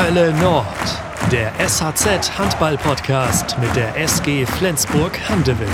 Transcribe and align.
Hölle 0.00 0.32
Nord, 0.34 0.64
der 1.32 1.52
SHZ 1.58 2.38
Handball 2.38 2.78
Podcast 2.78 3.58
mit 3.58 3.74
der 3.74 3.96
SG 3.96 4.46
Flensburg 4.46 5.18
Handewitt. 5.28 5.68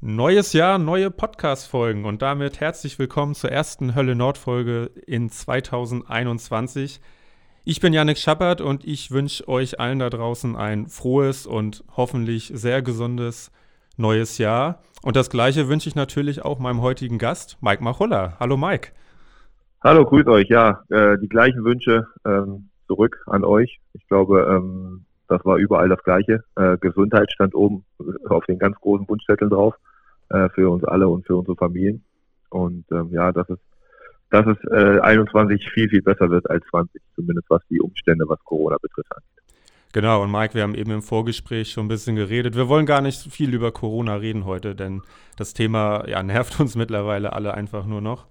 Neues 0.00 0.52
Jahr, 0.52 0.78
neue 0.78 1.12
Podcast-Folgen 1.12 2.04
und 2.04 2.20
damit 2.20 2.58
herzlich 2.58 2.98
willkommen 2.98 3.36
zur 3.36 3.52
ersten 3.52 3.94
Hölle 3.94 4.16
Nord-Folge 4.16 4.90
in 5.06 5.30
2021. 5.30 7.00
Ich 7.64 7.78
bin 7.80 7.92
Janik 7.92 8.18
Schappert 8.18 8.60
und 8.60 8.84
ich 8.84 9.12
wünsche 9.12 9.46
euch 9.46 9.78
allen 9.78 10.00
da 10.00 10.10
draußen 10.10 10.56
ein 10.56 10.88
frohes 10.88 11.46
und 11.46 11.84
hoffentlich 11.96 12.50
sehr 12.52 12.82
gesundes 12.82 13.52
neues 13.96 14.38
Jahr. 14.38 14.82
Und 15.02 15.14
das 15.14 15.30
gleiche 15.30 15.68
wünsche 15.68 15.88
ich 15.88 15.94
natürlich 15.94 16.44
auch 16.44 16.58
meinem 16.58 16.80
heutigen 16.80 17.18
Gast, 17.18 17.58
Mike 17.60 17.84
Machulla. 17.84 18.36
Hallo 18.40 18.56
Mike. 18.56 18.90
Hallo, 19.84 20.04
grüß 20.04 20.28
euch. 20.28 20.48
Ja, 20.48 20.84
äh, 20.90 21.18
die 21.18 21.28
gleichen 21.28 21.64
Wünsche 21.64 22.06
ähm, 22.24 22.68
zurück 22.86 23.20
an 23.26 23.44
euch. 23.44 23.80
Ich 23.94 24.06
glaube, 24.06 24.46
ähm, 24.48 25.04
das 25.26 25.44
war 25.44 25.56
überall 25.56 25.88
das 25.88 26.00
Gleiche. 26.04 26.44
Äh, 26.54 26.78
Gesundheit 26.78 27.32
stand 27.32 27.52
oben 27.56 27.84
auf 28.28 28.44
den 28.44 28.60
ganz 28.60 28.76
großen 28.76 29.08
Wunschzetteln 29.08 29.50
drauf 29.50 29.74
äh, 30.28 30.48
für 30.50 30.70
uns 30.70 30.84
alle 30.84 31.08
und 31.08 31.26
für 31.26 31.34
unsere 31.34 31.56
Familien. 31.56 32.04
Und 32.50 32.84
ähm, 32.92 33.08
ja, 33.10 33.32
dass 33.32 33.48
es, 33.50 33.58
dass 34.30 34.46
es 34.46 34.56
äh, 34.70 35.00
21 35.00 35.68
viel, 35.70 35.88
viel 35.88 36.02
besser 36.02 36.30
wird 36.30 36.48
als 36.48 36.64
20, 36.70 37.02
zumindest 37.16 37.50
was 37.50 37.62
die 37.68 37.80
Umstände, 37.80 38.24
was 38.28 38.38
Corona 38.44 38.76
betrifft. 38.80 39.10
Genau, 39.92 40.22
und 40.22 40.30
Mike, 40.30 40.54
wir 40.54 40.62
haben 40.62 40.76
eben 40.76 40.92
im 40.92 41.02
Vorgespräch 41.02 41.72
schon 41.72 41.86
ein 41.86 41.88
bisschen 41.88 42.14
geredet. 42.14 42.54
Wir 42.54 42.68
wollen 42.68 42.86
gar 42.86 43.00
nicht 43.00 43.32
viel 43.32 43.52
über 43.52 43.72
Corona 43.72 44.14
reden 44.14 44.44
heute, 44.44 44.76
denn 44.76 45.02
das 45.36 45.54
Thema 45.54 46.08
ja, 46.08 46.22
nervt 46.22 46.60
uns 46.60 46.76
mittlerweile 46.76 47.32
alle 47.32 47.54
einfach 47.54 47.84
nur 47.84 48.00
noch. 48.00 48.26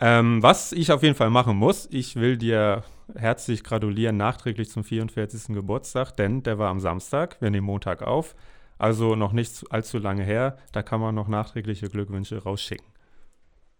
Ähm, 0.00 0.42
was 0.42 0.72
ich 0.72 0.92
auf 0.92 1.02
jeden 1.02 1.14
Fall 1.14 1.30
machen 1.30 1.56
muss, 1.56 1.88
ich 1.90 2.16
will 2.16 2.36
dir 2.36 2.84
herzlich 3.16 3.64
gratulieren 3.64 4.16
nachträglich 4.16 4.70
zum 4.70 4.84
44. 4.84 5.54
Geburtstag, 5.54 6.16
denn 6.16 6.42
der 6.42 6.58
war 6.58 6.70
am 6.70 6.78
Samstag, 6.78 7.40
wir 7.40 7.50
nehmen 7.50 7.66
Montag 7.66 8.02
auf, 8.02 8.36
also 8.78 9.16
noch 9.16 9.32
nicht 9.32 9.64
allzu 9.70 9.98
lange 9.98 10.22
her. 10.22 10.56
Da 10.72 10.82
kann 10.82 11.00
man 11.00 11.14
noch 11.14 11.26
nachträgliche 11.26 11.88
Glückwünsche 11.88 12.42
rausschicken. 12.42 12.86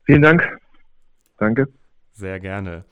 Vielen 0.05 0.23
Dank. 0.23 0.59
Danke. 1.37 1.69
Sehr 2.13 2.41
gerne. 2.41 2.85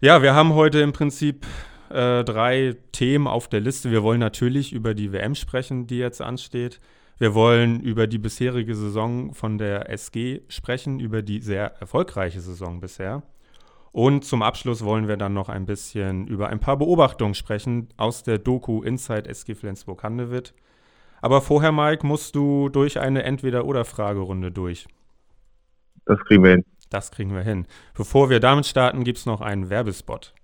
Ja, 0.00 0.22
wir 0.22 0.34
haben 0.34 0.54
heute 0.54 0.80
im 0.80 0.92
Prinzip 0.92 1.44
äh, 1.90 2.22
drei 2.22 2.76
Themen 2.92 3.26
auf 3.26 3.48
der 3.48 3.60
Liste. 3.60 3.90
Wir 3.90 4.04
wollen 4.04 4.20
natürlich 4.20 4.72
über 4.72 4.94
die 4.94 5.12
WM 5.12 5.34
sprechen, 5.34 5.88
die 5.88 5.98
jetzt 5.98 6.22
ansteht. 6.22 6.78
Wir 7.18 7.34
wollen 7.34 7.80
über 7.80 8.06
die 8.06 8.18
bisherige 8.18 8.76
Saison 8.76 9.34
von 9.34 9.58
der 9.58 9.90
SG 9.90 10.42
sprechen, 10.48 11.00
über 11.00 11.22
die 11.22 11.40
sehr 11.40 11.74
erfolgreiche 11.80 12.40
Saison 12.40 12.80
bisher. 12.80 13.24
Und 13.90 14.24
zum 14.24 14.42
Abschluss 14.42 14.84
wollen 14.84 15.08
wir 15.08 15.16
dann 15.16 15.34
noch 15.34 15.48
ein 15.48 15.66
bisschen 15.66 16.28
über 16.28 16.48
ein 16.48 16.60
paar 16.60 16.76
Beobachtungen 16.76 17.34
sprechen 17.34 17.88
aus 17.96 18.22
der 18.22 18.38
Doku 18.38 18.82
Inside 18.82 19.28
SG 19.28 19.56
Flensburg-Handewitt. 19.56 20.54
Aber 21.20 21.42
vorher, 21.42 21.72
Mike, 21.72 22.06
musst 22.06 22.36
du 22.36 22.68
durch 22.68 23.00
eine 23.00 23.24
Entweder-Oder-Fragerunde 23.24 24.52
durch. 24.52 24.86
Das 26.04 26.20
kriegen 26.20 26.44
wir 26.44 26.50
hin. 26.52 26.64
Das 26.90 27.10
kriegen 27.10 27.34
wir 27.34 27.42
hin. 27.42 27.66
Bevor 27.94 28.30
wir 28.30 28.38
damit 28.38 28.66
starten, 28.66 29.02
gibt 29.02 29.18
es 29.18 29.26
noch 29.26 29.40
einen 29.40 29.68
Werbespot. 29.68 30.34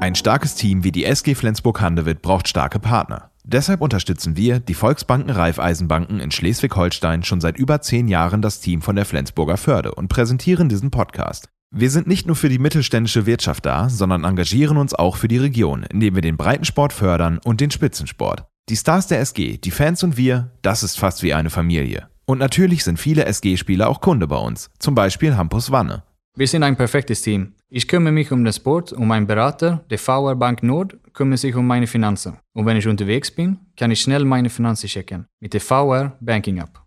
Ein 0.00 0.14
starkes 0.14 0.54
Team 0.54 0.84
wie 0.84 0.92
die 0.92 1.04
SG 1.04 1.34
Flensburg-Handewitt 1.34 2.22
braucht 2.22 2.46
starke 2.46 2.78
Partner. 2.78 3.29
Deshalb 3.44 3.80
unterstützen 3.80 4.36
wir, 4.36 4.60
die 4.60 4.74
Volksbanken 4.74 5.30
Raiffeisenbanken 5.30 6.20
in 6.20 6.30
Schleswig-Holstein, 6.30 7.22
schon 7.22 7.40
seit 7.40 7.56
über 7.58 7.80
zehn 7.80 8.06
Jahren 8.06 8.42
das 8.42 8.60
Team 8.60 8.82
von 8.82 8.96
der 8.96 9.06
Flensburger 9.06 9.56
Förde 9.56 9.94
und 9.94 10.08
präsentieren 10.08 10.68
diesen 10.68 10.90
Podcast. 10.90 11.48
Wir 11.72 11.90
sind 11.90 12.06
nicht 12.06 12.26
nur 12.26 12.36
für 12.36 12.48
die 12.48 12.58
mittelständische 12.58 13.26
Wirtschaft 13.26 13.64
da, 13.64 13.88
sondern 13.88 14.24
engagieren 14.24 14.76
uns 14.76 14.92
auch 14.92 15.16
für 15.16 15.28
die 15.28 15.38
Region, 15.38 15.84
indem 15.84 16.16
wir 16.16 16.22
den 16.22 16.36
Breitensport 16.36 16.92
fördern 16.92 17.40
und 17.44 17.60
den 17.60 17.70
Spitzensport. 17.70 18.44
Die 18.68 18.76
Stars 18.76 19.06
der 19.06 19.20
SG, 19.20 19.56
die 19.56 19.70
Fans 19.70 20.02
und 20.02 20.16
wir, 20.16 20.50
das 20.62 20.82
ist 20.82 20.98
fast 20.98 21.22
wie 21.22 21.32
eine 21.32 21.50
Familie. 21.50 22.08
Und 22.26 22.38
natürlich 22.38 22.84
sind 22.84 22.98
viele 22.98 23.24
SG-Spieler 23.24 23.88
auch 23.88 24.00
Kunde 24.00 24.26
bei 24.26 24.36
uns, 24.36 24.70
zum 24.78 24.94
Beispiel 24.94 25.36
Hampus 25.36 25.70
Wanne. 25.70 26.02
Wir 26.36 26.46
sind 26.46 26.62
ein 26.62 26.76
perfektes 26.76 27.22
Team. 27.22 27.54
Ich 27.68 27.88
kümmere 27.88 28.12
mich 28.12 28.30
um 28.32 28.44
den 28.44 28.52
Sport 28.52 28.92
und 28.92 29.06
mein 29.06 29.26
Berater, 29.26 29.84
der 29.90 29.98
VR 29.98 30.36
Bank 30.36 30.62
Nord, 30.62 30.96
kümmert 31.12 31.38
sich 31.38 31.54
um 31.54 31.66
meine 31.66 31.86
Finanzen. 31.86 32.38
Und 32.52 32.66
wenn 32.66 32.76
ich 32.76 32.88
unterwegs 32.88 33.30
bin, 33.30 33.58
kann 33.76 33.90
ich 33.90 34.00
schnell 34.00 34.24
meine 34.24 34.50
Finanzen 34.50 34.88
checken 34.88 35.26
mit 35.40 35.54
der 35.54 35.60
VR 35.60 36.16
Banking 36.20 36.58
App. 36.58 36.80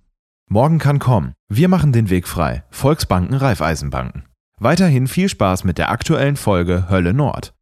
Morgen 0.49 0.77
kann 0.77 0.99
kommen. 0.99 1.33
Wir 1.49 1.67
machen 1.67 1.93
den 1.93 2.09
Weg 2.09 2.27
frei. 2.27 2.63
Volksbanken 2.69 3.35
Raiffeisenbanken. 3.35 4.25
Weiterhin 4.59 5.07
viel 5.07 5.29
Spaß 5.29 5.63
mit 5.63 5.77
der 5.77 5.89
aktuellen 5.89 6.35
Folge 6.35 6.89
Hölle 6.89 7.13
Nord. 7.13 7.53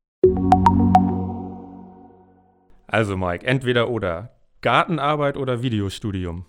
Also 2.88 3.16
Mike, 3.16 3.46
entweder 3.46 3.90
oder. 3.90 4.36
Gartenarbeit 4.62 5.38
oder 5.38 5.64
Videostudium? 5.64 6.46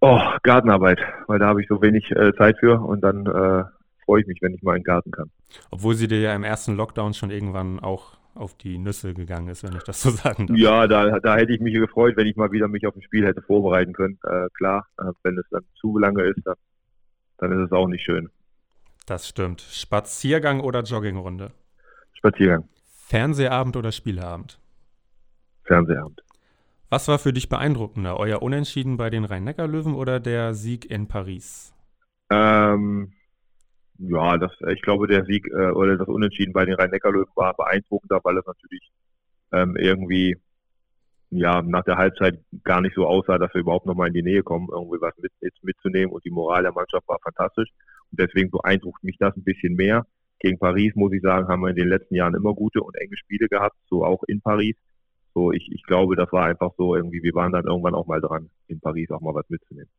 Oh, 0.00 0.20
Gartenarbeit, 0.42 0.98
weil 1.26 1.38
da 1.38 1.46
habe 1.46 1.62
ich 1.62 1.68
so 1.68 1.80
wenig 1.80 2.10
äh, 2.10 2.32
Zeit 2.36 2.58
für 2.58 2.80
und 2.80 3.00
dann 3.00 3.26
äh, 3.26 3.64
freue 4.04 4.20
ich 4.20 4.26
mich, 4.26 4.38
wenn 4.42 4.54
ich 4.54 4.62
mal 4.62 4.76
in 4.76 4.82
den 4.82 4.84
Garten 4.84 5.10
kann. 5.10 5.30
Obwohl 5.70 5.94
sie 5.94 6.08
dir 6.08 6.20
ja 6.20 6.34
im 6.34 6.44
ersten 6.44 6.76
Lockdown 6.76 7.14
schon 7.14 7.30
irgendwann 7.30 7.80
auch 7.80 8.18
auf 8.36 8.54
die 8.54 8.78
Nüsse 8.78 9.14
gegangen 9.14 9.48
ist, 9.48 9.62
wenn 9.62 9.76
ich 9.76 9.82
das 9.82 10.02
so 10.02 10.10
sagen 10.10 10.46
darf. 10.46 10.58
Ja, 10.58 10.86
da, 10.86 11.20
da 11.20 11.36
hätte 11.36 11.52
ich 11.52 11.60
mich 11.60 11.74
gefreut, 11.74 12.16
wenn 12.16 12.26
ich 12.26 12.36
mal 12.36 12.52
wieder 12.52 12.68
mich 12.68 12.86
auf 12.86 12.94
ein 12.94 13.02
Spiel 13.02 13.26
hätte 13.26 13.42
vorbereiten 13.42 13.92
können. 13.92 14.18
Äh, 14.24 14.48
klar, 14.54 14.86
äh, 14.98 15.12
wenn 15.22 15.38
es 15.38 15.46
dann 15.50 15.64
zu 15.80 15.98
lange 15.98 16.22
ist, 16.24 16.40
dann, 16.44 16.56
dann 17.38 17.52
ist 17.52 17.66
es 17.66 17.72
auch 17.72 17.88
nicht 17.88 18.04
schön. 18.04 18.30
Das 19.06 19.28
stimmt. 19.28 19.60
Spaziergang 19.60 20.60
oder 20.60 20.82
Joggingrunde? 20.82 21.52
Spaziergang. 22.12 22.68
Fernsehabend 23.06 23.76
oder 23.76 23.92
Spieleabend? 23.92 24.58
Fernsehabend. 25.62 26.22
Was 26.88 27.08
war 27.08 27.18
für 27.18 27.32
dich 27.32 27.48
beeindruckender? 27.48 28.18
Euer 28.18 28.42
Unentschieden 28.42 28.96
bei 28.96 29.10
den 29.10 29.24
Rhein-Neckar-Löwen 29.24 29.94
oder 29.94 30.20
der 30.20 30.54
Sieg 30.54 30.88
in 30.88 31.08
Paris? 31.08 31.72
Ähm, 32.30 33.12
ja, 33.98 34.38
das, 34.38 34.52
ich 34.72 34.82
glaube, 34.82 35.06
der 35.06 35.24
Sieg 35.24 35.46
äh, 35.48 35.70
oder 35.70 35.96
das 35.96 36.08
Unentschieden 36.08 36.52
bei 36.52 36.64
den 36.64 36.74
Rhein-Neckar-Löwen 36.74 37.30
war 37.34 37.54
beeindruckender, 37.54 38.20
weil 38.22 38.38
es 38.38 38.46
natürlich 38.46 38.90
ähm, 39.52 39.76
irgendwie 39.76 40.36
ja 41.30 41.62
nach 41.62 41.84
der 41.84 41.96
Halbzeit 41.96 42.38
gar 42.62 42.80
nicht 42.80 42.94
so 42.94 43.06
aussah, 43.06 43.38
dass 43.38 43.52
wir 43.54 43.60
überhaupt 43.60 43.86
noch 43.86 43.94
mal 43.94 44.08
in 44.08 44.14
die 44.14 44.22
Nähe 44.22 44.42
kommen, 44.42 44.68
irgendwie 44.70 45.00
was 45.00 45.16
mit, 45.18 45.32
jetzt 45.40 45.62
mitzunehmen 45.64 46.12
und 46.12 46.24
die 46.24 46.30
Moral 46.30 46.62
der 46.62 46.72
Mannschaft 46.72 47.06
war 47.08 47.18
fantastisch 47.22 47.70
und 48.10 48.20
deswegen 48.20 48.50
beeindruckt 48.50 49.02
mich 49.02 49.16
das 49.18 49.36
ein 49.36 49.44
bisschen 49.44 49.74
mehr. 49.74 50.06
Gegen 50.38 50.58
Paris 50.58 50.94
muss 50.94 51.12
ich 51.12 51.22
sagen, 51.22 51.48
haben 51.48 51.62
wir 51.62 51.70
in 51.70 51.76
den 51.76 51.88
letzten 51.88 52.14
Jahren 52.14 52.34
immer 52.34 52.54
gute 52.54 52.82
und 52.82 52.94
enge 52.96 53.16
Spiele 53.16 53.48
gehabt, 53.48 53.76
so 53.88 54.04
auch 54.04 54.22
in 54.24 54.40
Paris. 54.40 54.76
So, 55.34 55.52
ich, 55.52 55.70
ich 55.72 55.82
glaube, 55.82 56.16
das 56.16 56.30
war 56.32 56.46
einfach 56.46 56.72
so 56.76 56.94
irgendwie, 56.94 57.22
wir 57.22 57.34
waren 57.34 57.52
dann 57.52 57.66
irgendwann 57.66 57.94
auch 57.94 58.06
mal 58.06 58.20
dran, 58.20 58.50
in 58.68 58.80
Paris 58.80 59.10
auch 59.10 59.20
mal 59.20 59.34
was 59.34 59.48
mitzunehmen. 59.48 59.90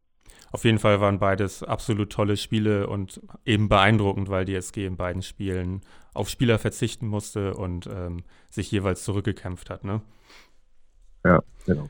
Auf 0.51 0.63
jeden 0.63 0.79
Fall 0.79 1.01
waren 1.01 1.19
beides 1.19 1.63
absolut 1.63 2.11
tolle 2.11 2.37
Spiele 2.37 2.87
und 2.87 3.21
eben 3.45 3.69
beeindruckend, 3.69 4.29
weil 4.29 4.45
die 4.45 4.55
SG 4.55 4.85
in 4.85 4.95
beiden 4.95 5.21
Spielen 5.21 5.81
auf 6.13 6.29
Spieler 6.29 6.57
verzichten 6.57 7.07
musste 7.07 7.53
und 7.53 7.87
ähm, 7.87 8.23
sich 8.49 8.71
jeweils 8.71 9.03
zurückgekämpft 9.03 9.69
hat. 9.69 9.83
Ne? 9.83 10.01
Ja, 11.25 11.43
genau. 11.65 11.89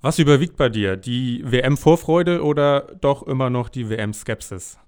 Was 0.00 0.18
überwiegt 0.18 0.56
bei 0.56 0.70
dir? 0.70 0.96
Die 0.96 1.42
WM-Vorfreude 1.44 2.42
oder 2.42 2.88
doch 3.00 3.22
immer 3.26 3.50
noch 3.50 3.68
die 3.68 3.90
WM-Skepsis? 3.90 4.78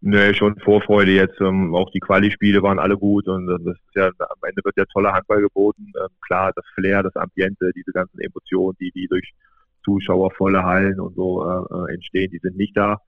Nee, 0.00 0.32
schon 0.34 0.56
Vorfreude 0.60 1.12
jetzt. 1.12 1.40
Ähm, 1.40 1.74
auch 1.74 1.90
die 1.90 1.98
Quali-Spiele 1.98 2.62
waren 2.62 2.78
alle 2.78 2.96
gut 2.96 3.26
und 3.26 3.46
das 3.46 3.60
ist 3.74 3.96
ja, 3.96 4.06
am 4.06 4.42
Ende 4.42 4.62
wird 4.64 4.76
ja 4.76 4.84
toller 4.92 5.12
Handball 5.12 5.40
geboten. 5.40 5.92
Ähm, 5.98 6.08
klar, 6.20 6.52
das 6.54 6.64
Flair, 6.74 7.02
das 7.02 7.16
Ambiente, 7.16 7.72
diese 7.74 7.90
ganzen 7.90 8.20
Emotionen, 8.20 8.76
die, 8.78 8.92
die 8.92 9.08
durch 9.08 9.32
Zuschauer, 9.88 10.30
volle 10.32 10.62
Hallen 10.64 11.00
und 11.00 11.14
so 11.14 11.44
äh, 11.44 11.94
entstehen, 11.94 12.30
die 12.30 12.38
sind 12.38 12.56
nicht 12.56 12.76
da. 12.76 13.00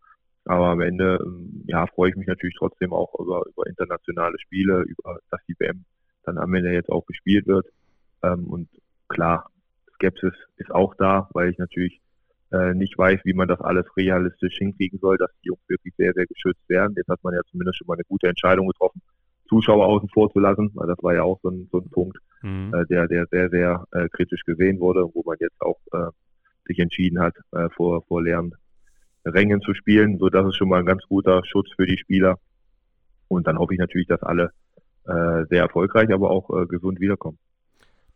Aber 0.47 0.69
am 0.69 0.81
Ende 0.81 1.19
ähm, 1.23 1.65
ja, 1.67 1.87
freue 1.87 2.11
ich 2.11 2.17
mich 2.17 2.27
natürlich 2.27 2.57
trotzdem 2.59 2.93
auch 2.95 3.15
über, 3.21 3.43
über 3.47 3.67
internationale 3.67 4.39
Spiele, 4.39 4.83
über 4.83 5.19
dass 5.31 5.41
die 5.47 5.55
WM 5.59 5.85
dann 6.25 6.39
am 6.39 6.55
Ende 6.55 6.73
jetzt 6.73 6.91
auch 6.91 7.05
gespielt 7.05 7.47
wird. 7.47 7.67
Ähm, 8.23 8.47
und 8.47 8.69
klar, 9.09 9.51
Skepsis 9.95 10.33
ist 10.57 10.71
auch 10.71 10.95
da, 10.95 11.29
weil 11.35 11.51
ich 11.51 11.59
natürlich 11.59 12.01
äh, 12.53 12.73
nicht 12.73 12.97
weiß, 12.97 13.21
wie 13.25 13.35
man 13.35 13.49
das 13.49 13.61
alles 13.61 13.85
realistisch 13.97 14.57
hinkriegen 14.57 14.99
soll, 14.99 15.19
dass 15.19 15.31
die 15.43 15.49
Jungs 15.49 15.69
wirklich 15.69 15.95
sehr, 15.97 16.13
sehr 16.15 16.27
geschützt 16.27 16.67
werden. 16.69 16.95
Jetzt 16.97 17.09
hat 17.09 17.23
man 17.23 17.35
ja 17.35 17.41
zumindest 17.51 17.79
schon 17.79 17.87
mal 17.87 17.95
eine 17.95 18.05
gute 18.09 18.29
Entscheidung 18.29 18.67
getroffen, 18.67 19.03
Zuschauer 19.49 19.87
außen 19.87 20.09
vor 20.09 20.33
zu 20.33 20.41
lassen, 20.41 20.71
weil 20.75 20.89
das 20.89 21.03
war 21.03 21.15
ja 21.15 21.23
auch 21.23 21.39
so 21.43 21.51
ein, 21.51 21.69
so 21.71 21.79
ein 21.79 21.91
Punkt, 21.91 22.19
mhm. 22.43 22.73
äh, 22.75 22.87
der, 22.87 23.07
der 23.09 23.27
sehr, 23.27 23.51
sehr 23.51 23.85
äh, 23.93 24.09
kritisch 24.09 24.43
gesehen 24.45 24.81
wurde, 24.81 25.05
wo 25.13 25.23
man 25.25 25.37
jetzt 25.39 25.61
auch 25.61 25.79
äh, 25.93 26.11
sich 26.71 26.79
entschieden 26.79 27.21
hat, 27.21 27.35
äh, 27.53 27.69
vor, 27.77 28.03
vor 28.07 28.23
leeren 28.23 28.55
Rängen 29.25 29.61
zu 29.61 29.75
spielen. 29.75 30.19
So, 30.19 30.29
das 30.29 30.47
ist 30.47 30.57
schon 30.57 30.69
mal 30.69 30.81
ein 30.81 30.87
ganz 30.87 31.03
guter 31.09 31.43
Schutz 31.45 31.69
für 31.77 31.87
die 31.87 31.99
Spieler. 31.99 32.39
Und 33.29 33.47
dann 33.47 33.59
hoffe 33.59 33.75
ich 33.75 33.81
natürlich, 33.81 34.09
dass 34.09 34.23
alle 34.23 34.53
äh, 35.07 35.45
sehr 35.51 35.63
erfolgreich, 35.63 36.13
aber 36.13 36.31
auch 36.31 36.51
äh, 36.51 36.67
gesund 36.67 37.01
wiederkommen. 37.01 37.39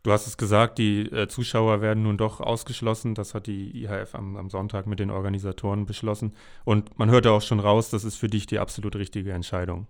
Du 0.03 0.11
hast 0.11 0.27
es 0.27 0.37
gesagt, 0.37 0.77
die 0.77 1.11
äh, 1.11 1.27
Zuschauer 1.27 1.81
werden 1.81 2.03
nun 2.03 2.17
doch 2.17 2.39
ausgeschlossen. 2.39 3.15
Das 3.15 3.33
hat 3.33 3.47
die 3.47 3.83
IHF 3.83 4.13
am, 4.13 4.37
am, 4.37 4.49
Sonntag 4.51 4.85
mit 4.85 4.99
den 4.99 5.09
Organisatoren 5.09 5.87
beschlossen. 5.87 6.33
Und 6.63 6.99
man 6.99 7.09
hörte 7.09 7.31
auch 7.31 7.41
schon 7.41 7.59
raus, 7.59 7.89
das 7.89 8.03
ist 8.03 8.15
für 8.15 8.27
dich 8.27 8.45
die 8.45 8.59
absolut 8.59 8.95
richtige 8.95 9.31
Entscheidung. 9.31 9.87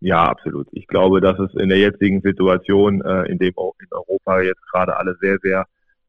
Ja, 0.00 0.24
absolut. 0.24 0.68
Ich 0.72 0.86
glaube, 0.86 1.20
dass 1.20 1.38
es 1.38 1.52
in 1.54 1.68
der 1.68 1.78
jetzigen 1.78 2.22
Situation, 2.22 3.02
äh, 3.02 3.24
in 3.24 3.38
dem 3.38 3.56
auch 3.58 3.74
in 3.78 3.88
Europa 3.90 4.40
jetzt 4.40 4.62
gerade 4.70 4.96
alle 4.96 5.16
sehr, 5.20 5.38
sehr 5.42 5.66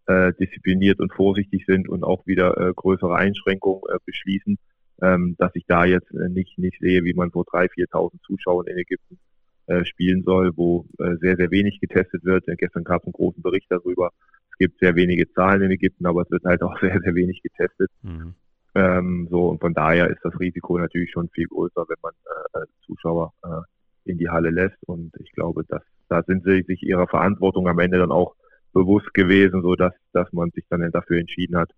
äh, 0.07 0.33
diszipliniert 0.39 0.99
und 0.99 1.13
vorsichtig 1.13 1.65
sind 1.65 1.87
und 1.89 2.03
auch 2.03 2.25
wieder 2.25 2.57
äh, 2.57 2.73
größere 2.73 3.15
Einschränkungen 3.15 3.81
äh, 3.89 3.97
beschließen, 4.05 4.57
ähm, 5.01 5.35
dass 5.37 5.51
ich 5.55 5.65
da 5.67 5.85
jetzt 5.85 6.11
äh, 6.11 6.29
nicht, 6.29 6.57
nicht 6.57 6.79
sehe, 6.79 7.03
wie 7.03 7.13
man 7.13 7.31
vor 7.31 7.43
3.000, 7.45 7.89
4.000 7.91 8.21
Zuschauern 8.23 8.67
in 8.67 8.77
Ägypten 8.77 9.19
äh, 9.67 9.85
spielen 9.85 10.23
soll, 10.23 10.55
wo 10.55 10.85
äh, 10.99 11.15
sehr, 11.17 11.35
sehr 11.35 11.51
wenig 11.51 11.79
getestet 11.79 12.23
wird. 12.23 12.47
Äh, 12.47 12.55
gestern 12.55 12.83
gab 12.83 13.01
es 13.01 13.07
einen 13.07 13.13
großen 13.13 13.41
Bericht 13.41 13.67
darüber. 13.69 14.11
Es 14.51 14.57
gibt 14.57 14.79
sehr 14.79 14.95
wenige 14.95 15.31
Zahlen 15.33 15.61
in 15.61 15.71
Ägypten, 15.71 16.05
aber 16.05 16.21
es 16.21 16.31
wird 16.31 16.45
halt 16.45 16.63
auch 16.63 16.77
sehr, 16.81 16.99
sehr 17.01 17.15
wenig 17.15 17.41
getestet. 17.43 17.91
Mhm. 18.01 18.33
Ähm, 18.75 19.27
so, 19.29 19.49
und 19.49 19.59
von 19.59 19.73
daher 19.73 20.09
ist 20.09 20.23
das 20.23 20.39
Risiko 20.39 20.77
natürlich 20.77 21.11
schon 21.11 21.29
viel 21.29 21.47
größer, 21.47 21.85
wenn 21.87 21.97
man 22.01 22.13
äh, 22.53 22.65
Zuschauer 22.85 23.33
äh, 23.43 24.09
in 24.09 24.17
die 24.17 24.29
Halle 24.29 24.51
lässt. 24.51 24.77
Und 24.85 25.11
ich 25.19 25.31
glaube, 25.33 25.63
dass 25.67 25.81
da 26.09 26.23
sind 26.23 26.43
sie 26.45 26.63
sich 26.63 26.83
ihrer 26.83 27.07
Verantwortung 27.07 27.67
am 27.67 27.79
Ende 27.79 27.97
dann 27.97 28.11
auch 28.11 28.35
bewusst 28.73 29.13
gewesen, 29.13 29.61
so 29.61 29.75
dass, 29.75 29.93
dass 30.13 30.31
man 30.33 30.51
sich 30.51 30.65
dann 30.69 30.89
dafür 30.91 31.19
entschieden 31.19 31.57
hat, 31.57 31.71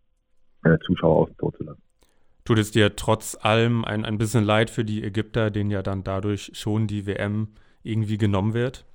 äh, 0.64 0.78
Zuschauer 0.86 1.24
außen 1.24 1.36
vor 1.38 1.54
zu 1.54 1.64
lassen. 1.64 1.82
Tut 2.46 2.60
es 2.60 2.72
dir 2.72 2.96
trotz 2.96 3.38
allem 3.40 3.86
ein, 3.86 4.06
ein 4.06 4.18
bisschen 4.18 4.44
leid 4.44 4.70
für 4.70 4.84
die 4.84 5.04
Ägypter, 5.04 5.52
denen 5.52 5.70
ja 5.70 5.84
dann 5.84 6.04
dadurch 6.04 6.52
schon 6.54 6.88
die 6.88 7.06
WM 7.06 7.50
irgendwie 7.84 8.18
genommen 8.18 8.54
wird? 8.54 8.86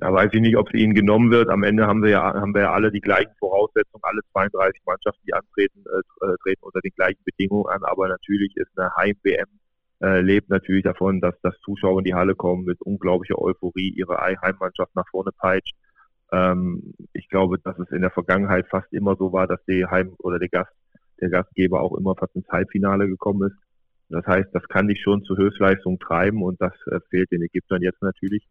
Ja, 0.00 0.12
weiß 0.12 0.30
ich 0.32 0.40
nicht, 0.40 0.56
ob 0.56 0.68
es 0.68 0.74
ihnen 0.74 0.94
genommen 0.94 1.30
wird. 1.30 1.48
Am 1.48 1.62
Ende 1.62 1.86
haben 1.86 2.02
wir 2.02 2.10
ja, 2.10 2.22
haben 2.22 2.54
wir 2.54 2.62
ja 2.62 2.72
alle 2.72 2.90
die 2.90 3.00
gleichen 3.00 3.32
Voraussetzungen. 3.38 4.02
Alle 4.02 4.20
32 4.32 4.82
Mannschaften, 4.86 5.22
die 5.26 5.34
antreten, 5.34 5.84
äh, 5.86 6.26
äh, 6.26 6.36
treten 6.42 6.64
unter 6.64 6.80
den 6.80 6.92
gleichen 6.96 7.22
Bedingungen 7.24 7.66
an. 7.66 7.82
Aber 7.84 8.08
natürlich 8.08 8.56
ist 8.56 8.70
eine 8.76 8.90
Heim-WM 8.96 9.46
äh, 10.04 10.20
lebt 10.20 10.50
natürlich 10.50 10.84
davon, 10.84 11.20
dass, 11.20 11.34
dass 11.42 11.58
Zuschauer 11.60 11.98
in 12.00 12.04
die 12.04 12.14
Halle 12.14 12.34
kommen 12.34 12.64
mit 12.64 12.80
unglaublicher 12.82 13.38
Euphorie, 13.38 13.90
ihre 13.90 14.18
Heimmannschaft 14.18 14.94
nach 14.94 15.08
vorne 15.10 15.30
peitscht. 15.32 15.74
Ähm, 16.34 16.94
ich 17.12 17.28
glaube, 17.28 17.58
dass 17.60 17.78
es 17.78 17.90
in 17.90 18.00
der 18.00 18.10
Vergangenheit 18.10 18.66
fast 18.68 18.92
immer 18.92 19.14
so 19.16 19.32
war, 19.32 19.46
dass 19.46 19.64
die 19.66 19.86
Heim- 19.86 20.14
oder 20.18 20.38
der 20.40 20.48
Gast, 20.48 20.72
der 21.20 21.30
Gastgeber 21.30 21.80
auch 21.80 21.96
immer 21.96 22.16
fast 22.16 22.34
ins 22.34 22.48
Halbfinale 22.48 23.06
gekommen 23.06 23.50
ist. 23.50 23.56
Das 24.08 24.26
heißt, 24.26 24.48
das 24.52 24.66
kann 24.68 24.88
dich 24.88 25.00
schon 25.00 25.22
zu 25.22 25.36
Höchstleistung 25.36 25.98
treiben 26.00 26.42
und 26.42 26.60
das 26.60 26.72
äh, 26.90 26.98
fehlt 27.08 27.30
den 27.30 27.42
Ägyptern 27.42 27.82
jetzt 27.82 28.02
natürlich. 28.02 28.44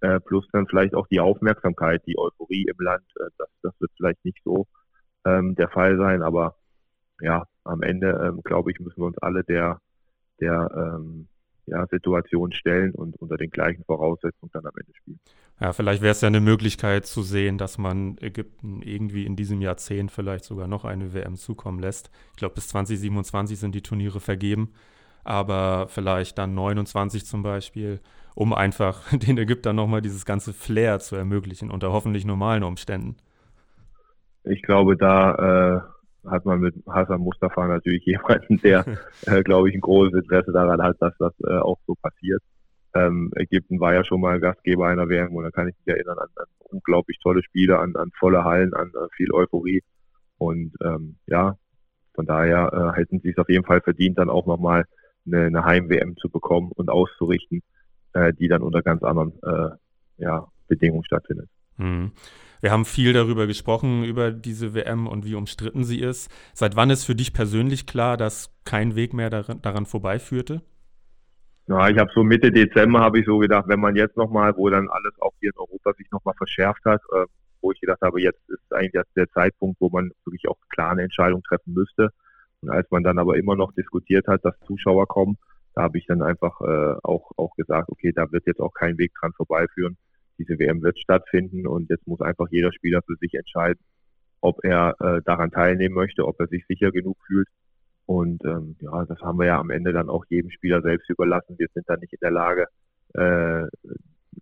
Äh, 0.00 0.20
plus 0.20 0.46
dann 0.52 0.66
vielleicht 0.66 0.94
auch 0.94 1.06
die 1.08 1.20
Aufmerksamkeit, 1.20 2.02
die 2.06 2.18
Euphorie 2.18 2.64
im 2.66 2.84
Land. 2.84 3.04
Äh, 3.20 3.30
das, 3.36 3.48
das 3.62 3.74
wird 3.80 3.90
vielleicht 3.96 4.24
nicht 4.24 4.38
so 4.44 4.66
ähm, 5.26 5.54
der 5.54 5.68
Fall 5.68 5.98
sein, 5.98 6.22
aber 6.22 6.56
ja, 7.20 7.44
am 7.64 7.82
Ende, 7.82 8.10
ähm, 8.24 8.42
glaube 8.42 8.70
ich, 8.70 8.80
müssen 8.80 9.02
wir 9.02 9.06
uns 9.06 9.18
alle 9.18 9.44
der, 9.44 9.80
der 10.40 10.70
ähm, 10.74 11.28
ja, 11.70 11.86
Situation 11.86 12.52
stellen 12.52 12.92
und 12.94 13.16
unter 13.16 13.36
den 13.36 13.50
gleichen 13.50 13.84
Voraussetzungen 13.84 14.50
dann 14.52 14.66
am 14.66 14.72
Ende 14.78 14.92
spielen. 14.94 15.20
Ja, 15.60 15.72
vielleicht 15.72 16.02
wäre 16.02 16.12
es 16.12 16.20
ja 16.20 16.28
eine 16.28 16.40
Möglichkeit 16.40 17.06
zu 17.06 17.22
sehen, 17.22 17.58
dass 17.58 17.78
man 17.78 18.16
Ägypten 18.20 18.80
irgendwie 18.82 19.26
in 19.26 19.34
diesem 19.34 19.60
Jahrzehnt 19.60 20.12
vielleicht 20.12 20.44
sogar 20.44 20.68
noch 20.68 20.84
eine 20.84 21.14
WM 21.14 21.36
zukommen 21.36 21.80
lässt. 21.80 22.10
Ich 22.30 22.36
glaube, 22.36 22.54
bis 22.54 22.68
2027 22.68 23.58
sind 23.58 23.74
die 23.74 23.82
Turniere 23.82 24.20
vergeben, 24.20 24.72
aber 25.24 25.86
vielleicht 25.88 26.38
dann 26.38 26.54
29 26.54 27.26
zum 27.26 27.42
Beispiel, 27.42 28.00
um 28.34 28.52
einfach 28.52 29.02
den 29.12 29.36
Ägyptern 29.36 29.76
nochmal 29.76 30.00
dieses 30.00 30.24
ganze 30.24 30.52
Flair 30.52 31.00
zu 31.00 31.16
ermöglichen 31.16 31.70
unter 31.70 31.92
hoffentlich 31.92 32.24
normalen 32.24 32.62
Umständen. 32.62 33.16
Ich 34.44 34.62
glaube, 34.62 34.96
da 34.96 35.34
äh, 35.34 35.97
hat 36.26 36.44
man 36.44 36.60
mit 36.60 36.74
Hassan 36.86 37.20
Mustafa 37.20 37.66
natürlich 37.66 38.04
jemanden, 38.06 38.58
der, 38.58 38.84
äh, 39.26 39.42
glaube 39.42 39.68
ich, 39.68 39.74
ein 39.74 39.80
großes 39.80 40.14
Interesse 40.14 40.52
daran 40.52 40.82
hat, 40.82 40.96
dass 41.00 41.14
das 41.18 41.32
äh, 41.46 41.58
auch 41.58 41.78
so 41.86 41.94
passiert. 41.94 42.42
Ähm, 42.94 43.30
Ägypten 43.36 43.80
war 43.80 43.94
ja 43.94 44.04
schon 44.04 44.20
mal 44.20 44.40
Gastgeber 44.40 44.86
einer 44.86 45.08
WM 45.08 45.34
und 45.34 45.44
da 45.44 45.50
kann 45.50 45.68
ich 45.68 45.76
mich 45.84 45.94
erinnern 45.94 46.18
an, 46.18 46.28
an 46.36 46.46
unglaublich 46.70 47.18
tolle 47.22 47.42
Spiele, 47.42 47.78
an, 47.78 47.94
an 47.96 48.10
volle 48.18 48.44
Hallen, 48.44 48.74
an 48.74 48.90
uh, 48.94 49.08
viel 49.14 49.32
Euphorie. 49.32 49.82
Und 50.38 50.72
ähm, 50.82 51.16
ja, 51.26 51.56
von 52.14 52.26
daher 52.26 52.94
äh, 52.94 52.98
hätten 52.98 53.20
sie 53.20 53.30
es 53.30 53.38
auf 53.38 53.48
jeden 53.48 53.64
Fall 53.64 53.80
verdient, 53.80 54.18
dann 54.18 54.30
auch 54.30 54.46
nochmal 54.46 54.84
eine, 55.26 55.46
eine 55.46 55.64
Heim-WM 55.64 56.16
zu 56.16 56.30
bekommen 56.30 56.72
und 56.74 56.88
auszurichten, 56.88 57.62
äh, 58.14 58.32
die 58.32 58.48
dann 58.48 58.62
unter 58.62 58.82
ganz 58.82 59.02
anderen 59.02 59.34
äh, 59.42 59.70
ja, 60.16 60.46
Bedingungen 60.66 61.04
stattfindet. 61.04 61.48
Mhm. 61.76 62.12
Wir 62.60 62.72
haben 62.72 62.84
viel 62.84 63.12
darüber 63.12 63.46
gesprochen, 63.46 64.04
über 64.04 64.32
diese 64.32 64.74
WM 64.74 65.06
und 65.06 65.24
wie 65.24 65.34
umstritten 65.34 65.84
sie 65.84 66.00
ist. 66.00 66.30
Seit 66.54 66.76
wann 66.76 66.90
ist 66.90 67.04
für 67.04 67.14
dich 67.14 67.32
persönlich 67.32 67.86
klar, 67.86 68.16
dass 68.16 68.50
kein 68.64 68.96
Weg 68.96 69.14
mehr 69.14 69.30
daran, 69.30 69.62
daran 69.62 69.86
vorbeiführte? 69.86 70.62
Ja, 71.68 71.88
ich 71.88 71.98
habe 71.98 72.10
so 72.14 72.24
Mitte 72.24 72.50
Dezember 72.50 73.00
habe 73.00 73.20
ich 73.20 73.26
so 73.26 73.38
gedacht, 73.38 73.66
wenn 73.68 73.80
man 73.80 73.94
jetzt 73.94 74.16
nochmal, 74.16 74.56
wo 74.56 74.70
dann 74.70 74.88
alles 74.88 75.12
auch 75.20 75.34
hier 75.40 75.50
in 75.54 75.58
Europa 75.58 75.92
sich 75.94 76.10
nochmal 76.10 76.34
verschärft 76.34 76.84
hat, 76.84 77.02
äh, 77.12 77.26
wo 77.60 77.72
ich 77.72 77.80
gedacht 77.80 78.00
habe, 78.00 78.20
jetzt 78.22 78.40
ist 78.48 78.72
eigentlich 78.72 79.02
der 79.14 79.28
Zeitpunkt, 79.30 79.80
wo 79.80 79.90
man 79.90 80.10
wirklich 80.24 80.48
auch 80.48 80.56
klar 80.70 80.92
eine 80.92 81.02
Entscheidung 81.02 81.42
treffen 81.42 81.74
müsste. 81.74 82.10
Und 82.62 82.70
als 82.70 82.90
man 82.90 83.02
dann 83.02 83.18
aber 83.18 83.36
immer 83.36 83.54
noch 83.54 83.72
diskutiert 83.72 84.26
hat, 84.26 84.44
dass 84.44 84.58
Zuschauer 84.66 85.06
kommen, 85.06 85.36
da 85.74 85.82
habe 85.82 85.98
ich 85.98 86.06
dann 86.06 86.22
einfach 86.22 86.60
äh, 86.60 86.94
auch, 87.02 87.30
auch 87.36 87.54
gesagt, 87.54 87.88
okay, 87.90 88.12
da 88.14 88.32
wird 88.32 88.46
jetzt 88.46 88.60
auch 88.60 88.72
kein 88.72 88.98
Weg 88.98 89.12
dran 89.14 89.32
vorbeiführen. 89.34 89.96
Diese 90.38 90.58
WM 90.58 90.82
wird 90.82 90.98
stattfinden 90.98 91.66
und 91.66 91.90
jetzt 91.90 92.06
muss 92.06 92.20
einfach 92.20 92.46
jeder 92.50 92.72
Spieler 92.72 93.02
für 93.02 93.16
sich 93.16 93.34
entscheiden, 93.34 93.80
ob 94.40 94.64
er 94.64 94.96
äh, 95.00 95.20
daran 95.24 95.50
teilnehmen 95.50 95.94
möchte, 95.94 96.26
ob 96.26 96.38
er 96.40 96.46
sich 96.46 96.64
sicher 96.66 96.92
genug 96.92 97.16
fühlt 97.26 97.48
und 98.08 98.42
ähm, 98.46 98.74
ja, 98.80 99.04
das 99.04 99.20
haben 99.20 99.38
wir 99.38 99.48
ja 99.48 99.58
am 99.60 99.68
Ende 99.68 99.92
dann 99.92 100.08
auch 100.08 100.24
jedem 100.30 100.50
Spieler 100.50 100.80
selbst 100.80 101.10
überlassen. 101.10 101.58
Wir 101.58 101.68
sind 101.74 101.86
dann 101.90 102.00
nicht 102.00 102.14
in 102.14 102.20
der 102.22 102.30
Lage, 102.30 102.66
äh, 103.12 103.66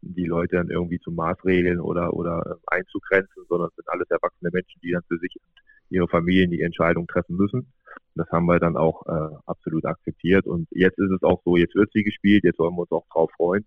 die 0.03 0.27
Leute 0.27 0.55
dann 0.55 0.71
irgendwie 0.71 1.01
zu 1.01 1.11
maßregeln 1.11 1.81
oder, 1.81 2.15
oder 2.15 2.47
äh, 2.47 2.77
einzugrenzen, 2.77 3.43
sondern 3.49 3.71
sind 3.75 3.89
alles 3.89 4.09
erwachsene 4.09 4.51
Menschen, 4.53 4.81
die 4.85 4.93
dann 4.93 5.03
für 5.09 5.19
sich 5.19 5.35
und 5.35 5.51
ihre 5.91 6.07
Familien 6.07 6.53
die 6.53 6.63
Entscheidung 6.63 7.09
treffen 7.09 7.37
müssen. 7.37 7.73
Das 8.15 8.31
haben 8.31 8.47
wir 8.47 8.61
dann 8.61 8.77
auch 8.77 9.05
äh, 9.07 9.35
absolut 9.47 9.85
akzeptiert. 9.85 10.47
Und 10.47 10.69
jetzt 10.71 11.01
ist 11.01 11.11
es 11.11 11.25
auch 11.25 11.43
so, 11.45 11.57
jetzt 11.57 11.75
wird 11.75 11.91
sie 11.93 12.05
gespielt, 12.05 12.45
jetzt 12.45 12.61
wollen 12.61 12.77
wir 12.77 12.83
uns 12.83 12.93
auch 12.93 13.09
drauf 13.09 13.33
freuen. 13.37 13.67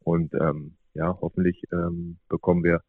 Und 0.00 0.34
ähm, 0.34 0.74
ja, 0.96 1.16
hoffentlich 1.20 1.62
ähm, 1.72 2.18
bekommen 2.28 2.64
wir 2.64 2.80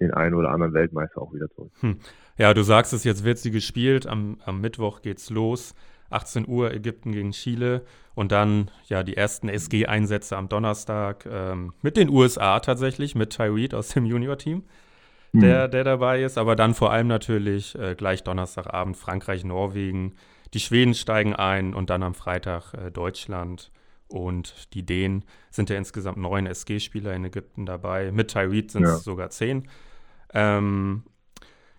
den 0.00 0.12
einen 0.12 0.34
oder 0.34 0.50
anderen 0.50 0.74
Weltmeister 0.74 1.20
auch 1.20 1.34
wieder 1.34 1.48
zurück. 1.50 1.72
Hm. 1.80 1.98
Ja, 2.36 2.54
du 2.54 2.62
sagst 2.62 2.92
es, 2.92 3.04
jetzt 3.04 3.24
wird 3.24 3.38
sie 3.38 3.50
gespielt, 3.50 4.06
am, 4.06 4.38
am 4.44 4.60
Mittwoch 4.60 5.02
geht's 5.02 5.30
los. 5.30 5.74
18 6.10 6.48
Uhr 6.48 6.72
Ägypten 6.72 7.12
gegen 7.12 7.32
Chile 7.32 7.82
und 8.14 8.32
dann 8.32 8.70
ja 8.86 9.02
die 9.02 9.16
ersten 9.16 9.48
SG-Einsätze 9.48 10.36
am 10.36 10.48
Donnerstag 10.48 11.26
ähm, 11.30 11.74
mit 11.82 11.96
den 11.96 12.08
USA 12.08 12.60
tatsächlich, 12.60 13.14
mit 13.14 13.30
Tyreed 13.30 13.74
aus 13.74 13.88
dem 13.88 14.06
Junior-Team, 14.06 14.62
mhm. 15.32 15.40
der, 15.40 15.68
der 15.68 15.84
dabei 15.84 16.22
ist, 16.22 16.38
aber 16.38 16.56
dann 16.56 16.74
vor 16.74 16.92
allem 16.92 17.08
natürlich 17.08 17.78
äh, 17.78 17.94
gleich 17.94 18.24
Donnerstagabend 18.24 18.96
Frankreich, 18.96 19.44
Norwegen, 19.44 20.14
die 20.54 20.60
Schweden 20.60 20.94
steigen 20.94 21.34
ein 21.34 21.74
und 21.74 21.90
dann 21.90 22.02
am 22.02 22.14
Freitag 22.14 22.72
äh, 22.72 22.90
Deutschland 22.90 23.70
und 24.08 24.74
die 24.74 24.84
Dänen 24.84 25.24
sind 25.50 25.70
ja 25.70 25.76
insgesamt 25.76 26.18
neun 26.18 26.46
SG-Spieler 26.46 27.14
in 27.14 27.24
Ägypten 27.24 27.66
dabei. 27.66 28.10
Mit 28.12 28.30
Tyreed 28.30 28.70
sind 28.70 28.84
es 28.84 28.90
ja. 28.90 28.96
sogar 28.98 29.30
zehn. 29.30 29.68
Ähm, 30.32 31.04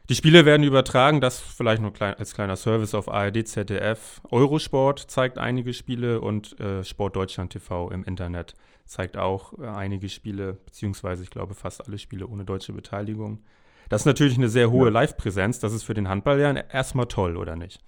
die 0.10 0.16
Spiele 0.16 0.44
werden 0.44 0.64
übertragen, 0.64 1.22
das 1.22 1.40
vielleicht 1.40 1.82
nur 1.82 1.94
klein, 1.94 2.16
als 2.16 2.34
kleiner 2.34 2.56
Service 2.56 2.96
auf 2.96 3.10
ARD, 3.10 3.48
ZDF. 3.48 4.22
Eurosport 4.32 5.00
zeigt 5.00 5.38
einige 5.38 5.74
Spiele 5.74 6.22
und 6.22 6.60
äh, 6.60 6.84
Sport 6.84 7.16
Deutschland 7.16 7.54
TV 7.54 7.92
im 7.92 8.04
Internet 8.04 8.56
zeigt 8.86 9.18
auch 9.18 9.54
äh, 9.60 9.68
einige 9.68 10.10
Spiele, 10.10 10.54
beziehungsweise 10.66 11.22
ich 11.22 11.30
glaube 11.30 11.54
fast 11.54 11.86
alle 11.88 12.00
Spiele 12.00 12.26
ohne 12.26 12.44
deutsche 12.44 12.74
Beteiligung. 12.74 13.44
Das 13.88 14.02
ist 14.02 14.06
natürlich 14.06 14.38
eine 14.38 14.50
sehr 14.50 14.72
hohe. 14.72 14.90
Live-Präsenz. 14.90 15.60
Das 15.60 15.74
ist 15.74 15.84
für 15.84 15.94
den 15.94 16.10
Handball 16.10 16.40
ja 16.40 16.52
erstmal 16.54 17.08
toll, 17.08 17.38
oder 17.38 17.56
nicht? 17.56 17.80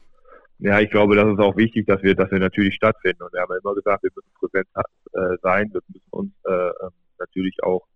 Ja, 0.64 0.80
ich 0.80 0.92
glaube, 0.92 1.16
das 1.16 1.28
ist 1.28 1.40
auch 1.40 1.58
wichtig, 1.58 1.88
dass 1.88 2.04
wir, 2.04 2.14
dass 2.14 2.30
wir 2.30 2.38
natürlich 2.38 2.76
stattfinden. 2.76 3.24
Und 3.24 3.34
wir 3.34 3.42
haben 3.42 3.52
ja 3.52 3.58
immer 3.64 3.74
gesagt, 3.74 4.04
wir 4.04 4.12
müssen 4.16 4.32
präsent 4.40 4.68
äh, 5.14 5.38
sein, 5.42 5.74
wir 5.74 5.82
müssen 5.88 6.08
uns 6.12 6.32
äh, 6.46 6.52
ähm, 6.52 6.92
natürlich 7.18 7.58
auch 7.64 7.88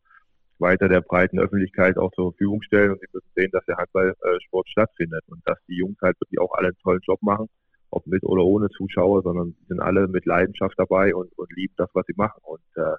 weiter 0.58 0.90
der 0.90 1.02
breiten 1.02 1.38
Öffentlichkeit 1.38 1.98
auch 1.98 2.12
zur 2.14 2.32
Verfügung 2.32 2.64
stellen 2.64 2.92
und 2.92 3.02
sie 3.02 3.08
müssen 3.14 3.30
sehen, 3.36 3.52
dass 3.52 3.66
der 3.66 3.78
Handballsport 3.78 4.68
stattfindet 4.68 5.24
und 5.28 5.42
dass 5.46 5.60
die 5.68 5.76
Jungs 5.76 5.98
halt 6.02 6.20
wirklich 6.20 6.40
auch 6.40 6.54
alle 6.54 6.70
einen 6.70 6.78
tollen 6.82 7.02
Job 7.06 7.22
machen, 7.22 7.50
ob 7.92 8.08
mit 8.08 8.24
oder 8.24 8.44
ohne 8.44 8.70
Zuschauer, 8.70 9.22
sondern 9.22 9.56
sind 9.68 9.80
alle 9.80 10.08
mit 10.08 10.26
Leidenschaft 10.26 10.74
dabei 10.78 11.14
und, 11.14 11.38
und 11.38 11.56
lieben 11.56 11.76
das, 11.78 11.90
was 11.94 12.08
sie 12.08 12.16
machen. 12.16 12.42
Und 12.44 12.64
äh, 12.78 12.96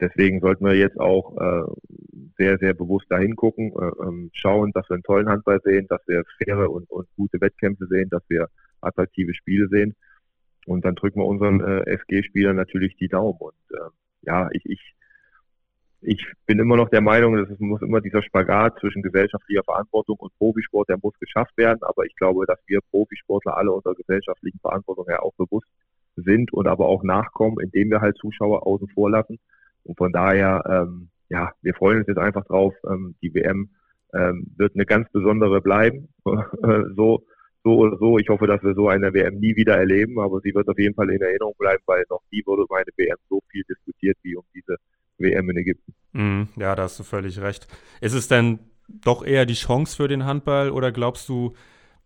deswegen 0.00 0.40
sollten 0.40 0.66
wir 0.66 0.74
jetzt 0.74 1.00
auch 1.00 1.36
äh, 1.36 1.64
sehr, 2.38 2.58
sehr 2.58 2.74
bewusst 2.74 3.06
dahin 3.08 3.34
gucken, 3.34 3.72
äh, 3.72 4.06
ähm, 4.06 4.30
schauen, 4.34 4.70
dass 4.72 4.88
wir 4.88 4.94
einen 4.94 5.02
tollen 5.02 5.28
Handball 5.28 5.60
sehen, 5.64 5.86
dass 5.88 6.06
wir 6.06 6.22
faire 6.38 6.70
und, 6.70 6.88
und 6.90 7.08
gute 7.16 7.40
Wettkämpfe 7.40 7.86
sehen, 7.86 8.08
dass 8.10 8.22
wir 8.28 8.48
attraktive 8.84 9.34
Spiele 9.34 9.68
sehen. 9.68 9.94
Und 10.66 10.84
dann 10.84 10.94
drücken 10.94 11.20
wir 11.20 11.26
unseren 11.26 11.60
äh, 11.60 11.98
FG-Spielern 11.98 12.56
natürlich 12.56 12.96
die 12.96 13.08
Daumen. 13.08 13.38
Und 13.38 13.54
äh, 13.70 13.90
ja, 14.22 14.48
ich, 14.52 14.64
ich 14.66 14.94
ich 16.06 16.22
bin 16.46 16.58
immer 16.58 16.76
noch 16.76 16.90
der 16.90 17.00
Meinung, 17.00 17.36
dass 17.36 17.48
es 17.48 17.58
muss 17.60 17.80
immer 17.80 18.00
dieser 18.00 18.22
Spagat 18.22 18.78
zwischen 18.78 19.02
gesellschaftlicher 19.02 19.64
Verantwortung 19.64 20.16
und 20.18 20.36
Profisport, 20.36 20.88
der 20.88 20.98
muss 21.02 21.18
geschafft 21.18 21.56
werden. 21.56 21.78
Aber 21.82 22.04
ich 22.04 22.14
glaube, 22.16 22.44
dass 22.46 22.58
wir 22.66 22.80
Profisportler 22.90 23.56
alle 23.56 23.72
unserer 23.72 23.94
gesellschaftlichen 23.94 24.58
Verantwortung 24.60 25.06
ja 25.08 25.20
auch 25.20 25.32
bewusst 25.34 25.66
sind 26.16 26.52
und 26.52 26.66
aber 26.66 26.86
auch 26.86 27.02
nachkommen, 27.02 27.58
indem 27.58 27.90
wir 27.90 28.00
halt 28.00 28.18
Zuschauer 28.18 28.66
außen 28.66 28.88
vor 28.88 29.10
lassen. 29.10 29.38
Und 29.84 29.96
von 29.96 30.12
daher, 30.12 30.62
ähm, 30.68 31.08
ja, 31.30 31.52
wir 31.62 31.74
freuen 31.74 31.98
uns 31.98 32.06
jetzt 32.06 32.18
einfach 32.18 32.44
drauf. 32.44 32.74
Ähm, 32.86 33.14
die 33.22 33.34
WM 33.34 33.70
ähm, 34.12 34.52
wird 34.56 34.74
eine 34.74 34.86
ganz 34.86 35.10
besondere 35.10 35.60
bleiben. 35.62 36.08
so, 36.96 37.24
so 37.64 37.78
oder 37.78 37.96
so. 37.98 38.18
Ich 38.18 38.28
hoffe, 38.28 38.46
dass 38.46 38.62
wir 38.62 38.74
so 38.74 38.88
eine 38.88 39.12
WM 39.12 39.40
nie 39.40 39.56
wieder 39.56 39.76
erleben, 39.76 40.20
aber 40.20 40.40
sie 40.40 40.54
wird 40.54 40.68
auf 40.68 40.78
jeden 40.78 40.94
Fall 40.94 41.10
in 41.10 41.20
Erinnerung 41.20 41.54
bleiben, 41.58 41.82
weil 41.86 42.04
noch 42.10 42.22
nie 42.30 42.42
wurde 42.46 42.64
meine 42.68 42.90
WM 42.96 43.16
so 43.28 43.40
viel 43.50 43.64
diskutiert 43.68 44.16
wie 44.22 44.36
um 44.36 44.44
diese 44.54 44.76
WM 45.18 45.50
in 45.50 45.56
Ägypten. 45.56 45.94
Mm, 46.12 46.42
ja, 46.56 46.74
da 46.74 46.84
hast 46.84 46.98
du 46.98 47.02
völlig 47.02 47.40
recht. 47.40 47.66
Ist 48.00 48.14
es 48.14 48.28
denn 48.28 48.58
doch 48.88 49.24
eher 49.24 49.46
die 49.46 49.54
Chance 49.54 49.96
für 49.96 50.08
den 50.08 50.24
Handball 50.24 50.70
oder 50.70 50.92
glaubst 50.92 51.28
du, 51.28 51.54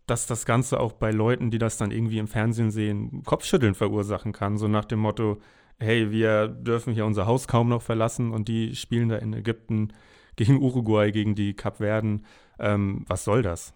dass 0.07 0.25
das 0.25 0.45
Ganze 0.45 0.79
auch 0.79 0.93
bei 0.93 1.11
Leuten, 1.11 1.51
die 1.51 1.59
das 1.59 1.77
dann 1.77 1.91
irgendwie 1.91 2.17
im 2.17 2.27
Fernsehen 2.27 2.71
sehen, 2.71 3.21
Kopfschütteln 3.25 3.75
verursachen 3.75 4.31
kann? 4.31 4.57
So 4.57 4.67
nach 4.67 4.85
dem 4.85 4.99
Motto, 4.99 5.39
hey, 5.77 6.11
wir 6.11 6.47
dürfen 6.47 6.93
hier 6.93 7.05
unser 7.05 7.27
Haus 7.27 7.47
kaum 7.47 7.69
noch 7.69 7.81
verlassen 7.81 8.31
und 8.31 8.47
die 8.47 8.75
spielen 8.75 9.09
da 9.09 9.17
in 9.17 9.33
Ägypten 9.33 9.93
gegen 10.35 10.61
Uruguay, 10.61 11.11
gegen 11.11 11.35
die 11.35 11.53
Kapverden. 11.53 12.25
Ähm, 12.59 13.05
was 13.07 13.25
soll 13.25 13.41
das? 13.41 13.73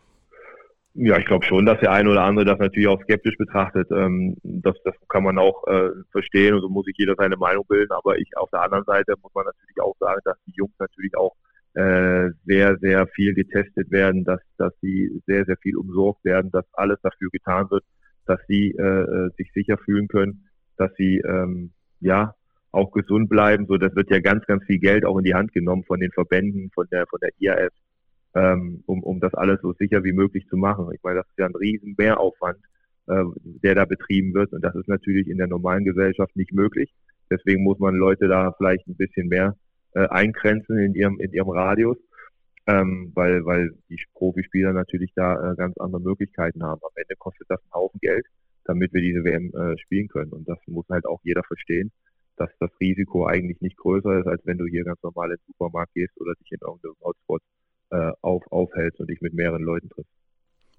Ja, 0.96 1.18
ich 1.18 1.26
glaube 1.26 1.44
schon, 1.46 1.66
dass 1.66 1.80
der 1.80 1.92
eine 1.92 2.10
oder 2.12 2.22
andere 2.24 2.46
das 2.46 2.60
natürlich 2.60 2.88
auch 2.88 3.02
skeptisch 3.02 3.36
betrachtet. 3.38 3.90
Ähm, 3.92 4.38
das, 4.44 4.76
das 4.84 4.94
kann 5.10 5.24
man 5.24 5.40
auch 5.40 5.66
äh, 5.68 5.90
verstehen 6.12 6.54
und 6.54 6.62
so 6.62 6.70
muss 6.70 6.86
sich 6.86 6.96
jeder 6.98 7.16
seine 7.18 7.36
Meinung 7.36 7.66
bilden. 7.68 7.92
Aber 7.92 8.20
ich 8.20 8.30
auf 8.38 8.50
der 8.52 8.62
anderen 8.62 8.84
Seite 8.84 9.16
muss 9.22 9.34
man 9.34 9.46
natürlich 9.46 9.82
auch 9.82 9.96
sagen, 10.00 10.22
dass 10.24 10.38
die 10.46 10.54
Jungs 10.56 10.74
natürlich 10.78 11.18
auch 11.18 11.36
äh, 11.74 12.30
sehr, 12.46 12.78
sehr 12.78 13.08
viel 13.08 13.34
getestet 13.34 13.90
werden, 13.90 14.24
dass, 14.24 14.40
dass 14.58 14.72
sie 14.82 15.20
sehr, 15.26 15.46
sehr 15.46 15.58
viel 15.58 15.78
umsorgt 15.78 16.24
werden, 16.26 16.52
dass 16.52 16.66
alles 16.74 17.00
dafür 17.02 17.30
getan 17.32 17.72
wird, 17.72 17.84
dass 18.28 18.40
sie 18.48 18.76
äh, 18.78 18.84
äh 18.84 19.30
sich 19.38 19.52
sicher 19.52 19.80
fühlen 19.80 20.08
können, 20.08 20.48
dass 20.78 20.94
sie 20.96 21.18
ähm, 21.26 21.72
ja 22.02 22.36
auch 22.72 22.92
gesund 22.92 23.30
bleiben. 23.30 23.66
So, 23.66 23.78
das 23.78 23.96
wird 23.96 24.12
ja 24.12 24.20
ganz, 24.20 24.46
ganz 24.46 24.64
viel 24.66 24.78
Geld 24.78 25.06
auch 25.06 25.18
in 25.18 25.24
die 25.24 25.34
Hand 25.34 25.54
genommen 25.54 25.86
von 25.86 26.00
den 26.00 26.12
Verbänden, 26.12 26.70
von 26.76 26.86
der, 26.92 27.08
von 27.08 27.20
der 27.20 27.32
IAF 27.40 27.74
ähm, 28.36 28.84
um, 28.86 29.04
um 29.04 29.20
das 29.20 29.34
alles 29.34 29.62
so 29.62 29.74
sicher 29.74 30.04
wie 30.04 30.13
möglich 30.13 30.48
zu 30.48 30.58
machen. 30.58 30.90
Ich 30.94 31.04
meine, 31.04 31.20
das 31.20 31.28
ist 31.28 31.38
ja 31.38 31.46
ein 31.46 31.56
riesen 31.56 31.96
Mehraufwand, 31.98 32.58
äh, 33.08 33.24
der 33.44 33.75
da 33.75 33.86
betrieben 33.86 34.34
wird 34.34 34.54
und 34.54 34.63
das 34.63 34.75
ist 34.75 34.88
natürlich 34.88 35.28
in 35.28 35.38
der 35.38 35.48
normalen 35.48 35.86
Gesellschaft 35.86 36.36
nicht 36.36 36.54
möglich. 36.54 36.94
Deswegen 37.30 37.63
muss 37.63 37.80
man 37.80 37.96
Leute 37.96 38.28
da 38.28 38.52
vielleicht 38.58 38.88
ein 38.88 38.96
bisschen 38.96 39.28
mehr 39.28 39.56
äh, 39.94 40.08
eingrenzen 40.08 40.78
in 40.78 40.94
ihrem, 40.94 41.20
in 41.20 41.32
ihrem 41.32 41.50
Radius, 41.50 41.98
ähm, 42.68 43.12
weil, 43.16 43.46
weil 43.46 43.72
die 43.90 44.02
Profispieler 44.13 44.74
natürlich 44.74 45.12
da 45.16 45.52
äh, 45.52 45.56
ganz 45.56 45.78
andere 45.78 46.02
Möglichkeiten 46.02 46.63
haben. 46.63 46.82
Am 46.84 46.92
Ende 46.96 47.16
kostet 47.18 47.48
das 47.50 47.62
einen 47.62 47.74
Haufen 47.74 48.00
Geld, 48.02 48.25
damit 48.66 48.94
wir 48.94 49.02
diese 49.02 49.24
WM 49.24 49.52
äh, 49.54 49.78
spielen 49.80 50.08
können 50.08 50.32
und 50.32 50.48
das 50.48 50.58
muss 50.68 50.88
halt 50.90 51.06
auch 51.06 51.20
jeder 51.24 51.44
verstehen 51.44 51.92
dass 52.36 52.50
das 52.60 52.72
Risiko 52.80 53.25
eigentlich 53.25 53.62
nicht 53.62 53.78
größer 53.78 54.20
ist, 54.20 54.28
als 54.28 54.46
wenn 54.46 54.58
du 54.58 54.66
hier 54.66 54.84
ganz 54.84 55.02
normal 55.04 55.32
in 55.32 55.38
den 55.38 55.46
Supermarkt 55.48 55.94
gehst 55.94 56.20
oder 56.20 56.34
dich 56.36 56.52
in 56.52 56.60
irgendeinem 56.62 56.96
Hotspot 57.02 57.42
äh, 57.90 58.12
auf, 58.22 58.44
aufhältst 58.52 59.00
und 59.00 59.10
dich 59.10 59.22
mit 59.22 59.34
mehreren 59.34 59.63
Leuten 59.63 59.90
triffst. 59.90 60.12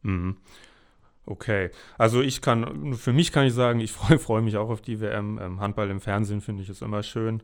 Mhm. 0.03 0.37
Okay, 1.27 1.71
also 1.97 2.21
ich 2.21 2.43
kann, 2.43 2.95
für 2.95 3.15
mich 3.15 3.33
kann 3.33 3.47
ich 3.47 3.55
sagen, 3.55 3.81
ich 3.81 3.93
freue 3.93 4.19
freu 4.19 4.43
mich 4.43 4.57
auch 4.57 4.69
auf 4.69 4.83
die 4.83 5.01
WM. 5.01 5.39
Ähm, 5.41 5.61
Handball 5.61 5.91
im 5.91 6.01
Fernsehen 6.01 6.41
finde 6.41 6.63
ich 6.63 6.69
ist 6.69 6.83
immer 6.83 7.03
schön. 7.03 7.43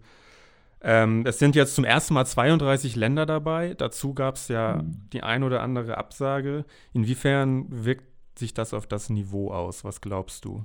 Ähm, 0.82 1.24
es 1.26 1.38
sind 1.38 1.56
jetzt 1.56 1.74
zum 1.74 1.84
ersten 1.84 2.14
Mal 2.14 2.24
32 2.24 2.96
Länder 2.96 3.26
dabei. 3.26 3.74
Dazu 3.74 4.14
gab 4.14 4.36
es 4.36 4.48
ja 4.48 4.82
mhm. 4.82 5.08
die 5.12 5.22
ein 5.22 5.42
oder 5.42 5.62
andere 5.62 5.98
Absage. 5.98 6.64
Inwiefern 6.92 7.66
wirkt 7.68 8.04
sich 8.38 8.54
das 8.54 8.74
auf 8.74 8.86
das 8.86 9.10
Niveau 9.10 9.50
aus? 9.50 9.84
Was 9.84 10.00
glaubst 10.00 10.44
du? 10.44 10.64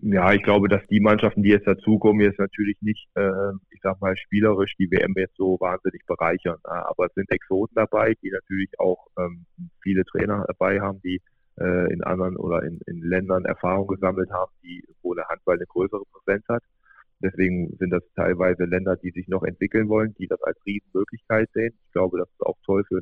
Ja, 0.00 0.32
ich 0.32 0.42
glaube, 0.42 0.68
dass 0.68 0.86
die 0.86 1.00
Mannschaften, 1.00 1.42
die 1.42 1.50
jetzt 1.50 1.66
dazukommen, 1.66 2.22
jetzt 2.22 2.38
natürlich 2.38 2.76
nicht, 2.80 3.08
äh, 3.14 3.52
ich 3.70 3.80
sag 3.82 4.00
mal, 4.00 4.16
spielerisch 4.16 4.74
die 4.78 4.90
WM 4.90 5.14
jetzt 5.16 5.36
so 5.36 5.58
wahnsinnig 5.60 6.06
bereichern. 6.06 6.58
Aber 6.62 7.06
es 7.06 7.14
sind 7.14 7.30
Exoten 7.30 7.74
dabei, 7.74 8.14
die 8.22 8.30
natürlich 8.30 8.70
auch 8.78 9.08
ähm, 9.18 9.46
viele 9.82 10.04
Trainer 10.04 10.44
dabei 10.46 10.80
haben, 10.80 11.00
die 11.02 11.20
äh, 11.58 11.92
in 11.92 12.02
anderen 12.04 12.36
oder 12.36 12.62
in, 12.62 12.80
in 12.86 13.00
Ländern 13.02 13.44
Erfahrung 13.44 13.88
gesammelt 13.88 14.30
haben, 14.30 14.52
die, 14.62 14.84
wo 15.02 15.14
der 15.14 15.26
Handball 15.28 15.56
eine 15.56 15.66
größere 15.66 16.04
Präsenz 16.12 16.46
hat. 16.48 16.62
Deswegen 17.20 17.76
sind 17.78 17.90
das 17.90 18.04
teilweise 18.14 18.64
Länder, 18.64 18.96
die 18.96 19.10
sich 19.10 19.26
noch 19.26 19.42
entwickeln 19.42 19.88
wollen, 19.88 20.14
die 20.18 20.28
das 20.28 20.40
als 20.42 20.56
Riesenmöglichkeit 20.64 21.50
sehen. 21.52 21.74
Ich 21.86 21.92
glaube, 21.92 22.18
das 22.18 22.28
ist 22.28 22.46
auch 22.46 22.56
toll 22.64 22.84
für, 22.86 23.00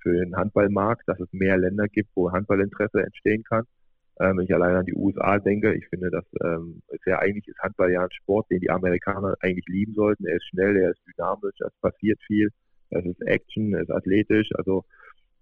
für 0.00 0.14
den 0.14 0.34
Handballmarkt, 0.34 1.06
dass 1.06 1.20
es 1.20 1.30
mehr 1.32 1.58
Länder 1.58 1.86
gibt, 1.88 2.08
wo 2.14 2.32
Handballinteresse 2.32 3.02
entstehen 3.02 3.44
kann. 3.44 3.64
Ähm, 4.20 4.38
wenn 4.38 4.44
ich 4.44 4.54
allein 4.54 4.76
an 4.76 4.84
die 4.84 4.94
USA 4.94 5.38
denke, 5.38 5.74
ich 5.74 5.86
finde, 5.88 6.10
dass 6.10 6.24
ähm, 6.42 6.82
ist 6.88 7.06
ja 7.06 7.18
eigentlich 7.18 7.46
ist 7.48 7.60
Handball 7.60 7.92
ja 7.92 8.02
ein 8.02 8.10
Sport, 8.10 8.50
den 8.50 8.60
die 8.60 8.70
Amerikaner 8.70 9.36
eigentlich 9.40 9.66
lieben 9.68 9.94
sollten. 9.94 10.26
Er 10.26 10.36
ist 10.36 10.48
schnell, 10.48 10.76
er 10.76 10.90
ist 10.90 11.00
dynamisch, 11.06 11.54
es 11.60 11.72
passiert 11.80 12.20
viel, 12.26 12.50
es 12.90 13.04
ist 13.04 13.22
Action, 13.22 13.74
es 13.74 13.82
ist 13.82 13.90
athletisch. 13.90 14.48
Also 14.54 14.84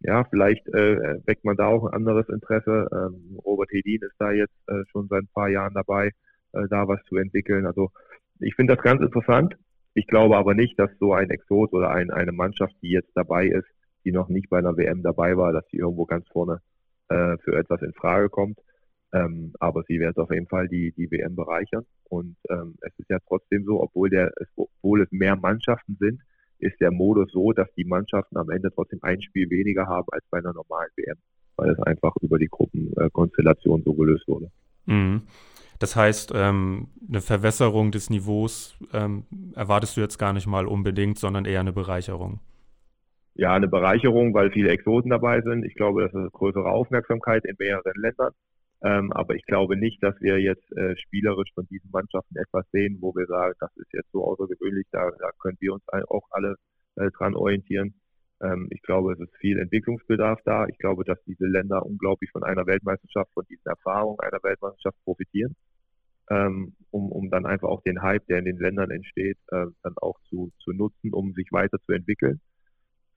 ja, 0.00 0.24
vielleicht 0.24 0.66
äh, 0.68 1.20
weckt 1.26 1.44
man 1.44 1.56
da 1.56 1.66
auch 1.66 1.86
ein 1.86 1.94
anderes 1.94 2.28
Interesse. 2.28 2.88
Ähm, 2.92 3.38
Robert 3.44 3.70
Hedin 3.72 4.02
ist 4.02 4.16
da 4.18 4.30
jetzt 4.30 4.56
äh, 4.68 4.84
schon 4.90 5.08
seit 5.08 5.22
ein 5.22 5.30
paar 5.32 5.48
Jahren 5.48 5.74
dabei, 5.74 6.10
äh, 6.52 6.68
da 6.68 6.86
was 6.86 7.02
zu 7.04 7.16
entwickeln. 7.16 7.66
Also 7.66 7.90
ich 8.40 8.54
finde 8.54 8.74
das 8.74 8.84
ganz 8.84 9.00
interessant. 9.00 9.56
Ich 9.94 10.06
glaube 10.06 10.36
aber 10.36 10.54
nicht, 10.54 10.78
dass 10.78 10.90
so 11.00 11.14
ein 11.14 11.30
Exot 11.30 11.72
oder 11.72 11.90
ein, 11.90 12.10
eine 12.10 12.32
Mannschaft, 12.32 12.74
die 12.82 12.90
jetzt 12.90 13.10
dabei 13.14 13.46
ist, 13.46 13.66
die 14.04 14.12
noch 14.12 14.28
nicht 14.28 14.50
bei 14.50 14.58
einer 14.58 14.76
WM 14.76 15.02
dabei 15.02 15.36
war, 15.36 15.52
dass 15.52 15.66
sie 15.70 15.78
irgendwo 15.78 16.04
ganz 16.04 16.28
vorne 16.28 16.60
äh, 17.08 17.36
für 17.38 17.56
etwas 17.56 17.82
in 17.82 17.92
Frage 17.92 18.28
kommt. 18.28 18.58
Ähm, 19.12 19.52
aber 19.60 19.84
sie 19.86 20.00
wird 20.00 20.18
auf 20.18 20.30
jeden 20.30 20.48
Fall 20.48 20.68
die, 20.68 20.92
die 20.92 21.10
WM 21.10 21.36
bereichern. 21.36 21.86
Und 22.04 22.36
ähm, 22.50 22.74
es 22.80 22.92
ist 22.98 23.08
ja 23.08 23.18
trotzdem 23.26 23.64
so, 23.64 23.80
obwohl, 23.80 24.10
der, 24.10 24.32
es, 24.40 24.48
obwohl 24.56 25.02
es 25.02 25.12
mehr 25.12 25.36
Mannschaften 25.36 25.96
sind, 26.00 26.20
ist 26.58 26.80
der 26.80 26.90
Modus 26.90 27.30
so, 27.32 27.52
dass 27.52 27.72
die 27.76 27.84
Mannschaften 27.84 28.36
am 28.36 28.50
Ende 28.50 28.70
trotzdem 28.74 28.98
ein 29.02 29.20
Spiel 29.22 29.48
weniger 29.50 29.86
haben 29.86 30.06
als 30.10 30.24
bei 30.30 30.38
einer 30.38 30.52
normalen 30.52 30.90
WM, 30.96 31.16
weil 31.56 31.70
es 31.70 31.78
einfach 31.80 32.14
über 32.20 32.38
die 32.38 32.48
Gruppenkonstellation 32.48 33.82
so 33.84 33.94
gelöst 33.94 34.26
wurde. 34.26 34.50
Mhm. 34.86 35.22
Das 35.78 35.94
heißt, 35.94 36.32
ähm, 36.34 36.88
eine 37.06 37.20
Verwässerung 37.20 37.92
des 37.92 38.08
Niveaus 38.08 38.78
ähm, 38.94 39.24
erwartest 39.54 39.96
du 39.96 40.00
jetzt 40.00 40.18
gar 40.18 40.32
nicht 40.32 40.46
mal 40.46 40.66
unbedingt, 40.66 41.18
sondern 41.18 41.44
eher 41.44 41.60
eine 41.60 41.74
Bereicherung 41.74 42.40
ja, 43.36 43.54
eine 43.54 43.68
Bereicherung, 43.68 44.34
weil 44.34 44.50
viele 44.50 44.70
Exoten 44.70 45.10
dabei 45.10 45.42
sind. 45.42 45.64
Ich 45.64 45.74
glaube, 45.74 46.02
das 46.02 46.14
ist 46.14 46.32
größere 46.32 46.70
Aufmerksamkeit 46.70 47.44
in 47.44 47.56
mehreren 47.58 47.94
Ländern. 47.96 48.32
Ähm, 48.82 49.12
aber 49.12 49.34
ich 49.34 49.44
glaube 49.46 49.76
nicht, 49.76 50.02
dass 50.02 50.14
wir 50.20 50.38
jetzt 50.40 50.70
äh, 50.76 50.96
spielerisch 50.96 51.50
von 51.54 51.66
diesen 51.68 51.90
Mannschaften 51.90 52.36
etwas 52.36 52.66
sehen, 52.72 52.98
wo 53.00 53.14
wir 53.14 53.26
sagen, 53.26 53.54
das 53.60 53.74
ist 53.76 53.92
jetzt 53.92 54.10
so 54.12 54.24
außergewöhnlich, 54.24 54.86
da, 54.90 55.10
da 55.18 55.30
können 55.40 55.56
wir 55.60 55.72
uns 55.72 55.82
auch 56.08 56.26
alle 56.30 56.56
äh, 56.96 57.10
dran 57.16 57.34
orientieren. 57.34 57.94
Ähm, 58.42 58.68
ich 58.70 58.82
glaube, 58.82 59.14
es 59.14 59.20
ist 59.20 59.34
viel 59.38 59.58
Entwicklungsbedarf 59.58 60.40
da. 60.44 60.66
Ich 60.66 60.78
glaube, 60.78 61.04
dass 61.04 61.22
diese 61.24 61.46
Länder 61.46 61.84
unglaublich 61.84 62.30
von 62.30 62.42
einer 62.42 62.66
Weltmeisterschaft, 62.66 63.32
von 63.32 63.44
diesen 63.48 63.66
Erfahrungen 63.66 64.20
einer 64.20 64.42
Weltmeisterschaft 64.42 65.02
profitieren, 65.04 65.56
ähm, 66.30 66.76
um, 66.90 67.10
um 67.10 67.30
dann 67.30 67.46
einfach 67.46 67.68
auch 67.68 67.82
den 67.82 68.02
Hype, 68.02 68.26
der 68.26 68.38
in 68.40 68.44
den 68.44 68.58
Ländern 68.58 68.90
entsteht, 68.90 69.38
äh, 69.52 69.66
dann 69.82 69.94
auch 69.96 70.18
zu, 70.28 70.52
zu 70.62 70.72
nutzen, 70.72 71.12
um 71.12 71.32
sich 71.32 71.48
weiterzuentwickeln. 71.50 72.40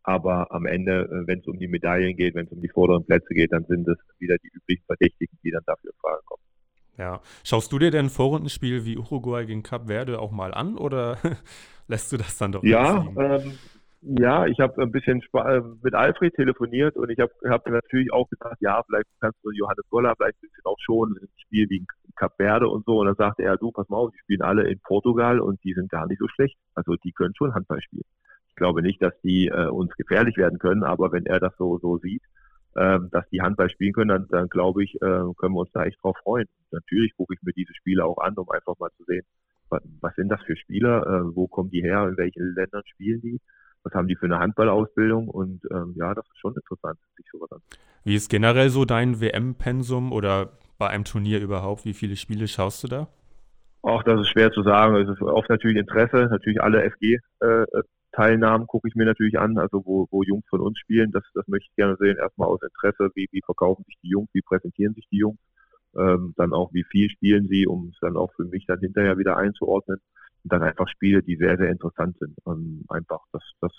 Aber 0.09 0.51
am 0.51 0.65
Ende, 0.65 1.03
äh, 1.03 1.27
wenn 1.27 1.39
es 1.41 1.47
um 1.47 1.59
die 1.59 1.67
Medaillen 1.67 2.17
geht, 2.17 2.33
wenn 2.33 2.47
es 2.47 2.51
um 2.51 2.61
die 2.61 2.67
vorderen 2.67 3.05
Plätze 3.05 3.31
geht, 3.35 3.51
dann 3.51 3.63
sind 3.65 3.87
es 3.87 3.99
wieder 4.17 4.37
die 4.39 4.49
üblichen 4.51 4.83
Verdächtigen, 4.87 5.37
die 5.43 5.51
dann 5.51 5.61
dafür 5.67 5.91
in 5.91 5.99
Frage 6.01 6.21
kommen. 6.25 6.41
Ja. 6.97 7.21
Schaust 7.43 7.71
du 7.71 7.77
dir 7.77 7.91
denn 7.91 8.09
Vorrundenspiel 8.09 8.85
wie 8.85 8.97
Uruguay 8.97 9.45
gegen 9.45 9.61
Cap 9.61 9.85
Verde 9.85 10.17
auch 10.19 10.31
mal 10.31 10.51
an 10.51 10.77
oder 10.77 11.19
lässt 11.87 12.11
du 12.11 12.17
das 12.17 12.39
dann 12.39 12.53
doch 12.53 12.63
Ja, 12.63 13.05
ähm, 13.17 13.53
ja, 14.01 14.47
ich 14.47 14.59
habe 14.59 14.81
ein 14.81 14.91
bisschen 14.91 15.21
äh, 15.31 15.61
mit 15.83 15.93
Alfred 15.93 16.33
telefoniert 16.33 16.95
und 16.95 17.11
ich 17.11 17.19
habe 17.19 17.31
hab 17.47 17.69
natürlich 17.69 18.11
auch 18.11 18.27
gesagt, 18.29 18.57
ja, 18.61 18.81
vielleicht 18.87 19.05
kannst 19.21 19.37
du 19.43 19.51
Johannes 19.51 19.87
Goller 19.91 20.15
vielleicht 20.17 20.37
ein 20.37 20.49
bisschen 20.49 20.65
auch 20.65 20.79
schon 20.79 21.11
ein 21.21 21.29
Spiel 21.37 21.69
wie 21.69 21.85
Cap 22.15 22.33
Verde 22.37 22.67
und 22.67 22.83
so. 22.85 22.97
Und 22.97 23.05
dann 23.05 23.15
sagte 23.15 23.43
er, 23.43 23.57
du, 23.57 23.71
pass 23.71 23.87
mal 23.89 23.97
auf, 23.97 24.11
die 24.11 24.19
spielen 24.23 24.41
alle 24.41 24.67
in 24.67 24.79
Portugal 24.79 25.39
und 25.39 25.63
die 25.63 25.75
sind 25.75 25.91
gar 25.91 26.07
nicht 26.07 26.17
so 26.17 26.27
schlecht. 26.29 26.57
Also 26.73 26.95
die 26.95 27.11
können 27.11 27.35
schon 27.37 27.53
Handball 27.53 27.79
spielen 27.83 28.05
glaube 28.59 28.83
nicht, 28.83 29.01
dass 29.01 29.13
die 29.21 29.47
äh, 29.47 29.67
uns 29.67 29.91
gefährlich 29.95 30.37
werden 30.37 30.59
können, 30.59 30.83
aber 30.83 31.11
wenn 31.11 31.25
er 31.25 31.39
das 31.39 31.53
so, 31.57 31.79
so 31.79 31.97
sieht, 31.97 32.21
äh, 32.75 32.99
dass 33.11 33.27
die 33.29 33.41
Handball 33.41 33.69
spielen 33.71 33.93
können, 33.93 34.09
dann, 34.09 34.27
dann 34.29 34.47
glaube 34.47 34.83
ich, 34.83 34.95
äh, 34.95 34.99
können 34.99 35.55
wir 35.55 35.61
uns 35.61 35.71
da 35.73 35.85
echt 35.85 36.03
drauf 36.03 36.17
freuen. 36.23 36.45
Natürlich 36.71 37.15
gucke 37.15 37.33
ich 37.33 37.41
mir 37.41 37.53
diese 37.53 37.73
Spiele 37.73 38.05
auch 38.05 38.19
an, 38.19 38.35
um 38.35 38.49
einfach 38.51 38.77
mal 38.77 38.91
zu 38.97 39.03
sehen, 39.05 39.25
was, 39.69 39.81
was 40.01 40.15
sind 40.15 40.29
das 40.29 40.41
für 40.43 40.55
Spieler, 40.55 41.01
äh, 41.01 41.35
wo 41.35 41.47
kommen 41.47 41.71
die 41.71 41.81
her, 41.81 42.07
in 42.07 42.17
welchen 42.17 42.53
Ländern 42.53 42.83
spielen 42.85 43.21
die, 43.21 43.39
was 43.83 43.93
haben 43.93 44.07
die 44.07 44.15
für 44.15 44.27
eine 44.27 44.39
Handballausbildung 44.39 45.27
und 45.29 45.61
ähm, 45.71 45.95
ja, 45.97 46.13
das 46.13 46.25
ist 46.25 46.39
schon 46.39 46.55
interessant, 46.55 46.99
sich 47.15 47.25
sowas 47.31 47.51
an. 47.51 47.61
Wie 48.03 48.15
ist 48.15 48.29
generell 48.29 48.69
so 48.69 48.85
dein 48.85 49.19
WM-Pensum 49.19 50.11
oder 50.11 50.51
bei 50.77 50.87
einem 50.87 51.05
Turnier 51.05 51.41
überhaupt? 51.41 51.85
Wie 51.85 51.93
viele 51.93 52.15
Spiele 52.15 52.47
schaust 52.47 52.83
du 52.83 52.87
da? 52.87 53.07
Auch 53.81 54.03
das 54.03 54.19
ist 54.21 54.29
schwer 54.29 54.51
zu 54.51 54.61
sagen. 54.63 54.95
Es 54.95 55.09
ist 55.09 55.21
oft 55.21 55.49
natürlich 55.49 55.77
Interesse, 55.77 56.27
natürlich 56.29 56.61
alle 56.61 56.89
FG 56.89 57.17
äh, 57.39 57.65
Teilnahmen 58.11 58.67
gucke 58.67 58.87
ich 58.87 58.95
mir 58.95 59.05
natürlich 59.05 59.39
an, 59.39 59.57
also 59.57 59.85
wo, 59.85 60.07
wo 60.11 60.23
Jungs 60.23 60.45
von 60.49 60.61
uns 60.61 60.79
spielen, 60.79 61.11
das, 61.11 61.23
das 61.33 61.47
möchte 61.47 61.67
ich 61.69 61.75
gerne 61.75 61.95
sehen. 61.99 62.17
Erstmal 62.17 62.47
aus 62.47 62.61
Interesse, 62.61 63.11
wie, 63.15 63.27
wie 63.31 63.41
verkaufen 63.45 63.83
sich 63.85 63.97
die 64.01 64.09
Jungs, 64.09 64.29
wie 64.33 64.41
präsentieren 64.41 64.93
sich 64.95 65.07
die 65.11 65.17
Jungs, 65.17 65.39
ähm, 65.97 66.33
dann 66.37 66.53
auch 66.53 66.73
wie 66.73 66.83
viel 66.83 67.09
spielen 67.09 67.47
sie, 67.47 67.67
um 67.67 67.89
es 67.93 67.99
dann 68.01 68.17
auch 68.17 68.33
für 68.35 68.45
mich 68.45 68.65
dann 68.65 68.79
hinterher 68.79 69.17
wieder 69.17 69.37
einzuordnen. 69.37 69.99
dann 70.43 70.63
einfach 70.63 70.87
Spiele, 70.87 71.21
die 71.21 71.35
sehr, 71.35 71.57
sehr 71.57 71.69
interessant 71.69 72.17
sind. 72.19 72.35
Und 72.43 72.85
einfach 72.89 73.19
das, 73.31 73.43
das, 73.61 73.71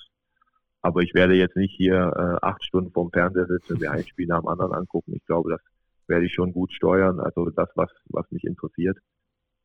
aber 0.83 1.01
ich 1.03 1.15
werde 1.15 1.35
jetzt 1.35 1.57
nicht 1.57 1.75
hier 1.77 2.13
äh, 2.17 2.45
acht 2.47 2.65
Stunden 2.65 2.93
vorm 2.93 3.11
Fernseher 3.11 3.47
sitzen 3.47 3.75
und 3.75 3.81
mir 3.81 3.91
ein 3.91 4.07
Spiel 4.07 4.27
nach 4.27 4.41
dem 4.41 4.49
anderen 4.49 4.75
angucken. 4.75 5.15
Ich 5.15 5.25
glaube, 5.27 5.51
das 5.51 5.61
werde 6.07 6.27
ich 6.27 6.35
schon 6.35 6.53
gut 6.53 6.73
steuern. 6.73 7.21
Also 7.21 7.51
das, 7.51 7.69
was, 7.75 7.91
was 8.07 8.31
mich 8.31 8.45
interessiert. 8.45 8.99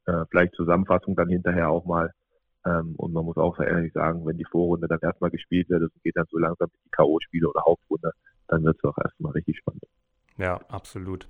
Äh, 0.06 0.26
vielleicht 0.30 0.56
Zusammenfassung 0.56 1.16
dann 1.16 1.30
hinterher 1.30 1.70
auch 1.70 1.86
mal. 1.86 2.12
Ähm, 2.66 2.96
und 2.98 3.14
man 3.14 3.26
muss 3.26 3.38
auch 3.38 3.58
sehr 3.58 3.68
ehrlich 3.68 3.94
sagen, 3.94 4.26
wenn 4.26 4.38
die 4.38 4.46
Vorrunde 4.46 4.88
dann 4.88 5.00
erstmal 5.02 5.30
gespielt 5.30 5.70
wird, 5.70 5.84
und 5.84 5.92
geht 6.04 6.16
dann 6.16 6.26
so 6.30 6.38
langsam 6.38 6.70
die 6.86 6.90
K.O.-Spiele 6.92 7.48
oder 7.48 7.62
Hauptrunde, 7.66 8.12
dann 8.48 8.64
wird 8.64 8.78
es 8.78 8.84
auch 8.84 8.98
erstmal 8.98 9.34
richtig 9.34 9.58
spannend. 9.58 9.84
Ja, 10.38 10.60
absolut. 10.70 11.28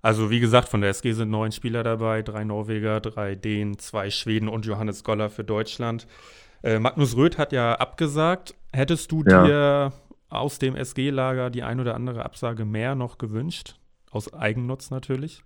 Also 0.00 0.30
wie 0.30 0.40
gesagt, 0.40 0.68
von 0.68 0.80
der 0.80 0.90
SG 0.90 1.12
sind 1.12 1.30
neun 1.30 1.52
Spieler 1.52 1.84
dabei, 1.84 2.22
drei 2.22 2.42
Norweger, 2.42 3.00
drei 3.00 3.36
Dänen, 3.36 3.78
zwei 3.78 4.10
Schweden 4.10 4.48
und 4.48 4.66
Johannes 4.66 5.04
Goller 5.04 5.30
für 5.30 5.44
Deutschland. 5.44 6.08
Äh, 6.62 6.80
Magnus 6.80 7.16
Röth 7.16 7.38
hat 7.38 7.52
ja 7.52 7.74
abgesagt. 7.74 8.54
Hättest 8.72 9.12
du 9.12 9.22
ja. 9.24 9.44
dir 9.44 9.92
aus 10.28 10.58
dem 10.58 10.74
SG-Lager 10.74 11.50
die 11.50 11.62
ein 11.62 11.78
oder 11.78 11.94
andere 11.94 12.24
Absage 12.24 12.64
mehr 12.64 12.94
noch 12.94 13.18
gewünscht? 13.18 13.76
Aus 14.10 14.32
Eigennutz 14.34 14.90
natürlich? 14.90 15.44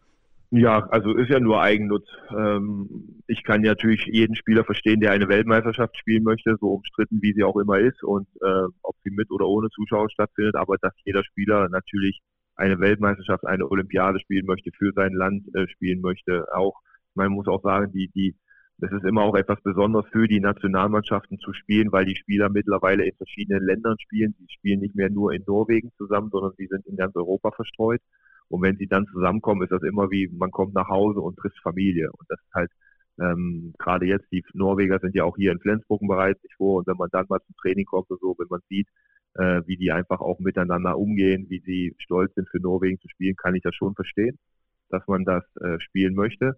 Ja, 0.50 0.86
also 0.90 1.16
ist 1.16 1.28
ja 1.28 1.40
nur 1.40 1.60
Eigennutz. 1.60 2.06
Ähm, 2.30 3.20
ich 3.26 3.42
kann 3.42 3.62
natürlich 3.62 4.06
jeden 4.06 4.36
Spieler 4.36 4.64
verstehen, 4.64 5.00
der 5.00 5.10
eine 5.10 5.28
Weltmeisterschaft 5.28 5.96
spielen 5.96 6.22
möchte, 6.22 6.56
so 6.60 6.68
umstritten 6.68 7.20
wie 7.20 7.32
sie 7.32 7.42
auch 7.42 7.56
immer 7.56 7.78
ist 7.80 8.02
und 8.04 8.28
äh, 8.42 8.66
ob 8.82 8.94
sie 9.02 9.10
mit 9.10 9.30
oder 9.32 9.46
ohne 9.46 9.68
Zuschauer 9.70 10.08
stattfindet, 10.08 10.54
aber 10.54 10.76
dass 10.80 10.92
jeder 11.04 11.24
Spieler 11.24 11.68
natürlich 11.68 12.20
eine 12.54 12.78
Weltmeisterschaft, 12.78 13.44
eine 13.46 13.70
Olympiade 13.70 14.20
spielen 14.20 14.46
möchte, 14.46 14.70
für 14.72 14.92
sein 14.94 15.12
Land 15.12 15.44
äh, 15.54 15.68
spielen 15.68 16.00
möchte, 16.00 16.46
auch. 16.54 16.80
Man 17.14 17.32
muss 17.32 17.48
auch 17.48 17.62
sagen, 17.62 17.92
die, 17.92 18.08
die, 18.14 18.36
das 18.78 18.92
ist 18.92 19.04
immer 19.04 19.22
auch 19.22 19.34
etwas 19.36 19.60
Besonderes 19.62 20.06
für 20.12 20.28
die 20.28 20.40
Nationalmannschaften 20.40 21.38
zu 21.38 21.54
spielen, 21.54 21.92
weil 21.92 22.04
die 22.04 22.16
Spieler 22.16 22.50
mittlerweile 22.50 23.06
in 23.06 23.14
verschiedenen 23.16 23.64
Ländern 23.64 23.96
spielen. 23.98 24.34
Sie 24.38 24.46
spielen 24.50 24.80
nicht 24.80 24.94
mehr 24.94 25.10
nur 25.10 25.32
in 25.32 25.42
Norwegen 25.46 25.92
zusammen, 25.96 26.28
sondern 26.30 26.52
sie 26.58 26.66
sind 26.66 26.86
in 26.86 26.96
ganz 26.96 27.16
Europa 27.16 27.52
verstreut. 27.52 28.02
Und 28.48 28.62
wenn 28.62 28.76
sie 28.76 28.86
dann 28.86 29.06
zusammenkommen, 29.06 29.62
ist 29.62 29.72
das 29.72 29.82
immer 29.82 30.10
wie, 30.10 30.28
man 30.28 30.50
kommt 30.50 30.74
nach 30.74 30.88
Hause 30.88 31.20
und 31.20 31.36
trifft 31.36 31.58
Familie. 31.62 32.10
Und 32.12 32.26
das 32.28 32.38
ist 32.40 32.54
halt, 32.54 32.70
ähm, 33.20 33.74
gerade 33.78 34.06
jetzt, 34.06 34.30
die 34.30 34.44
Norweger 34.52 34.98
sind 35.00 35.14
ja 35.14 35.24
auch 35.24 35.36
hier 35.36 35.52
in 35.52 35.60
Flensburg 35.60 36.00
bereits 36.06 36.40
sich 36.42 36.54
vor. 36.54 36.78
Und 36.78 36.86
wenn 36.86 36.96
man 36.96 37.08
dann 37.12 37.26
mal 37.28 37.40
zum 37.40 37.56
Training 37.56 37.86
kommt 37.86 38.10
und 38.10 38.20
so, 38.20 38.34
wenn 38.38 38.48
man 38.48 38.60
sieht, 38.68 38.88
äh, 39.34 39.62
wie 39.66 39.76
die 39.76 39.92
einfach 39.92 40.20
auch 40.20 40.38
miteinander 40.38 40.98
umgehen, 40.98 41.46
wie 41.48 41.60
sie 41.60 41.94
stolz 41.98 42.34
sind 42.34 42.48
für 42.48 42.60
Norwegen 42.60 42.98
zu 43.00 43.08
spielen, 43.08 43.36
kann 43.36 43.54
ich 43.54 43.62
das 43.62 43.74
schon 43.74 43.94
verstehen, 43.94 44.38
dass 44.90 45.06
man 45.06 45.24
das 45.24 45.44
äh, 45.56 45.80
spielen 45.80 46.14
möchte. 46.14 46.56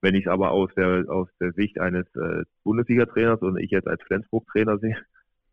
Wenn 0.00 0.14
ich 0.14 0.26
es 0.26 0.30
aber 0.30 0.50
aus 0.50 0.70
der, 0.74 1.06
aus 1.08 1.28
der 1.40 1.52
Sicht 1.52 1.80
eines 1.80 2.06
äh, 2.14 2.44
Bundesliga-Trainers 2.62 3.40
und 3.40 3.58
ich 3.58 3.70
jetzt 3.70 3.88
als 3.88 4.02
Flensburg-Trainer 4.02 4.78
sehe, 4.78 4.96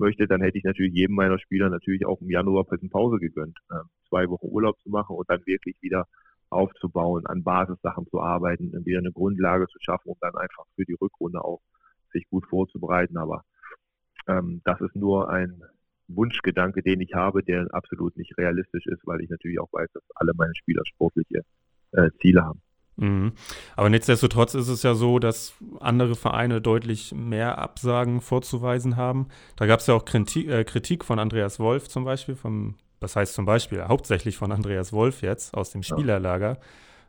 möchte, 0.01 0.27
dann 0.27 0.41
hätte 0.41 0.57
ich 0.57 0.65
natürlich 0.65 0.93
jedem 0.93 1.15
meiner 1.15 1.39
Spieler 1.39 1.69
natürlich 1.69 2.05
auch 2.05 2.19
im 2.21 2.29
Januar 2.29 2.65
ein 2.69 2.89
Pause 2.89 3.17
gegönnt, 3.17 3.57
äh, 3.69 3.75
zwei 4.09 4.27
Wochen 4.29 4.47
Urlaub 4.47 4.77
zu 4.81 4.89
machen 4.89 5.15
und 5.15 5.29
dann 5.29 5.45
wirklich 5.45 5.77
wieder 5.81 6.07
aufzubauen, 6.49 7.25
an 7.27 7.43
Basissachen 7.43 8.07
zu 8.07 8.19
arbeiten, 8.19 8.73
wieder 8.85 8.99
eine 8.99 9.13
Grundlage 9.13 9.67
zu 9.67 9.79
schaffen, 9.79 10.09
um 10.09 10.17
dann 10.19 10.35
einfach 10.35 10.65
für 10.75 10.83
die 10.83 10.97
Rückrunde 10.99 11.43
auch 11.43 11.61
sich 12.11 12.27
gut 12.29 12.45
vorzubereiten. 12.47 13.17
Aber 13.17 13.43
ähm, 14.27 14.61
das 14.65 14.81
ist 14.81 14.95
nur 14.95 15.29
ein 15.29 15.63
Wunschgedanke, 16.09 16.81
den 16.83 16.99
ich 16.99 17.13
habe, 17.13 17.43
der 17.43 17.67
absolut 17.71 18.17
nicht 18.17 18.37
realistisch 18.37 18.85
ist, 18.87 19.05
weil 19.05 19.21
ich 19.21 19.29
natürlich 19.29 19.59
auch 19.59 19.71
weiß, 19.71 19.89
dass 19.93 20.03
alle 20.15 20.33
meine 20.35 20.55
Spieler 20.55 20.81
sportliche 20.85 21.43
äh, 21.93 22.09
Ziele 22.19 22.43
haben. 22.43 22.61
Mhm. 23.01 23.33
Aber 23.75 23.89
nichtsdestotrotz 23.89 24.53
ist 24.53 24.67
es 24.67 24.83
ja 24.83 24.93
so, 24.93 25.17
dass 25.17 25.55
andere 25.79 26.15
Vereine 26.15 26.61
deutlich 26.61 27.13
mehr 27.15 27.57
Absagen 27.57 28.21
vorzuweisen 28.21 28.95
haben. 28.95 29.27
Da 29.55 29.65
gab 29.65 29.79
es 29.79 29.87
ja 29.87 29.95
auch 29.95 30.05
Kritik, 30.05 30.47
äh, 30.47 30.63
Kritik, 30.63 31.03
von 31.03 31.17
Andreas 31.17 31.59
Wolf 31.59 31.89
zum 31.89 32.05
Beispiel, 32.05 32.35
vom, 32.35 32.75
das 32.99 33.15
heißt 33.15 33.33
zum 33.33 33.45
Beispiel 33.45 33.83
hauptsächlich 33.85 34.37
von 34.37 34.51
Andreas 34.51 34.93
Wolf 34.93 35.23
jetzt 35.23 35.55
aus 35.55 35.71
dem 35.71 35.81
Spielerlager 35.81 36.59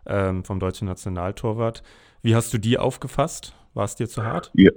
ähm, 0.07 0.45
vom 0.45 0.59
deutschen 0.59 0.89
Nationaltorwart. 0.89 1.83
Wie 2.23 2.35
hast 2.35 2.55
du 2.55 2.59
die 2.59 2.79
aufgefasst? 2.79 3.55
War 3.75 3.85
es 3.85 3.95
dir 3.95 4.09
zu 4.09 4.25
hart? 4.25 4.51
Ja, 4.55 4.71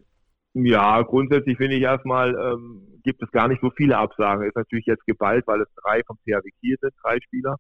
ja 0.54 1.02
grundsätzlich 1.04 1.56
finde 1.56 1.78
ich 1.78 1.84
erstmal, 1.84 2.36
ähm, 2.36 3.00
gibt 3.06 3.24
es 3.24 3.32
gar 3.32 3.48
nicht 3.48 3.62
so 3.62 3.72
viele 3.72 3.98
Absagen. 3.98 4.46
Ist 4.46 4.58
natürlich 4.58 4.86
jetzt 4.86 5.06
geballt, 5.06 5.48
weil 5.48 5.62
es 5.62 5.70
drei 5.82 6.02
vom 6.06 6.18
THW 6.26 6.50
Kiel 6.60 6.76
sind, 6.82 6.94
drei 7.02 7.20
Spieler. 7.22 7.56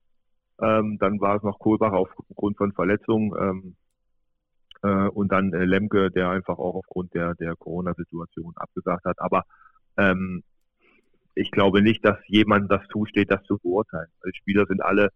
Ähm, 0.62 0.98
dann 1.00 1.20
war 1.20 1.38
es 1.38 1.44
noch 1.44 1.60
Kohlbach 1.60 1.91
aufgrund 1.91 2.58
von 2.58 2.72
Verletzungen 2.72 3.34
ähm, 3.39 3.76
äh, 4.84 5.10
und 5.10 5.32
dann 5.32 5.54
äh, 5.54 5.65
Lemke, 5.65 6.12
der 6.12 6.30
einfach 6.30 6.58
auch 6.58 6.76
aufgrund 6.76 7.13
der, 7.13 7.36
der 7.36 7.56
Corona-Situation 7.56 8.54
abgesagt 8.56 9.06
hat. 9.06 9.20
Aber 9.20 9.44
ähm, 9.98 10.44
ich 11.34 11.52
glaube 11.52 11.82
nicht, 11.82 12.06
dass 12.06 12.18
jemand 12.28 12.72
das 12.72 12.88
zusteht, 12.88 13.32
das 13.32 13.44
zu 13.44 13.58
beurteilen. 13.58 14.08
Die 14.26 14.38
Spieler 14.38 14.65
sind 14.65 14.82
alle 14.82 15.10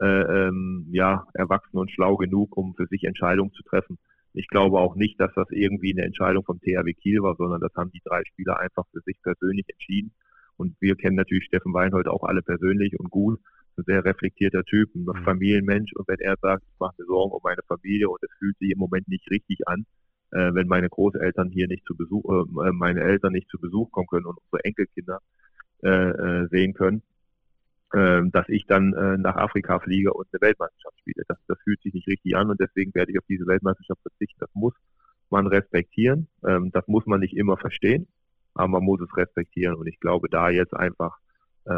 äh, 0.00 0.06
ähm, 0.06 0.88
ja, 0.90 1.26
erwachsen 1.34 1.76
und 1.78 1.90
schlau 1.90 2.16
genug, 2.16 2.56
um 2.56 2.74
für 2.74 2.86
sich 2.86 3.04
Entscheidungen 3.04 3.52
zu 3.52 3.62
treffen. 3.62 3.98
Ich 4.32 4.48
glaube 4.48 4.78
auch 4.78 4.94
nicht, 4.96 5.20
dass 5.20 5.32
das 5.34 5.50
irgendwie 5.50 5.92
eine 5.92 6.04
Entscheidung 6.04 6.44
vom 6.44 6.60
THW 6.60 6.92
Kiel 6.94 7.22
war, 7.22 7.36
sondern 7.36 7.60
das 7.60 7.74
haben 7.74 7.90
die 7.90 8.02
drei 8.04 8.22
Spieler 8.24 8.58
einfach 8.58 8.84
für 8.92 9.00
sich 9.00 9.20
persönlich 9.22 9.66
entschieden. 9.68 10.12
Und 10.56 10.76
wir 10.80 10.96
kennen 10.96 11.16
natürlich 11.16 11.44
Steffen 11.44 11.74
Weinhold 11.74 12.08
auch 12.08 12.24
alle 12.24 12.42
persönlich 12.42 12.98
und 12.98 13.10
gut 13.10 13.40
ein 13.78 13.84
sehr 13.84 14.04
reflektierter 14.04 14.64
Typ, 14.64 14.94
ein 14.94 15.04
mhm. 15.04 15.24
Familienmensch. 15.24 15.92
Und 15.94 16.08
wenn 16.08 16.20
er 16.20 16.36
sagt, 16.40 16.64
ich 16.64 16.78
mache 16.78 16.94
mir 16.98 17.06
Sorgen 17.06 17.32
um 17.32 17.40
meine 17.42 17.62
Familie 17.66 18.08
und 18.08 18.22
es 18.22 18.30
fühlt 18.38 18.58
sich 18.58 18.70
im 18.70 18.78
Moment 18.78 19.08
nicht 19.08 19.30
richtig 19.30 19.66
an, 19.66 19.86
äh, 20.32 20.52
wenn 20.54 20.68
meine 20.68 20.88
Großeltern 20.88 21.50
hier 21.50 21.68
nicht 21.68 21.84
zu 21.86 21.96
Besuch, 21.96 22.24
äh, 22.24 22.72
meine 22.72 23.02
Eltern 23.02 23.32
nicht 23.32 23.48
zu 23.48 23.58
Besuch 23.58 23.90
kommen 23.90 24.06
können 24.08 24.26
und 24.26 24.38
unsere 24.38 24.64
Enkelkinder 24.64 25.20
äh, 25.82 25.88
äh 25.88 26.48
sehen 26.48 26.74
können, 26.74 27.02
äh, 27.92 28.22
dass 28.32 28.48
ich 28.48 28.66
dann 28.66 28.92
äh, 28.94 29.18
nach 29.18 29.36
Afrika 29.36 29.78
fliege 29.78 30.12
und 30.12 30.26
eine 30.32 30.40
Weltmeisterschaft 30.40 30.98
spiele. 31.00 31.22
Das, 31.28 31.38
das 31.46 31.58
fühlt 31.62 31.80
sich 31.82 31.94
nicht 31.94 32.08
richtig 32.08 32.36
an 32.36 32.50
und 32.50 32.60
deswegen 32.60 32.94
werde 32.94 33.12
ich 33.12 33.18
auf 33.18 33.26
diese 33.28 33.46
Weltmeisterschaft 33.46 34.02
verzichten. 34.02 34.40
Das 34.40 34.50
muss 34.54 34.74
man 35.30 35.46
respektieren. 35.46 36.28
Ähm, 36.44 36.70
das 36.72 36.86
muss 36.88 37.06
man 37.06 37.20
nicht 37.20 37.36
immer 37.36 37.56
verstehen, 37.56 38.08
aber 38.54 38.68
man 38.68 38.84
muss 38.84 39.00
es 39.00 39.16
respektieren. 39.16 39.74
Und 39.74 39.86
ich 39.86 40.00
glaube, 40.00 40.28
da 40.28 40.50
jetzt 40.50 40.74
einfach 40.74 41.18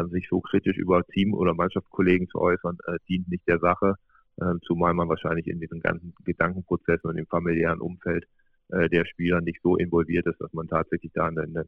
sich 0.09 0.27
so 0.29 0.39
kritisch 0.41 0.77
über 0.77 1.03
Team- 1.05 1.33
oder 1.33 1.53
Mannschaftskollegen 1.53 2.27
zu 2.29 2.39
äußern, 2.39 2.77
äh, 2.87 2.97
dient 3.07 3.27
nicht 3.29 3.47
der 3.47 3.59
Sache, 3.59 3.95
äh, 4.37 4.55
zumal 4.65 4.93
man 4.93 5.09
wahrscheinlich 5.09 5.47
in 5.47 5.59
diesen 5.59 5.79
ganzen 5.79 6.13
Gedankenprozessen 6.23 7.09
und 7.09 7.17
im 7.17 7.25
familiären 7.25 7.81
Umfeld 7.81 8.25
äh, 8.69 8.89
der 8.89 9.05
Spieler 9.05 9.41
nicht 9.41 9.61
so 9.61 9.75
involviert 9.77 10.25
ist, 10.27 10.39
dass 10.39 10.53
man 10.53 10.67
tatsächlich 10.67 11.11
da 11.13 11.27
eine, 11.27 11.41
eine, 11.41 11.65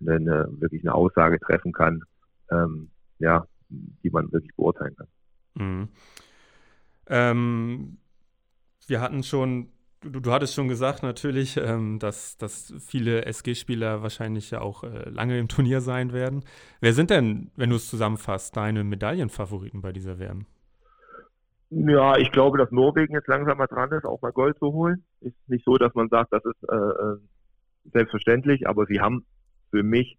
eine 0.00 0.48
wirklich 0.60 0.82
eine 0.82 0.94
Aussage 0.94 1.40
treffen 1.40 1.72
kann, 1.72 2.02
ähm, 2.50 2.90
ja, 3.18 3.46
die 3.68 4.10
man 4.10 4.30
wirklich 4.32 4.54
beurteilen 4.54 4.96
kann. 4.96 5.08
Mhm. 5.54 5.88
Ähm, 7.06 7.98
wir 8.86 9.00
hatten 9.00 9.22
schon 9.22 9.68
Du, 10.02 10.20
du, 10.20 10.32
hattest 10.32 10.54
schon 10.54 10.68
gesagt, 10.68 11.02
natürlich, 11.02 11.56
ähm, 11.56 11.98
dass, 11.98 12.36
dass 12.36 12.74
viele 12.80 13.24
SG-Spieler 13.24 14.02
wahrscheinlich 14.02 14.50
ja 14.50 14.60
auch 14.60 14.82
äh, 14.82 15.08
lange 15.08 15.38
im 15.38 15.48
Turnier 15.48 15.80
sein 15.80 16.12
werden. 16.12 16.44
Wer 16.80 16.92
sind 16.92 17.10
denn, 17.10 17.50
wenn 17.56 17.70
du 17.70 17.76
es 17.76 17.88
zusammenfasst, 17.88 18.56
deine 18.56 18.82
Medaillenfavoriten 18.82 19.80
bei 19.80 19.92
dieser 19.92 20.18
WM? 20.18 20.46
Ja, 21.70 22.16
ich 22.18 22.32
glaube, 22.32 22.58
dass 22.58 22.70
Norwegen 22.70 23.14
jetzt 23.14 23.28
langsam 23.28 23.58
mal 23.58 23.66
dran 23.66 23.92
ist, 23.92 24.04
auch 24.04 24.20
mal 24.20 24.32
Gold 24.32 24.58
zu 24.58 24.72
holen. 24.72 25.04
Ist 25.20 25.36
nicht 25.46 25.64
so, 25.64 25.76
dass 25.76 25.94
man 25.94 26.08
sagt, 26.08 26.32
das 26.32 26.44
ist 26.44 26.68
äh, 26.68 26.74
äh 26.74 27.16
selbstverständlich, 27.92 28.68
aber 28.68 28.86
sie 28.86 29.00
haben 29.00 29.24
für 29.70 29.82
mich 29.82 30.16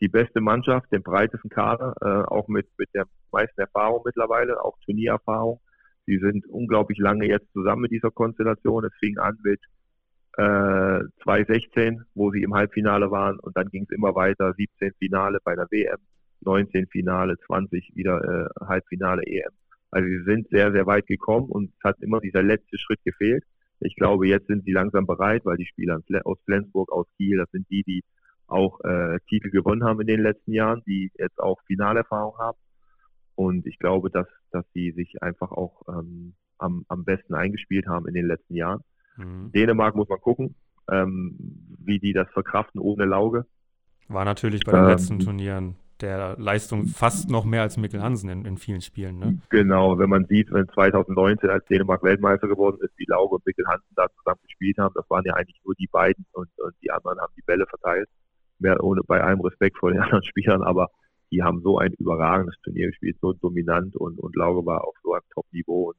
die 0.00 0.08
beste 0.08 0.40
Mannschaft, 0.40 0.92
den 0.92 1.02
breitesten 1.02 1.48
Kader, 1.48 1.94
äh, 2.02 2.28
auch 2.30 2.48
mit, 2.48 2.66
mit 2.76 2.92
der 2.94 3.06
meisten 3.32 3.60
Erfahrung 3.60 4.02
mittlerweile, 4.04 4.62
auch 4.62 4.76
Turniererfahrung. 4.84 5.60
Sie 6.06 6.18
sind 6.18 6.46
unglaublich 6.46 6.98
lange 6.98 7.26
jetzt 7.26 7.52
zusammen 7.52 7.82
mit 7.82 7.90
dieser 7.90 8.10
Konstellation. 8.10 8.84
Es 8.84 8.94
fing 9.00 9.18
an 9.18 9.36
mit 9.42 9.60
äh, 10.36 11.00
2016, 11.24 12.04
wo 12.14 12.30
sie 12.30 12.42
im 12.42 12.54
Halbfinale 12.54 13.10
waren 13.10 13.38
und 13.40 13.56
dann 13.56 13.68
ging 13.68 13.84
es 13.84 13.90
immer 13.90 14.14
weiter, 14.14 14.54
17 14.54 14.92
Finale 14.98 15.38
bei 15.42 15.54
der 15.54 15.66
WM, 15.70 15.98
19 16.42 16.86
Finale, 16.88 17.36
20 17.46 17.92
wieder 17.94 18.22
äh, 18.22 18.64
Halbfinale 18.64 19.22
EM. 19.26 19.50
Also 19.90 20.08
sie 20.08 20.24
sind 20.24 20.48
sehr, 20.50 20.72
sehr 20.72 20.86
weit 20.86 21.06
gekommen 21.06 21.48
und 21.48 21.70
es 21.76 21.84
hat 21.84 21.96
immer 22.00 22.20
dieser 22.20 22.42
letzte 22.42 22.78
Schritt 22.78 23.02
gefehlt. 23.04 23.44
Ich 23.80 23.96
glaube, 23.96 24.28
jetzt 24.28 24.46
sind 24.46 24.64
sie 24.64 24.72
langsam 24.72 25.06
bereit, 25.06 25.44
weil 25.44 25.56
die 25.56 25.66
Spieler 25.66 26.00
aus 26.24 26.38
Flensburg, 26.44 26.92
aus 26.92 27.06
Kiel, 27.16 27.38
das 27.38 27.50
sind 27.50 27.66
die, 27.70 27.82
die 27.82 28.04
auch 28.46 28.80
äh, 28.84 29.18
Titel 29.28 29.50
gewonnen 29.50 29.84
haben 29.84 30.00
in 30.00 30.06
den 30.06 30.20
letzten 30.20 30.52
Jahren, 30.52 30.82
die 30.86 31.10
jetzt 31.18 31.40
auch 31.40 31.60
Finalerfahrung 31.66 32.38
haben. 32.38 32.58
Und 33.36 33.66
ich 33.66 33.78
glaube, 33.78 34.10
dass, 34.10 34.26
dass 34.50 34.64
sie 34.72 34.90
sich 34.92 35.22
einfach 35.22 35.52
auch 35.52 35.82
ähm, 35.88 36.34
am, 36.58 36.84
am 36.88 37.04
besten 37.04 37.34
eingespielt 37.34 37.86
haben 37.86 38.08
in 38.08 38.14
den 38.14 38.26
letzten 38.26 38.56
Jahren. 38.56 38.80
Mhm. 39.16 39.52
Dänemark 39.52 39.94
muss 39.94 40.08
man 40.08 40.20
gucken, 40.20 40.56
ähm, 40.90 41.36
wie 41.78 41.98
die 41.98 42.12
das 42.12 42.28
verkraften 42.30 42.80
ohne 42.80 43.04
Lauge. 43.04 43.46
War 44.08 44.24
natürlich 44.24 44.64
bei 44.64 44.72
den 44.72 44.82
ähm, 44.82 44.88
letzten 44.88 45.18
Turnieren 45.18 45.76
der 46.00 46.36
Leistung 46.38 46.86
fast 46.86 47.30
noch 47.30 47.44
mehr 47.44 47.62
als 47.62 47.76
Mikkel 47.76 48.02
Hansen 48.02 48.28
in, 48.28 48.44
in 48.44 48.56
vielen 48.58 48.80
Spielen. 48.80 49.18
Ne? 49.18 49.38
Genau, 49.48 49.98
wenn 49.98 50.10
man 50.10 50.26
sieht, 50.26 50.50
wenn 50.52 50.68
2019 50.68 51.48
als 51.48 51.64
Dänemark 51.66 52.02
Weltmeister 52.02 52.48
geworden 52.48 52.78
ist, 52.82 52.92
wie 52.98 53.06
Lauge 53.08 53.36
und 53.36 53.46
Mikkel 53.46 53.66
Hansen 53.66 53.94
da 53.96 54.06
zusammen 54.18 54.40
gespielt 54.42 54.76
haben, 54.78 54.94
das 54.94 55.08
waren 55.08 55.24
ja 55.24 55.34
eigentlich 55.34 55.60
nur 55.64 55.74
die 55.74 55.88
beiden 55.90 56.26
und, 56.32 56.48
und 56.58 56.74
die 56.82 56.90
anderen 56.90 57.18
haben 57.18 57.32
die 57.36 57.42
Bälle 57.42 57.66
verteilt. 57.66 58.08
Mehr 58.58 58.82
ohne 58.82 59.02
bei 59.02 59.22
allem 59.22 59.40
Respekt 59.40 59.78
vor 59.78 59.90
den 59.90 60.00
anderen 60.02 60.24
Spielern, 60.24 60.62
aber 60.62 60.90
die 61.30 61.42
haben 61.42 61.60
so 61.62 61.78
ein 61.78 61.92
überragendes 61.94 62.56
Turnier 62.62 62.88
gespielt, 62.88 63.16
so 63.20 63.32
dominant 63.32 63.96
und, 63.96 64.18
und 64.18 64.36
Lauge 64.36 64.64
war 64.66 64.84
auf 64.84 64.94
so 65.02 65.12
einem 65.12 65.24
Top-Niveau 65.32 65.90
und 65.90 65.96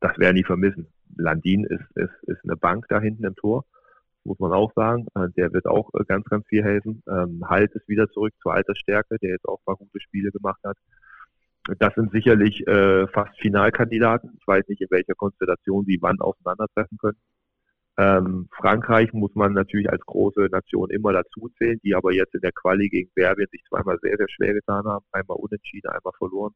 das 0.00 0.18
werden 0.18 0.36
die 0.36 0.44
vermissen. 0.44 0.86
Landin 1.16 1.64
ist, 1.64 1.84
ist, 1.94 2.22
ist 2.24 2.44
eine 2.44 2.56
Bank 2.56 2.86
da 2.88 3.00
hinten 3.00 3.24
im 3.24 3.34
Tor 3.36 3.64
muss 4.24 4.38
man 4.38 4.52
auch 4.52 4.72
sagen. 4.74 5.06
Äh, 5.14 5.28
der 5.36 5.52
wird 5.52 5.66
auch 5.66 5.90
äh, 5.94 6.04
ganz, 6.04 6.24
ganz 6.26 6.46
viel 6.46 6.64
helfen. 6.64 7.02
Ähm, 7.08 7.42
halt 7.46 7.72
ist 7.72 7.88
wieder 7.88 8.08
zurück 8.10 8.32
zur 8.42 8.54
Altersstärke, 8.54 9.18
der 9.18 9.30
jetzt 9.30 9.46
auch 9.46 9.62
paar 9.64 9.76
gute 9.76 10.00
Spiele 10.00 10.30
gemacht 10.30 10.60
hat. 10.64 10.76
Das 11.78 11.94
sind 11.94 12.12
sicherlich 12.12 12.66
äh, 12.66 13.06
fast 13.08 13.38
Finalkandidaten. 13.40 14.36
Ich 14.38 14.46
weiß 14.46 14.68
nicht, 14.68 14.82
in 14.82 14.90
welcher 14.90 15.14
Konstellation 15.14 15.84
sie 15.86 15.98
wann 16.00 16.20
aufeinandertreffen 16.20 16.98
können. 16.98 17.18
Ähm, 17.96 18.48
Frankreich 18.56 19.12
muss 19.12 19.34
man 19.34 19.52
natürlich 19.52 19.88
als 19.88 20.04
große 20.04 20.48
Nation 20.50 20.90
immer 20.90 21.12
dazu 21.12 21.48
zählen, 21.58 21.78
die 21.84 21.94
aber 21.94 22.12
jetzt 22.12 22.34
in 22.34 22.40
der 22.40 22.52
Quali 22.52 22.88
gegen 22.88 23.10
Serbien 23.14 23.48
sich 23.52 23.62
zweimal 23.68 23.98
sehr, 24.02 24.16
sehr 24.16 24.28
schwer 24.28 24.54
getan 24.54 24.84
haben. 24.84 25.04
Einmal 25.12 25.36
unentschieden, 25.36 25.90
einmal 25.90 26.12
verloren. 26.18 26.54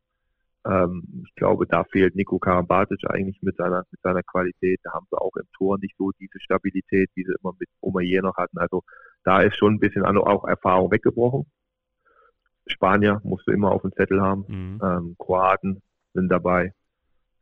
Ähm, 0.67 1.25
ich 1.27 1.35
glaube, 1.37 1.67
da 1.67 1.85
fehlt 1.85 2.17
Nico 2.17 2.39
Karabatic 2.39 3.09
eigentlich 3.09 3.41
mit 3.43 3.57
seiner, 3.57 3.85
mit 3.91 4.01
seiner 4.03 4.23
Qualität. 4.25 4.81
Da 4.83 4.93
haben 4.93 5.07
sie 5.11 5.17
auch 5.17 5.37
im 5.37 5.47
Tor 5.57 5.79
nicht 5.79 5.97
so 5.97 6.11
diese 6.19 6.41
Stabilität, 6.41 7.11
wie 7.15 7.25
sie 7.25 7.35
immer 7.41 7.55
mit 7.59 7.69
Omayer 7.81 8.23
noch 8.23 8.37
hatten. 8.37 8.59
Also 8.59 8.83
da 9.25 9.41
ist 9.41 9.57
schon 9.57 9.75
ein 9.75 9.81
bisschen 9.81 10.05
auch 10.05 10.45
Erfahrung 10.45 10.91
weggebrochen. 10.91 11.47
Spanier 12.67 13.21
musst 13.25 13.47
du 13.47 13.53
immer 13.53 13.71
auf 13.71 13.83
dem 13.83 13.93
Zettel 13.93 14.21
haben. 14.21 14.45
Mhm. 14.49 14.81
Ähm, 14.83 15.17
Kroaten 15.19 15.83
sind 16.15 16.29
dabei. 16.29 16.73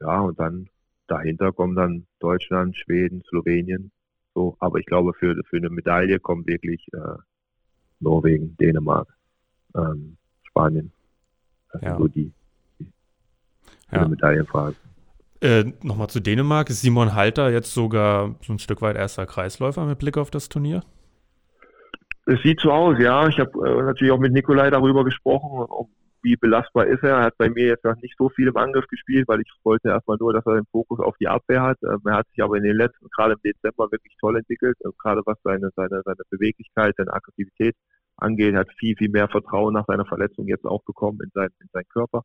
Ja, 0.01 0.21
und 0.21 0.39
dann 0.39 0.69
dahinter 1.07 1.53
kommen 1.53 1.77
dann 1.77 2.07
Deutschland, 2.19 2.77
Schweden, 2.77 3.23
Slowenien. 3.29 3.91
So, 4.35 4.57
aber 4.59 4.79
ich 4.79 4.87
glaube, 4.87 5.13
für, 5.15 5.35
für 5.49 5.57
eine 5.57 5.71
Medaille 5.71 6.21
kommen 6.21 6.47
wirklich 6.47 6.87
äh, 6.93 7.17
Norwegen, 8.01 8.57
Dänemark, 8.59 9.09
ähm, 9.75 10.17
Spanien. 10.43 10.93
Das 11.73 11.83
ja. 11.83 11.89
sind 11.91 11.99
so 11.99 12.09
die, 12.09 12.33
ja. 13.93 14.07
Medaillenfrage. 14.07 14.77
Äh, 15.41 15.65
Nochmal 15.83 16.09
zu 16.09 16.21
Dänemark. 16.21 16.71
Ist 16.71 16.83
Simon 16.83 17.15
Halter 17.15 17.51
jetzt 17.51 17.73
sogar 17.73 18.35
so 18.43 18.53
ein 18.53 18.59
Stück 18.59 18.83
weit 18.83 18.97
erster 18.97 19.27
Kreisläufer 19.27 19.85
mit 19.87 19.99
Blick 19.99 20.19
auf 20.19 20.31
das 20.31 20.49
Turnier? 20.49 20.83
Es 22.27 22.43
sieht 22.43 22.61
so 22.61 22.73
aus, 22.73 22.99
ja. 22.99 23.29
Ich 23.29 23.39
habe 23.39 23.51
äh, 23.69 23.83
natürlich 23.83 24.13
auch 24.13 24.19
mit 24.19 24.33
Nikolai 24.33 24.71
darüber 24.71 25.05
gesprochen, 25.05 25.67
wie 26.27 26.35
belastbar 26.35 26.87
ist 26.89 27.05
er. 27.05 27.19
Er 27.19 27.25
hat 27.27 27.39
bei 27.39 27.49
mir 27.49 27.67
jetzt 27.67 27.85
noch 27.85 27.95
nicht 28.03 28.17
so 28.19 28.29
viel 28.29 28.49
im 28.49 28.57
Angriff 28.57 28.89
gespielt, 28.89 29.29
weil 29.29 29.41
ich 29.41 29.51
wollte 29.63 29.91
erstmal 29.91 30.17
nur, 30.19 30.33
dass 30.33 30.45
er 30.45 30.57
den 30.57 30.67
Fokus 30.73 30.99
auf 30.99 31.17
die 31.19 31.29
Abwehr 31.29 31.63
hat. 31.63 31.79
Ähm, 31.85 32.01
er 32.05 32.17
hat 32.17 32.29
sich 32.31 32.43
aber 32.43 32.57
in 32.57 32.65
den 32.65 32.77
letzten, 32.77 33.07
gerade 33.17 33.35
im 33.35 33.41
Dezember, 33.45 33.93
wirklich 33.93 34.17
toll 34.19 34.37
entwickelt. 34.37 34.77
Ähm, 34.85 34.91
gerade 34.99 35.23
was 35.25 35.39
seine, 35.45 35.71
seine, 35.77 36.03
seine 36.05 36.25
Beweglichkeit, 36.29 36.95
seine 36.97 37.13
Aggressivität 37.13 37.77
angeht, 38.17 38.57
hat 38.57 38.69
viel, 38.77 38.97
viel 38.97 39.09
mehr 39.09 39.29
Vertrauen 39.29 39.73
nach 39.73 39.87
seiner 39.87 40.05
Verletzung 40.05 40.49
jetzt 40.49 40.65
auch 40.65 40.83
bekommen 40.83 41.21
in, 41.23 41.31
sein, 41.33 41.49
in 41.61 41.69
seinen 41.73 41.89
Körper 41.93 42.23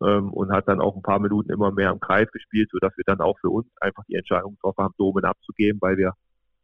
ähm, 0.00 0.32
und 0.32 0.50
hat 0.50 0.66
dann 0.66 0.80
auch 0.80 0.96
ein 0.96 1.02
paar 1.02 1.20
Minuten 1.20 1.52
immer 1.52 1.70
mehr 1.70 1.90
am 1.90 2.00
Kreis 2.00 2.30
gespielt, 2.32 2.70
sodass 2.72 2.96
wir 2.96 3.04
dann 3.04 3.20
auch 3.20 3.38
für 3.40 3.50
uns 3.50 3.66
einfach 3.82 4.04
die 4.08 4.14
Entscheidung 4.14 4.54
getroffen 4.54 4.84
haben, 4.84 4.94
Domen 4.96 5.24
abzugeben, 5.26 5.82
weil 5.82 5.98
wir 5.98 6.14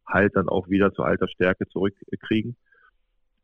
halt 0.07 0.35
dann 0.35 0.49
auch 0.49 0.67
wieder 0.67 0.91
zur 0.93 1.05
alter 1.05 1.27
Stärke 1.27 1.67
zurückkriegen. 1.67 2.55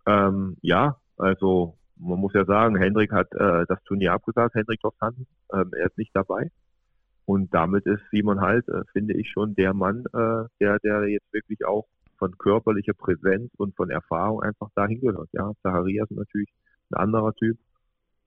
Ähm, 0.08 0.58
ja, 0.62 0.98
also 1.18 1.78
man 2.02 2.20
muss 2.20 2.34
ja 2.34 2.46
sagen, 2.46 2.76
Hendrik 2.76 3.12
hat 3.12 3.32
äh, 3.34 3.66
das 3.68 3.82
Turnier 3.84 4.14
abgesagt, 4.14 4.56
Hendrik 4.56 4.82
Dorfhanden, 4.82 5.28
ähm, 5.54 5.72
er 5.78 5.88
ist 5.88 5.98
nicht 5.98 6.12
dabei. 6.16 6.52
Und 7.26 7.54
damit 7.54 7.86
ist 7.86 8.02
Simon 8.12 8.42
halt, 8.42 8.68
äh, 8.68 8.82
finde 8.92 9.14
ich, 9.14 9.30
schon 9.30 9.56
der 9.56 9.74
Mann, 9.74 10.06
äh, 10.14 10.46
der, 10.60 10.80
der 10.80 11.08
jetzt 11.08 11.32
wirklich 11.32 11.64
auch 11.66 11.86
von 12.18 12.38
körperlicher 12.38 12.94
Präsenz 12.94 13.52
und 13.58 13.76
von 13.76 13.90
Erfahrung 13.90 14.42
einfach 14.42 14.70
dahin 14.76 15.00
gehört. 15.00 15.30
Ja, 15.32 15.52
Zacharias 15.62 16.10
ist 16.10 16.18
natürlich 16.18 16.50
ein 16.92 16.98
anderer 16.98 17.34
Typ, 17.34 17.58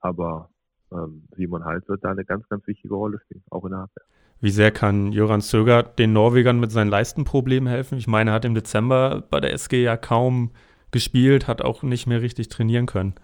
aber 0.00 0.50
ähm, 0.92 1.24
Simon 1.36 1.64
Hals 1.64 1.88
wird 1.88 2.04
da 2.04 2.10
eine 2.10 2.24
ganz, 2.24 2.48
ganz 2.48 2.66
wichtige 2.66 2.94
Rolle 2.94 3.18
spielen, 3.24 3.42
auch 3.50 3.64
in 3.64 3.70
der 3.70 3.80
Abwehr. 3.80 4.04
Wie 4.40 4.50
sehr 4.50 4.70
kann 4.70 5.12
Jöran 5.12 5.40
Söger 5.40 5.82
den 5.82 6.12
Norwegern 6.12 6.60
mit 6.60 6.70
seinen 6.70 6.90
Leistenproblemen 6.90 7.68
helfen? 7.68 7.98
Ich 7.98 8.06
meine, 8.06 8.30
er 8.30 8.34
hat 8.34 8.44
im 8.44 8.54
Dezember 8.54 9.22
bei 9.30 9.40
der 9.40 9.52
SG 9.52 9.82
ja 9.82 9.96
kaum 9.96 10.50
gespielt, 10.90 11.48
hat 11.48 11.62
auch 11.62 11.82
nicht 11.82 12.06
mehr 12.06 12.20
richtig 12.20 12.48
trainieren 12.48 12.86
können. 12.86 13.14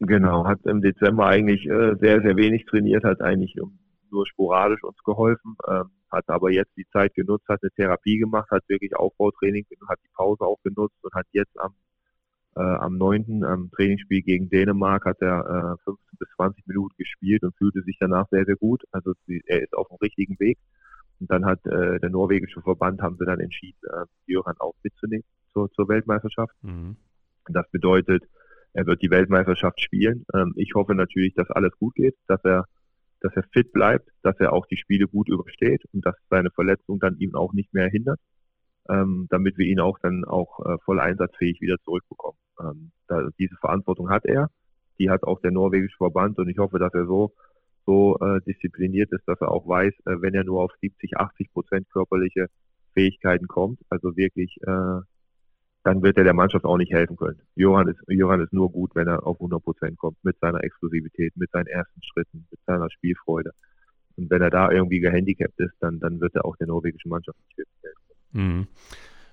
Genau, 0.00 0.44
hat 0.46 0.60
im 0.64 0.80
Dezember 0.80 1.26
eigentlich 1.26 1.66
äh, 1.66 1.94
sehr, 2.00 2.20
sehr 2.20 2.36
wenig 2.36 2.66
trainiert, 2.66 3.04
hat 3.04 3.20
eigentlich 3.20 3.56
nur 4.10 4.26
sporadisch 4.26 4.82
uns 4.82 4.98
geholfen, 5.04 5.56
ähm, 5.68 5.90
hat 6.10 6.28
aber 6.28 6.50
jetzt 6.50 6.76
die 6.76 6.86
Zeit 6.92 7.14
genutzt, 7.14 7.48
hat 7.48 7.62
eine 7.62 7.70
Therapie 7.72 8.18
gemacht, 8.18 8.50
hat 8.50 8.62
wirklich 8.68 8.94
Aufbautraining, 8.96 9.66
hat 9.88 9.98
die 10.04 10.10
Pause 10.14 10.44
auch 10.44 10.60
genutzt 10.62 10.96
und 11.02 11.14
hat 11.14 11.26
jetzt 11.32 11.58
am 11.58 11.74
äh, 12.56 12.60
am 12.60 12.96
9. 12.98 13.42
am 13.44 13.70
Trainingsspiel 13.72 14.22
gegen 14.22 14.48
Dänemark 14.48 15.04
hat 15.06 15.20
er 15.20 15.76
äh, 15.76 15.84
15 15.84 16.18
bis 16.18 16.28
20 16.36 16.66
Minuten 16.66 16.94
gespielt 16.96 17.42
und 17.42 17.56
fühlte 17.56 17.82
sich 17.82 17.96
danach 17.98 18.28
sehr, 18.30 18.44
sehr 18.44 18.56
gut. 18.56 18.84
Also 18.92 19.12
sie, 19.26 19.42
er 19.46 19.62
ist 19.62 19.74
auf 19.74 19.88
dem 19.88 19.96
richtigen 19.96 20.38
Weg. 20.38 20.58
Und 21.20 21.30
dann 21.30 21.44
hat 21.44 21.64
äh, 21.66 21.98
der 21.98 22.10
norwegische 22.10 22.60
Verband, 22.62 23.00
haben 23.02 23.16
sie 23.18 23.26
dann 23.26 23.40
entschieden, 23.40 23.78
äh, 23.84 24.04
Jöran 24.26 24.56
auch 24.58 24.74
mitzunehmen 24.82 25.24
zur, 25.52 25.70
zur 25.72 25.88
Weltmeisterschaft. 25.88 26.54
Mhm. 26.62 26.96
Das 27.48 27.68
bedeutet, 27.70 28.24
er 28.74 28.86
wird 28.86 29.02
die 29.02 29.10
Weltmeisterschaft 29.10 29.80
spielen. 29.80 30.26
Ähm, 30.34 30.52
ich 30.56 30.74
hoffe 30.74 30.94
natürlich, 30.94 31.34
dass 31.34 31.50
alles 31.50 31.72
gut 31.78 31.94
geht, 31.94 32.16
dass 32.26 32.44
er, 32.44 32.66
dass 33.20 33.34
er 33.34 33.44
fit 33.52 33.72
bleibt, 33.72 34.08
dass 34.22 34.38
er 34.40 34.52
auch 34.52 34.66
die 34.66 34.76
Spiele 34.76 35.06
gut 35.06 35.28
übersteht 35.28 35.82
und 35.92 36.04
dass 36.04 36.16
seine 36.28 36.50
Verletzung 36.50 36.98
dann 36.98 37.16
ihm 37.18 37.34
auch 37.34 37.52
nicht 37.52 37.72
mehr 37.72 37.88
hindert, 37.88 38.20
ähm, 38.88 39.26
damit 39.30 39.56
wir 39.56 39.66
ihn 39.66 39.80
auch 39.80 39.98
dann 40.00 40.24
auch 40.24 40.60
äh, 40.66 40.76
voll 40.84 41.00
einsatzfähig 41.00 41.60
wieder 41.60 41.76
zurückbekommen. 41.84 42.38
Ähm, 42.60 42.90
diese 43.38 43.56
Verantwortung 43.56 44.10
hat 44.10 44.24
er, 44.24 44.50
die 44.98 45.08
hat 45.08 45.22
auch 45.22 45.40
der 45.40 45.52
norwegische 45.52 45.96
Verband 45.96 46.38
und 46.38 46.48
ich 46.48 46.58
hoffe, 46.58 46.78
dass 46.78 46.92
er 46.94 47.06
so 47.06 47.32
so 47.86 48.18
äh, 48.18 48.40
diszipliniert 48.46 49.12
ist, 49.12 49.26
dass 49.26 49.40
er 49.40 49.50
auch 49.50 49.68
weiß, 49.68 49.92
äh, 50.06 50.22
wenn 50.22 50.34
er 50.34 50.44
nur 50.44 50.62
auf 50.62 50.72
70, 50.80 51.18
80 51.18 51.52
Prozent 51.52 51.90
körperliche 51.90 52.46
Fähigkeiten 52.94 53.46
kommt, 53.46 53.80
also 53.90 54.16
wirklich, 54.16 54.56
dann 55.84 56.02
wird 56.02 56.16
er 56.16 56.24
der 56.24 56.32
Mannschaft 56.32 56.64
auch 56.64 56.78
nicht 56.78 56.92
helfen 56.92 57.16
können. 57.16 57.40
Johann 57.54 57.88
ist, 57.88 58.00
Johann 58.08 58.40
ist 58.40 58.52
nur 58.52 58.72
gut, 58.72 58.94
wenn 58.94 59.06
er 59.06 59.26
auf 59.26 59.36
100 59.36 59.62
Prozent 59.62 59.98
kommt, 59.98 60.16
mit 60.24 60.38
seiner 60.40 60.64
Exklusivität, 60.64 61.36
mit 61.36 61.50
seinen 61.50 61.66
ersten 61.66 62.02
Schritten, 62.02 62.46
mit 62.50 62.60
seiner 62.66 62.90
Spielfreude. 62.90 63.52
Und 64.16 64.30
wenn 64.30 64.40
er 64.40 64.50
da 64.50 64.70
irgendwie 64.70 65.00
gehandicapt 65.00 65.60
ist, 65.60 65.74
dann, 65.80 66.00
dann 66.00 66.20
wird 66.20 66.34
er 66.34 66.46
auch 66.46 66.56
der 66.56 66.68
norwegischen 66.68 67.10
Mannschaft 67.10 67.38
nicht 67.48 67.68
helfen. 67.82 68.00
Mhm. 68.32 68.66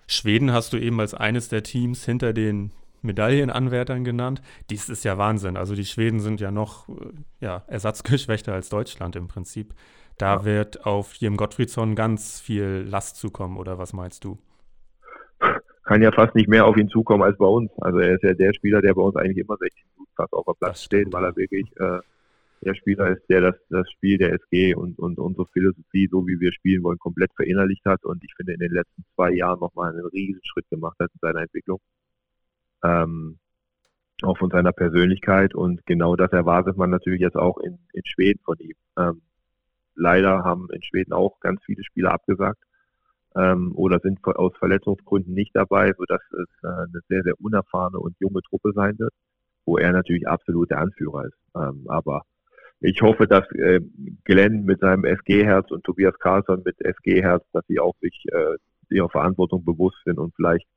Schweden 0.07 0.51
hast 0.51 0.73
du 0.73 0.77
eben 0.77 0.99
als 0.99 1.13
eines 1.13 1.47
der 1.47 1.63
Teams 1.63 2.03
hinter 2.05 2.33
den 2.33 2.71
Medaillenanwärtern 3.01 4.03
genannt. 4.03 4.41
Dies 4.69 4.89
ist 4.89 5.05
ja 5.05 5.17
Wahnsinn. 5.17 5.55
Also 5.55 5.73
die 5.73 5.85
Schweden 5.85 6.19
sind 6.19 6.41
ja 6.41 6.51
noch 6.51 6.89
äh, 6.89 6.93
ja, 7.39 7.63
ersatzgeschwächter 7.67 8.53
als 8.53 8.67
Deutschland 8.67 9.15
im 9.15 9.29
Prinzip. 9.29 9.73
Da 10.17 10.35
ja. 10.35 10.45
wird 10.45 10.85
auf 10.85 11.15
Jem 11.15 11.37
Gottfriedsson 11.37 11.95
ganz 11.95 12.41
viel 12.41 12.85
Last 12.87 13.15
zukommen, 13.15 13.57
oder 13.57 13.77
was 13.77 13.93
meinst 13.93 14.25
du? 14.25 14.37
Kann 15.91 16.01
ja 16.01 16.13
fast 16.13 16.35
nicht 16.35 16.47
mehr 16.47 16.65
auf 16.65 16.77
ihn 16.77 16.87
zukommen 16.87 17.21
als 17.21 17.37
bei 17.37 17.45
uns. 17.45 17.69
Also 17.81 17.99
er 17.99 18.15
ist 18.15 18.23
ja 18.23 18.33
der 18.33 18.53
Spieler, 18.53 18.81
der 18.81 18.93
bei 18.93 19.01
uns 19.01 19.17
eigentlich 19.17 19.39
immer 19.39 19.57
16 19.57 19.83
Minuten 19.93 20.13
fast 20.15 20.31
auf 20.31 20.45
dem 20.45 20.55
Platz 20.57 20.83
steht, 20.83 21.11
weil 21.11 21.25
er 21.25 21.35
wirklich 21.35 21.67
äh, 21.81 21.99
der 22.61 22.75
Spieler 22.75 23.09
ist, 23.09 23.27
der 23.27 23.41
das, 23.41 23.55
das 23.69 23.91
Spiel 23.91 24.17
der 24.17 24.31
SG 24.31 24.73
und, 24.73 24.97
und 24.99 25.19
unsere 25.19 25.47
Philosophie, 25.47 26.07
so 26.09 26.25
wie 26.25 26.39
wir 26.39 26.53
spielen 26.53 26.81
wollen, 26.83 26.97
komplett 26.97 27.33
verinnerlicht 27.35 27.83
hat 27.83 28.05
und 28.05 28.23
ich 28.23 28.33
finde 28.35 28.53
in 28.53 28.59
den 28.59 28.71
letzten 28.71 29.03
zwei 29.15 29.31
Jahren 29.33 29.59
nochmal 29.59 29.91
einen 29.91 30.05
riesen 30.05 30.39
Schritt 30.45 30.69
gemacht 30.69 30.95
hat 30.97 31.11
in 31.13 31.19
seiner 31.19 31.41
Entwicklung 31.41 31.81
ähm, 32.85 33.39
auch 34.21 34.37
von 34.37 34.49
seiner 34.49 34.71
Persönlichkeit 34.71 35.55
und 35.55 35.85
genau 35.85 36.15
das 36.15 36.31
erwartet 36.31 36.77
man 36.77 36.89
natürlich 36.89 37.19
jetzt 37.19 37.35
auch 37.35 37.57
in, 37.57 37.79
in 37.91 38.05
Schweden 38.05 38.39
von 38.45 38.57
ihm. 38.59 38.77
Ähm, 38.97 39.21
leider 39.95 40.45
haben 40.45 40.69
in 40.71 40.83
Schweden 40.83 41.11
auch 41.11 41.41
ganz 41.41 41.61
viele 41.65 41.83
Spieler 41.83 42.13
abgesagt 42.13 42.63
ähm, 43.35 43.71
oder 43.75 43.99
sind 43.99 44.19
aus 44.23 44.53
Verletzungsgründen 44.57 45.33
nicht 45.33 45.55
dabei, 45.55 45.93
sodass 45.97 46.21
es 46.31 46.63
äh, 46.63 46.67
eine 46.67 47.01
sehr, 47.07 47.23
sehr 47.23 47.39
unerfahrene 47.39 47.99
und 47.99 48.15
junge 48.19 48.41
Truppe 48.41 48.71
sein 48.73 48.97
wird, 48.99 49.13
wo 49.65 49.77
er 49.77 49.91
natürlich 49.91 50.27
absolut 50.27 50.69
der 50.71 50.79
Anführer 50.79 51.25
ist. 51.25 51.37
Ähm, 51.55 51.85
aber 51.87 52.23
ich 52.79 53.01
hoffe, 53.01 53.27
dass 53.27 53.49
äh, 53.51 53.79
Glenn 54.23 54.65
mit 54.65 54.79
seinem 54.79 55.05
SG-Herz 55.05 55.71
und 55.71 55.83
Tobias 55.83 56.17
Carlson 56.19 56.63
mit 56.65 56.81
SG-Herz, 56.81 57.45
dass 57.53 57.65
sie 57.67 57.79
auch 57.79 57.95
sich 58.01 58.23
äh, 58.31 58.57
ihrer 58.89 59.09
Verantwortung 59.09 59.63
bewusst 59.63 59.97
sind 60.03 60.17
und 60.17 60.35
vielleicht 60.35 60.67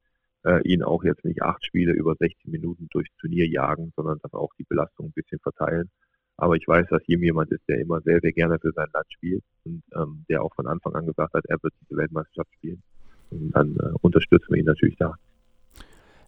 äh, 0.44 0.60
ihn 0.62 0.82
auch 0.82 1.02
jetzt 1.02 1.24
nicht 1.24 1.42
acht 1.42 1.64
Spiele 1.64 1.92
über 1.92 2.14
16 2.14 2.50
Minuten 2.50 2.88
durchs 2.90 3.14
Turnier 3.16 3.48
jagen, 3.48 3.92
sondern 3.96 4.18
dass 4.22 4.34
auch 4.34 4.50
die 4.58 4.64
Belastung 4.64 5.06
ein 5.06 5.12
bisschen 5.12 5.40
verteilen. 5.40 5.90
Aber 6.36 6.56
ich 6.56 6.66
weiß, 6.66 6.86
dass 6.90 7.02
hier 7.04 7.18
jemand 7.18 7.50
ist, 7.52 7.62
der 7.68 7.80
immer 7.80 8.00
sehr, 8.00 8.20
sehr 8.20 8.32
gerne 8.32 8.58
für 8.58 8.72
sein 8.72 8.88
Land 8.92 9.06
spielt 9.12 9.44
und 9.64 9.82
ähm, 9.94 10.24
der 10.28 10.42
auch 10.42 10.54
von 10.54 10.66
Anfang 10.66 10.94
an 10.94 11.06
gesagt 11.06 11.34
hat, 11.34 11.44
er 11.46 11.62
wird 11.62 11.72
diese 11.82 11.96
Weltmeisterschaft 11.96 12.52
spielen. 12.54 12.82
Und 13.30 13.50
dann 13.52 13.76
äh, 13.76 13.90
unterstützen 14.00 14.46
wir 14.50 14.58
ihn 14.58 14.66
natürlich 14.66 14.96
da. 14.96 15.14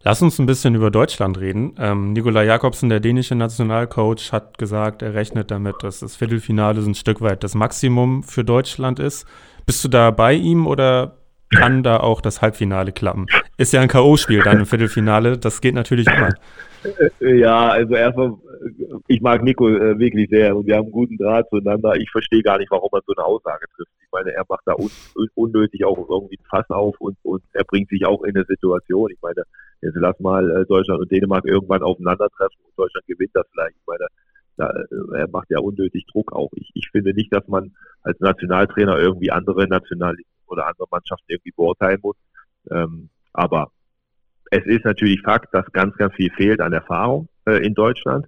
Lass 0.02 0.22
uns 0.22 0.38
ein 0.38 0.46
bisschen 0.46 0.76
über 0.76 0.92
Deutschland 0.92 1.40
reden. 1.40 1.74
Ähm, 1.78 2.12
Nikola 2.12 2.44
Jakobsen, 2.44 2.88
der 2.88 3.00
dänische 3.00 3.34
Nationalcoach, 3.34 4.32
hat 4.32 4.56
gesagt, 4.56 5.02
er 5.02 5.14
rechnet 5.14 5.50
damit, 5.50 5.82
dass 5.82 5.98
das 5.98 6.14
Viertelfinale 6.14 6.80
so 6.80 6.88
ein 6.88 6.94
Stück 6.94 7.20
weit 7.20 7.42
das 7.42 7.56
Maximum 7.56 8.22
für 8.22 8.44
Deutschland 8.44 9.00
ist. 9.00 9.26
Bist 9.66 9.82
du 9.82 9.88
da 9.88 10.12
bei 10.12 10.34
ihm 10.34 10.68
oder 10.68 11.16
kann 11.50 11.82
da 11.82 11.98
auch 11.98 12.20
das 12.20 12.42
Halbfinale 12.42 12.92
klappen? 12.92 13.26
Ist 13.56 13.72
ja 13.72 13.80
ein 13.80 13.88
K.O.-Spiel 13.88 14.42
dann 14.44 14.60
im 14.60 14.66
Viertelfinale, 14.66 15.38
das 15.38 15.60
geht 15.60 15.74
natürlich 15.74 16.06
immer. 16.06 16.30
Ja, 17.20 17.70
also 17.70 17.94
erstmal, 17.94 18.34
ich 19.08 19.20
mag 19.20 19.42
Nico 19.42 19.68
äh, 19.68 19.98
wirklich 19.98 20.28
sehr 20.30 20.56
und 20.56 20.66
wir 20.66 20.76
haben 20.76 20.84
einen 20.84 20.92
guten 20.92 21.16
Draht 21.16 21.48
zueinander. 21.48 21.96
Ich 21.96 22.10
verstehe 22.10 22.42
gar 22.42 22.58
nicht, 22.58 22.70
warum 22.70 22.88
man 22.92 23.02
so 23.06 23.12
eine 23.16 23.26
Aussage 23.26 23.66
trifft. 23.74 23.90
Ich 24.00 24.08
meine, 24.12 24.32
er 24.32 24.44
macht 24.48 24.62
da 24.66 24.74
un 24.74 24.90
unnötig 25.34 25.84
auch 25.84 25.98
irgendwie 26.08 26.36
ein 26.36 26.46
Fass 26.48 26.68
auf 26.70 26.94
und, 27.00 27.16
und 27.22 27.42
er 27.54 27.64
bringt 27.64 27.88
sich 27.88 28.06
auch 28.06 28.22
in 28.22 28.36
eine 28.36 28.44
Situation. 28.44 29.10
Ich 29.10 29.20
meine, 29.20 29.42
jetzt 29.82 29.96
lass 29.96 30.18
mal 30.20 30.48
äh, 30.48 30.66
Deutschland 30.66 31.00
und 31.00 31.10
Dänemark 31.10 31.44
irgendwann 31.44 31.82
aufeinandertreffen 31.82 32.58
und 32.64 32.78
Deutschland 32.78 33.06
gewinnt 33.06 33.32
das 33.34 33.46
vielleicht. 33.50 33.76
Ich 33.76 33.86
meine, 33.86 34.06
da, 34.56 34.70
äh, 34.70 35.18
er 35.18 35.28
macht 35.28 35.50
ja 35.50 35.58
unnötig 35.58 36.06
Druck 36.06 36.32
auch. 36.32 36.50
Ich, 36.54 36.70
ich 36.74 36.88
finde 36.90 37.14
nicht, 37.14 37.34
dass 37.34 37.46
man 37.48 37.72
als 38.02 38.20
Nationaltrainer 38.20 38.98
irgendwie 38.98 39.30
andere 39.30 39.66
National 39.66 40.16
oder 40.48 40.66
andere 40.66 40.86
Mannschaften 40.90 41.26
irgendwie 41.28 41.52
beurteilen 41.52 42.00
muss. 42.02 42.16
Ähm, 42.70 43.10
aber 43.32 43.70
es 44.50 44.64
ist 44.64 44.84
natürlich 44.84 45.20
Fakt, 45.22 45.52
dass 45.52 45.70
ganz, 45.72 45.96
ganz 45.96 46.14
viel 46.14 46.30
fehlt 46.30 46.60
an 46.60 46.72
Erfahrung 46.72 47.28
äh, 47.46 47.64
in 47.64 47.74
Deutschland. 47.74 48.26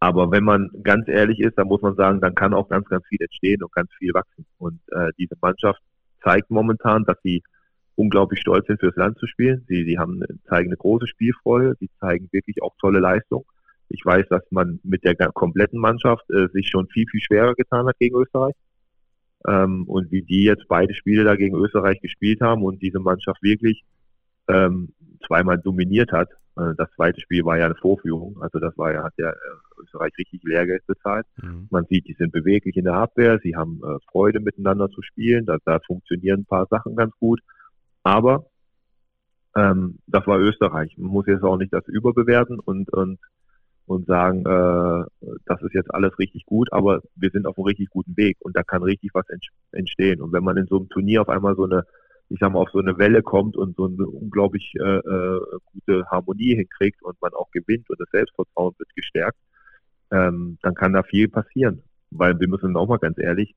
Aber 0.00 0.30
wenn 0.30 0.44
man 0.44 0.70
ganz 0.82 1.08
ehrlich 1.08 1.40
ist, 1.40 1.58
dann 1.58 1.66
muss 1.66 1.82
man 1.82 1.96
sagen, 1.96 2.20
dann 2.20 2.34
kann 2.34 2.54
auch 2.54 2.68
ganz, 2.68 2.88
ganz 2.88 3.04
viel 3.06 3.20
entstehen 3.20 3.62
und 3.62 3.72
ganz 3.72 3.90
viel 3.98 4.14
wachsen. 4.14 4.46
Und 4.58 4.80
äh, 4.92 5.10
diese 5.18 5.34
Mannschaft 5.40 5.80
zeigt 6.22 6.50
momentan, 6.50 7.04
dass 7.04 7.16
sie 7.22 7.42
unglaublich 7.96 8.40
stolz 8.40 8.66
sind, 8.66 8.78
fürs 8.78 8.94
Land 8.94 9.18
zu 9.18 9.26
spielen. 9.26 9.64
Sie, 9.68 9.84
sie 9.84 9.98
haben, 9.98 10.22
zeigen 10.48 10.68
eine 10.68 10.76
große 10.76 11.08
Spielfreude, 11.08 11.74
sie 11.80 11.90
zeigen 11.98 12.28
wirklich 12.30 12.62
auch 12.62 12.74
tolle 12.80 13.00
Leistung. 13.00 13.44
Ich 13.88 14.04
weiß, 14.04 14.26
dass 14.28 14.42
man 14.50 14.78
mit 14.84 15.02
der 15.04 15.16
kompletten 15.32 15.80
Mannschaft 15.80 16.30
äh, 16.30 16.48
sich 16.52 16.68
schon 16.68 16.86
viel, 16.88 17.06
viel 17.10 17.20
schwerer 17.20 17.54
getan 17.54 17.86
hat 17.86 17.98
gegen 17.98 18.16
Österreich. 18.16 18.54
Ähm, 19.46 19.84
und 19.86 20.10
wie 20.10 20.22
die 20.22 20.44
jetzt 20.44 20.66
beide 20.68 20.94
Spiele 20.94 21.24
da 21.24 21.36
gegen 21.36 21.56
Österreich 21.56 22.00
gespielt 22.00 22.40
haben 22.40 22.62
und 22.62 22.82
diese 22.82 22.98
Mannschaft 22.98 23.42
wirklich 23.42 23.84
ähm, 24.48 24.92
zweimal 25.26 25.58
dominiert 25.58 26.12
hat. 26.12 26.30
Äh, 26.56 26.74
das 26.76 26.90
zweite 26.96 27.20
Spiel 27.20 27.44
war 27.44 27.58
ja 27.58 27.66
eine 27.66 27.76
Vorführung, 27.76 28.40
also 28.42 28.58
das 28.58 28.76
war 28.76 28.92
ja, 28.92 29.04
hat 29.04 29.14
ja 29.16 29.30
äh, 29.30 29.82
Österreich 29.82 30.12
richtig 30.18 30.42
Lehrgeld 30.42 30.86
bezahlt. 30.86 31.26
Mhm. 31.40 31.68
Man 31.70 31.84
sieht, 31.86 32.08
die 32.08 32.14
sind 32.14 32.32
beweglich 32.32 32.76
in 32.76 32.84
der 32.84 32.94
Abwehr, 32.94 33.38
sie 33.42 33.54
haben 33.54 33.80
äh, 33.84 33.98
Freude 34.10 34.40
miteinander 34.40 34.90
zu 34.90 35.02
spielen, 35.02 35.46
da, 35.46 35.58
da 35.64 35.78
funktionieren 35.86 36.40
ein 36.40 36.46
paar 36.46 36.66
Sachen 36.66 36.96
ganz 36.96 37.14
gut. 37.18 37.40
Aber 38.02 38.46
ähm, 39.56 39.98
das 40.06 40.26
war 40.26 40.38
Österreich. 40.38 40.96
Man 40.98 41.10
muss 41.10 41.26
jetzt 41.26 41.42
auch 41.42 41.56
nicht 41.56 41.72
das 41.72 41.86
überbewerten 41.86 42.58
und, 42.58 42.92
und, 42.92 43.18
und 43.88 44.06
sagen, 44.06 44.40
äh, 44.40 45.28
das 45.46 45.62
ist 45.62 45.74
jetzt 45.74 45.92
alles 45.92 46.18
richtig 46.18 46.46
gut, 46.46 46.72
aber 46.72 47.02
wir 47.16 47.30
sind 47.30 47.46
auf 47.46 47.56
einem 47.58 47.66
richtig 47.66 47.90
guten 47.90 48.16
Weg 48.16 48.36
und 48.40 48.56
da 48.56 48.62
kann 48.62 48.82
richtig 48.82 49.10
was 49.14 49.26
entstehen. 49.72 50.20
Und 50.20 50.32
wenn 50.32 50.44
man 50.44 50.56
in 50.56 50.66
so 50.66 50.76
einem 50.76 50.88
Turnier 50.88 51.22
auf 51.22 51.28
einmal 51.28 51.56
so 51.56 51.64
eine 51.64 51.84
ich 52.30 52.38
sag 52.40 52.52
mal, 52.52 52.60
auf 52.60 52.70
so 52.70 52.78
eine 52.78 52.98
Welle 52.98 53.22
kommt 53.22 53.56
und 53.56 53.76
so 53.76 53.86
eine 53.86 54.06
unglaublich 54.06 54.74
äh, 54.78 54.98
äh, 54.98 55.40
gute 55.72 56.06
Harmonie 56.10 56.56
hinkriegt 56.56 57.02
und 57.02 57.20
man 57.22 57.32
auch 57.32 57.50
gewinnt 57.50 57.88
und 57.88 57.98
das 57.98 58.08
Selbstvertrauen 58.10 58.74
wird 58.78 58.94
gestärkt, 58.94 59.38
ähm, 60.10 60.58
dann 60.62 60.74
kann 60.74 60.92
da 60.92 61.02
viel 61.02 61.28
passieren. 61.28 61.82
Weil 62.10 62.38
wir 62.38 62.48
müssen 62.48 62.76
auch 62.76 62.88
mal 62.88 62.98
ganz 62.98 63.18
ehrlich, 63.18 63.54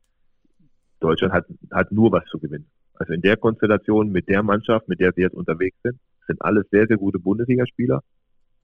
Deutschland 0.99 1.33
hat, 1.33 1.45
hat 1.71 1.91
nur 1.91 2.11
was 2.11 2.25
zu 2.25 2.39
gewinnen. 2.39 2.67
Also 2.93 3.13
in 3.13 3.21
der 3.21 3.37
Konstellation 3.37 4.11
mit 4.11 4.29
der 4.29 4.43
Mannschaft, 4.43 4.87
mit 4.87 4.99
der 4.99 5.11
sie 5.13 5.21
jetzt 5.21 5.35
unterwegs 5.35 5.77
sind, 5.83 5.99
sind 6.27 6.41
alles 6.41 6.65
sehr, 6.69 6.87
sehr 6.87 6.97
gute 6.97 7.19
Bundesligaspieler, 7.19 8.01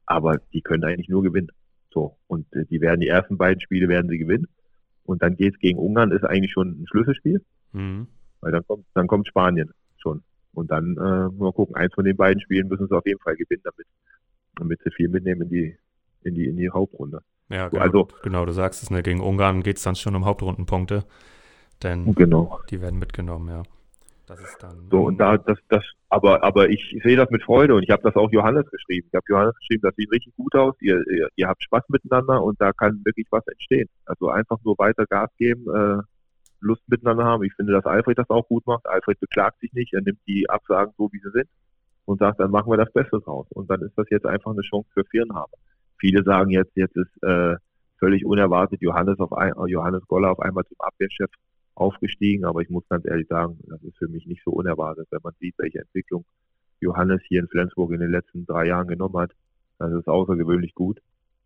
aber 0.06 0.38
die 0.54 0.62
können 0.62 0.84
eigentlich 0.84 1.10
nur 1.10 1.24
gewinnen. 1.24 1.50
So. 1.89 2.17
Und 2.28 2.45
äh, 2.54 2.65
die 2.65 2.82
werden 2.82 3.02
die 3.02 3.08
ersten 3.08 3.38
beiden 3.38 3.62
Spiele 3.62 3.88
werden 3.88 4.10
sie 4.10 4.17
gewinnen. 4.17 4.47
Und 5.04 5.21
dann 5.21 5.36
geht 5.36 5.56
es 5.56 5.60
gegen 5.60 5.80
Ungarn, 5.80 6.12
ist 6.12 6.26
eigentlich 6.26 6.52
schon 6.52 6.82
ein 6.82 6.86
Schlüsselspiel. 6.88 7.41
Mhm. 7.71 8.08
Weil 8.41 8.52
dann 8.52 8.65
kommt, 8.67 8.86
dann 8.93 9.08
kommt 9.08 9.28
Spanien 9.28 9.71
schon. 9.97 10.23
Und 10.54 10.71
dann 10.71 10.97
äh, 10.97 11.30
mal 11.38 11.54
gucken, 11.54 11.76
eins 11.76 11.93
von 11.93 12.04
den 12.04 12.17
beiden 12.17 12.41
Spielen 12.41 12.67
müssen 12.67 12.88
sie 12.88 12.95
auf 12.95 13.06
jeden 13.06 13.19
Fall 13.19 13.36
gewinnen, 13.36 13.62
damit, 13.63 13.88
damit 14.56 14.80
sie 14.84 14.91
viel 14.91 15.08
mitnehmen 15.08 15.43
in 15.43 15.50
die, 15.50 15.78
in 16.23 16.36
die, 16.36 16.47
in 16.47 16.58
die 16.58 16.69
Hauptrunde. 16.69 17.21
Ja, 17.50 17.69
genau, 17.69 17.82
also, 17.82 18.08
genau, 18.23 18.45
du 18.45 18.52
sagst 18.52 18.84
es, 18.84 18.89
ne? 18.89 19.02
gegen 19.02 19.21
Ungarn 19.21 19.63
geht 19.63 19.78
es 19.78 19.84
dann 19.84 19.95
schon 19.95 20.15
um 20.15 20.26
Hauptrundenpunkte. 20.26 21.06
Denn 21.84 22.13
genau. 22.15 22.60
die 22.69 22.82
werden 22.82 23.00
mitgenommen, 23.00 23.50
ja. 23.50 23.63
Das 24.28 24.42
ist 24.42 24.62
dann. 24.62 24.90
So, 24.92 25.04
und 25.04 25.18
da, 25.18 25.38
das, 25.38 25.58
das, 25.70 25.84
aber, 26.10 26.44
aber 26.44 26.70
ich, 26.70 27.00
sehe 27.02 27.16
das 27.16 27.30
mit 27.30 27.44
Freude 27.44 27.76
und 27.76 27.84
ich 27.84 27.90
habe 27.90 28.04
das 28.04 28.16
auch 28.16 28.30
Johannes 28.30 28.70
geschrieben. 28.70 29.08
Ich 29.10 29.16
habe 29.16 29.26
Johannes 29.30 29.56
geschrieben, 29.56 29.82
das 29.84 29.96
sieht 29.96 30.12
richtig 30.12 30.36
gut 30.36 30.54
aus, 30.54 30.76
ihr, 30.82 31.02
ihr, 31.08 31.30
ihr, 31.38 31.48
habt 31.48 31.63
Spaß 31.63 31.84
miteinander 31.88 32.44
und 32.44 32.60
da 32.60 32.74
kann 32.74 33.02
wirklich 33.06 33.28
was 33.32 33.48
entstehen. 33.48 33.88
Also 34.06 34.30
einfach 34.30 34.58
nur 34.66 34.78
weiter 34.78 35.06
Gas 35.06 35.30
geben, 35.38 35.66
äh, 35.74 36.02
Lust 36.60 36.82
miteinander 36.88 37.24
haben. 37.24 37.44
Ich 37.44 37.54
finde, 37.54 37.72
dass 37.72 37.86
Alfred 37.86 38.18
das 38.18 38.30
auch 38.30 38.46
gut 38.48 38.68
macht. 38.68 38.86
Alfred 38.86 39.18
beklagt 39.22 39.62
sich 39.62 39.72
nicht, 39.72 39.94
er 39.94 40.02
nimmt 40.02 40.20
die 40.28 40.50
Absagen 40.50 40.94
so, 40.98 41.10
wie 41.13 41.20
sie 41.20 41.32
sind 41.32 41.48
und 42.04 42.20
sagt, 42.20 42.42
dann 42.42 42.52
machen 42.52 42.70
wir 42.70 42.78
das 42.78 42.92
Beste 42.92 43.20
draus. 43.22 43.48
Und 43.52 43.70
dann 43.70 43.82
ist 43.82 43.98
das 43.98 44.10
jetzt 44.10 44.26
einfach 44.26 44.52
eine 44.52 44.62
Chance 44.62 44.90
für 44.94 45.06
Firnhaber. 45.06 45.58
Viele 46.00 46.24
sagen 46.24 46.50
jetzt, 46.50 46.76
jetzt 46.76 46.98
ist 46.98 47.24
äh, 47.24 47.56
völlig 47.98 48.26
unerwartet 48.26 48.82
Johannes, 48.82 49.20
auf 49.20 49.32
ein, 49.32 49.54
Johannes 49.68 50.06
Goller 50.08 50.32
auf 50.32 50.40
einmal 50.42 50.66
zum 50.66 50.78
Abwehrchef 50.80 51.30
aufgestiegen, 51.78 52.46
aber 52.46 52.62
ich 52.62 52.70
muss 52.70 52.88
ganz 52.90 53.06
ehrlich 53.06 53.28
sagen, 53.28 53.60
das 53.68 53.82
ist 53.84 53.98
für 53.98 54.08
mich 54.08 54.26
nicht 54.26 54.44
so 54.44 54.52
unerwartet, 54.52 55.08
wenn 55.12 55.20
man 55.24 55.34
sieht, 55.40 55.56
welche 55.58 55.80
Entwicklung 55.80 56.26
Johannes 56.80 57.22
hier 57.28 57.42
in 57.42 57.48
Flensburg 57.48 57.92
in 57.92 58.00
den 58.00 58.12
letzten 58.12 58.46
drei 58.46 58.68
Jahren 58.68 58.88
genommen 58.88 59.18
hat. 59.18 59.32
Das 59.80 59.92
ist 59.94 60.08
außergewöhnlich 60.08 60.74
gut. 60.74 61.00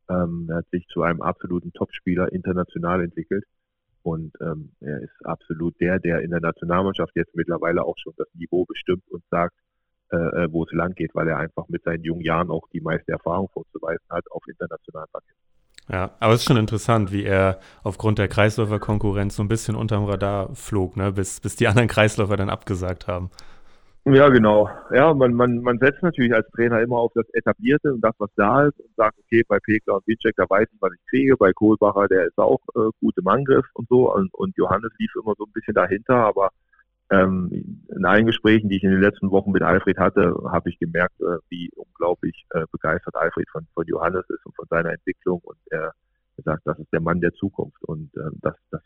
Ähm, 0.09 0.47
er 0.49 0.57
hat 0.57 0.69
sich 0.69 0.87
zu 0.87 1.03
einem 1.03 1.21
absoluten 1.21 1.73
Topspieler 1.73 2.31
international 2.31 3.03
entwickelt. 3.03 3.45
Und 4.03 4.33
ähm, 4.41 4.71
er 4.79 5.01
ist 5.01 5.25
absolut 5.25 5.79
der, 5.79 5.99
der 5.99 6.21
in 6.21 6.31
der 6.31 6.39
Nationalmannschaft 6.39 7.15
jetzt 7.15 7.35
mittlerweile 7.35 7.83
auch 7.83 7.97
schon 7.97 8.13
das 8.17 8.27
Niveau 8.33 8.65
bestimmt 8.65 9.03
und 9.11 9.23
sagt, 9.29 9.55
äh, 10.11 10.15
äh 10.15 10.51
wo 10.51 10.63
es 10.63 10.71
lang 10.71 10.95
geht, 10.95 11.13
weil 11.13 11.27
er 11.27 11.37
einfach 11.37 11.67
mit 11.69 11.83
seinen 11.83 12.03
jungen 12.03 12.23
Jahren 12.23 12.49
auch 12.49 12.67
die 12.69 12.81
meiste 12.81 13.11
Erfahrung 13.11 13.49
vorzuweisen 13.49 14.05
hat 14.09 14.25
auf 14.31 14.43
internationalen 14.47 15.09
Parkett. 15.11 15.35
Ja, 15.91 16.11
aber 16.21 16.33
es 16.33 16.41
ist 16.41 16.47
schon 16.47 16.57
interessant, 16.57 17.11
wie 17.11 17.25
er 17.25 17.59
aufgrund 17.83 18.17
der 18.17 18.29
Kreisläufer-Konkurrenz 18.29 19.35
so 19.35 19.43
ein 19.43 19.49
bisschen 19.49 19.75
unterm 19.75 20.05
Radar 20.05 20.55
flog, 20.55 20.95
ne? 20.95 21.11
bis, 21.11 21.41
bis 21.41 21.57
die 21.57 21.67
anderen 21.67 21.89
Kreisläufer 21.89 22.37
dann 22.37 22.49
abgesagt 22.49 23.07
haben. 23.07 23.29
Ja, 24.05 24.29
genau. 24.29 24.69
Ja, 24.91 25.13
man, 25.13 25.33
man, 25.33 25.61
man 25.61 25.77
setzt 25.77 26.01
natürlich 26.01 26.33
als 26.33 26.49
Trainer 26.51 26.81
immer 26.81 26.95
auf 26.95 27.11
das 27.13 27.25
Etablierte 27.33 27.93
und 27.93 28.01
das, 28.01 28.15
was 28.17 28.31
da 28.35 28.65
ist 28.65 28.79
und 28.79 28.89
sagt, 28.95 29.15
okay, 29.19 29.43
bei 29.47 29.59
Pekler 29.59 29.95
und 29.95 30.07
Witschek, 30.07 30.33
da 30.37 30.45
weiß 30.49 30.67
ich, 30.71 30.81
was 30.81 30.93
ich 30.93 31.09
kriege. 31.09 31.37
Bei 31.37 31.51
Kohlbacher, 31.53 32.07
der 32.07 32.25
ist 32.25 32.37
auch 32.37 32.61
äh, 32.75 32.89
gut 32.99 33.15
im 33.17 33.27
Angriff 33.27 33.65
und 33.73 33.87
so. 33.89 34.11
Und, 34.11 34.33
und 34.33 34.57
Johannes 34.57 34.91
lief 34.97 35.11
immer 35.21 35.35
so 35.37 35.43
ein 35.43 35.51
bisschen 35.53 35.75
dahinter, 35.75 36.15
aber 36.15 36.49
in 37.13 38.05
allen 38.05 38.25
Gesprächen, 38.25 38.69
die 38.69 38.77
ich 38.77 38.83
in 38.83 38.91
den 38.91 39.01
letzten 39.01 39.31
Wochen 39.31 39.51
mit 39.51 39.63
Alfred 39.63 39.97
hatte, 39.97 40.33
habe 40.49 40.69
ich 40.69 40.79
gemerkt, 40.79 41.19
äh, 41.19 41.37
wie 41.49 41.69
unglaublich 41.75 42.45
äh, 42.51 42.65
begeistert 42.71 43.15
Alfred 43.15 43.49
von, 43.49 43.67
von 43.73 43.85
Johannes 43.85 44.23
ist 44.29 44.45
und 44.45 44.55
von 44.55 44.65
seiner 44.69 44.93
Entwicklung. 44.93 45.41
Und 45.43 45.57
er 45.69 45.93
sagt, 46.37 46.61
das 46.65 46.79
ist 46.79 46.91
der 46.93 47.01
Mann 47.01 47.19
der 47.19 47.33
Zukunft. 47.33 47.83
Und 47.83 48.15
äh, 48.15 48.29
das, 48.41 48.55
das 48.71 48.81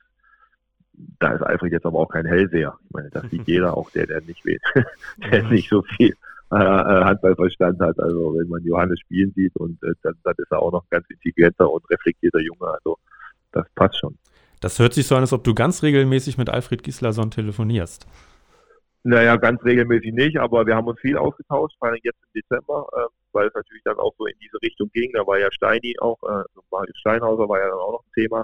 da 1.19 1.33
ist 1.33 1.41
Alfred 1.41 1.73
jetzt 1.73 1.85
aber 1.85 1.99
auch 1.99 2.09
kein 2.09 2.25
Hellseher. 2.25 2.77
Ich 2.85 2.91
meine, 2.91 3.09
das 3.09 3.29
sieht 3.29 3.43
jeder, 3.47 3.77
auch 3.77 3.91
der, 3.91 4.07
der 4.07 4.21
nicht 4.21 4.43
will, 4.45 4.59
der 5.31 5.43
nicht 5.43 5.69
so 5.69 5.81
viel 5.81 6.15
äh, 6.51 6.55
Handballverstand 6.55 7.79
hat. 7.79 7.99
Also 7.99 8.35
wenn 8.37 8.47
man 8.47 8.63
Johannes 8.63 8.99
spielen 9.01 9.33
sieht 9.35 9.55
und 9.55 9.77
dann, 9.81 10.15
dann 10.23 10.35
ist 10.37 10.51
er 10.51 10.61
auch 10.61 10.71
noch 10.71 10.83
ein 10.83 10.89
ganz 10.89 11.05
intelligenter 11.09 11.69
und 11.69 11.87
reflektierter 11.89 12.39
Junge. 12.39 12.67
Also 12.67 12.97
das 13.51 13.67
passt 13.75 13.99
schon. 13.99 14.17
Das 14.59 14.79
hört 14.79 14.93
sich 14.93 15.07
so 15.07 15.15
an, 15.15 15.21
als 15.21 15.33
ob 15.33 15.43
du 15.43 15.53
ganz 15.53 15.83
regelmäßig 15.83 16.37
mit 16.37 16.49
Alfred 16.49 16.83
Gislason 16.83 17.31
telefonierst. 17.31 18.07
Naja, 19.03 19.35
ganz 19.35 19.63
regelmäßig 19.63 20.13
nicht, 20.13 20.37
aber 20.39 20.65
wir 20.65 20.75
haben 20.75 20.87
uns 20.87 20.99
viel 20.99 21.17
ausgetauscht, 21.17 21.75
vor 21.77 21.89
allem 21.89 21.99
jetzt 22.01 22.17
im 22.23 22.41
Dezember, 22.41 22.87
äh, 22.93 23.05
weil 23.33 23.47
es 23.47 23.53
natürlich 23.53 23.83
dann 23.83 23.99
auch 23.99 24.13
so 24.17 24.25
in 24.25 24.33
diese 24.41 24.59
Richtung 24.61 24.89
ging. 24.93 25.11
Da 25.13 25.27
war 25.27 25.37
ja 25.37 25.51
Steini 25.51 25.95
auch, 25.99 26.17
äh, 26.23 26.43
Marius 26.71 26.97
Steinhauser 26.97 27.47
war 27.47 27.59
ja 27.59 27.67
dann 27.67 27.77
auch 27.77 27.91
noch 27.91 28.03
ein 28.03 28.13
Thema. 28.15 28.43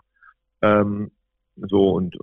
Ähm, 0.62 1.12
so 1.56 1.92
und 1.92 2.16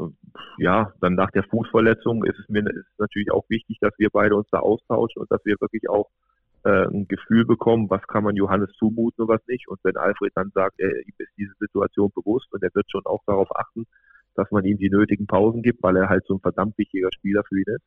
ja, 0.58 0.92
dann 1.00 1.14
nach 1.14 1.30
der 1.30 1.42
Fußverletzung 1.44 2.24
ist 2.24 2.38
es 2.38 2.48
mir 2.48 2.60
ist 2.60 2.86
natürlich 2.98 3.30
auch 3.30 3.44
wichtig, 3.48 3.78
dass 3.80 3.92
wir 3.98 4.08
beide 4.10 4.36
uns 4.36 4.48
da 4.50 4.60
austauschen 4.60 5.22
und 5.22 5.30
dass 5.30 5.44
wir 5.44 5.56
wirklich 5.60 5.88
auch 5.88 6.08
äh, 6.64 6.86
ein 6.86 7.06
Gefühl 7.08 7.44
bekommen, 7.44 7.88
was 7.90 8.02
kann 8.06 8.24
man 8.24 8.36
Johannes 8.36 8.70
zumuten 8.78 9.22
und 9.22 9.28
was 9.28 9.46
nicht. 9.46 9.68
Und 9.68 9.78
wenn 9.82 9.96
Alfred 9.96 10.32
dann 10.34 10.50
sagt, 10.54 10.78
er 10.78 10.90
ist 10.90 11.18
diese 11.36 11.54
Situation 11.58 12.10
bewusst 12.14 12.52
und 12.52 12.62
er 12.62 12.74
wird 12.74 12.90
schon 12.90 13.04
auch 13.06 13.22
darauf 13.26 13.48
achten, 13.56 13.86
dass 14.34 14.50
man 14.50 14.64
ihm 14.64 14.78
die 14.78 14.90
nötigen 14.90 15.26
Pausen 15.26 15.62
gibt, 15.62 15.82
weil 15.82 15.96
er 15.96 16.08
halt 16.08 16.24
so 16.26 16.34
ein 16.34 16.40
verdammt 16.40 16.78
wichtiger 16.78 17.08
Spieler 17.12 17.42
für 17.48 17.58
ihn 17.58 17.74
ist, 17.74 17.82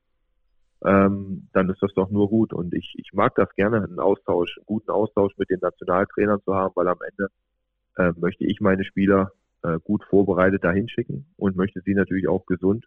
ähm, 0.84 1.48
dann 1.54 1.70
ist 1.70 1.82
das 1.82 1.94
doch 1.94 2.10
nur 2.10 2.30
gut. 2.30 2.54
Und 2.54 2.74
ich, 2.74 2.94
ich 2.98 3.14
mag 3.14 3.36
das 3.36 3.54
gerne, 3.56 3.84
einen 3.84 4.00
Austausch, 4.00 4.58
einen 4.58 4.66
guten 4.66 4.92
Austausch 4.92 5.34
mit 5.38 5.50
den 5.50 5.60
Nationaltrainern 5.62 6.42
zu 6.44 6.56
haben, 6.56 6.74
weil 6.76 6.88
am 6.88 7.00
Ende 7.10 7.30
äh, 7.98 8.20
möchte 8.20 8.46
ich 8.46 8.60
meine 8.62 8.84
Spieler 8.84 9.32
äh, 9.64 9.80
gut 9.84 10.04
vorbereitet 10.10 10.64
dahin 10.64 10.90
schicken 10.90 11.26
und 11.38 11.56
möchte 11.56 11.82
sie 11.82 11.94
natürlich 11.94 12.28
auch 12.28 12.46
gesund 12.46 12.86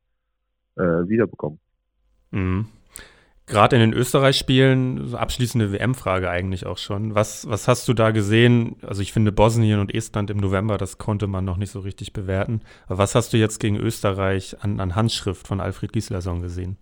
äh, 0.77 0.83
wiederbekommen. 0.83 1.61
Mhm. 2.31 2.67
Gerade 3.47 3.77
in 3.77 3.81
den 3.81 3.93
Österreich-Spielen, 3.93 5.15
abschließende 5.15 5.71
WM-Frage 5.71 6.31
eigentlich 6.31 6.65
auch 6.65 6.79
schon. 6.79 7.15
Was, 7.15 7.47
was 7.49 7.69
hast 7.69 7.87
du 7.89 7.93
da 7.93 8.11
gesehen? 8.11 8.77
Also 8.83 9.03
ich 9.03 9.13
finde 9.13 9.33
Bosnien 9.33 9.81
und 9.81 9.95
Estland 9.95 10.31
im 10.31 10.39
November, 10.39 10.79
das 10.79 10.97
konnte 10.97 11.27
man 11.27 11.45
noch 11.45 11.59
nicht 11.59 11.71
so 11.71 11.81
richtig 11.81 12.15
bewerten. 12.15 12.63
Aber 12.87 12.99
was 12.99 13.15
hast 13.15 13.35
du 13.35 13.37
jetzt 13.37 13.59
gegen 13.59 13.77
Österreich 13.77 14.57
an, 14.63 14.81
an 14.81 14.97
Handschrift 14.97 15.47
von 15.47 15.61
Alfred 15.61 15.93
Gislason 15.93 16.41
gesehen? 16.41 16.79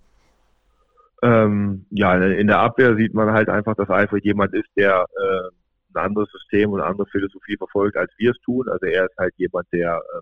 Ähm, 1.23 1.87
ja, 1.91 2.17
in 2.17 2.47
der 2.47 2.61
Abwehr 2.61 2.95
sieht 2.95 3.15
man 3.15 3.33
halt 3.33 3.49
einfach, 3.49 3.75
dass 3.75 3.91
Alfred 3.91 4.25
jemand 4.25 4.55
ist, 4.55 4.69
der 4.77 5.05
äh, 5.05 5.49
ein 5.95 6.05
anderes 6.05 6.31
System 6.31 6.71
und 6.71 6.81
eine 6.81 6.89
andere 6.89 7.09
Philosophie 7.09 7.57
verfolgt, 7.57 7.97
als 7.97 8.13
wir 8.19 8.31
es 8.31 8.39
tun. 8.45 8.69
Also 8.69 8.87
er 8.87 9.07
ist 9.07 9.17
halt 9.19 9.35
jemand, 9.37 9.67
der 9.73 9.97
äh, 9.97 10.21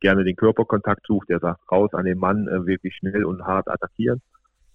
gerne 0.00 0.24
den 0.24 0.36
Körperkontakt 0.36 1.06
sucht, 1.06 1.28
der 1.28 1.40
sagt, 1.40 1.60
raus 1.70 1.90
an 1.92 2.06
den 2.06 2.18
Mann, 2.18 2.48
äh, 2.48 2.66
wirklich 2.66 2.94
schnell 2.96 3.24
und 3.24 3.44
hart 3.44 3.68
attackieren. 3.68 4.22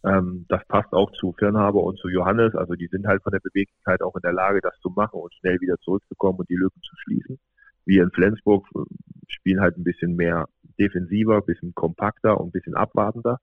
Ähm, 0.04 0.46
das 0.48 0.66
passt 0.68 0.94
auch 0.94 1.12
zu 1.12 1.34
Firnhaber 1.34 1.84
und 1.84 2.00
zu 2.00 2.08
Johannes. 2.10 2.56
Also 2.56 2.76
die 2.76 2.88
sind 2.88 3.06
halt 3.06 3.22
von 3.24 3.32
der 3.32 3.42
Beweglichkeit 3.42 4.02
auch 4.02 4.16
in 4.16 4.22
der 4.22 4.34
Lage, 4.34 4.62
das 4.62 4.78
zu 4.80 4.90
machen 4.90 5.20
und 5.20 5.34
schnell 5.36 5.60
wieder 5.60 5.78
zurückzukommen 5.80 6.40
und 6.40 6.50
die 6.50 6.56
Lücken 6.56 6.82
zu 6.82 6.96
schließen. 7.04 7.40
Wir 7.86 8.04
in 8.04 8.12
Flensburg 8.12 8.68
äh, 8.76 8.80
spielen 9.28 9.62
halt 9.62 9.78
ein 9.78 9.84
bisschen 9.84 10.16
mehr 10.16 10.48
defensiver, 10.80 11.38
ein 11.38 11.46
bisschen 11.46 11.74
kompakter 11.76 12.40
und 12.40 12.48
ein 12.48 12.52
bisschen 12.52 12.76
abwartender. 12.76 13.40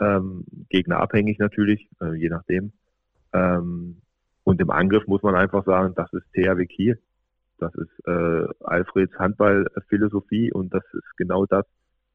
Ähm, 0.00 0.44
Gegner 0.70 0.98
abhängig 0.98 1.38
natürlich, 1.38 1.88
äh, 2.00 2.14
je 2.14 2.30
nachdem. 2.30 2.72
Ähm, 3.32 4.00
und 4.44 4.60
im 4.60 4.70
Angriff 4.70 5.06
muss 5.06 5.22
man 5.22 5.34
einfach 5.34 5.64
sagen, 5.64 5.94
das 5.94 6.12
ist 6.12 6.32
THW 6.32 6.66
Kiel. 6.66 6.98
Das 7.58 7.74
ist 7.74 8.06
äh, 8.06 8.46
Alfreds 8.64 9.16
Handballphilosophie 9.18 10.52
und 10.52 10.74
das 10.74 10.82
ist 10.92 11.16
genau 11.16 11.46
das, 11.46 11.64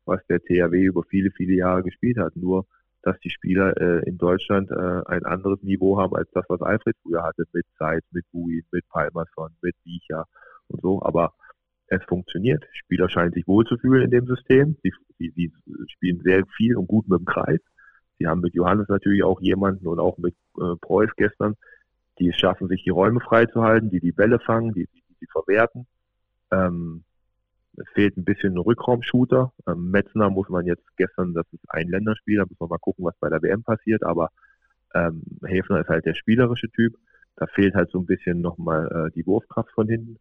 was 0.05 0.25
der 0.27 0.39
THW 0.41 0.84
über 0.84 1.03
viele, 1.03 1.32
viele 1.32 1.53
Jahre 1.53 1.84
gespielt 1.84 2.17
hat. 2.17 2.36
Nur 2.36 2.65
dass 3.01 3.19
die 3.19 3.29
Spieler 3.29 3.75
äh, 3.79 4.07
in 4.07 4.17
Deutschland 4.17 4.69
äh, 4.71 5.01
ein 5.05 5.25
anderes 5.25 5.62
Niveau 5.63 5.99
haben 5.99 6.15
als 6.15 6.29
das, 6.31 6.45
was 6.49 6.62
Alfred 6.62 6.95
früher 7.01 7.23
hatte, 7.23 7.45
mit 7.53 7.65
Zeit, 7.77 8.03
mit 8.12 8.25
Bui, 8.31 8.63
mit 8.71 8.88
Palmerson, 8.89 9.51
mit 9.62 9.75
Biecher 9.83 10.25
und 10.67 10.81
so. 10.81 11.01
Aber 11.03 11.33
es 11.88 12.03
funktioniert. 12.03 12.63
Spieler 12.73 13.09
scheinen 13.09 13.33
sich 13.33 13.47
wohlzufühlen 13.47 14.03
in 14.03 14.12
dem 14.12 14.27
System. 14.27 14.77
Sie, 14.83 14.93
sie, 15.17 15.31
sie 15.35 15.51
spielen 15.88 16.21
sehr 16.23 16.45
viel 16.57 16.75
und 16.75 16.88
gut 16.88 17.07
mit 17.07 17.19
dem 17.19 17.25
Kreis. 17.25 17.59
Sie 18.17 18.27
haben 18.27 18.41
mit 18.41 18.53
Johannes 18.53 18.89
natürlich 18.89 19.23
auch 19.23 19.41
jemanden 19.41 19.88
und 19.88 19.99
auch 19.99 20.17
mit 20.17 20.35
äh, 20.57 20.75
Preuß 20.81 21.09
gestern, 21.15 21.55
die 22.19 22.29
es 22.29 22.35
schaffen, 22.35 22.67
sich 22.67 22.83
die 22.83 22.89
Räume 22.89 23.21
freizuhalten, 23.21 23.89
die 23.89 24.01
die 24.01 24.12
Bälle 24.12 24.39
fangen, 24.39 24.73
die, 24.73 24.88
die 25.21 25.27
verwerten. 25.31 25.88
Ähm, 26.51 27.03
es 27.80 27.89
fehlt 27.94 28.18
ein 28.18 28.26
bisschen 28.26 28.54
ein 28.54 28.60
Rückraumshooter. 28.60 29.54
Ähm, 29.68 29.92
Metzner 29.92 30.30
muss 30.30 30.50
man 30.50 30.65
jetzt 30.65 30.86
gestern, 30.98 31.34
das 31.34 31.46
ist 31.52 31.63
ein 31.70 31.88
Länderspiel, 31.88 32.38
da 32.38 32.46
muss 32.46 32.60
man 32.60 32.70
mal 32.70 32.78
gucken, 32.78 33.06
was 33.06 33.15
bei 33.20 33.30
der 33.30 33.42
WM 33.42 33.63
passiert, 33.63 34.04
aber 34.04 34.30
ähm, 34.94 35.24
Häfner 35.44 35.82
ist 35.82 35.89
halt 35.89 36.06
der 36.06 36.15
spielerische 36.15 36.70
Typ. 36.70 36.96
Da 37.36 37.48
fehlt 37.48 37.76
halt 37.76 37.89
so 37.92 38.00
ein 38.00 38.06
bisschen 38.06 38.42
nochmal 38.42 38.88
äh, 39.08 39.12
die 39.15 39.26
Wurfkraft 39.26 39.72
von 39.72 39.88
hinten. 39.88 40.18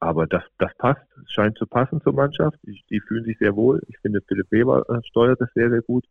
Aber 0.00 0.26
das, 0.26 0.42
das 0.58 0.74
passt, 0.76 1.06
scheint 1.26 1.56
zu 1.56 1.66
passen 1.66 2.00
zur 2.02 2.12
Mannschaft. 2.12 2.58
Die, 2.64 2.82
die 2.90 3.00
fühlen 3.00 3.24
sich 3.24 3.38
sehr 3.38 3.54
wohl. 3.54 3.80
Ich 3.88 3.98
finde, 3.98 4.20
Philipp 4.26 4.50
Weber 4.50 4.84
äh, 4.88 5.00
steuert 5.06 5.40
das 5.40 5.52
sehr, 5.54 5.70
sehr 5.70 5.82
gut. 5.82 6.04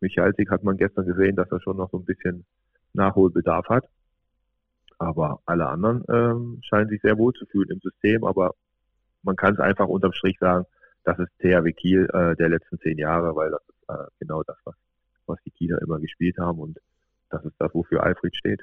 Michalsik 0.00 0.50
hat 0.50 0.62
man 0.62 0.76
gestern 0.76 1.06
gesehen, 1.06 1.36
dass 1.36 1.50
er 1.50 1.60
schon 1.60 1.76
noch 1.76 1.90
so 1.90 1.98
ein 1.98 2.04
bisschen 2.04 2.44
Nachholbedarf 2.92 3.68
hat. 3.68 3.84
Aber 4.98 5.40
alle 5.44 5.66
anderen 5.68 6.04
ähm, 6.08 6.60
scheinen 6.62 6.88
sich 6.88 7.00
sehr 7.02 7.18
wohl 7.18 7.32
zu 7.32 7.46
fühlen 7.46 7.70
im 7.70 7.80
System. 7.80 8.24
Aber 8.24 8.54
man 9.22 9.36
kann 9.36 9.54
es 9.54 9.60
einfach 9.60 9.86
unterm 9.86 10.12
Strich 10.12 10.38
sagen, 10.38 10.66
das 11.04 11.18
ist 11.18 11.30
THW 11.38 11.72
Kiel 11.72 12.08
äh, 12.12 12.36
der 12.36 12.48
letzten 12.48 12.78
zehn 12.80 12.98
Jahre, 12.98 13.34
weil 13.34 13.50
das 13.50 13.62
ist 13.68 13.88
äh, 13.88 14.06
genau 14.20 14.42
das, 14.42 14.56
was, 14.64 14.74
was 15.26 15.38
die 15.44 15.50
Kieler 15.50 15.80
immer 15.82 15.98
gespielt 15.98 16.36
haben 16.38 16.58
und 16.58 16.78
das 17.30 17.44
ist 17.44 17.54
das, 17.58 17.74
wofür 17.74 18.02
Alfred 18.02 18.34
steht. 18.36 18.62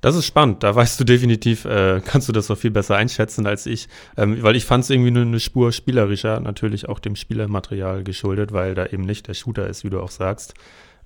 Das 0.00 0.14
ist 0.14 0.26
spannend. 0.26 0.62
Da 0.62 0.74
weißt 0.74 1.00
du 1.00 1.04
definitiv, 1.04 1.64
äh, 1.64 2.00
kannst 2.04 2.28
du 2.28 2.32
das 2.32 2.48
noch 2.48 2.58
viel 2.58 2.70
besser 2.70 2.96
einschätzen 2.96 3.46
als 3.46 3.66
ich, 3.66 3.88
ähm, 4.16 4.42
weil 4.42 4.56
ich 4.56 4.66
fand 4.66 4.84
es 4.84 4.90
irgendwie 4.90 5.10
nur 5.10 5.22
eine 5.22 5.40
Spur 5.40 5.72
spielerischer, 5.72 6.40
natürlich 6.40 6.88
auch 6.88 6.98
dem 6.98 7.16
Spielermaterial 7.16 8.04
geschuldet, 8.04 8.52
weil 8.52 8.74
da 8.74 8.86
eben 8.86 9.02
nicht 9.02 9.26
der 9.28 9.34
Shooter 9.34 9.66
ist, 9.66 9.84
wie 9.84 9.90
du 9.90 10.00
auch 10.00 10.10
sagst. 10.10 10.54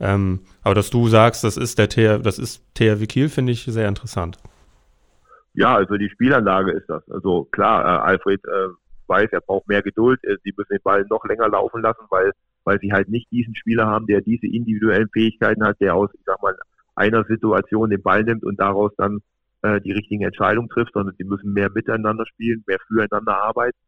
Ähm, 0.00 0.40
aber 0.62 0.74
dass 0.74 0.90
du 0.90 1.08
sagst, 1.08 1.44
das 1.44 1.56
ist 1.56 1.78
der 1.78 1.86
ist 2.24 2.62
THW 2.74 3.06
Kiel, 3.06 3.28
finde 3.28 3.52
ich 3.52 3.64
sehr 3.64 3.88
interessant. 3.88 4.38
Ja, 5.58 5.74
also 5.74 5.96
die 5.96 6.08
Spielanlage 6.08 6.70
ist 6.70 6.88
das. 6.88 7.02
Also 7.10 7.48
klar, 7.50 7.82
äh, 7.82 8.10
Alfred 8.10 8.40
äh, 8.44 8.68
weiß, 9.08 9.30
er 9.32 9.40
braucht 9.40 9.66
mehr 9.66 9.82
Geduld. 9.82 10.22
Äh, 10.22 10.36
sie 10.44 10.54
müssen 10.56 10.70
den 10.70 10.82
Ball 10.84 11.04
noch 11.10 11.24
länger 11.24 11.48
laufen 11.48 11.82
lassen, 11.82 12.04
weil, 12.10 12.30
weil 12.62 12.78
sie 12.78 12.92
halt 12.92 13.08
nicht 13.08 13.28
diesen 13.32 13.56
Spieler 13.56 13.88
haben, 13.88 14.06
der 14.06 14.20
diese 14.20 14.46
individuellen 14.46 15.08
Fähigkeiten 15.12 15.64
hat, 15.64 15.80
der 15.80 15.96
aus, 15.96 16.10
ich 16.14 16.20
sag 16.24 16.40
mal, 16.42 16.56
einer 16.94 17.24
Situation 17.24 17.90
den 17.90 18.02
Ball 18.02 18.22
nimmt 18.22 18.44
und 18.44 18.60
daraus 18.60 18.92
dann 18.98 19.18
äh, 19.62 19.80
die 19.80 19.90
richtigen 19.90 20.22
Entscheidungen 20.22 20.68
trifft, 20.68 20.92
sondern 20.92 21.16
sie 21.18 21.24
müssen 21.24 21.52
mehr 21.52 21.70
miteinander 21.70 22.24
spielen, 22.26 22.62
mehr 22.68 22.78
füreinander 22.86 23.42
arbeiten, 23.42 23.78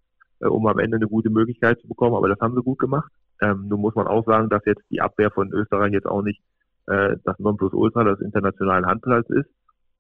äh, 0.40 0.48
um 0.48 0.66
am 0.66 0.80
Ende 0.80 0.96
eine 0.96 1.06
gute 1.06 1.30
Möglichkeit 1.30 1.78
zu 1.80 1.87
bekommen. 1.87 2.16
Aber 2.16 2.28
das 2.28 2.40
haben 2.40 2.56
sie 2.56 2.64
gut 2.64 2.80
gemacht. 2.80 3.12
Ähm, 3.40 3.68
nun 3.68 3.80
muss 3.80 3.94
man 3.94 4.09
auch 4.09 4.26
sagen, 4.26 4.48
dass 4.48 4.64
jetzt 4.66 4.83
die 4.90 5.00
Abwehr 5.00 5.30
von 5.30 5.52
Österreich 5.52 5.92
jetzt 5.92 6.09
auch 6.09 6.22
nicht 6.22 6.42
äh, 6.88 7.14
das 7.22 7.38
Nonplusultra 7.38 8.02
des 8.02 8.20
internationalen 8.22 8.87
Handballs 8.87 9.30
ist. 9.30 9.48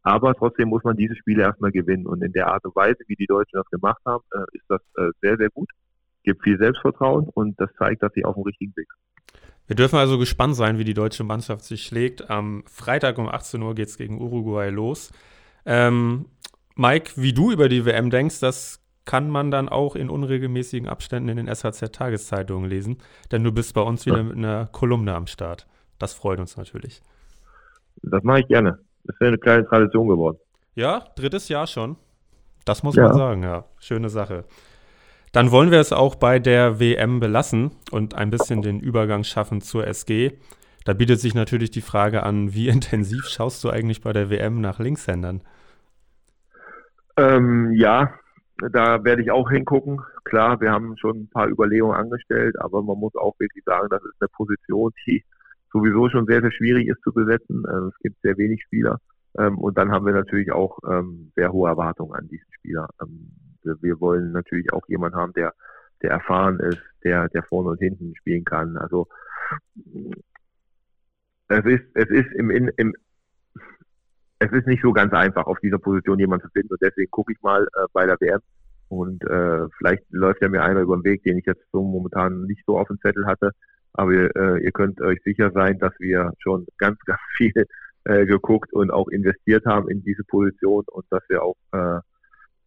Aber 0.02 0.34
trotzdem 0.34 0.68
muss 0.68 0.82
man 0.84 0.96
diese 0.96 1.14
Spiele 1.16 1.42
erstmal 1.42 1.72
gewinnen. 1.72 2.06
Und 2.06 2.22
in 2.22 2.32
der 2.32 2.48
Art 2.48 2.64
und 2.64 2.74
Weise, 2.74 2.98
wie 3.06 3.16
die 3.16 3.26
Deutschen 3.26 3.58
das 3.58 3.68
gemacht 3.70 4.00
haben, 4.06 4.24
äh, 4.32 4.56
ist 4.56 4.64
das 4.68 4.80
äh, 4.96 5.10
sehr, 5.20 5.36
sehr 5.36 5.50
gut. 5.50 5.68
Gibt 6.22 6.42
viel 6.42 6.58
Selbstvertrauen 6.58 7.28
und 7.34 7.58
das 7.60 7.70
zeigt, 7.78 8.02
dass 8.02 8.12
sie 8.14 8.24
auf 8.24 8.34
dem 8.34 8.44
richtigen 8.44 8.74
Weg 8.76 8.86
sind. 8.88 9.42
Wir 9.66 9.76
dürfen 9.76 9.98
also 9.98 10.18
gespannt 10.18 10.56
sein, 10.56 10.78
wie 10.78 10.84
die 10.84 10.94
deutsche 10.94 11.22
Mannschaft 11.22 11.64
sich 11.64 11.84
schlägt. 11.84 12.28
Am 12.28 12.64
Freitag 12.66 13.18
um 13.18 13.28
18 13.28 13.62
Uhr 13.62 13.74
geht 13.74 13.88
es 13.88 13.96
gegen 13.96 14.20
Uruguay 14.20 14.68
los. 14.70 15.12
Ähm, 15.64 16.26
Mike, 16.74 17.12
wie 17.16 17.32
du 17.32 17.52
über 17.52 17.68
die 17.68 17.84
WM 17.84 18.10
denkst, 18.10 18.40
das 18.40 18.80
kann 19.04 19.30
man 19.30 19.50
dann 19.50 19.68
auch 19.68 19.96
in 19.96 20.10
unregelmäßigen 20.10 20.88
Abständen 20.88 21.28
in 21.30 21.36
den 21.36 21.48
SHZ-Tageszeitungen 21.48 22.68
lesen, 22.68 22.98
denn 23.32 23.44
du 23.44 23.52
bist 23.52 23.74
bei 23.74 23.80
uns 23.80 24.06
wieder 24.06 24.22
mit 24.22 24.36
einer 24.36 24.66
Kolumne 24.66 25.14
am 25.14 25.26
Start. 25.26 25.66
Das 25.98 26.14
freut 26.14 26.38
uns 26.38 26.56
natürlich. 26.56 27.00
Das 28.02 28.22
mache 28.22 28.40
ich 28.40 28.48
gerne. 28.48 28.78
Das 29.04 29.18
wäre 29.20 29.28
eine 29.28 29.38
kleine 29.38 29.66
Tradition 29.66 30.08
geworden. 30.08 30.38
Ja, 30.74 31.04
drittes 31.16 31.48
Jahr 31.48 31.66
schon. 31.66 31.96
Das 32.64 32.82
muss 32.82 32.96
ja. 32.96 33.04
man 33.04 33.14
sagen, 33.14 33.42
ja. 33.42 33.64
Schöne 33.78 34.08
Sache. 34.08 34.44
Dann 35.32 35.50
wollen 35.50 35.70
wir 35.70 35.78
es 35.78 35.92
auch 35.92 36.16
bei 36.16 36.38
der 36.38 36.80
WM 36.80 37.20
belassen 37.20 37.70
und 37.90 38.14
ein 38.14 38.30
bisschen 38.30 38.62
den 38.62 38.80
Übergang 38.80 39.24
schaffen 39.24 39.60
zur 39.60 39.86
SG. 39.86 40.32
Da 40.84 40.92
bietet 40.92 41.20
sich 41.20 41.34
natürlich 41.34 41.70
die 41.70 41.82
Frage 41.82 42.22
an, 42.22 42.52
wie 42.54 42.68
intensiv 42.76 43.26
schaust 43.26 43.62
du 43.64 43.70
eigentlich 43.70 44.00
bei 44.00 44.12
der 44.12 44.30
WM 44.30 44.60
nach 44.60 44.78
Linkshändern? 44.78 45.42
Ähm, 47.16 47.72
ja, 47.72 48.14
da 48.72 49.04
werde 49.04 49.22
ich 49.22 49.30
auch 49.30 49.50
hingucken. 49.50 50.00
Klar, 50.24 50.60
wir 50.60 50.70
haben 50.70 50.96
schon 50.96 51.22
ein 51.22 51.28
paar 51.28 51.48
Überlegungen 51.48 51.96
angestellt, 51.96 52.60
aber 52.60 52.82
man 52.82 52.98
muss 52.98 53.14
auch 53.16 53.38
wirklich 53.38 53.64
sagen, 53.64 53.88
das 53.90 54.02
ist 54.04 54.16
eine 54.20 54.28
Position, 54.28 54.92
die 55.06 55.24
sowieso 55.72 56.08
schon 56.08 56.26
sehr, 56.26 56.40
sehr 56.40 56.52
schwierig 56.52 56.88
ist 56.88 57.02
zu 57.02 57.12
besetzen. 57.12 57.64
Äh, 57.64 57.88
es 57.88 57.98
gibt 58.02 58.20
sehr 58.22 58.36
wenig 58.36 58.62
Spieler. 58.62 58.98
Ähm, 59.38 59.58
und 59.58 59.78
dann 59.78 59.92
haben 59.92 60.06
wir 60.06 60.12
natürlich 60.12 60.50
auch 60.52 60.78
ähm, 60.88 61.32
sehr 61.36 61.52
hohe 61.52 61.68
Erwartungen 61.68 62.14
an 62.14 62.28
diesen 62.28 62.52
Spieler. 62.52 62.88
Ähm, 63.00 63.30
wir, 63.62 64.00
wollen 64.00 64.32
natürlich 64.32 64.72
auch 64.72 64.86
jemanden 64.88 65.18
haben, 65.18 65.32
der, 65.34 65.52
der 66.02 66.10
erfahren 66.10 66.58
ist, 66.60 66.82
der, 67.04 67.28
der 67.28 67.42
vorne 67.42 67.70
und 67.70 67.78
hinten 67.78 68.14
spielen 68.16 68.44
kann. 68.44 68.76
Also 68.76 69.06
es 71.48 71.64
ist, 71.64 71.84
es 71.94 72.08
ist 72.08 72.32
im, 72.32 72.50
im 72.50 72.94
es 74.40 74.50
ist 74.52 74.66
nicht 74.66 74.82
so 74.82 74.92
ganz 74.92 75.12
einfach, 75.12 75.46
auf 75.46 75.60
dieser 75.60 75.78
Position 75.78 76.18
jemanden 76.18 76.46
zu 76.46 76.52
finden. 76.52 76.72
Und 76.72 76.80
deswegen 76.80 77.10
gucke 77.10 77.32
ich 77.32 77.42
mal 77.42 77.64
äh, 77.64 77.86
bei 77.92 78.06
der 78.06 78.18
WM. 78.20 78.40
Und 78.88 79.22
äh, 79.24 79.68
vielleicht 79.76 80.02
läuft 80.10 80.40
ja 80.42 80.48
mir 80.48 80.62
einer 80.62 80.80
über 80.80 80.96
den 80.96 81.04
Weg, 81.04 81.22
den 81.22 81.38
ich 81.38 81.46
jetzt 81.46 81.62
so 81.70 81.82
momentan 81.82 82.44
nicht 82.44 82.64
so 82.66 82.78
auf 82.78 82.88
dem 82.88 82.98
Zettel 83.00 83.26
hatte. 83.26 83.52
Aber 83.92 84.12
äh, 84.12 84.62
ihr 84.62 84.72
könnt 84.72 85.00
euch 85.00 85.20
sicher 85.24 85.50
sein, 85.52 85.78
dass 85.78 85.92
wir 85.98 86.32
schon 86.38 86.66
ganz, 86.78 86.98
ganz 87.06 87.20
viel 87.36 87.52
äh, 88.04 88.26
geguckt 88.26 88.72
und 88.72 88.90
auch 88.90 89.08
investiert 89.08 89.66
haben 89.66 89.88
in 89.90 90.02
diese 90.02 90.24
Position 90.24 90.84
und 90.90 91.04
dass 91.10 91.22
wir 91.28 91.42
auch 91.42 91.56
äh, 91.72 92.00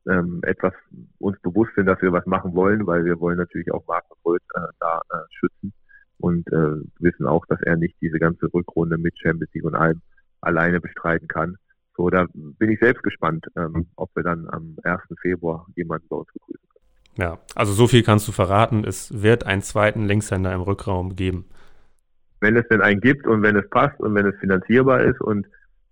ähm, 0.07 0.41
etwas 0.43 0.73
uns 1.19 1.39
bewusst 1.41 1.71
sind, 1.75 1.85
dass 1.85 2.01
wir 2.01 2.11
was 2.11 2.25
machen 2.25 2.53
wollen, 2.53 2.85
weil 2.85 3.05
wir 3.05 3.19
wollen 3.19 3.37
natürlich 3.37 3.71
auch 3.71 3.85
Markus 3.87 4.17
Röth 4.25 4.41
äh, 4.55 4.59
da 4.79 5.01
äh, 5.09 5.17
schützen 5.31 5.73
und 6.17 6.47
äh, 6.51 6.81
wissen 6.99 7.25
auch, 7.25 7.45
dass 7.47 7.61
er 7.61 7.77
nicht 7.77 7.95
diese 8.01 8.19
ganze 8.19 8.53
Rückrunde 8.53 8.97
mit 8.97 9.17
Champions 9.17 9.53
League 9.53 9.65
und 9.65 9.75
allem 9.75 10.01
alleine 10.41 10.81
bestreiten 10.81 11.27
kann. 11.27 11.55
So, 11.95 12.09
da 12.09 12.27
bin 12.33 12.71
ich 12.71 12.79
selbst 12.79 13.03
gespannt, 13.03 13.45
ähm, 13.55 13.87
ob 13.95 14.09
wir 14.15 14.23
dann 14.23 14.47
am 14.49 14.75
1. 14.83 15.01
Februar 15.21 15.67
jemanden 15.75 16.07
bei 16.09 16.17
uns 16.17 16.27
begrüßen. 16.33 16.72
Ja, 17.17 17.39
also 17.55 17.73
so 17.73 17.87
viel 17.87 18.03
kannst 18.03 18.27
du 18.27 18.31
verraten, 18.31 18.83
es 18.85 19.21
wird 19.21 19.45
einen 19.45 19.61
zweiten 19.61 20.05
Linkshänder 20.05 20.53
im 20.53 20.61
Rückraum 20.61 21.15
geben. 21.15 21.45
Wenn 22.39 22.57
es 22.57 22.67
denn 22.67 22.81
einen 22.81 23.01
gibt 23.01 23.27
und 23.27 23.43
wenn 23.43 23.55
es 23.55 23.69
passt 23.69 23.99
und 23.99 24.15
wenn 24.15 24.25
es 24.25 24.35
finanzierbar 24.39 25.01
ist 25.01 25.21
und 25.21 25.45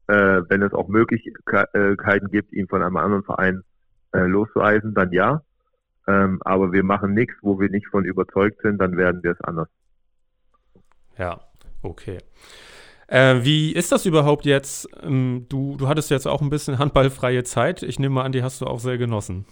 äh, 0.08 0.42
wenn 0.50 0.62
es 0.64 0.74
auch 0.74 0.88
Möglichkeiten 0.88 2.28
gibt, 2.32 2.52
ihn 2.52 2.68
von 2.68 2.82
einem 2.82 2.98
anderen 2.98 3.24
Verein 3.24 3.64
äh, 4.14 4.26
loszueisen, 4.26 4.94
dann 4.94 5.12
ja. 5.14 5.42
Ähm, 6.08 6.42
aber 6.44 6.74
wir 6.74 6.84
machen 6.84 7.14
nichts, 7.14 7.36
wo 7.42 7.60
wir 7.60 7.70
nicht 7.70 7.88
von 7.88 8.04
überzeugt 8.04 8.62
sind, 8.64 8.80
dann 8.80 8.98
werden 8.98 9.22
wir 9.24 9.32
es 9.32 9.42
anders. 9.42 9.70
Ja, 11.18 11.40
okay. 11.84 12.18
Äh, 13.08 13.44
wie 13.44 13.72
ist 13.74 13.92
das 13.92 14.06
überhaupt 14.06 14.46
jetzt? 14.46 14.90
Ähm, 15.04 15.46
du, 15.50 15.78
du 15.78 15.88
hattest 15.88 16.10
jetzt 16.10 16.28
auch 16.28 16.42
ein 16.42 16.50
bisschen 16.50 16.80
handballfreie 16.80 17.44
Zeit. 17.44 17.84
Ich 17.84 18.00
nehme 18.00 18.16
mal 18.16 18.24
an, 18.24 18.32
die 18.32 18.42
hast 18.42 18.62
du 18.62 18.66
auch 18.66 18.80
sehr 18.80 18.98
genossen. 18.98 19.46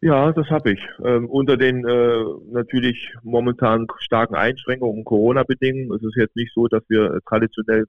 Ja, 0.00 0.32
das 0.32 0.48
habe 0.48 0.72
ich. 0.72 0.80
Ähm, 1.04 1.28
unter 1.28 1.56
den 1.56 1.84
äh, 1.86 2.24
natürlich 2.50 3.14
momentan 3.22 3.86
starken 3.98 4.36
Einschränkungen 4.36 5.04
Corona-Bedingungen 5.04 5.96
ist 5.96 6.04
es 6.04 6.14
jetzt 6.16 6.36
nicht 6.36 6.52
so, 6.54 6.68
dass 6.68 6.82
wir 6.88 7.14
äh, 7.14 7.20
traditionell 7.26 7.86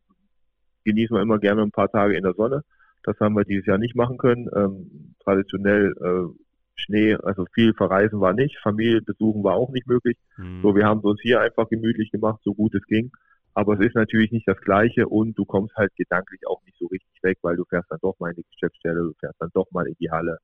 genießen 0.86 1.16
wir 1.16 1.22
immer 1.22 1.38
gerne 1.38 1.62
ein 1.62 1.72
paar 1.72 1.92
Tage 1.92 2.16
in 2.16 2.24
der 2.24 2.34
Sonne. 2.34 2.64
Das 3.04 3.20
haben 3.20 3.36
wir 3.36 3.46
dieses 3.46 3.66
Jahr 3.68 3.78
nicht 3.78 3.96
machen 3.96 4.18
können. 4.18 4.50
Ähm, 4.56 5.16
traditionell 5.24 5.94
äh, 6.02 6.34
Schnee, 6.76 7.16
also 7.16 7.46
viel 7.54 7.74
verreisen 7.74 8.20
war 8.20 8.34
nicht, 8.34 8.58
Familie 8.58 9.02
besuchen 9.02 9.44
war 9.44 9.56
auch 9.56 9.70
nicht 9.70 9.88
möglich. 9.88 10.18
Mhm. 10.38 10.62
So, 10.62 10.76
wir 10.76 10.86
haben 10.86 11.00
es 11.00 11.06
uns 11.06 11.22
hier 11.22 11.42
einfach 11.42 11.70
gemütlich 11.70 12.12
gemacht, 12.12 12.40
so 12.44 12.56
gut 12.56 12.74
es 12.74 12.86
ging. 12.88 13.12
Aber 13.54 13.74
es 13.74 13.86
ist 13.86 13.96
natürlich 13.96 14.32
nicht 14.32 14.48
das 14.48 14.60
Gleiche 14.62 15.08
und 15.08 15.38
du 15.38 15.46
kommst 15.46 15.76
halt 15.76 15.96
gedanklich 15.96 16.42
auch 16.48 16.64
nicht 16.66 16.78
so 16.80 16.88
richtig 16.88 17.22
weg, 17.22 17.38
weil 17.42 17.58
du 17.58 17.66
fährst 17.66 17.92
dann 17.92 18.00
doch 18.02 18.18
mal 18.20 18.30
in 18.30 18.38
die 18.38 18.46
Geschäftsstelle, 18.52 19.02
du 19.02 19.14
fährst 19.20 19.40
dann 19.40 19.50
doch 19.54 19.70
mal 19.72 19.88
in 19.88 19.96
die 20.00 20.10
Halle, 20.10 20.38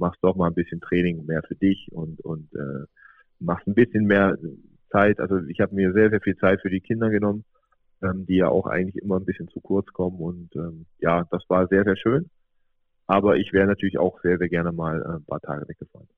machst 0.00 0.18
doch 0.22 0.34
mal 0.34 0.48
ein 0.48 0.54
bisschen 0.54 0.80
Training 0.80 1.24
mehr 1.26 1.42
für 1.46 1.54
dich 1.54 1.88
und, 1.92 2.20
und 2.22 2.52
äh, 2.54 2.86
machst 3.38 3.66
ein 3.68 3.74
bisschen 3.74 4.06
mehr 4.06 4.36
Zeit. 4.90 5.20
Also 5.20 5.38
ich 5.46 5.60
habe 5.60 5.74
mir 5.74 5.92
sehr, 5.92 6.10
sehr 6.10 6.20
viel 6.20 6.36
Zeit 6.36 6.60
für 6.60 6.70
die 6.70 6.80
Kinder 6.80 7.10
genommen, 7.10 7.44
ähm, 8.02 8.26
die 8.26 8.36
ja 8.36 8.48
auch 8.48 8.66
eigentlich 8.66 8.96
immer 9.02 9.16
ein 9.16 9.24
bisschen 9.24 9.48
zu 9.48 9.60
kurz 9.60 9.86
kommen. 9.92 10.18
Und 10.18 10.54
ähm, 10.56 10.86
ja, 10.98 11.24
das 11.30 11.42
war 11.48 11.68
sehr, 11.68 11.84
sehr 11.84 11.96
schön. 11.96 12.28
Aber 13.06 13.36
ich 13.36 13.52
wäre 13.52 13.66
natürlich 13.66 13.98
auch 13.98 14.20
sehr, 14.22 14.38
sehr 14.38 14.48
gerne 14.48 14.72
mal 14.72 15.00
äh, 15.02 15.16
ein 15.16 15.24
paar 15.24 15.40
Tage 15.40 15.68
weggefahren. 15.68 16.08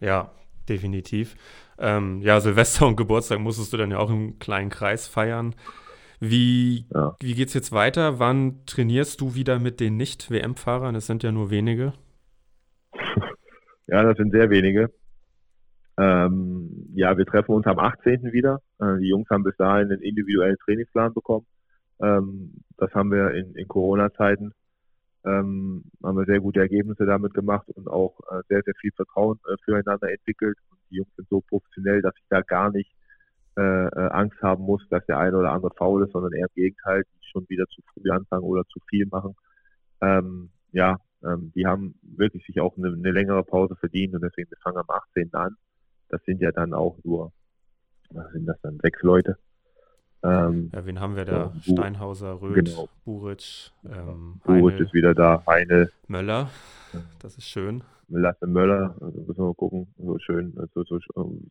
Ja, 0.00 0.30
definitiv. 0.68 1.36
Ähm, 1.78 2.20
ja, 2.22 2.40
Silvester 2.40 2.86
und 2.86 2.96
Geburtstag 2.96 3.40
musstest 3.40 3.72
du 3.72 3.76
dann 3.76 3.90
ja 3.90 3.98
auch 3.98 4.10
im 4.10 4.38
kleinen 4.38 4.70
Kreis 4.70 5.06
feiern. 5.06 5.54
Wie, 6.18 6.86
ja. 6.94 7.16
wie 7.20 7.34
geht 7.34 7.48
es 7.48 7.54
jetzt 7.54 7.72
weiter? 7.72 8.18
Wann 8.18 8.66
trainierst 8.66 9.20
du 9.22 9.34
wieder 9.34 9.58
mit 9.58 9.80
den 9.80 9.96
Nicht-WM-Fahrern? 9.96 10.94
Es 10.94 11.06
sind 11.06 11.22
ja 11.22 11.32
nur 11.32 11.50
wenige. 11.50 11.94
Ja, 13.90 14.04
das 14.04 14.16
sind 14.16 14.30
sehr 14.30 14.50
wenige. 14.50 14.88
Ähm, 15.98 16.92
ja, 16.94 17.18
wir 17.18 17.26
treffen 17.26 17.52
uns 17.56 17.66
am 17.66 17.80
18. 17.80 18.32
wieder. 18.32 18.60
Äh, 18.78 18.98
die 18.98 19.08
Jungs 19.08 19.28
haben 19.30 19.42
bis 19.42 19.56
dahin 19.56 19.90
einen 19.90 20.00
individuellen 20.00 20.56
Trainingsplan 20.64 21.12
bekommen. 21.12 21.44
Ähm, 22.00 22.62
das 22.76 22.94
haben 22.94 23.10
wir 23.10 23.32
in, 23.32 23.52
in 23.56 23.66
Corona-Zeiten, 23.66 24.52
ähm, 25.24 25.82
haben 26.04 26.16
wir 26.16 26.24
sehr 26.24 26.38
gute 26.38 26.60
Ergebnisse 26.60 27.04
damit 27.04 27.34
gemacht 27.34 27.68
und 27.74 27.88
auch 27.88 28.20
äh, 28.30 28.42
sehr, 28.48 28.62
sehr 28.62 28.74
viel 28.80 28.92
Vertrauen 28.92 29.40
äh, 29.48 29.56
füreinander 29.64 30.08
entwickelt. 30.08 30.56
Und 30.70 30.78
die 30.90 30.98
Jungs 30.98 31.10
sind 31.16 31.28
so 31.28 31.40
professionell, 31.40 32.00
dass 32.00 32.14
ich 32.16 32.24
da 32.28 32.42
gar 32.42 32.70
nicht 32.70 32.92
äh, 33.58 33.86
äh, 33.88 34.08
Angst 34.12 34.40
haben 34.40 34.62
muss, 34.62 34.88
dass 34.90 35.04
der 35.06 35.18
eine 35.18 35.36
oder 35.36 35.50
andere 35.50 35.74
faul 35.76 36.04
ist, 36.04 36.12
sondern 36.12 36.32
eher 36.32 36.46
im 36.46 36.54
Gegenteil, 36.62 37.02
die 37.02 37.26
schon 37.32 37.44
wieder 37.48 37.66
zu 37.66 37.82
früh 37.92 38.08
anfangen 38.10 38.44
oder 38.44 38.62
zu 38.68 38.78
viel 38.88 39.06
machen. 39.06 39.34
Ähm, 40.00 40.50
ja, 40.70 40.96
ähm, 41.24 41.52
die 41.54 41.66
haben 41.66 41.94
wirklich 42.02 42.44
sich 42.46 42.60
auch 42.60 42.76
eine, 42.76 42.88
eine, 42.88 43.10
längere 43.10 43.42
Pause 43.44 43.76
verdient 43.76 44.14
und 44.14 44.22
deswegen 44.22 44.50
wir 44.50 44.58
fangen 44.58 44.78
am 44.78 44.88
18. 44.88 45.32
an. 45.34 45.56
Das 46.08 46.22
sind 46.24 46.40
ja 46.40 46.50
dann 46.52 46.74
auch 46.74 46.98
nur, 47.04 47.32
was 48.10 48.30
sind 48.32 48.46
das 48.46 48.60
dann, 48.62 48.78
sechs 48.82 49.02
Leute. 49.02 49.36
Ähm, 50.22 50.70
ja, 50.74 50.84
wen 50.84 51.00
haben 51.00 51.16
wir 51.16 51.24
da? 51.24 51.52
So, 51.62 51.72
Steinhauser, 51.72 52.42
Röth, 52.42 52.66
genau. 52.66 52.88
Buric, 53.04 53.70
ähm, 53.84 54.40
Buric 54.44 54.74
Heine, 54.74 54.84
ist 54.84 54.92
wieder 54.94 55.14
da, 55.14 55.42
Heine. 55.46 55.90
Möller, 56.08 56.50
das 57.20 57.38
ist 57.38 57.48
schön. 57.48 57.82
Lasse 58.08 58.46
Möller, 58.46 58.96
also 59.00 59.20
müssen 59.20 59.38
wir 59.38 59.44
mal 59.46 59.54
gucken, 59.54 59.86
so 59.96 60.18
schön, 60.18 60.52
so, 60.74 60.82
so, 60.84 60.98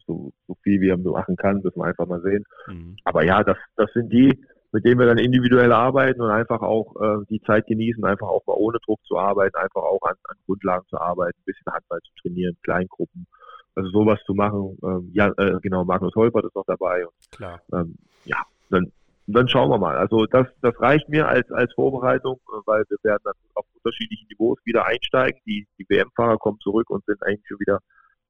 so, 0.06 0.34
so 0.46 0.56
viel 0.62 0.82
wie 0.82 0.90
er 0.90 0.98
machen 0.98 1.38
kann, 1.38 1.62
müssen 1.62 1.80
wir 1.80 1.86
einfach 1.86 2.06
mal 2.06 2.22
sehen. 2.22 2.44
Mhm. 2.68 2.98
Aber 3.06 3.24
ja, 3.24 3.44
das, 3.44 3.58
das 3.76 3.92
sind 3.94 4.12
die, 4.12 4.38
mit 4.72 4.86
denen 4.86 5.00
wir 5.00 5.08
dann 5.08 5.18
individuell 5.18 5.72
arbeiten 5.72 6.22
und 6.22 6.30
einfach 6.30 6.62
auch 6.62 6.96
äh, 7.02 7.26
die 7.30 7.42
Zeit 7.42 7.66
genießen, 7.68 8.04
einfach 8.06 8.28
auch 8.28 8.46
mal 8.46 8.54
ohne 8.54 8.78
Druck 8.86 9.00
zu 9.06 9.18
arbeiten, 9.18 9.56
einfach 9.58 9.82
auch 9.82 10.02
an, 10.04 10.16
an 10.30 10.38
Grundlagen 10.46 10.86
zu 10.90 10.98
arbeiten, 10.98 11.38
ein 11.40 11.46
bisschen 11.46 11.74
Handball 11.74 12.00
zu 12.02 12.12
trainieren, 12.22 12.56
Kleingruppen, 12.64 13.26
also 13.76 13.90
sowas 13.90 14.20
zu 14.26 14.34
machen. 14.34 14.78
Ähm, 14.84 15.12
ja, 15.14 15.32
äh, 15.38 15.60
genau, 15.62 15.86
Magnus 15.86 16.14
Holpert 16.16 16.46
ist 16.46 16.56
noch 16.56 16.66
dabei. 16.66 17.06
Und, 17.06 17.32
Klar. 17.32 17.62
Ähm, 17.74 17.96
ja, 18.26 18.38
dann, 18.70 18.92
dann 19.26 19.48
schauen 19.48 19.70
wir 19.70 19.80
mal. 19.80 19.98
Also 19.98 20.26
das, 20.28 20.48
das 20.62 20.80
reicht 20.80 21.10
mir 21.10 21.28
als, 21.28 21.50
als 21.52 21.74
Vorbereitung, 21.74 22.40
äh, 22.50 22.62
weil 22.66 22.84
wir 22.90 22.98
werden 23.02 23.22
dann 23.24 23.34
auf 23.56 23.66
unterschiedlichen 23.74 24.28
Niveaus 24.30 24.60
wieder 24.66 24.86
einsteigen. 24.86 25.40
Die, 25.48 25.68
die 25.80 25.86
WM-Fahrer 25.90 26.38
kommen 26.38 26.60
zurück 26.60 26.90
und 26.92 27.04
sind 27.06 27.24
eigentlich 27.24 27.48
schon 27.48 27.60
wieder 27.60 27.80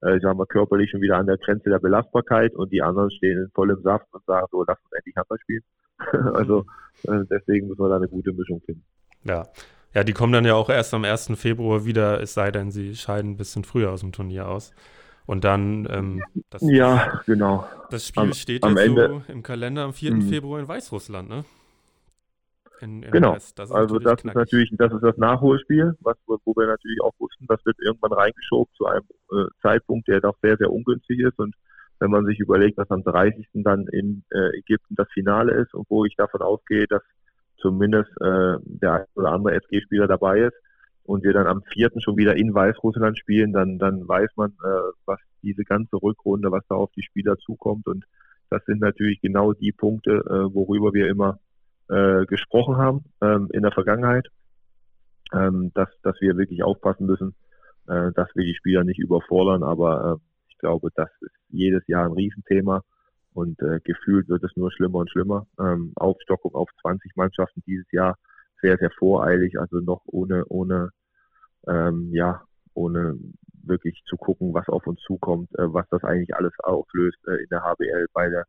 äh, 0.01 0.19
sagen 0.21 0.39
wir, 0.39 0.45
körperlich 0.45 0.89
schon 0.91 1.01
wieder 1.01 1.17
an 1.17 1.25
der 1.27 1.37
Grenze 1.37 1.69
der 1.69 1.79
Belastbarkeit 1.79 2.55
und 2.55 2.71
die 2.71 2.81
anderen 2.81 3.11
stehen 3.11 3.37
in 3.37 3.51
vollem 3.53 3.81
Saft 3.81 4.07
und 4.13 4.23
sagen 4.25 4.47
so, 4.49 4.63
lass 4.65 4.79
uns 4.79 4.93
endlich 4.93 5.15
Handball 5.17 5.39
spielen. 5.39 5.63
also 6.33 6.65
äh, 7.03 7.23
deswegen 7.29 7.67
müssen 7.67 7.81
wir 7.81 7.89
da 7.89 7.97
eine 7.97 8.07
gute 8.07 8.33
Mischung 8.33 8.61
finden. 8.65 8.83
Ja. 9.23 9.47
Ja, 9.93 10.03
die 10.03 10.13
kommen 10.13 10.33
dann 10.33 10.45
ja 10.45 10.53
auch 10.53 10.69
erst 10.69 10.93
am 10.93 11.03
1. 11.03 11.31
Februar 11.35 11.83
wieder, 11.83 12.21
es 12.21 12.35
sei 12.35 12.51
denn, 12.51 12.69
sie 12.69 12.95
scheiden 12.95 13.31
ein 13.31 13.37
bisschen 13.37 13.63
früher 13.63 13.91
aus 13.91 14.01
dem 14.01 14.11
Turnier 14.11 14.47
aus. 14.47 14.71
Und 15.25 15.43
dann, 15.43 15.87
ähm, 15.91 16.23
das, 16.49 16.61
ja, 16.63 17.21
genau. 17.25 17.67
Das 17.89 18.07
Spiel 18.07 18.23
am, 18.23 18.33
steht 18.33 18.63
am 18.63 18.77
jetzt 18.77 18.87
Ende. 18.87 19.23
so 19.27 19.31
im 19.31 19.43
Kalender 19.43 19.83
am 19.83 19.93
4. 19.93 20.13
Mhm. 20.15 20.21
Februar 20.23 20.59
in 20.59 20.67
Weißrussland, 20.67 21.29
ne? 21.29 21.45
In, 22.81 23.03
in 23.03 23.11
genau. 23.11 23.33
Das 23.33 23.71
also 23.71 23.99
das 23.99 24.21
knackig. 24.21 24.25
ist 24.25 24.35
natürlich, 24.35 24.73
das 24.77 24.93
ist 24.93 25.03
das 25.03 25.17
Nachholspiel, 25.17 25.95
was, 26.01 26.15
wo 26.25 26.55
wir 26.55 26.67
natürlich 26.67 27.01
auch 27.01 27.13
wussten, 27.19 27.45
das 27.47 27.63
wird 27.65 27.77
irgendwann 27.79 28.13
reingeschoben 28.13 28.73
zu 28.75 28.85
einem 28.85 29.05
äh, 29.31 29.45
Zeitpunkt, 29.61 30.07
der 30.07 30.21
doch 30.21 30.35
sehr, 30.41 30.57
sehr 30.57 30.71
ungünstig 30.71 31.19
ist. 31.19 31.37
Und 31.37 31.53
wenn 31.99 32.11
man 32.11 32.25
sich 32.25 32.39
überlegt, 32.39 32.77
dass 32.77 32.89
am 32.89 33.03
30. 33.03 33.47
dann 33.55 33.85
in 33.87 34.23
äh, 34.31 34.57
Ägypten 34.57 34.95
das 34.95 35.09
Finale 35.13 35.53
ist 35.53 35.73
und 35.73 35.85
wo 35.89 36.05
ich 36.05 36.15
davon 36.15 36.41
ausgehe, 36.41 36.87
dass 36.87 37.03
zumindest 37.57 38.09
äh, 38.21 38.57
der 38.63 38.93
ein 38.93 39.05
oder 39.15 39.31
andere 39.31 39.55
SG-Spieler 39.55 40.07
dabei 40.07 40.39
ist 40.43 40.55
und 41.03 41.23
wir 41.23 41.33
dann 41.33 41.47
am 41.47 41.61
4. 41.73 41.91
schon 41.99 42.17
wieder 42.17 42.35
in 42.37 42.53
Weißrussland 42.53 43.17
spielen, 43.17 43.51
dann, 43.51 43.79
dann 43.79 44.07
weiß 44.07 44.29
man, 44.37 44.51
äh, 44.51 44.91
was 45.05 45.19
diese 45.43 45.63
ganze 45.63 45.97
Rückrunde, 46.01 46.51
was 46.51 46.65
da 46.69 46.75
auf 46.75 46.91
die 46.95 47.03
Spieler 47.03 47.37
zukommt. 47.37 47.87
Und 47.87 48.05
das 48.49 48.63
sind 48.65 48.79
natürlich 48.81 49.21
genau 49.21 49.53
die 49.53 49.71
Punkte, 49.71 50.23
worüber 50.53 50.93
wir 50.93 51.07
immer 51.07 51.39
gesprochen 51.87 52.77
haben 52.77 53.05
ähm, 53.21 53.47
in 53.51 53.61
der 53.63 53.71
Vergangenheit, 53.71 54.27
ähm, 55.33 55.71
dass, 55.75 55.89
dass 56.03 56.19
wir 56.19 56.37
wirklich 56.37 56.61
aufpassen 56.63 57.07
müssen, 57.07 57.35
dass 57.85 58.29
wir 58.35 58.43
die 58.43 58.53
Spieler 58.53 58.83
nicht 58.83 58.99
überfordern. 58.99 59.63
Aber 59.63 60.19
äh, 60.19 60.28
ich 60.28 60.28
glaube, 60.59 60.89
das 60.95 61.09
ist 61.21 61.35
jedes 61.49 61.85
Jahr 61.87 62.05
ein 62.05 62.13
Riesenthema 62.13 62.83
und 63.33 63.61
äh, 63.61 63.79
gefühlt 63.83 64.29
wird 64.29 64.43
es 64.43 64.55
nur 64.55 64.71
schlimmer 64.71 64.99
und 64.99 65.09
schlimmer. 65.09 65.47
Ähm, 65.59 65.93
Aufstockung 65.95 66.55
auf 66.55 66.69
20 66.81 67.15
Mannschaften 67.15 67.63
dieses 67.65 67.91
Jahr 67.91 68.15
sehr, 68.61 68.77
sehr 68.77 68.91
voreilig, 68.91 69.59
also 69.59 69.79
noch 69.79 70.01
ohne, 70.05 70.45
ohne, 70.47 70.89
ähm, 71.67 72.09
ja, 72.13 72.41
ohne 72.73 73.17
wirklich 73.63 74.01
zu 74.05 74.17
gucken, 74.17 74.53
was 74.53 74.67
auf 74.69 74.85
uns 74.87 74.99
zukommt, 75.01 75.49
äh, 75.57 75.73
was 75.73 75.87
das 75.89 76.03
eigentlich 76.03 76.35
alles 76.35 76.53
auflöst 76.59 77.17
äh, 77.27 77.41
in 77.41 77.47
der 77.49 77.63
HBL 77.63 78.07
bei 78.13 78.29
der 78.29 78.45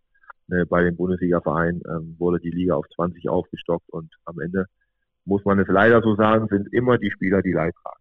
äh, 0.51 0.65
bei 0.65 0.83
dem 0.83 0.97
Bundesliga-Verein 0.97 1.81
ähm, 1.89 2.17
wurde 2.19 2.41
die 2.41 2.51
Liga 2.51 2.75
auf 2.75 2.87
20 2.95 3.29
aufgestockt 3.29 3.89
und 3.91 4.13
am 4.25 4.41
Ende 4.41 4.67
muss 5.25 5.45
man 5.45 5.59
es 5.61 5.69
leider 5.69 6.03
so 6.03 6.17
sagen, 6.17 6.49
sind 6.49 6.73
immer 6.73 6.99
die 6.99 7.11
Spieler, 7.11 7.43
die 7.43 7.53
Leid 7.53 7.75
tragen. 7.83 8.01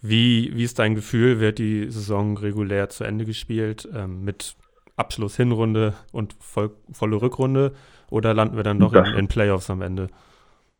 Wie, 0.00 0.52
wie 0.54 0.64
ist 0.64 0.78
dein 0.78 0.94
Gefühl? 0.94 1.40
Wird 1.40 1.58
die 1.58 1.90
Saison 1.90 2.36
regulär 2.36 2.88
zu 2.88 3.04
Ende 3.04 3.24
gespielt 3.24 3.88
ähm, 3.94 4.24
mit 4.24 4.56
Abschluss 4.96 5.36
Hinrunde 5.36 5.94
und 6.12 6.34
voll, 6.40 6.70
volle 6.92 7.20
Rückrunde 7.20 7.72
oder 8.10 8.34
landen 8.34 8.56
wir 8.56 8.64
dann 8.64 8.78
doch 8.78 8.92
das, 8.92 9.08
in, 9.10 9.18
in, 9.18 9.28
Playoffs 9.28 9.70
am 9.70 9.82
Ende? 9.82 10.08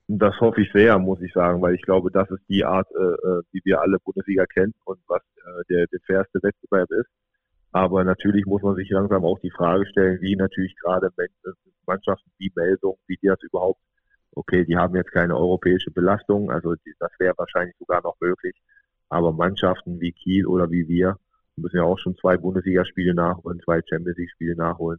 Das 0.08 0.40
hoffe 0.40 0.62
ich 0.62 0.72
sehr, 0.72 0.98
muss 0.98 1.20
ich 1.20 1.32
sagen, 1.32 1.60
weil 1.60 1.74
ich 1.74 1.82
glaube, 1.82 2.10
das 2.10 2.30
ist 2.30 2.42
die 2.48 2.64
Art, 2.64 2.88
äh, 2.92 3.02
äh 3.02 3.42
wie 3.52 3.60
wir 3.64 3.80
alle 3.80 3.98
Bundesliga 3.98 4.46
kennen 4.46 4.74
und 4.84 4.98
was 5.06 5.22
äh, 5.36 5.64
der, 5.68 5.86
der 5.86 6.00
fairste 6.06 6.42
Wettbewerb 6.42 6.90
ist. 6.90 7.10
Aber 7.72 8.02
natürlich 8.02 8.46
muss 8.46 8.62
man 8.62 8.76
sich 8.76 8.88
langsam 8.90 9.24
auch 9.24 9.38
die 9.40 9.50
Frage 9.50 9.86
stellen, 9.86 10.20
wie 10.20 10.36
natürlich 10.36 10.74
gerade 10.76 11.10
Mannschaften 11.86 12.30
wie 12.38 12.52
Meldung, 12.54 12.98
wie 13.06 13.16
die 13.16 13.26
das 13.26 13.42
überhaupt, 13.42 13.80
okay, 14.32 14.64
die 14.64 14.76
haben 14.76 14.96
jetzt 14.96 15.12
keine 15.12 15.36
europäische 15.36 15.90
Belastung, 15.90 16.50
also 16.50 16.74
die, 16.74 16.94
das 16.98 17.10
wäre 17.18 17.34
wahrscheinlich 17.36 17.76
sogar 17.78 18.02
noch 18.02 18.16
möglich. 18.20 18.54
Aber 19.08 19.32
Mannschaften 19.32 20.00
wie 20.00 20.12
Kiel 20.12 20.46
oder 20.46 20.70
wie 20.70 20.88
wir 20.88 21.18
müssen 21.58 21.76
ja 21.76 21.84
auch 21.84 21.98
schon 21.98 22.16
zwei 22.16 22.36
Bundesligaspiele 22.36 23.14
nachholen, 23.14 23.60
zwei 23.64 23.80
Champions 23.88 24.18
League-Spiele 24.18 24.56
nachholen. 24.56 24.98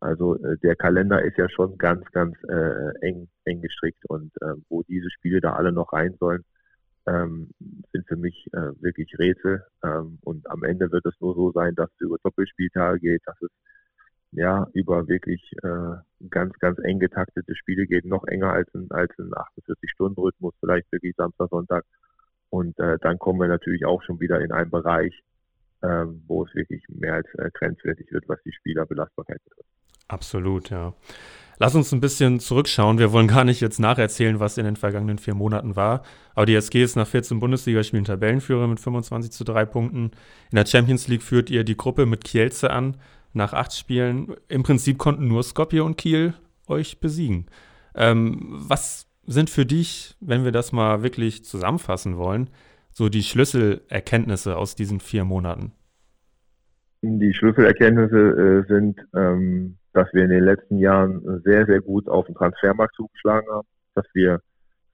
Also 0.00 0.36
äh, 0.44 0.58
der 0.58 0.76
Kalender 0.76 1.22
ist 1.22 1.38
ja 1.38 1.48
schon 1.48 1.78
ganz, 1.78 2.04
ganz 2.12 2.36
äh, 2.44 2.90
eng, 3.00 3.28
eng 3.44 3.62
gestrickt 3.62 4.04
und 4.08 4.32
äh, 4.42 4.54
wo 4.68 4.82
diese 4.82 5.10
Spiele 5.10 5.40
da 5.40 5.54
alle 5.54 5.72
noch 5.72 5.92
rein 5.92 6.14
sollen, 6.20 6.44
ähm, 7.06 7.50
sind 7.92 8.06
für 8.06 8.16
mich 8.16 8.46
äh, 8.52 8.72
wirklich 8.82 9.18
Rätsel. 9.18 9.64
Ähm, 9.82 10.18
und 10.22 10.50
am 10.50 10.62
Ende 10.64 10.92
wird 10.92 11.06
es 11.06 11.14
nur 11.20 11.34
so 11.34 11.52
sein, 11.52 11.74
dass 11.74 11.90
es 11.94 12.00
über 12.00 12.18
Doppelspieltage 12.22 13.00
geht, 13.00 13.22
dass 13.24 13.40
es 13.40 13.50
ja 14.32 14.66
über 14.74 15.08
wirklich 15.08 15.52
äh, 15.62 15.96
ganz, 16.28 16.58
ganz 16.58 16.78
eng 16.80 16.98
getaktete 16.98 17.54
Spiele 17.54 17.86
geht, 17.86 18.04
noch 18.04 18.24
enger 18.24 18.52
als 18.52 18.68
ein, 18.74 18.90
als 18.90 19.12
ein 19.18 19.30
48-Stunden-Rhythmus, 19.32 20.54
vielleicht 20.60 20.90
wirklich 20.92 21.14
Samstag, 21.16 21.48
Sonntag. 21.50 21.84
Und 22.54 22.78
äh, 22.78 22.98
dann 23.00 23.18
kommen 23.18 23.40
wir 23.40 23.48
natürlich 23.48 23.84
auch 23.84 24.00
schon 24.04 24.20
wieder 24.20 24.40
in 24.40 24.52
einen 24.52 24.70
Bereich, 24.70 25.24
ähm, 25.82 26.22
wo 26.28 26.44
es 26.44 26.54
wirklich 26.54 26.84
mehr 26.88 27.14
als 27.14 27.26
äh, 27.34 27.50
grenzwertig 27.52 28.12
wird, 28.12 28.28
was 28.28 28.38
die 28.44 28.52
Spielerbelastbarkeit 28.52 29.42
betrifft. 29.42 29.68
Absolut, 30.06 30.70
ja. 30.70 30.94
Lass 31.58 31.74
uns 31.74 31.90
ein 31.90 32.00
bisschen 32.00 32.38
zurückschauen. 32.38 33.00
Wir 33.00 33.10
wollen 33.10 33.26
gar 33.26 33.42
nicht 33.42 33.60
jetzt 33.60 33.80
nacherzählen, 33.80 34.38
was 34.38 34.56
in 34.56 34.66
den 34.66 34.76
vergangenen 34.76 35.18
vier 35.18 35.34
Monaten 35.34 35.74
war. 35.74 36.04
Aber 36.36 36.46
die 36.46 36.54
SG 36.54 36.84
ist 36.84 36.94
nach 36.94 37.08
14 37.08 37.40
Bundesligaspielen 37.40 38.04
Tabellenführer 38.04 38.68
mit 38.68 38.78
25 38.78 39.32
zu 39.32 39.42
3 39.42 39.64
Punkten. 39.64 40.12
In 40.52 40.56
der 40.56 40.66
Champions 40.66 41.08
League 41.08 41.24
führt 41.24 41.50
ihr 41.50 41.64
die 41.64 41.76
Gruppe 41.76 42.06
mit 42.06 42.22
Kielce 42.22 42.70
an 42.70 42.98
nach 43.32 43.52
acht 43.52 43.74
Spielen. 43.76 44.32
Im 44.46 44.62
Prinzip 44.62 44.98
konnten 44.98 45.26
nur 45.26 45.42
Skopje 45.42 45.82
und 45.82 45.96
Kiel 45.96 46.34
euch 46.68 47.00
besiegen. 47.00 47.46
Ähm, 47.96 48.38
was 48.68 49.08
sind 49.26 49.50
für 49.50 49.66
dich, 49.66 50.16
wenn 50.20 50.44
wir 50.44 50.52
das 50.52 50.72
mal 50.72 51.02
wirklich 51.02 51.44
zusammenfassen 51.44 52.16
wollen, 52.16 52.50
so 52.92 53.08
die 53.08 53.22
Schlüsselerkenntnisse 53.22 54.56
aus 54.56 54.76
diesen 54.76 55.00
vier 55.00 55.24
Monaten? 55.24 55.72
Die 57.02 57.34
Schlüsselerkenntnisse 57.34 58.64
äh, 58.66 58.68
sind, 58.68 59.00
ähm, 59.14 59.76
dass 59.92 60.12
wir 60.12 60.24
in 60.24 60.30
den 60.30 60.44
letzten 60.44 60.78
Jahren 60.78 61.42
sehr, 61.44 61.66
sehr 61.66 61.80
gut 61.80 62.08
auf 62.08 62.26
den 62.26 62.34
Transfermarkt 62.34 62.94
zugeschlagen 62.94 63.46
haben, 63.50 63.68
dass 63.94 64.06
wir 64.14 64.40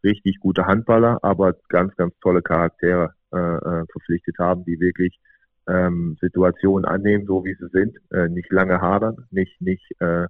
richtig 0.03 0.41
gute 0.41 0.67
Handballer, 0.67 1.19
aber 1.23 1.55
ganz, 1.69 1.95
ganz 1.97 2.15
tolle 2.21 2.43
Charaktere 2.43 3.15
äh, 3.33 3.37
äh 3.37 3.85
verpflichtet 3.93 4.39
haben, 4.39 4.65
die 4.65 4.81
wirklich 4.81 5.21
ähm, 5.69 6.17
Situationen 6.21 6.85
annehmen, 6.85 7.27
so 7.27 7.45
wie 7.45 7.55
sie 7.55 7.69
sind, 7.69 7.97
äh, 8.11 8.29
nicht 8.29 8.51
lange 8.51 8.81
hadern, 8.81 9.27
nicht, 9.31 9.61
nicht 9.61 9.85
äh, 10.01 10.27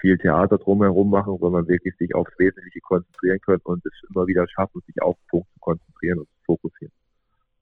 viel 0.00 0.18
Theater 0.18 0.58
drumherum 0.58 1.08
machen, 1.08 1.38
sondern 1.40 1.66
wirklich 1.66 1.96
sich 1.96 2.14
aufs 2.14 2.38
Wesentliche 2.38 2.80
konzentrieren 2.80 3.40
können 3.40 3.62
und 3.64 3.84
es 3.86 3.92
immer 4.10 4.26
wieder 4.26 4.46
schaffen, 4.46 4.82
sich 4.86 5.00
auf 5.00 5.16
den 5.16 5.28
Punkt 5.28 5.48
zu 5.54 5.60
konzentrieren 5.60 6.18
und 6.18 6.28
zu 6.28 6.44
fokussieren. 6.44 6.92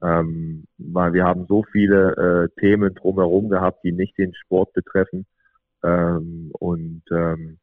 Ähm, 0.02 0.64
weil 0.78 1.12
wir 1.12 1.24
haben 1.24 1.46
so 1.46 1.62
viele 1.70 2.48
äh, 2.56 2.60
Themen 2.60 2.94
drumherum 2.94 3.48
gehabt, 3.50 3.84
die 3.84 3.92
nicht 3.92 4.16
den 4.18 4.34
Sport 4.34 4.72
betreffen. 4.72 5.26
Ähm, 5.82 6.50
und 6.58 7.02
ähm, 7.10 7.58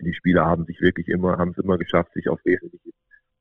die 0.00 0.14
Spieler 0.14 0.44
haben 0.44 0.64
sich 0.64 0.80
wirklich 0.80 1.08
immer, 1.08 1.38
haben 1.38 1.52
es 1.56 1.62
immer 1.62 1.78
geschafft, 1.78 2.12
sich 2.14 2.28
auf 2.28 2.40
Wesentliche 2.44 2.90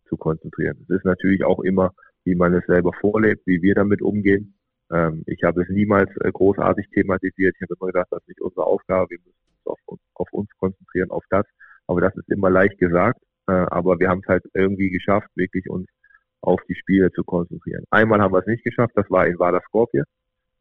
zu 0.07 0.17
konzentrieren. 0.17 0.77
Es 0.83 0.97
ist 0.97 1.05
natürlich 1.05 1.43
auch 1.43 1.59
immer, 1.61 1.93
wie 2.23 2.35
man 2.35 2.53
es 2.53 2.65
selber 2.67 2.91
vorlebt, 2.93 3.47
wie 3.47 3.61
wir 3.61 3.73
damit 3.73 4.01
umgehen. 4.01 4.53
Ähm, 4.91 5.23
ich 5.25 5.43
habe 5.43 5.63
es 5.63 5.69
niemals 5.69 6.09
äh, 6.17 6.31
großartig 6.31 6.89
thematisiert. 6.91 7.55
Ich 7.55 7.61
habe 7.63 7.75
immer 7.79 7.87
gedacht, 7.87 8.07
das 8.11 8.21
ist 8.21 8.27
nicht 8.29 8.41
unsere 8.41 8.65
Aufgabe. 8.65 9.09
Wir 9.09 9.19
müssen 9.19 9.40
auf, 9.65 9.79
uns 9.85 10.01
auf 10.15 10.27
uns 10.31 10.49
konzentrieren, 10.57 11.11
auf 11.11 11.23
das. 11.29 11.45
Aber 11.87 12.01
das 12.01 12.15
ist 12.15 12.29
immer 12.29 12.49
leicht 12.49 12.77
gesagt. 12.77 13.19
Äh, 13.47 13.51
aber 13.51 13.99
wir 13.99 14.09
haben 14.09 14.21
es 14.23 14.27
halt 14.27 14.43
irgendwie 14.53 14.89
geschafft, 14.89 15.29
wirklich 15.35 15.69
uns 15.69 15.87
auf 16.41 16.61
die 16.67 16.75
Spiele 16.75 17.11
zu 17.11 17.23
konzentrieren. 17.23 17.83
Einmal 17.91 18.21
haben 18.21 18.33
wir 18.33 18.39
es 18.39 18.47
nicht 18.47 18.63
geschafft, 18.63 18.93
das 18.95 19.09
war 19.09 19.27
in 19.27 19.37
Vardar 19.37 19.61
Skopje, 19.67 20.03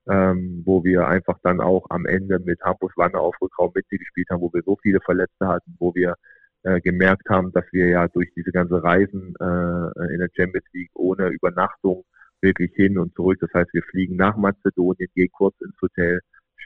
ähm, 0.08 0.62
wo 0.64 0.84
wir 0.84 1.08
einfach 1.08 1.38
dann 1.42 1.60
auch 1.60 1.86
am 1.90 2.06
Ende 2.06 2.38
mit 2.38 2.60
Hampus 2.62 2.92
Wanne 2.96 3.18
auf 3.18 3.34
Rückraum 3.40 3.72
mitgespielt 3.74 4.28
haben, 4.30 4.40
wo 4.42 4.52
wir 4.52 4.62
so 4.64 4.76
viele 4.82 5.00
Verletzte 5.00 5.46
hatten, 5.48 5.76
wo 5.78 5.94
wir 5.94 6.16
äh, 6.62 6.80
gemerkt 6.80 7.28
haben, 7.30 7.52
dass 7.52 7.64
wir 7.72 7.88
ja 7.88 8.08
durch 8.08 8.30
diese 8.36 8.52
ganze 8.52 8.82
Reisen 8.82 9.34
äh, 9.40 10.12
in 10.12 10.18
der 10.18 10.28
Champions 10.36 10.66
League 10.72 10.90
ohne 10.94 11.28
Übernachtung 11.28 12.04
wirklich 12.42 12.72
hin 12.74 12.98
und 12.98 13.14
zurück. 13.14 13.38
Das 13.40 13.50
heißt, 13.54 13.72
wir 13.72 13.82
fliegen 13.84 14.16
nach 14.16 14.36
Mazedonien, 14.36 15.08
gehen 15.14 15.30
kurz 15.32 15.54
ins 15.60 15.80
Hotel, 15.80 16.20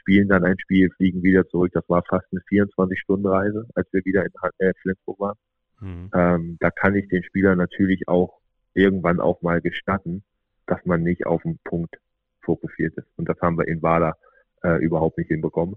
spielen 0.05 0.27
dann 0.27 0.43
ein 0.43 0.59
Spiel, 0.59 0.91
fliegen 0.91 1.23
wieder 1.23 1.47
zurück. 1.47 1.71
Das 1.73 1.89
war 1.89 2.03
fast 2.07 2.27
eine 2.31 2.41
24-Stunden-Reise, 2.41 3.67
als 3.73 3.91
wir 3.91 4.05
wieder 4.05 4.23
in 4.23 4.31
äh, 4.59 4.73
Flensburg 4.81 5.19
waren. 5.19 5.37
Mhm. 5.81 6.11
Ähm, 6.13 6.57
da 6.59 6.69
kann 6.69 6.95
ich 6.95 7.07
den 7.07 7.23
Spielern 7.23 7.57
natürlich 7.57 8.07
auch 8.07 8.39
irgendwann 8.75 9.19
auch 9.19 9.41
mal 9.41 9.61
gestatten, 9.61 10.23
dass 10.67 10.85
man 10.85 11.01
nicht 11.01 11.25
auf 11.25 11.41
den 11.41 11.57
Punkt 11.63 11.97
fokussiert 12.41 12.95
ist. 12.97 13.07
Und 13.15 13.27
das 13.27 13.39
haben 13.41 13.57
wir 13.57 13.67
in 13.67 13.81
Wada 13.81 14.13
äh, 14.63 14.77
überhaupt 14.83 15.17
nicht 15.17 15.29
hinbekommen. 15.29 15.75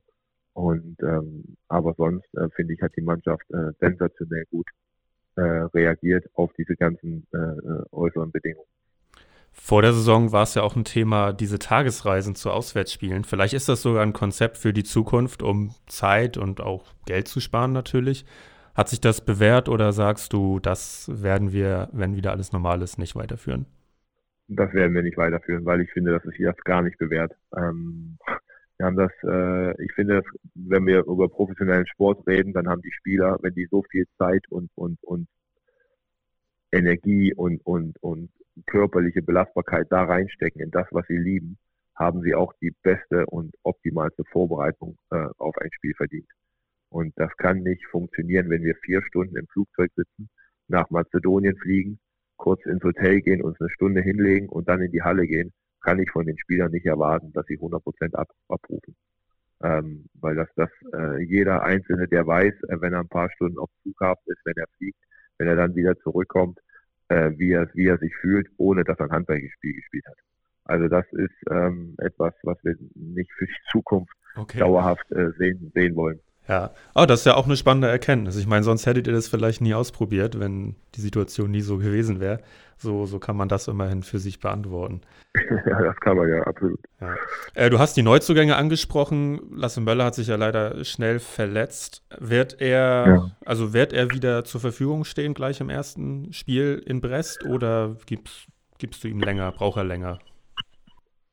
Und 0.52 0.96
ähm, 1.02 1.56
aber 1.68 1.94
sonst 1.96 2.26
äh, 2.34 2.50
finde 2.50 2.74
ich, 2.74 2.82
hat 2.82 2.96
die 2.96 3.02
Mannschaft 3.02 3.50
äh, 3.50 3.72
sensationell 3.80 4.44
gut 4.50 4.68
äh, 5.36 5.40
reagiert 5.40 6.26
auf 6.34 6.52
diese 6.58 6.76
ganzen 6.76 7.26
äh 7.32 7.82
äußeren 7.92 8.30
Bedingungen. 8.30 8.66
Vor 9.60 9.82
der 9.82 9.92
Saison 9.92 10.32
war 10.32 10.44
es 10.44 10.54
ja 10.54 10.62
auch 10.62 10.76
ein 10.76 10.84
Thema, 10.84 11.32
diese 11.32 11.58
Tagesreisen 11.58 12.34
zu 12.34 12.50
Auswärtsspielen. 12.50 13.24
Vielleicht 13.24 13.52
ist 13.52 13.68
das 13.68 13.82
sogar 13.82 14.02
ein 14.02 14.14
Konzept 14.14 14.56
für 14.56 14.72
die 14.72 14.84
Zukunft, 14.84 15.42
um 15.42 15.74
Zeit 15.86 16.38
und 16.38 16.60
auch 16.62 16.86
Geld 17.04 17.28
zu 17.28 17.40
sparen 17.40 17.72
natürlich. 17.72 18.24
Hat 18.74 18.88
sich 18.88 19.00
das 19.00 19.20
bewährt 19.20 19.68
oder 19.68 19.92
sagst 19.92 20.32
du, 20.32 20.58
das 20.60 21.10
werden 21.22 21.52
wir, 21.52 21.90
wenn 21.92 22.16
wieder 22.16 22.30
alles 22.30 22.52
normal 22.52 22.80
ist, 22.80 22.98
nicht 22.98 23.14
weiterführen? 23.14 23.66
Das 24.46 24.72
werden 24.72 24.94
wir 24.94 25.02
nicht 25.02 25.18
weiterführen, 25.18 25.66
weil 25.66 25.82
ich 25.82 25.90
finde, 25.92 26.12
das 26.12 26.24
ist 26.24 26.38
jetzt 26.38 26.64
gar 26.64 26.80
nicht 26.80 26.96
bewährt. 26.96 27.32
Ähm, 27.54 28.16
wir 28.78 28.86
haben 28.86 28.96
das, 28.96 29.12
äh, 29.24 29.84
ich 29.84 29.92
finde, 29.92 30.22
wenn 30.54 30.86
wir 30.86 31.00
über 31.00 31.28
professionellen 31.28 31.86
Sport 31.88 32.26
reden, 32.26 32.54
dann 32.54 32.68
haben 32.68 32.80
die 32.80 32.92
Spieler, 32.92 33.36
wenn 33.42 33.54
die 33.54 33.66
so 33.70 33.82
viel 33.90 34.06
Zeit 34.16 34.44
und, 34.48 34.70
und, 34.76 35.02
und 35.02 35.26
Energie 36.72 37.34
und, 37.34 37.60
und, 37.66 38.00
und 38.00 38.30
körperliche 38.66 39.22
Belastbarkeit 39.22 39.86
da 39.90 40.04
reinstecken 40.04 40.60
in 40.60 40.70
das, 40.70 40.86
was 40.90 41.06
sie 41.06 41.16
lieben, 41.16 41.58
haben 41.94 42.22
sie 42.22 42.34
auch 42.34 42.52
die 42.60 42.72
beste 42.82 43.26
und 43.26 43.54
optimalste 43.62 44.24
Vorbereitung 44.24 44.96
äh, 45.10 45.26
auf 45.38 45.56
ein 45.58 45.70
Spiel 45.72 45.94
verdient. 45.96 46.28
Und 46.90 47.12
das 47.16 47.36
kann 47.36 47.58
nicht 47.62 47.84
funktionieren, 47.86 48.48
wenn 48.50 48.62
wir 48.62 48.74
vier 48.76 49.02
Stunden 49.02 49.36
im 49.36 49.46
Flugzeug 49.48 49.90
sitzen, 49.94 50.28
nach 50.68 50.90
Mazedonien 50.90 51.56
fliegen, 51.56 51.98
kurz 52.36 52.64
ins 52.66 52.82
Hotel 52.82 53.20
gehen, 53.20 53.42
uns 53.42 53.60
eine 53.60 53.70
Stunde 53.70 54.00
hinlegen 54.00 54.48
und 54.48 54.68
dann 54.68 54.80
in 54.80 54.92
die 54.92 55.02
Halle 55.02 55.26
gehen, 55.26 55.52
kann 55.80 55.98
ich 55.98 56.10
von 56.10 56.26
den 56.26 56.38
Spielern 56.38 56.70
nicht 56.70 56.86
erwarten, 56.86 57.32
dass 57.32 57.46
sie 57.46 57.56
100 57.56 57.82
Prozent 57.82 58.14
ab, 58.14 58.28
abrufen. 58.48 58.96
Ähm, 59.62 60.06
weil 60.14 60.36
das, 60.36 60.48
das 60.54 60.70
äh, 60.92 61.22
jeder 61.24 61.62
Einzelne, 61.64 62.06
der 62.06 62.26
weiß, 62.26 62.54
äh, 62.68 62.80
wenn 62.80 62.92
er 62.92 63.00
ein 63.00 63.08
paar 63.08 63.30
Stunden 63.32 63.58
auf 63.58 63.70
Flughafen 63.82 64.32
ist, 64.32 64.40
wenn 64.44 64.56
er 64.56 64.68
fliegt, 64.76 64.98
wenn 65.38 65.48
er 65.48 65.56
dann 65.56 65.74
wieder 65.74 65.96
zurückkommt, 65.98 66.60
äh, 67.08 67.30
wie, 67.36 67.52
er, 67.52 67.68
wie 67.74 67.86
er 67.86 67.98
sich 67.98 68.14
fühlt, 68.16 68.48
ohne 68.56 68.84
dass 68.84 68.98
er 68.98 69.06
ein 69.06 69.12
Handballspiel 69.12 69.74
gespielt 69.74 70.06
hat. 70.06 70.16
Also 70.64 70.88
das 70.88 71.06
ist 71.12 71.34
ähm, 71.50 71.94
etwas, 71.98 72.34
was 72.42 72.62
wir 72.62 72.76
nicht 72.94 73.32
für 73.32 73.46
die 73.46 73.70
Zukunft 73.70 74.12
okay. 74.36 74.58
dauerhaft 74.58 75.10
äh, 75.12 75.30
sehen, 75.38 75.72
sehen 75.74 75.96
wollen. 75.96 76.20
Ja, 76.48 76.70
aber 76.94 77.06
das 77.06 77.20
ist 77.20 77.26
ja 77.26 77.34
auch 77.34 77.44
eine 77.44 77.56
spannende 77.56 77.88
Erkenntnis. 77.88 78.36
Ich 78.36 78.46
meine, 78.46 78.62
sonst 78.62 78.86
hättet 78.86 79.06
ihr 79.06 79.12
das 79.12 79.28
vielleicht 79.28 79.60
nie 79.60 79.74
ausprobiert, 79.74 80.40
wenn 80.40 80.76
die 80.94 81.02
Situation 81.02 81.50
nie 81.50 81.60
so 81.60 81.76
gewesen 81.76 82.20
wäre. 82.20 82.40
So, 82.78 83.04
so 83.04 83.18
kann 83.18 83.36
man 83.36 83.48
das 83.48 83.68
immerhin 83.68 84.02
für 84.02 84.18
sich 84.18 84.40
beantworten. 84.40 85.02
ja, 85.66 85.82
das 85.82 85.96
kann 85.96 86.16
man 86.16 86.28
ja, 86.28 86.42
absolut. 86.44 86.80
Ja. 87.00 87.16
Äh, 87.54 87.68
du 87.68 87.78
hast 87.78 87.96
die 87.96 88.02
Neuzugänge 88.02 88.56
angesprochen. 88.56 89.40
Lasse 89.50 89.80
Möller 89.82 90.06
hat 90.06 90.14
sich 90.14 90.28
ja 90.28 90.36
leider 90.36 90.84
schnell 90.84 91.18
verletzt. 91.18 92.02
Wird 92.18 92.60
er, 92.60 93.06
ja. 93.06 93.30
also 93.44 93.74
wird 93.74 93.92
er 93.92 94.10
wieder 94.12 94.44
zur 94.44 94.60
Verfügung 94.60 95.04
stehen 95.04 95.34
gleich 95.34 95.60
im 95.60 95.68
ersten 95.68 96.32
Spiel 96.32 96.82
in 96.86 97.02
Brest 97.02 97.44
oder 97.44 97.96
gibst, 98.06 98.46
gibst 98.78 99.04
du 99.04 99.08
ihm 99.08 99.20
länger, 99.20 99.52
braucht 99.52 99.76
er 99.76 99.84
länger? 99.84 100.18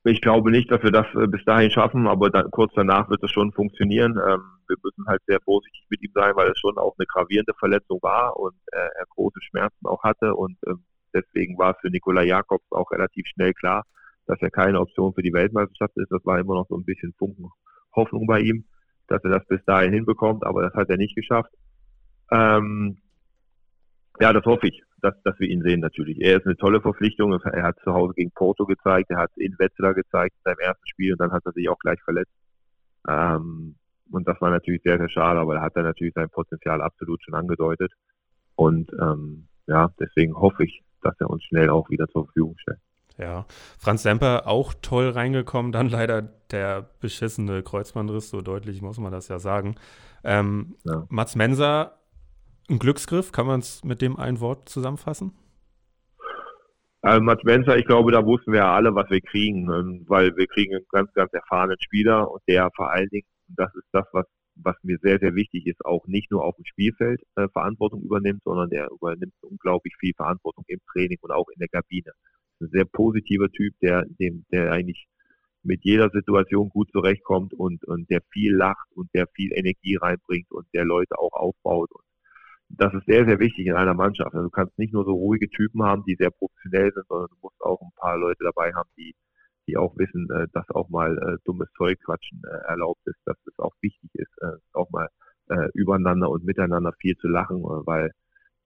Ich 0.03 0.21
glaube 0.21 0.51
nicht, 0.51 0.69
dass 0.71 0.83
wir 0.83 0.91
das 0.91 1.07
äh, 1.15 1.27
bis 1.27 1.43
dahin 1.45 1.71
schaffen, 1.71 2.07
aber 2.07 2.29
dann, 2.29 2.51
kurz 2.51 2.73
danach 2.75 3.09
wird 3.09 3.23
es 3.23 3.31
schon 3.31 3.51
funktionieren. 3.53 4.19
Ähm, 4.27 4.41
wir 4.67 4.77
müssen 4.83 5.05
halt 5.07 5.21
sehr 5.27 5.39
vorsichtig 5.41 5.85
mit 5.89 6.01
ihm 6.03 6.11
sein, 6.13 6.35
weil 6.35 6.49
es 6.49 6.59
schon 6.59 6.77
auch 6.77 6.95
eine 6.97 7.05
gravierende 7.05 7.53
Verletzung 7.57 7.99
war 8.01 8.37
und 8.37 8.55
äh, 8.71 8.77
er 8.77 9.05
große 9.09 9.41
Schmerzen 9.41 9.85
auch 9.85 10.03
hatte. 10.03 10.35
Und 10.35 10.57
ähm, 10.67 10.83
deswegen 11.13 11.57
war 11.57 11.75
für 11.75 11.89
Nikola 11.89 12.23
Jakobs 12.23 12.65
auch 12.71 12.91
relativ 12.91 13.25
schnell 13.27 13.53
klar, 13.53 13.83
dass 14.27 14.41
er 14.41 14.49
keine 14.49 14.79
Option 14.79 15.13
für 15.13 15.21
die 15.21 15.33
Weltmeisterschaft 15.33 15.95
ist. 15.97 16.11
Das 16.11 16.25
war 16.25 16.39
immer 16.39 16.55
noch 16.55 16.67
so 16.67 16.75
ein 16.75 16.85
bisschen 16.85 17.13
Funken 17.17 17.49
Hoffnung 17.95 18.27
bei 18.27 18.41
ihm, 18.41 18.65
dass 19.07 19.23
er 19.23 19.31
das 19.31 19.47
bis 19.47 19.63
dahin 19.65 19.93
hinbekommt, 19.93 20.45
aber 20.45 20.63
das 20.63 20.73
hat 20.73 20.89
er 20.89 20.97
nicht 20.97 21.15
geschafft. 21.15 21.51
Ähm, 22.31 22.97
ja, 24.19 24.33
das 24.33 24.45
hoffe 24.45 24.67
ich, 24.67 24.81
dass, 25.01 25.13
dass 25.23 25.39
wir 25.39 25.47
ihn 25.47 25.61
sehen 25.61 25.81
natürlich. 25.81 26.19
Er 26.21 26.37
ist 26.37 26.45
eine 26.45 26.57
tolle 26.57 26.81
Verpflichtung. 26.81 27.33
Er 27.33 27.63
hat 27.63 27.77
zu 27.83 27.93
Hause 27.93 28.13
gegen 28.15 28.31
Porto 28.31 28.65
gezeigt, 28.65 29.09
er 29.09 29.17
hat 29.17 29.31
in 29.35 29.57
Wetzlar 29.59 29.93
gezeigt 29.93 30.35
in 30.37 30.41
seinem 30.43 30.59
ersten 30.59 30.87
Spiel 30.87 31.13
und 31.13 31.19
dann 31.19 31.31
hat 31.31 31.45
er 31.45 31.51
sich 31.51 31.69
auch 31.69 31.79
gleich 31.79 32.01
verletzt. 32.01 32.33
Ähm, 33.07 33.75
und 34.11 34.27
das 34.27 34.39
war 34.41 34.49
natürlich 34.49 34.81
sehr, 34.83 34.97
sehr 34.97 35.09
schade, 35.09 35.39
aber 35.39 35.55
er 35.55 35.61
hat 35.61 35.75
dann 35.75 35.83
natürlich 35.85 36.13
sein 36.13 36.29
Potenzial 36.29 36.81
absolut 36.81 37.21
schon 37.23 37.33
angedeutet. 37.33 37.91
Und 38.55 38.91
ähm, 39.01 39.47
ja, 39.67 39.91
deswegen 39.99 40.35
hoffe 40.35 40.63
ich, 40.65 40.83
dass 41.01 41.15
er 41.19 41.29
uns 41.29 41.43
schnell 41.43 41.69
auch 41.69 41.89
wieder 41.89 42.07
zur 42.07 42.25
Verfügung 42.25 42.55
stellt. 42.57 42.79
Ja, 43.17 43.45
Franz 43.79 44.03
Semper 44.03 44.45
auch 44.45 44.73
toll 44.81 45.09
reingekommen, 45.09 45.71
dann 45.71 45.89
leider 45.89 46.21
der 46.21 46.89
beschissene 46.99 47.63
Kreuzbandriss, 47.63 48.29
so 48.29 48.41
deutlich 48.41 48.81
muss 48.81 48.99
man 48.99 49.11
das 49.11 49.29
ja 49.29 49.39
sagen. 49.39 49.75
Ähm, 50.23 50.75
ja. 50.83 51.05
Mats 51.09 51.35
Menser, 51.35 51.97
ein 52.69 52.79
Glücksgriff, 52.79 53.31
kann 53.31 53.47
man 53.47 53.61
es 53.61 53.83
mit 53.83 54.01
dem 54.01 54.17
ein 54.17 54.41
Wort 54.41 54.67
zusammenfassen? 54.67 55.33
Also 57.01 57.21
Mats 57.21 57.43
Menser, 57.43 57.77
ich 57.77 57.85
glaube, 57.85 58.11
da 58.11 58.25
wussten 58.25 58.51
wir 58.51 58.61
ja 58.61 58.73
alle, 58.73 58.93
was 58.95 59.09
wir 59.09 59.21
kriegen, 59.21 59.71
ähm, 59.71 60.05
weil 60.07 60.35
wir 60.35 60.47
kriegen 60.47 60.75
einen 60.75 60.85
ganz, 60.91 61.13
ganz 61.13 61.31
erfahrenen 61.33 61.77
Spieler 61.79 62.29
und 62.29 62.41
der 62.47 62.69
vor 62.75 62.91
allen 62.91 63.09
Dingen, 63.09 63.27
das 63.47 63.73
ist 63.75 63.87
das, 63.91 64.05
was 64.11 64.25
was 64.55 64.75
mir 64.83 64.97
sehr, 65.01 65.19
sehr 65.19 65.35
wichtig 65.35 65.67
ist, 65.67 65.85
auch 65.85 66.07
nicht 66.07 66.31
nur 66.31 66.43
auf 66.43 66.55
dem 66.55 66.65
Spielfeld 66.65 67.21
äh, 67.35 67.47
Verantwortung 67.49 68.01
übernimmt, 68.01 68.41
sondern 68.43 68.69
der 68.69 68.89
übernimmt 68.89 69.33
unglaublich 69.41 69.93
viel 69.99 70.13
Verantwortung 70.15 70.63
im 70.67 70.79
Training 70.91 71.17
und 71.21 71.31
auch 71.31 71.49
in 71.49 71.59
der 71.59 71.67
Kabine. 71.67 72.11
Ein 72.61 72.69
sehr 72.69 72.85
positiver 72.85 73.49
Typ, 73.49 73.73
der, 73.81 74.05
dem, 74.19 74.45
der 74.51 74.71
eigentlich 74.71 75.07
mit 75.63 75.83
jeder 75.83 76.09
Situation 76.11 76.69
gut 76.69 76.89
zurechtkommt 76.91 77.53
und, 77.53 77.83
und 77.85 78.09
der 78.09 78.21
viel 78.31 78.55
lacht 78.55 78.87
und 78.95 79.09
der 79.13 79.27
viel 79.27 79.51
Energie 79.53 79.97
reinbringt 79.97 80.51
und 80.51 80.65
der 80.73 80.85
Leute 80.85 81.17
auch 81.17 81.33
aufbaut. 81.33 81.91
Und 81.91 82.03
das 82.69 82.93
ist 82.93 83.05
sehr, 83.05 83.25
sehr 83.25 83.39
wichtig 83.39 83.67
in 83.67 83.73
einer 83.73 83.93
Mannschaft. 83.93 84.33
Also 84.33 84.45
du 84.45 84.49
kannst 84.49 84.77
nicht 84.77 84.93
nur 84.93 85.05
so 85.05 85.11
ruhige 85.11 85.49
Typen 85.49 85.83
haben, 85.83 86.03
die 86.05 86.15
sehr 86.15 86.31
professionell 86.31 86.91
sind, 86.93 87.07
sondern 87.07 87.29
du 87.29 87.35
musst 87.41 87.61
auch 87.61 87.81
ein 87.81 87.91
paar 87.95 88.17
Leute 88.17 88.43
dabei 88.43 88.73
haben, 88.73 88.89
die, 88.97 89.13
die 89.67 89.77
auch 89.77 89.97
wissen, 89.97 90.29
äh, 90.31 90.47
dass 90.53 90.69
auch 90.69 90.89
mal 90.89 91.17
äh, 91.17 91.37
dummes 91.45 91.69
Zeug 91.77 91.99
quatschen 92.03 92.41
äh, 92.45 92.69
erlaubt 92.69 93.01
ist, 93.05 93.19
dass 93.25 93.37
es 93.45 93.57
auch 93.59 93.73
wichtig 93.81 94.09
ist, 94.13 94.31
äh, 94.41 94.57
auch 94.73 94.89
mal 94.91 95.09
äh, 95.49 95.69
übereinander 95.73 96.29
und 96.29 96.43
miteinander 96.43 96.93
viel 96.99 97.15
zu 97.17 97.27
lachen, 97.27 97.59
äh, 97.59 97.85
weil 97.85 98.11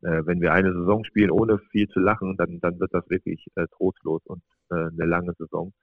äh, 0.02 0.22
wenn 0.26 0.42
wir 0.42 0.54
eine 0.54 0.74
Saison 0.74 1.04
spielen 1.04 1.32
ohne 1.32 1.60
viel 1.72 1.88
zu 1.90 2.00
lachen, 2.00 2.38
dann, 2.38 2.60
dann 2.62 2.80
wird 2.80 2.94
das 2.94 3.10
wirklich 3.10 3.46
äh, 3.56 3.66
trostlos 3.76 4.22
und 4.26 4.42
äh, 4.72 4.76
eine 4.76 5.06
lange 5.06 5.34
Saison. 5.38 5.74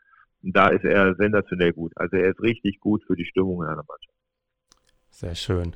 Da 0.43 0.69
ist 0.69 0.85
er 0.85 1.15
sensationell 1.17 1.73
gut. 1.73 1.93
Also 1.97 2.17
er 2.17 2.31
ist 2.31 2.41
richtig 2.41 2.81
gut 2.81 3.03
für 3.07 3.17
die 3.17 3.25
Stimmung 3.25 3.63
in 3.63 3.69
einer 3.69 3.85
Mannschaft. 3.87 4.17
Sehr 5.11 5.35
schön. 5.35 5.75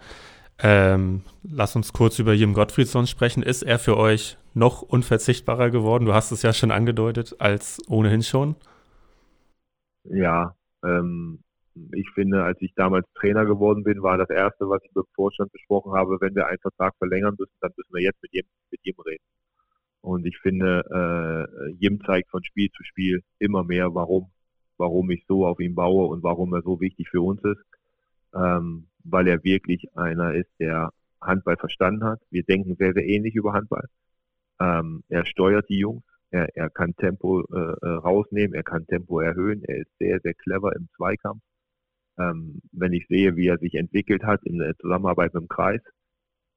Ähm, 0.62 1.22
lass 1.42 1.76
uns 1.76 1.92
kurz 1.92 2.18
über 2.18 2.34
Jim 2.34 2.52
Gottfriedson 2.52 3.06
sprechen. 3.06 3.42
Ist 3.42 3.62
er 3.62 3.78
für 3.78 3.96
euch 3.96 4.36
noch 4.52 4.82
unverzichtbarer 4.82 5.70
geworden? 5.70 6.04
Du 6.04 6.12
hast 6.12 6.32
es 6.32 6.42
ja 6.42 6.52
schon 6.52 6.70
angedeutet, 6.70 7.36
als 7.38 7.78
ohnehin 7.88 8.22
schon. 8.22 8.56
Ja, 10.04 10.54
ähm, 10.84 11.42
ich 11.92 12.10
finde, 12.14 12.42
als 12.44 12.60
ich 12.60 12.74
damals 12.74 13.06
Trainer 13.14 13.44
geworden 13.46 13.84
bin, 13.84 14.02
war 14.02 14.18
das 14.18 14.30
Erste, 14.30 14.68
was 14.68 14.82
ich 14.84 14.90
mit 14.94 15.04
dem 15.04 15.14
Vorstand 15.14 15.52
besprochen 15.52 15.92
habe, 15.92 16.18
wenn 16.20 16.34
wir 16.34 16.46
einen 16.46 16.58
Vertrag 16.58 16.94
verlängern 16.98 17.36
müssen, 17.38 17.54
dann 17.60 17.72
müssen 17.76 17.94
wir 17.94 18.02
jetzt 18.02 18.22
mit 18.22 18.34
ihm, 18.34 18.46
mit 18.70 18.80
ihm 18.84 18.94
reden. 19.06 19.24
Und 20.02 20.26
ich 20.26 20.38
finde, 20.38 21.48
äh, 21.60 21.70
Jim 21.78 22.00
zeigt 22.04 22.30
von 22.30 22.42
Spiel 22.44 22.70
zu 22.70 22.82
Spiel 22.84 23.22
immer 23.38 23.64
mehr, 23.64 23.94
warum, 23.94 24.30
warum 24.78 25.10
ich 25.10 25.24
so 25.28 25.46
auf 25.46 25.60
ihn 25.60 25.74
baue 25.74 26.06
und 26.06 26.22
warum 26.22 26.54
er 26.54 26.62
so 26.62 26.80
wichtig 26.80 27.08
für 27.10 27.20
uns 27.20 27.42
ist. 27.44 27.62
Ähm, 28.34 28.88
weil 29.04 29.28
er 29.28 29.44
wirklich 29.44 29.96
einer 29.96 30.34
ist, 30.34 30.50
der 30.58 30.92
Handball 31.20 31.56
verstanden 31.56 32.04
hat. 32.04 32.20
Wir 32.30 32.42
denken 32.44 32.76
sehr, 32.76 32.92
sehr 32.94 33.06
ähnlich 33.06 33.34
über 33.34 33.52
Handball. 33.52 33.86
Ähm, 34.60 35.02
er 35.08 35.26
steuert 35.26 35.68
die 35.68 35.78
Jungs. 35.78 36.04
Er, 36.30 36.48
er 36.56 36.70
kann 36.70 36.94
Tempo 36.96 37.42
äh, 37.52 37.74
äh 37.82 37.88
rausnehmen, 37.88 38.54
er 38.54 38.62
kann 38.62 38.86
Tempo 38.86 39.20
erhöhen, 39.20 39.62
er 39.64 39.78
ist 39.78 39.90
sehr, 39.98 40.20
sehr 40.20 40.34
clever 40.34 40.74
im 40.76 40.88
Zweikampf. 40.96 41.42
Ähm, 42.18 42.60
wenn 42.72 42.92
ich 42.92 43.06
sehe, 43.08 43.36
wie 43.36 43.48
er 43.48 43.58
sich 43.58 43.74
entwickelt 43.74 44.24
hat 44.24 44.40
in 44.44 44.58
der 44.58 44.76
Zusammenarbeit 44.78 45.34
mit 45.34 45.42
dem 45.42 45.48
Kreis, 45.48 45.80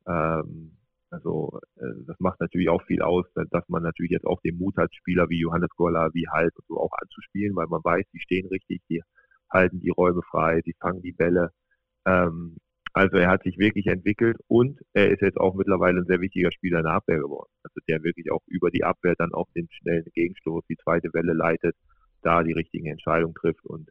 ähm, 0.07 0.77
also 1.09 1.59
äh, 1.77 2.05
das 2.07 2.19
macht 2.19 2.39
natürlich 2.41 2.69
auch 2.69 2.83
viel 2.83 3.01
aus, 3.01 3.25
dass 3.51 3.69
man 3.69 3.83
natürlich 3.83 4.11
jetzt 4.11 4.25
auch 4.25 4.41
den 4.41 4.57
Mut 4.57 4.75
hat, 4.77 4.93
Spieler 4.95 5.29
wie 5.29 5.39
Johannes 5.39 5.69
Goller, 5.75 6.09
wie 6.13 6.27
Halt 6.27 6.55
und 6.57 6.65
so 6.67 6.79
auch 6.79 6.91
anzuspielen, 6.99 7.55
weil 7.55 7.67
man 7.67 7.83
weiß, 7.83 8.05
die 8.13 8.19
stehen 8.19 8.47
richtig, 8.47 8.81
die 8.89 9.01
halten 9.49 9.79
die 9.79 9.91
Räume 9.91 10.21
frei, 10.23 10.61
die 10.61 10.73
fangen 10.79 11.01
die 11.03 11.11
Bälle. 11.11 11.51
Ähm, 12.05 12.57
also 12.93 13.17
er 13.17 13.29
hat 13.29 13.43
sich 13.43 13.57
wirklich 13.57 13.87
entwickelt 13.87 14.37
und 14.47 14.79
er 14.93 15.09
ist 15.09 15.21
jetzt 15.21 15.39
auch 15.39 15.55
mittlerweile 15.55 16.01
ein 16.01 16.05
sehr 16.05 16.21
wichtiger 16.21 16.51
Spieler 16.51 16.77
in 16.77 16.85
der 16.85 16.93
Abwehr 16.93 17.19
geworden. 17.19 17.51
Also 17.63 17.79
der 17.87 18.03
wirklich 18.03 18.31
auch 18.31 18.41
über 18.47 18.69
die 18.69 18.83
Abwehr 18.83 19.15
dann 19.17 19.33
auch 19.33 19.47
den 19.55 19.67
schnellen 19.71 20.05
Gegenstoß, 20.13 20.63
die 20.69 20.77
zweite 20.77 21.11
Welle 21.13 21.33
leitet, 21.33 21.75
da 22.21 22.43
die 22.43 22.53
richtigen 22.53 22.85
Entscheidungen 22.85 23.33
trifft 23.33 23.65
und 23.65 23.89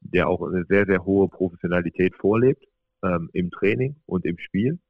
der 0.00 0.28
auch 0.28 0.42
eine 0.42 0.64
sehr, 0.64 0.84
sehr 0.86 1.04
hohe 1.04 1.28
Professionalität 1.28 2.16
vorlebt 2.16 2.64
ähm, 3.04 3.30
im 3.32 3.50
Training 3.52 3.96
und 4.06 4.24
im 4.24 4.38
Spiel 4.38 4.80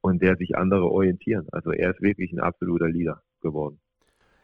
und 0.00 0.22
der 0.22 0.36
sich 0.36 0.56
andere 0.56 0.90
orientieren. 0.90 1.46
Also 1.52 1.72
er 1.72 1.90
ist 1.90 2.00
wirklich 2.00 2.32
ein 2.32 2.40
absoluter 2.40 2.88
Leader 2.88 3.22
geworden. 3.42 3.80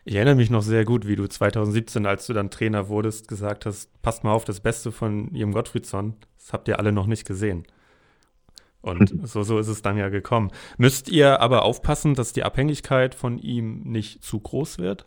Ich 0.04 0.16
erinnere 0.16 0.34
mich 0.34 0.50
noch 0.50 0.60
sehr 0.60 0.84
gut, 0.84 1.08
wie 1.08 1.16
du 1.16 1.26
2017, 1.26 2.04
als 2.04 2.26
du 2.26 2.34
dann 2.34 2.50
Trainer 2.50 2.88
wurdest, 2.88 3.26
gesagt 3.26 3.64
hast, 3.64 4.02
passt 4.02 4.22
mal 4.22 4.32
auf 4.32 4.44
das 4.44 4.60
Beste 4.60 4.92
von 4.92 5.34
Jim 5.34 5.52
Gottfriedson. 5.52 6.16
Das 6.36 6.52
habt 6.52 6.68
ihr 6.68 6.78
alle 6.78 6.92
noch 6.92 7.06
nicht 7.06 7.26
gesehen. 7.26 7.64
Und 8.84 9.26
so, 9.26 9.42
so 9.42 9.58
ist 9.58 9.68
es 9.68 9.80
dann 9.80 9.96
ja 9.96 10.10
gekommen. 10.10 10.50
Müsst 10.76 11.10
ihr 11.10 11.40
aber 11.40 11.64
aufpassen, 11.64 12.14
dass 12.14 12.34
die 12.34 12.42
Abhängigkeit 12.42 13.14
von 13.14 13.38
ihm 13.38 13.82
nicht 13.84 14.22
zu 14.22 14.38
groß 14.40 14.78
wird? 14.78 15.06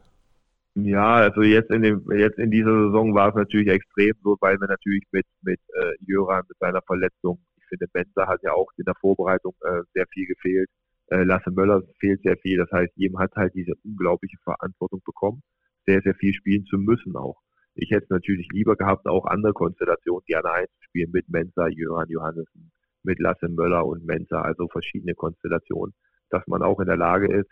Ja, 0.73 1.15
also 1.15 1.41
jetzt 1.41 1.71
in 1.71 1.81
dem, 1.81 2.05
jetzt 2.11 2.37
in 2.39 2.51
dieser 2.51 2.71
Saison 2.71 3.13
war 3.13 3.29
es 3.29 3.35
natürlich 3.35 3.67
extrem 3.67 4.13
so, 4.23 4.37
weil 4.41 4.59
wir 4.59 4.67
natürlich 4.67 5.03
mit, 5.11 5.25
mit 5.41 5.59
äh, 5.73 5.93
Jöran, 6.05 6.43
mit 6.47 6.57
seiner 6.59 6.81
Verletzung, 6.83 7.39
ich 7.57 7.65
finde, 7.67 7.87
Benzer 7.91 8.27
hat 8.27 8.41
ja 8.43 8.53
auch 8.53 8.67
in 8.77 8.85
der 8.85 8.95
Vorbereitung 9.01 9.53
äh, 9.61 9.81
sehr 9.93 10.05
viel 10.07 10.27
gefehlt. 10.27 10.69
Äh, 11.07 11.23
Lasse 11.23 11.51
Möller 11.51 11.81
fehlt 11.99 12.21
sehr 12.23 12.37
viel. 12.37 12.57
Das 12.57 12.71
heißt, 12.71 12.93
jedem 12.95 13.19
hat 13.19 13.35
halt 13.35 13.53
diese 13.55 13.73
unglaubliche 13.83 14.37
Verantwortung 14.43 15.01
bekommen, 15.05 15.41
sehr, 15.85 16.01
sehr 16.01 16.15
viel 16.15 16.33
spielen 16.33 16.65
zu 16.65 16.77
müssen 16.77 17.15
auch. 17.15 17.41
Ich 17.75 17.91
hätte 17.91 18.05
es 18.05 18.09
natürlich 18.09 18.47
lieber 18.51 18.75
gehabt, 18.75 19.07
auch 19.07 19.25
andere 19.25 19.53
Konstellationen 19.53 20.23
gerne 20.25 20.51
einzuspielen 20.51 21.11
mit 21.11 21.29
Mensa, 21.29 21.67
Jöran 21.67 22.09
Johannessen, 22.09 22.71
mit 23.07 23.19
Lasse 23.19 23.47
Möller 23.47 23.85
und 23.85 24.05
Mensa, 24.05 24.41
also 24.41 24.67
verschiedene 24.67 25.15
Konstellationen, 25.15 25.95
dass 26.29 26.45
man 26.45 26.61
auch 26.61 26.79
in 26.79 26.87
der 26.87 26.97
Lage 26.97 27.33
ist, 27.33 27.49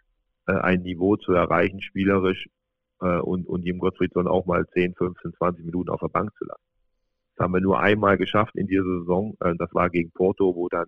äh, 0.47 0.53
ein 0.53 0.81
Niveau 0.83 1.15
zu 1.15 1.31
erreichen, 1.31 1.81
spielerisch, 1.81 2.47
äh, 3.01 3.19
und, 3.19 3.47
und 3.47 3.63
Jim 3.63 3.79
Gottfriedson 3.79 4.27
auch 4.27 4.45
mal 4.45 4.67
10, 4.67 4.93
15, 4.95 5.33
20 5.33 5.65
Minuten 5.65 5.89
auf 5.89 6.01
der 6.01 6.09
Bank 6.09 6.31
zu 6.37 6.45
lassen. 6.45 6.61
Das 7.35 7.45
haben 7.45 7.53
wir 7.53 7.61
nur 7.61 7.79
einmal 7.79 8.17
geschafft 8.17 8.55
in 8.55 8.67
dieser 8.67 8.83
Saison. 8.83 9.35
Äh, 9.39 9.55
das 9.57 9.73
war 9.73 9.89
gegen 9.89 10.11
Porto, 10.11 10.55
wo 10.55 10.69
dann 10.69 10.87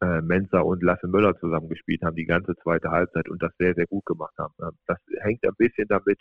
äh, 0.00 0.20
Mensa 0.20 0.60
und 0.60 0.82
Lasse 0.82 1.06
Möller 1.06 1.38
zusammengespielt 1.38 2.02
haben, 2.02 2.16
die 2.16 2.26
ganze 2.26 2.56
zweite 2.56 2.90
Halbzeit 2.90 3.28
und 3.28 3.42
das 3.42 3.52
sehr, 3.58 3.74
sehr 3.74 3.86
gut 3.86 4.04
gemacht 4.04 4.34
haben. 4.38 4.54
Ähm, 4.60 4.76
das 4.86 4.98
hängt 5.20 5.44
ein 5.44 5.54
bisschen 5.56 5.86
damit 5.88 6.20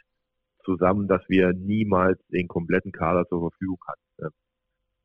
zusammen, 0.63 1.07
dass 1.07 1.21
wir 1.27 1.53
niemals 1.53 2.19
den 2.27 2.47
kompletten 2.47 2.91
Kader 2.91 3.27
zur 3.27 3.49
Verfügung 3.49 3.79
hatten. 3.87 4.33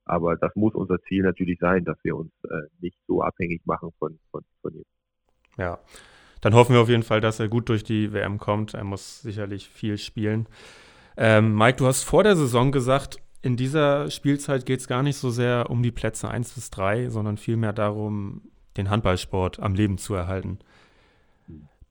Aber 0.07 0.37
das 0.37 0.55
muss 0.55 0.75
unser 0.75 1.03
Ziel 1.03 1.23
natürlich 1.23 1.59
sein, 1.59 1.85
dass 1.85 1.99
wir 2.03 2.17
uns 2.17 2.33
äh, 2.45 2.69
nicht 2.81 2.97
so 3.07 3.23
abhängig 3.23 3.67
machen 3.67 3.91
von, 3.99 4.19
von, 4.31 4.43
von 4.63 4.75
ihm. 4.75 4.85
Ja, 5.59 5.79
dann 6.41 6.55
hoffen 6.55 6.75
wir 6.75 6.81
auf 6.81 6.89
jeden 6.89 7.03
Fall, 7.03 7.21
dass 7.21 7.41
er 7.41 7.49
gut 7.49 7.69
durch 7.69 7.83
die 7.83 8.13
WM 8.13 8.39
kommt. 8.39 8.75
Er 8.75 8.85
muss 8.85 9.21
sicherlich 9.23 9.69
viel 9.69 9.99
spielen. 9.99 10.47
Ähm, 11.17 11.57
Mike, 11.57 11.79
du 11.79 11.87
hast 11.87 12.05
vor 12.05 12.23
der 12.23 12.37
Saison 12.37 12.71
gesagt, 12.71 13.19
in 13.43 13.57
dieser 13.57 14.11
Spielzeit 14.11 14.65
geht 14.65 14.81
es 14.81 14.89
gar 14.89 15.03
nicht 15.03 15.17
so 15.17 15.31
sehr 15.31 15.71
um 15.71 15.83
die 15.83 15.93
Plätze 15.93 16.29
1 16.29 16.55
bis 16.55 16.71
3, 16.71 17.11
sondern 17.11 17.37
vielmehr 17.37 17.73
darum, 17.73 18.43
den 18.77 18.91
Handballsport 18.91 19.61
am 19.61 19.75
Leben 19.75 19.99
zu 19.99 20.15
erhalten. 20.15 20.59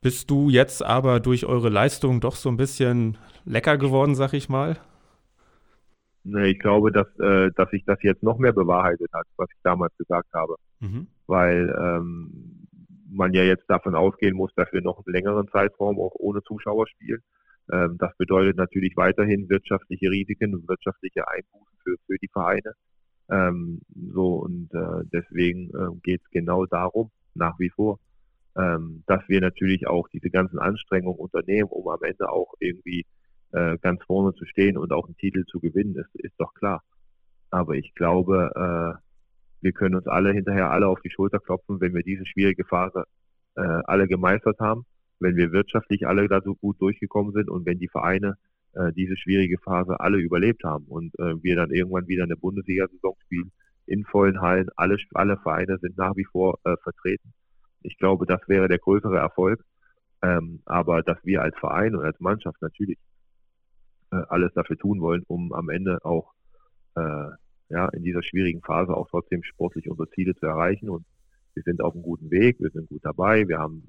Bist 0.02 0.30
du 0.30 0.50
jetzt 0.50 0.84
aber 0.84 1.20
durch 1.20 1.46
eure 1.46 1.70
Leistung 1.70 2.22
doch 2.22 2.36
so 2.36 2.50
ein 2.50 2.58
bisschen 2.58 3.18
lecker 3.44 3.78
geworden, 3.78 4.16
sag 4.16 4.34
ich 4.34 4.50
mal? 4.50 4.78
Ich 6.26 6.60
glaube, 6.60 6.92
dass, 6.92 7.08
äh, 7.20 7.52
dass 7.56 7.70
sich 7.70 7.86
das 7.86 8.02
jetzt 8.02 8.24
noch 8.24 8.40
mehr 8.40 8.54
bewahrheitet 8.54 9.12
hat, 9.14 9.28
was 9.38 9.48
ich 9.52 9.62
damals 9.64 9.96
gesagt 9.98 10.34
habe. 10.34 10.56
Mhm. 10.80 11.08
Weil 11.28 11.76
ähm, 11.80 12.66
man 13.12 13.34
ja 13.34 13.44
jetzt 13.44 13.70
davon 13.70 13.96
ausgehen 13.96 14.36
muss, 14.36 14.52
dass 14.56 14.72
wir 14.74 14.82
noch 14.82 15.06
einen 15.06 15.14
längeren 15.14 15.48
Zeitraum 15.50 16.00
auch 16.00 16.14
ohne 16.16 16.42
Zuschauer 16.44 16.88
spielen. 16.88 17.22
Ähm, 17.72 17.98
das 18.00 18.16
bedeutet 18.18 18.58
natürlich 18.58 18.96
weiterhin 18.96 19.50
wirtschaftliche 19.50 20.10
Risiken 20.10 20.56
und 20.56 20.68
wirtschaftliche 20.68 21.28
Einbußen 21.28 21.78
für, 21.84 21.96
für 22.08 22.18
die 22.18 22.30
Vereine. 22.30 22.74
Ähm, 23.30 23.82
so 24.14 24.36
und 24.38 24.70
äh, 24.74 25.04
deswegen 25.12 25.70
äh, 25.70 25.96
geht 26.04 26.22
es 26.24 26.30
genau 26.32 26.66
darum, 26.66 27.12
nach 27.34 27.58
wie 27.60 27.70
vor, 27.70 28.00
ähm, 28.56 29.04
dass 29.08 29.22
wir 29.28 29.42
natürlich 29.42 29.88
auch 29.88 30.08
diese 30.10 30.30
ganzen 30.30 30.60
Anstrengungen 30.60 31.20
unternehmen, 31.20 31.70
um 31.70 31.88
am 31.88 32.04
Ende 32.04 32.30
auch 32.30 32.54
irgendwie 32.60 33.06
äh, 33.52 33.78
ganz 33.80 34.04
vorne 34.04 34.34
zu 34.34 34.46
stehen 34.46 34.78
und 34.78 34.92
auch 34.92 35.06
einen 35.06 35.18
Titel 35.18 35.46
zu 35.46 35.60
gewinnen, 35.60 35.96
ist, 35.96 36.16
ist 36.16 36.36
doch 36.38 36.54
klar. 36.54 36.84
Aber 37.50 37.76
ich 37.76 37.94
glaube, 37.96 38.52
äh, 38.56 39.02
wir 39.62 39.72
können 39.72 39.96
uns 39.96 40.08
alle 40.08 40.32
hinterher 40.32 40.72
alle 40.72 40.88
auf 40.88 41.02
die 41.02 41.10
Schulter 41.10 41.40
klopfen, 41.40 41.80
wenn 41.82 41.94
wir 41.94 42.04
diese 42.04 42.26
schwierige 42.26 42.66
Phase 42.66 43.06
äh, 43.56 43.62
alle 43.62 44.08
gemeistert 44.08 44.60
haben, 44.60 44.86
wenn 45.20 45.36
wir 45.36 45.52
wirtschaftlich 45.52 46.08
alle 46.08 46.28
da 46.28 46.42
so 46.42 46.56
gut 46.56 46.80
durchgekommen 46.82 47.34
sind 47.34 47.50
und 47.50 47.66
wenn 47.66 47.80
die 47.80 47.88
Vereine 47.88 48.36
äh, 48.74 48.92
diese 48.92 49.18
schwierige 49.18 49.58
Phase 49.58 50.00
alle 50.00 50.18
überlebt 50.18 50.64
haben 50.64 50.86
und 50.86 51.18
äh, 51.20 51.42
wir 51.42 51.56
dann 51.56 51.72
irgendwann 51.72 52.08
wieder 52.08 52.24
eine 52.24 52.36
Bundesliga-Saison 52.36 53.16
spielen 53.24 53.52
in 53.86 54.04
vollen 54.04 54.42
Hallen. 54.42 54.68
Alle, 54.76 54.98
alle 55.14 55.38
Vereine 55.38 55.78
sind 55.80 55.98
nach 55.98 56.16
wie 56.16 56.26
vor 56.26 56.60
äh, 56.64 56.76
vertreten. 56.84 57.34
Ich 57.82 57.98
glaube, 57.98 58.26
das 58.26 58.42
wäre 58.48 58.68
der 58.68 58.80
größere 58.80 59.18
Erfolg. 59.18 59.64
Ähm, 60.22 60.62
aber 60.66 61.04
dass 61.04 61.18
wir 61.24 61.42
als 61.42 61.56
Verein 61.58 61.96
und 61.96 62.04
als 62.04 62.20
Mannschaft 62.20 62.62
natürlich 62.62 62.98
alles 64.30 64.54
dafür 64.54 64.78
tun 64.78 65.02
wollen, 65.02 65.24
um 65.28 65.54
am 65.54 65.70
Ende 65.70 66.04
auch 66.04 66.34
äh, 66.96 67.30
ja, 67.70 67.90
in 67.90 68.04
dieser 68.04 68.24
schwierigen 68.24 68.62
Phase 68.62 68.96
auch 68.96 69.08
trotzdem 69.10 69.44
sportlich 69.44 69.90
unsere 69.90 70.10
Ziele 70.12 70.36
zu 70.36 70.46
erreichen. 70.46 70.90
Und 70.90 71.06
wir 71.56 71.64
sind 71.64 71.82
auf 71.82 71.94
einem 71.94 72.04
guten 72.04 72.30
Weg, 72.32 72.60
wir 72.60 72.70
sind 72.70 72.90
gut 72.90 73.04
dabei, 73.04 73.48
wir 73.48 73.60
haben 73.60 73.84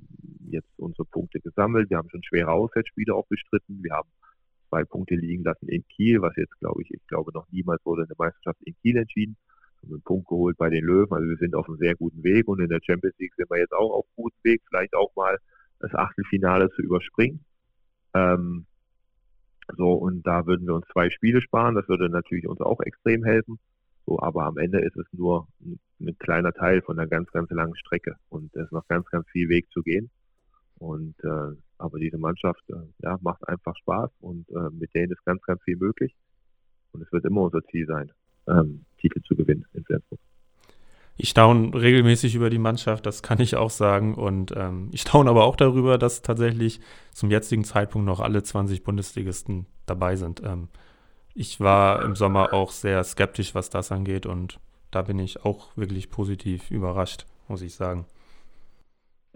jetzt 0.48 0.70
unsere 0.78 1.04
Punkte 1.04 1.40
gesammelt, 1.40 1.90
wir 1.90 1.98
haben 1.98 2.08
schon 2.10 2.22
schwere 2.22 2.52
Auswärtsspiele 2.52 3.14
auch 3.14 3.26
bestritten, 3.26 3.82
wir 3.82 3.92
haben 3.92 4.08
zwei 4.68 4.84
Punkte 4.84 5.16
liegen 5.16 5.44
lassen 5.44 5.68
in 5.68 5.84
Kiel, 5.88 6.22
was 6.22 6.36
jetzt 6.36 6.58
glaube 6.60 6.82
ich, 6.82 6.90
ich 6.92 7.04
glaube 7.08 7.32
noch 7.32 7.46
niemals 7.50 7.84
wurde 7.84 8.02
eine 8.02 8.14
Meisterschaft 8.16 8.60
in 8.62 8.74
Kiel 8.82 8.96
entschieden. 8.96 9.36
Wir 9.80 9.88
haben 9.88 9.94
einen 9.94 10.02
Punkt 10.02 10.28
geholt 10.28 10.56
bei 10.56 10.70
den 10.70 10.84
Löwen, 10.84 11.12
also 11.12 11.28
wir 11.28 11.36
sind 11.36 11.54
auf 11.54 11.68
einem 11.68 11.78
sehr 11.78 11.96
guten 11.96 12.22
Weg 12.22 12.46
und 12.48 12.60
in 12.60 12.68
der 12.68 12.80
Champions 12.82 13.16
League 13.18 13.34
sind 13.36 13.50
wir 13.50 13.58
jetzt 13.58 13.72
auch 13.74 13.92
auf 13.92 14.06
guten 14.14 14.38
Weg, 14.44 14.62
vielleicht 14.68 14.94
auch 14.94 15.14
mal 15.16 15.36
das 15.80 15.92
Achtelfinale 15.94 16.70
zu 16.70 16.82
überspringen. 16.82 17.44
Ähm, 18.14 18.66
So, 19.76 19.92
und 19.94 20.26
da 20.26 20.46
würden 20.46 20.66
wir 20.66 20.74
uns 20.74 20.86
zwei 20.92 21.10
Spiele 21.10 21.40
sparen. 21.40 21.74
Das 21.74 21.88
würde 21.88 22.08
natürlich 22.08 22.46
uns 22.46 22.60
auch 22.60 22.80
extrem 22.80 23.24
helfen. 23.24 23.58
So, 24.06 24.20
aber 24.20 24.44
am 24.44 24.58
Ende 24.58 24.80
ist 24.80 24.96
es 24.96 25.06
nur 25.12 25.48
ein, 25.60 25.80
ein 26.00 26.16
kleiner 26.18 26.52
Teil 26.52 26.82
von 26.82 26.98
einer 26.98 27.08
ganz, 27.08 27.30
ganz 27.32 27.50
langen 27.50 27.76
Strecke. 27.76 28.16
Und 28.28 28.54
es 28.54 28.66
ist 28.66 28.72
noch 28.72 28.86
ganz, 28.86 29.06
ganz 29.10 29.28
viel 29.30 29.48
Weg 29.48 29.68
zu 29.72 29.82
gehen. 29.82 30.10
Und 30.78 31.16
äh, 31.24 31.56
aber 31.78 31.98
diese 31.98 32.18
Mannschaft 32.18 32.62
äh, 32.70 32.74
ja, 33.02 33.18
macht 33.20 33.46
einfach 33.48 33.76
Spaß 33.76 34.10
und 34.20 34.48
äh, 34.50 34.70
mit 34.72 34.94
denen 34.94 35.12
ist 35.12 35.24
ganz, 35.24 35.42
ganz 35.42 35.62
viel 35.62 35.76
möglich. 35.76 36.14
Und 36.92 37.02
es 37.02 37.12
wird 37.12 37.24
immer 37.24 37.42
unser 37.42 37.62
Ziel 37.64 37.86
sein, 37.86 38.12
ähm, 38.46 38.84
Titel 38.98 39.20
zu 39.22 39.36
gewinnen 39.36 39.64
in 39.72 39.84
Flensburg. 39.84 40.20
Ich 41.18 41.30
staune 41.30 41.74
regelmäßig 41.74 42.34
über 42.34 42.50
die 42.50 42.58
Mannschaft, 42.58 43.06
das 43.06 43.22
kann 43.22 43.40
ich 43.40 43.56
auch 43.56 43.70
sagen. 43.70 44.14
Und 44.14 44.52
ähm, 44.54 44.90
ich 44.92 45.02
staune 45.02 45.30
aber 45.30 45.44
auch 45.44 45.56
darüber, 45.56 45.96
dass 45.98 46.22
tatsächlich 46.22 46.80
zum 47.12 47.30
jetzigen 47.30 47.64
Zeitpunkt 47.64 48.06
noch 48.06 48.20
alle 48.20 48.42
20 48.42 48.84
Bundesligisten 48.84 49.66
dabei 49.86 50.16
sind. 50.16 50.42
Ähm, 50.44 50.68
ich 51.34 51.60
war 51.60 52.02
im 52.02 52.16
Sommer 52.16 52.52
auch 52.52 52.70
sehr 52.70 53.02
skeptisch, 53.04 53.54
was 53.54 53.70
das 53.70 53.92
angeht. 53.92 54.26
Und 54.26 54.58
da 54.90 55.02
bin 55.02 55.18
ich 55.18 55.44
auch 55.44 55.68
wirklich 55.76 56.10
positiv 56.10 56.70
überrascht, 56.70 57.26
muss 57.48 57.62
ich 57.62 57.74
sagen. 57.74 58.06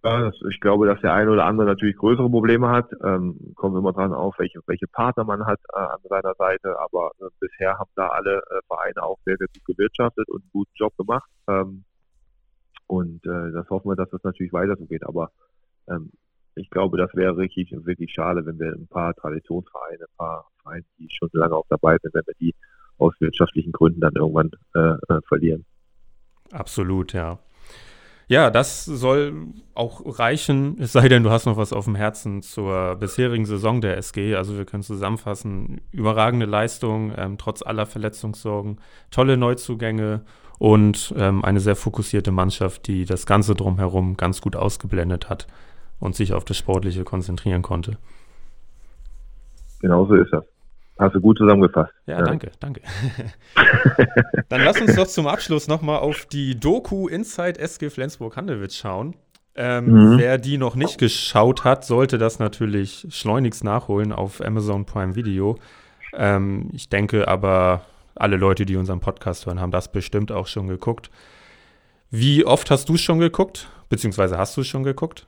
Ja, 0.02 0.20
das, 0.20 0.34
ich 0.48 0.60
glaube, 0.60 0.86
dass 0.86 1.00
der 1.00 1.12
eine 1.12 1.30
oder 1.30 1.44
andere 1.44 1.66
natürlich 1.66 1.96
größere 1.96 2.30
Probleme 2.30 2.70
hat. 2.70 2.90
Ähm, 3.04 3.52
kommt 3.54 3.76
immer 3.76 3.92
dran 3.92 4.14
auf, 4.14 4.38
welche, 4.38 4.60
welche 4.66 4.86
Partner 4.86 5.24
man 5.24 5.44
hat 5.44 5.60
äh, 5.74 5.78
an 5.78 6.00
seiner 6.08 6.34
Seite. 6.34 6.78
Aber 6.78 7.10
äh, 7.20 7.24
bisher 7.38 7.78
haben 7.78 7.90
da 7.96 8.08
alle 8.08 8.38
äh, 8.38 8.60
Vereine 8.66 9.02
auch 9.02 9.18
sehr, 9.24 9.36
sehr 9.36 9.48
gut 9.48 9.64
gewirtschaftet 9.66 10.28
und 10.28 10.42
einen 10.42 10.50
guten 10.52 10.72
Job 10.74 10.96
gemacht. 10.96 11.28
Ähm, 11.48 11.84
und 12.86 13.24
äh, 13.26 13.52
das 13.52 13.68
hoffen 13.68 13.90
wir, 13.90 13.96
dass 13.96 14.10
das 14.10 14.24
natürlich 14.24 14.52
weiter 14.52 14.76
so 14.76 14.86
geht. 14.86 15.06
Aber 15.06 15.30
ähm, 15.88 16.10
ich 16.54 16.70
glaube, 16.70 16.96
das 16.96 17.14
wäre 17.14 17.36
richtig, 17.36 17.70
wirklich 17.84 18.12
schade, 18.12 18.44
wenn 18.46 18.58
wir 18.58 18.72
ein 18.72 18.88
paar 18.88 19.14
Traditionsvereine, 19.14 20.04
ein 20.04 20.16
paar 20.16 20.46
Vereine, 20.62 20.84
die 20.98 21.08
schon 21.10 21.28
lange 21.32 21.54
auch 21.54 21.66
dabei 21.68 21.98
sind, 22.02 22.14
wenn 22.14 22.26
wir 22.26 22.34
die 22.40 22.54
aus 22.98 23.14
wirtschaftlichen 23.20 23.72
Gründen 23.72 24.00
dann 24.00 24.14
irgendwann 24.14 24.50
äh, 24.74 25.14
äh, 25.14 25.20
verlieren. 25.28 25.64
Absolut, 26.52 27.12
ja. 27.12 27.38
Ja, 28.30 28.48
das 28.48 28.84
soll 28.84 29.48
auch 29.74 30.02
reichen, 30.20 30.76
es 30.78 30.92
sei 30.92 31.08
denn, 31.08 31.24
du 31.24 31.30
hast 31.30 31.46
noch 31.46 31.56
was 31.56 31.72
auf 31.72 31.86
dem 31.86 31.96
Herzen 31.96 32.42
zur 32.42 32.94
bisherigen 32.94 33.44
Saison 33.44 33.80
der 33.80 33.96
SG. 33.96 34.36
Also 34.36 34.56
wir 34.56 34.64
können 34.64 34.84
zusammenfassen, 34.84 35.80
überragende 35.90 36.46
Leistung, 36.46 37.12
ähm, 37.16 37.38
trotz 37.38 37.60
aller 37.60 37.86
Verletzungssorgen, 37.86 38.78
tolle 39.10 39.36
Neuzugänge 39.36 40.20
und 40.60 41.12
ähm, 41.18 41.44
eine 41.44 41.58
sehr 41.58 41.74
fokussierte 41.74 42.30
Mannschaft, 42.30 42.86
die 42.86 43.04
das 43.04 43.26
Ganze 43.26 43.56
drumherum 43.56 44.16
ganz 44.16 44.40
gut 44.40 44.54
ausgeblendet 44.54 45.28
hat 45.28 45.48
und 45.98 46.14
sich 46.14 46.32
auf 46.32 46.44
das 46.44 46.56
Sportliche 46.56 47.02
konzentrieren 47.02 47.62
konnte. 47.62 47.98
Genauso 49.80 50.14
ist 50.14 50.32
das. 50.32 50.44
Hast 51.00 51.14
du 51.14 51.20
gut 51.20 51.38
zusammengefasst. 51.38 51.92
Ja, 52.06 52.18
ja. 52.18 52.22
danke, 52.22 52.50
danke. 52.60 52.82
Dann 54.50 54.60
lass 54.62 54.80
uns 54.80 54.94
doch 54.96 55.06
zum 55.06 55.26
Abschluss 55.26 55.66
nochmal 55.66 56.00
auf 56.00 56.26
die 56.26 56.60
Doku 56.60 57.08
Inside 57.08 57.58
SG 57.58 57.88
Flensburg-Handelwitz 57.88 58.76
schauen. 58.76 59.16
Ähm, 59.54 59.86
mhm. 59.86 60.18
Wer 60.18 60.36
die 60.36 60.58
noch 60.58 60.76
nicht 60.76 60.98
geschaut 60.98 61.64
hat, 61.64 61.86
sollte 61.86 62.18
das 62.18 62.38
natürlich 62.38 63.06
schleunigst 63.08 63.64
nachholen 63.64 64.12
auf 64.12 64.44
Amazon 64.44 64.84
Prime 64.84 65.16
Video. 65.16 65.58
Ähm, 66.12 66.68
ich 66.72 66.90
denke 66.90 67.26
aber, 67.28 67.86
alle 68.14 68.36
Leute, 68.36 68.66
die 68.66 68.76
unseren 68.76 69.00
Podcast 69.00 69.46
hören, 69.46 69.58
haben 69.58 69.72
das 69.72 69.90
bestimmt 69.90 70.30
auch 70.30 70.46
schon 70.46 70.68
geguckt. 70.68 71.10
Wie 72.10 72.44
oft 72.44 72.70
hast 72.70 72.90
du 72.90 72.94
es 72.94 73.00
schon 73.00 73.20
geguckt? 73.20 73.68
Beziehungsweise 73.88 74.36
hast 74.36 74.56
du 74.56 74.60
es 74.60 74.66
schon 74.66 74.82
geguckt? 74.82 75.26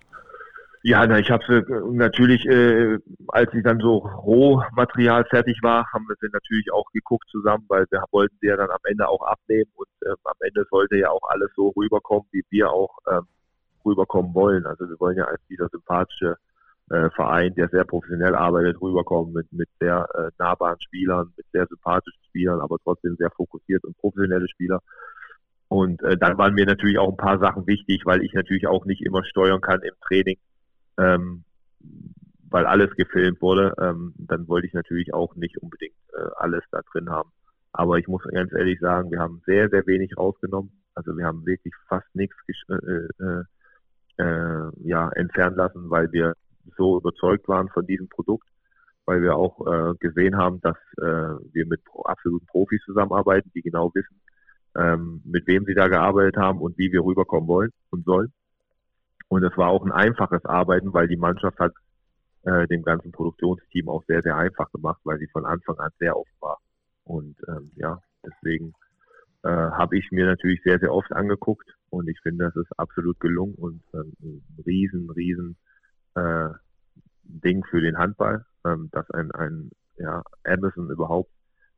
Ja, 0.84 1.06
na, 1.06 1.18
ich 1.20 1.30
habe 1.30 1.44
äh, 1.58 1.62
natürlich, 1.92 2.44
äh, 2.44 2.98
als 3.28 3.52
sie 3.52 3.62
dann 3.62 3.78
so 3.78 3.98
Rohmaterial 3.98 5.24
fertig 5.26 5.60
war, 5.62 5.86
haben 5.92 6.08
wir 6.08 6.16
sie 6.20 6.26
natürlich 6.32 6.72
auch 6.72 6.90
geguckt 6.92 7.28
zusammen, 7.30 7.64
weil 7.68 7.86
wir 7.90 8.02
wollten 8.10 8.36
sie 8.40 8.48
ja 8.48 8.56
dann 8.56 8.70
am 8.70 8.80
Ende 8.84 9.08
auch 9.08 9.22
abnehmen 9.22 9.70
und 9.74 9.86
ähm, 10.04 10.16
am 10.24 10.34
Ende 10.40 10.66
sollte 10.70 10.96
ja 10.96 11.10
auch 11.10 11.22
alles 11.28 11.50
so 11.54 11.68
rüberkommen, 11.76 12.26
wie 12.32 12.42
wir 12.50 12.70
auch 12.70 12.98
ähm, 13.08 13.28
rüberkommen 13.84 14.34
wollen. 14.34 14.66
Also 14.66 14.88
wir 14.88 14.98
wollen 14.98 15.16
ja 15.16 15.26
als 15.26 15.40
dieser 15.48 15.68
sympathische 15.68 16.36
äh, 16.90 17.10
Verein, 17.10 17.54
der 17.54 17.68
sehr 17.68 17.84
professionell 17.84 18.34
arbeitet, 18.34 18.82
rüberkommen 18.82 19.32
mit, 19.32 19.52
mit 19.52 19.68
sehr 19.78 20.08
äh, 20.14 20.30
nahbaren 20.38 20.80
Spielern, 20.80 21.32
mit 21.36 21.46
sehr 21.52 21.68
sympathischen 21.68 22.24
Spielern, 22.24 22.60
aber 22.60 22.78
trotzdem 22.82 23.14
sehr 23.16 23.30
fokussiert 23.30 23.84
und 23.84 23.96
professionelle 23.98 24.48
Spieler. 24.48 24.80
Und 25.68 26.02
äh, 26.02 26.16
dann 26.16 26.38
waren 26.38 26.54
mir 26.54 26.66
natürlich 26.66 26.98
auch 26.98 27.08
ein 27.08 27.16
paar 27.16 27.38
Sachen 27.38 27.68
wichtig, 27.68 28.04
weil 28.04 28.24
ich 28.24 28.34
natürlich 28.34 28.66
auch 28.66 28.84
nicht 28.84 29.02
immer 29.06 29.24
steuern 29.24 29.60
kann 29.60 29.80
im 29.82 29.94
Training 30.04 30.38
ähm, 30.99 31.45
weil 32.51 32.66
alles 32.66 32.95
gefilmt 32.97 33.40
wurde, 33.40 33.74
ähm, 33.80 34.14
dann 34.18 34.47
wollte 34.49 34.66
ich 34.66 34.74
natürlich 34.74 35.14
auch 35.14 35.34
nicht 35.36 35.57
unbedingt 35.59 35.97
äh, 36.12 36.28
alles 36.36 36.62
da 36.70 36.80
drin 36.93 37.11
haben. 37.11 37.30
Aber 37.72 37.99
ich 37.99 38.07
muss 38.07 38.22
ganz 38.24 38.53
ehrlich 38.53 38.78
sagen, 38.80 39.11
wir 39.11 39.18
haben 39.18 39.43
sehr, 39.47 39.70
sehr 39.70 39.86
wenig 39.86 40.16
rausgenommen. 40.16 40.70
Also 40.95 41.16
wir 41.16 41.24
haben 41.24 41.47
wirklich 41.47 41.72
fast 41.88 42.07
nichts 42.14 42.36
äh, 42.68 42.74
äh, 43.24 43.45
äh, 44.18 44.70
ja, 44.84 45.09
entfernen 45.11 45.57
lassen, 45.57 45.90
weil 45.90 46.12
wir 46.12 46.34
so 46.76 46.99
überzeugt 46.99 47.49
waren 47.49 47.70
von 47.70 47.86
diesem 47.86 48.09
Produkt, 48.09 48.47
weil 49.07 49.22
wir 49.22 49.36
auch 49.36 49.66
äh, 49.66 49.95
gesehen 49.99 50.36
haben, 50.36 50.61
dass 50.61 50.76
äh, 50.99 51.34
wir 51.53 51.66
mit 51.66 51.80
absoluten 52.05 52.47
Profis 52.47 52.82
zusammenarbeiten, 52.84 53.51
die 53.55 53.62
genau 53.62 53.90
wissen, 53.95 54.20
ähm, 54.76 55.22
mit 55.24 55.47
wem 55.47 55.64
sie 55.64 55.74
da 55.74 55.88
gearbeitet 55.88 56.36
haben 56.36 56.61
und 56.61 56.76
wie 56.78 56.93
wir 56.93 57.03
rüberkommen 57.05 57.49
wollen 57.49 57.70
und 57.90 58.05
sollen. 58.05 58.32
Und 59.32 59.44
es 59.44 59.56
war 59.56 59.70
auch 59.70 59.82
ein 59.82 59.92
einfaches 59.92 60.44
Arbeiten, 60.44 60.92
weil 60.92 61.08
die 61.08 61.16
Mannschaft 61.16 61.58
hat 61.58 61.72
äh, 62.42 62.66
dem 62.66 62.82
ganzen 62.82 63.12
Produktionsteam 63.12 63.88
auch 63.88 64.04
sehr, 64.04 64.20
sehr 64.20 64.36
einfach 64.36 64.70
gemacht, 64.72 65.00
weil 65.04 65.18
sie 65.18 65.28
von 65.28 65.46
Anfang 65.46 65.78
an 65.78 65.90
sehr 65.98 66.18
offen 66.18 66.36
war. 66.40 66.58
Und 67.04 67.36
ähm, 67.48 67.72
ja, 67.76 67.98
deswegen 68.22 68.74
äh, 69.42 69.48
habe 69.48 69.96
ich 69.96 70.10
mir 70.10 70.26
natürlich 70.26 70.60
sehr, 70.62 70.78
sehr 70.80 70.92
oft 70.92 71.10
angeguckt 71.14 71.66
und 71.88 72.10
ich 72.10 72.20
finde, 72.20 72.44
das 72.44 72.56
ist 72.56 72.78
absolut 72.78 73.18
gelungen 73.20 73.54
und 73.54 73.82
ähm, 73.94 74.12
ein 74.20 74.42
riesen, 74.66 75.08
riesen 75.08 75.56
äh, 76.14 76.50
Ding 77.22 77.64
für 77.70 77.80
den 77.80 77.96
Handball, 77.96 78.44
ähm, 78.66 78.90
dass 78.92 79.10
ein, 79.12 79.30
ein 79.30 79.70
ja, 79.96 80.22
Amazon 80.44 80.90
überhaupt 80.90 81.30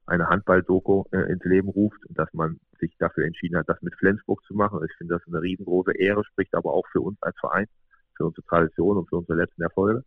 eine 0.07 0.29
Handball-Doku 0.29 1.05
äh, 1.13 1.33
ins 1.33 1.45
Leben 1.45 1.69
ruft 1.69 2.05
und 2.07 2.19
dass 2.19 2.33
man 2.33 2.61
sich 2.79 2.95
dafür 2.99 3.25
entschieden 3.25 3.57
hat, 3.57 3.69
das 3.69 3.81
mit 3.83 3.95
Flensburg 3.95 4.43
zu 4.45 4.55
machen. 4.55 4.81
Ich 4.85 4.95
finde 4.97 5.15
das 5.15 5.27
eine 5.27 5.41
riesengroße 5.41 5.93
Ehre, 5.93 6.25
spricht 6.25 6.55
aber 6.55 6.73
auch 6.73 6.87
für 6.93 7.01
uns 7.01 7.21
als 7.23 7.37
Verein, 7.39 7.67
für 8.17 8.27
unsere 8.27 8.47
Tradition 8.47 8.99
und 8.99 9.09
für 9.09 9.17
unsere 9.17 9.39
letzten 9.39 9.63
Erfolge. 9.63 10.05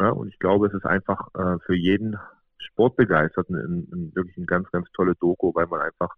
Ja, 0.00 0.10
und 0.10 0.28
ich 0.28 0.38
glaube, 0.38 0.68
es 0.68 0.74
ist 0.74 0.86
einfach 0.86 1.28
äh, 1.34 1.58
für 1.66 1.74
jeden 1.74 2.16
Sportbegeisterten 2.58 3.56
ein, 3.56 3.88
ein, 3.92 4.14
wirklich 4.14 4.36
ein 4.36 4.46
ganz, 4.46 4.70
ganz 4.70 4.88
tolle 4.92 5.14
Doku, 5.16 5.52
weil 5.54 5.66
man 5.66 5.80
einfach 5.80 6.14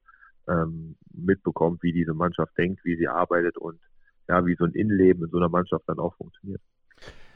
ähm, 0.48 0.96
mitbekommt, 1.12 1.82
wie 1.82 1.92
diese 1.92 2.14
Mannschaft 2.14 2.56
denkt, 2.58 2.84
wie 2.84 2.96
sie 2.96 3.08
arbeitet 3.08 3.56
und 3.56 3.80
ja, 4.28 4.44
wie 4.46 4.56
so 4.56 4.64
ein 4.64 4.72
Innenleben 4.72 5.24
in 5.24 5.30
so 5.30 5.38
einer 5.38 5.48
Mannschaft 5.48 5.84
dann 5.86 5.98
auch 5.98 6.14
funktioniert. 6.16 6.60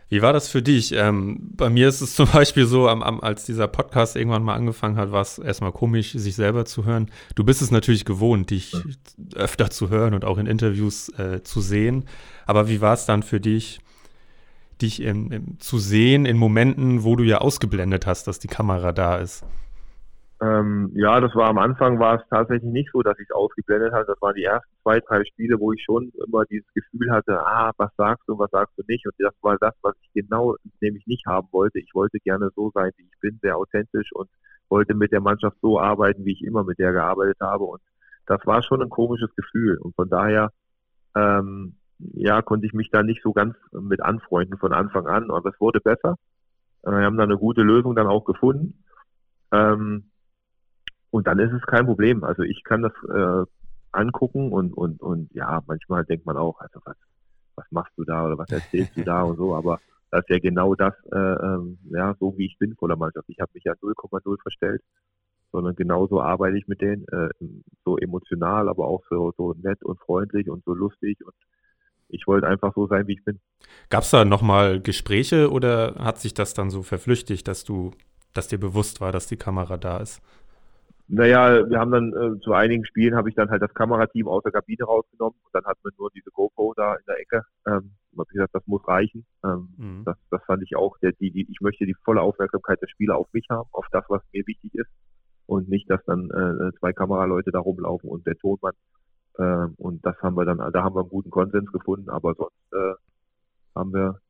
Wie 0.08 0.22
war 0.22 0.32
das 0.32 0.48
für 0.48 0.62
dich? 0.62 0.92
Ähm, 0.92 1.50
bei 1.54 1.68
mir 1.68 1.88
ist 1.88 2.00
es 2.00 2.14
zum 2.16 2.28
Beispiel 2.30 2.66
so, 2.66 2.88
am, 2.88 3.02
am, 3.02 3.20
als 3.20 3.44
dieser 3.44 3.68
Podcast 3.68 4.16
irgendwann 4.16 4.42
mal 4.42 4.54
angefangen 4.54 4.96
hat, 4.96 5.12
war 5.12 5.20
es 5.20 5.38
erstmal 5.38 5.72
komisch, 5.72 6.12
sich 6.12 6.34
selber 6.34 6.64
zu 6.64 6.84
hören. 6.84 7.10
Du 7.34 7.44
bist 7.44 7.62
es 7.62 7.70
natürlich 7.70 8.04
gewohnt, 8.04 8.50
dich 8.50 8.74
öfter 9.34 9.70
zu 9.70 9.90
hören 9.90 10.14
und 10.14 10.24
auch 10.24 10.38
in 10.38 10.46
Interviews 10.46 11.10
äh, 11.18 11.42
zu 11.42 11.60
sehen. 11.60 12.04
Aber 12.46 12.68
wie 12.68 12.80
war 12.80 12.94
es 12.94 13.04
dann 13.04 13.22
für 13.22 13.40
dich, 13.40 13.80
dich 14.80 15.02
in, 15.02 15.30
in, 15.30 15.60
zu 15.60 15.78
sehen 15.78 16.24
in 16.24 16.38
Momenten, 16.38 17.04
wo 17.04 17.16
du 17.16 17.24
ja 17.24 17.38
ausgeblendet 17.38 18.06
hast, 18.06 18.26
dass 18.26 18.38
die 18.38 18.48
Kamera 18.48 18.92
da 18.92 19.16
ist? 19.16 19.44
Ähm, 20.40 20.92
ja, 20.94 21.20
das 21.20 21.34
war 21.34 21.48
am 21.48 21.58
Anfang 21.58 21.98
war 21.98 22.14
es 22.16 22.28
tatsächlich 22.30 22.70
nicht 22.70 22.90
so, 22.92 23.02
dass 23.02 23.18
ich 23.18 23.28
es 23.28 23.34
ausgeblendet 23.34 23.92
habe. 23.92 24.04
Das 24.06 24.22
waren 24.22 24.36
die 24.36 24.44
ersten 24.44 24.70
zwei, 24.82 25.00
drei 25.00 25.24
Spiele, 25.24 25.58
wo 25.58 25.72
ich 25.72 25.82
schon 25.82 26.12
immer 26.24 26.44
dieses 26.44 26.72
Gefühl 26.74 27.10
hatte, 27.10 27.40
ah, 27.44 27.72
was 27.76 27.90
sagst 27.96 28.22
du, 28.28 28.38
was 28.38 28.50
sagst 28.52 28.78
du 28.78 28.82
nicht. 28.86 29.04
Und 29.06 29.14
das 29.18 29.34
war 29.42 29.56
das, 29.58 29.74
was 29.82 29.96
ich 30.00 30.12
genau 30.14 30.54
nämlich 30.80 31.04
nicht 31.08 31.26
haben 31.26 31.48
wollte. 31.50 31.80
Ich 31.80 31.90
wollte 31.92 32.18
gerne 32.20 32.50
so 32.54 32.70
sein, 32.72 32.92
wie 32.96 33.02
ich 33.02 33.20
bin, 33.20 33.40
sehr 33.42 33.56
authentisch 33.56 34.12
und 34.12 34.28
wollte 34.68 34.94
mit 34.94 35.10
der 35.10 35.20
Mannschaft 35.20 35.56
so 35.60 35.80
arbeiten, 35.80 36.24
wie 36.24 36.32
ich 36.32 36.44
immer 36.44 36.62
mit 36.62 36.78
der 36.78 36.92
gearbeitet 36.92 37.38
habe. 37.40 37.64
Und 37.64 37.80
das 38.26 38.38
war 38.44 38.62
schon 38.62 38.80
ein 38.80 38.90
komisches 38.90 39.34
Gefühl. 39.34 39.78
Und 39.78 39.96
von 39.96 40.08
daher, 40.08 40.52
ähm, 41.16 41.78
ja, 41.98 42.42
konnte 42.42 42.66
ich 42.66 42.74
mich 42.74 42.90
da 42.92 43.02
nicht 43.02 43.22
so 43.24 43.32
ganz 43.32 43.56
mit 43.72 44.00
anfreunden 44.00 44.56
von 44.58 44.72
Anfang 44.72 45.08
an. 45.08 45.32
Aber 45.32 45.50
es 45.50 45.60
wurde 45.60 45.80
besser. 45.80 46.14
Wir 46.84 46.92
haben 46.92 47.16
da 47.16 47.24
eine 47.24 47.38
gute 47.38 47.62
Lösung 47.62 47.96
dann 47.96 48.06
auch 48.06 48.24
gefunden. 48.24 48.84
Ähm, 49.50 50.12
und 51.10 51.26
dann 51.26 51.38
ist 51.38 51.52
es 51.52 51.62
kein 51.62 51.86
Problem. 51.86 52.24
Also 52.24 52.42
ich 52.42 52.62
kann 52.64 52.82
das 52.82 52.92
äh, 53.08 53.44
angucken 53.92 54.52
und, 54.52 54.72
und, 54.72 55.00
und 55.00 55.32
ja, 55.34 55.62
manchmal 55.66 56.04
denkt 56.04 56.26
man 56.26 56.36
auch, 56.36 56.60
also 56.60 56.80
was, 56.84 56.96
was 57.56 57.66
machst 57.70 57.92
du 57.96 58.04
da 58.04 58.26
oder 58.26 58.38
was 58.38 58.50
erzählst 58.50 58.96
du 58.96 59.04
da 59.04 59.22
und 59.22 59.36
so, 59.36 59.54
aber 59.54 59.80
das 60.10 60.20
ist 60.20 60.30
ja 60.30 60.38
genau 60.38 60.74
das, 60.74 60.94
äh, 61.12 61.16
ähm, 61.18 61.78
ja, 61.90 62.14
so 62.18 62.36
wie 62.36 62.46
ich 62.46 62.58
bin 62.58 62.74
vor 62.76 62.88
der 62.88 62.96
Mannschaft. 62.96 63.28
Ich 63.28 63.40
habe 63.40 63.50
mich 63.54 63.64
ja 63.64 63.72
0,0 63.72 64.40
verstellt, 64.40 64.82
sondern 65.52 65.74
genauso 65.74 66.20
arbeite 66.20 66.56
ich 66.58 66.66
mit 66.66 66.80
denen, 66.80 67.06
äh, 67.08 67.28
so 67.84 67.98
emotional, 67.98 68.68
aber 68.68 68.86
auch 68.86 69.02
so, 69.10 69.32
so 69.36 69.54
nett 69.62 69.82
und 69.82 69.98
freundlich 70.00 70.48
und 70.48 70.64
so 70.64 70.74
lustig 70.74 71.18
und 71.24 71.34
ich 72.10 72.26
wollte 72.26 72.46
einfach 72.46 72.74
so 72.74 72.86
sein, 72.86 73.06
wie 73.06 73.14
ich 73.14 73.24
bin. 73.24 73.38
Gab 73.90 74.02
es 74.02 74.10
da 74.10 74.24
nochmal 74.24 74.80
Gespräche 74.80 75.50
oder 75.50 75.96
hat 75.98 76.18
sich 76.18 76.32
das 76.32 76.54
dann 76.54 76.70
so 76.70 76.82
verflüchtigt, 76.82 77.46
dass 77.46 77.64
du 77.64 77.92
dass 78.34 78.48
dir 78.48 78.58
bewusst 78.58 79.00
war, 79.00 79.10
dass 79.10 79.26
die 79.26 79.36
Kamera 79.36 79.76
da 79.76 79.98
ist? 79.98 80.22
Naja, 81.10 81.68
wir 81.68 81.78
haben 81.78 81.90
dann 81.90 82.12
äh, 82.12 82.38
zu 82.40 82.52
einigen 82.52 82.84
Spielen 82.84 83.14
habe 83.16 83.30
ich 83.30 83.34
dann 83.34 83.48
halt 83.48 83.62
das 83.62 83.72
Kamerateam 83.72 84.28
aus 84.28 84.42
der 84.42 84.52
Kabine 84.52 84.84
rausgenommen 84.84 85.38
und 85.42 85.54
dann 85.54 85.64
hatten 85.64 85.80
wir 85.82 85.92
nur 85.98 86.10
diese 86.14 86.30
GoPro 86.30 86.74
da 86.76 86.94
in 86.96 87.04
der 87.06 87.18
Ecke. 87.18 87.42
Ähm, 87.66 87.92
habe 88.12 88.28
ich 88.28 88.34
gesagt, 88.34 88.54
das 88.54 88.66
muss 88.66 88.86
reichen. 88.86 89.24
Ähm, 89.42 89.68
mhm. 89.78 90.04
das, 90.04 90.16
das 90.30 90.44
fand 90.44 90.62
ich 90.62 90.76
auch, 90.76 90.98
der, 90.98 91.12
die, 91.12 91.30
die, 91.30 91.46
ich 91.50 91.60
möchte 91.60 91.86
die 91.86 91.94
volle 92.04 92.20
Aufmerksamkeit 92.20 92.82
der 92.82 92.88
Spieler 92.88 93.16
auf 93.16 93.32
mich 93.32 93.46
haben, 93.48 93.68
auf 93.72 93.86
das, 93.90 94.04
was 94.08 94.22
mir 94.32 94.46
wichtig 94.46 94.74
ist 94.74 94.90
und 95.46 95.68
nicht, 95.68 95.88
dass 95.90 96.04
dann 96.04 96.28
äh, 96.30 96.78
zwei 96.78 96.92
Kameraleute 96.92 97.52
da 97.52 97.60
rumlaufen 97.60 98.10
und 98.10 98.26
der 98.26 98.36
Tonmann. 98.36 98.74
Äh, 99.38 99.66
und 99.78 100.04
das 100.04 100.16
haben 100.20 100.36
wir 100.36 100.44
dann, 100.44 100.58
da 100.58 100.82
haben 100.82 100.94
wir 100.94 101.00
einen 101.00 101.08
guten 101.08 101.30
Konsens 101.30 101.72
gefunden, 101.72 102.10
aber 102.10 102.34
sonst 102.34 102.72
äh, 102.72 102.94
haben 103.74 103.94
wir 103.94 104.20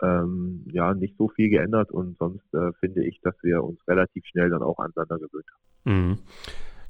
ähm, 0.00 0.64
ja 0.72 0.94
nicht 0.94 1.16
so 1.18 1.28
viel 1.28 1.50
geändert 1.50 1.90
und 1.90 2.16
sonst 2.18 2.54
äh, 2.54 2.72
finde 2.80 3.04
ich, 3.04 3.20
dass 3.20 3.34
wir 3.42 3.62
uns 3.62 3.78
relativ 3.86 4.24
schnell 4.26 4.48
dann 4.48 4.62
auch 4.62 4.78
aneinander 4.78 5.18
gewöhnt 5.18 5.46
haben. 5.52 5.67
Mhm. 5.88 6.18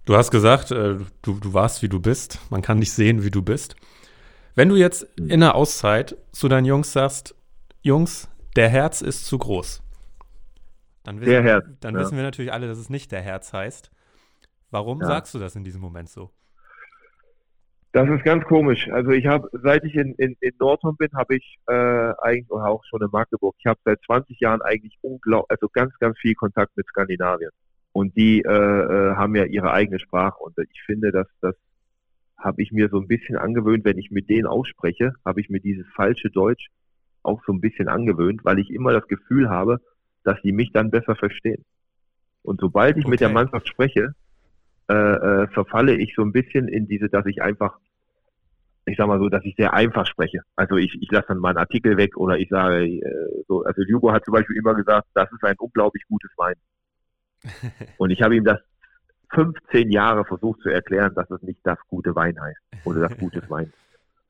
Du 0.05 0.17
hast 0.17 0.31
gesagt, 0.31 0.71
äh, 0.71 0.97
du, 1.23 1.39
du 1.41 1.55
warst 1.55 1.83
wie 1.83 1.89
du 1.89 2.01
bist. 2.01 2.41
Man 2.51 2.63
kann 2.63 2.79
nicht 2.79 2.93
sehen, 2.93 3.25
wie 3.25 3.31
du 3.31 3.43
bist. 3.43 3.77
Wenn 4.55 4.69
du 4.69 4.77
jetzt 4.77 5.03
in 5.17 5.41
der 5.41 5.55
Auszeit 5.55 6.17
zu 6.33 6.49
deinen 6.49 6.65
Jungs 6.65 6.93
sagst, 6.93 7.35
Jungs, 7.83 8.29
der 8.57 8.69
Herz 8.69 9.03
ist 9.03 9.27
zu 9.27 9.39
groß. 9.39 9.83
Dann 11.05 11.21
wissen, 11.21 11.43
Herz, 11.43 11.65
dann 11.81 11.95
ja. 11.95 12.01
wissen 12.01 12.17
wir 12.17 12.25
natürlich 12.25 12.53
alle, 12.53 12.67
dass 12.67 12.79
es 12.79 12.91
nicht 12.91 13.13
der 13.13 13.23
Herz 13.23 13.53
heißt. 13.53 13.91
Warum 14.71 15.01
ja. 15.01 15.07
sagst 15.07 15.33
du 15.33 15.39
das 15.39 15.55
in 15.55 15.63
diesem 15.63 15.81
Moment 15.81 16.09
so? 16.09 16.31
Das 17.93 18.09
ist 18.09 18.25
ganz 18.25 18.45
komisch. 18.45 18.89
Also 18.91 19.13
ich 19.13 19.27
habe, 19.27 19.49
seit 19.63 19.85
ich 19.85 19.95
in, 19.95 20.15
in, 20.15 20.37
in 20.41 20.53
Nordhorn 20.59 20.97
bin, 20.97 21.09
habe 21.15 21.37
ich 21.37 21.59
äh, 21.67 22.13
eigentlich 22.21 22.51
oder 22.51 22.67
auch 22.67 22.85
schon 22.85 23.01
in 23.01 23.09
Magdeburg, 23.13 23.55
ich 23.59 23.67
habe 23.67 23.79
seit 23.85 24.01
20 24.05 24.41
Jahren 24.41 24.61
eigentlich 24.61 24.99
unglaublich, 25.01 25.51
also 25.51 25.69
ganz, 25.69 25.97
ganz 25.99 26.19
viel 26.19 26.35
Kontakt 26.35 26.77
mit 26.77 26.87
Skandinavien. 26.89 27.51
Und 27.99 28.17
die 28.17 28.43
äh, 28.43 28.49
äh, 28.49 29.17
haben 29.17 29.35
ja 29.35 29.45
ihre 29.45 29.73
eigene 29.73 29.99
Sprache. 29.99 30.39
Und 30.39 30.57
ich 30.57 30.83
finde, 30.87 31.11
dass 31.11 31.27
das 31.41 31.57
habe 32.37 32.63
ich 32.63 32.71
mir 32.71 32.89
so 32.91 33.01
ein 33.01 33.09
bisschen 33.09 33.37
angewöhnt, 33.37 33.85
wenn 33.85 33.99
ich 33.99 34.13
mit 34.13 34.31
denen 34.31 34.47
ausspreche, 34.47 35.15
habe 35.25 35.41
ich 35.41 35.49
mir 35.51 35.59
dieses 35.59 35.85
falsche 35.97 36.31
Deutsch 36.31 36.69
auch 37.25 37.43
so 37.45 37.53
ein 37.53 37.61
bisschen 37.61 37.89
angewöhnt, 37.89 38.45
weil 38.45 38.61
ich 38.61 38.71
immer 38.71 38.93
das 38.93 39.09
Gefühl 39.09 39.51
habe, 39.51 39.81
dass 40.23 40.41
die 40.43 40.53
mich 40.53 40.71
dann 40.71 40.93
besser 40.93 41.17
verstehen. 41.17 41.65
Und 42.43 42.61
sobald 42.61 42.97
ich 42.99 43.05
okay. 43.05 43.11
mit 43.11 43.21
der 43.21 43.31
Mannschaft 43.31 43.67
spreche, 43.67 44.15
äh, 44.89 44.95
äh, 44.95 45.49
verfalle 45.49 45.97
ich 45.97 46.15
so 46.15 46.23
ein 46.23 46.31
bisschen 46.31 46.69
in 46.69 46.87
diese, 46.87 47.09
dass 47.09 47.27
ich 47.27 47.43
einfach 47.43 47.81
ich 48.87 48.97
sag 48.97 49.09
mal 49.09 49.19
so, 49.19 49.29
dass 49.29 49.45
ich 49.45 49.57
sehr 49.57 49.75
einfach 49.75 50.07
spreche. 50.07 50.41
Also 50.55 50.77
ich, 50.77 50.97
ich 51.03 51.11
lasse 51.11 51.27
dann 51.29 51.39
mal 51.39 51.51
einen 51.51 51.59
Artikel 51.59 51.97
weg 51.97 52.17
oder 52.17 52.39
ich 52.39 52.49
sage 52.49 52.85
äh, 52.85 53.43
so, 53.49 53.65
also 53.65 53.83
Hugo 53.83 54.13
hat 54.13 54.25
zum 54.25 54.33
Beispiel 54.33 54.57
immer 54.57 54.75
gesagt, 54.75 55.09
das 55.15 55.31
ist 55.33 55.43
ein 55.43 55.57
unglaublich 55.59 56.05
gutes 56.09 56.31
Wein. 56.37 56.55
Und 57.99 58.11
ich 58.11 58.23
habe 58.23 58.37
ihm 58.37 58.45
das 58.45 58.59
15 59.35 59.91
Jahre 59.91 60.25
versucht 60.25 60.61
zu 60.61 60.71
erklären, 60.71 61.15
dass 61.15 61.31
es 61.31 61.43
nicht 61.43 61.61
das 61.63 61.79
gute 61.89 62.15
Wein 62.15 62.41
heißt 62.41 62.61
oder 62.85 63.09
das 63.09 63.19
gutes 63.19 63.43
Wein. 63.51 63.73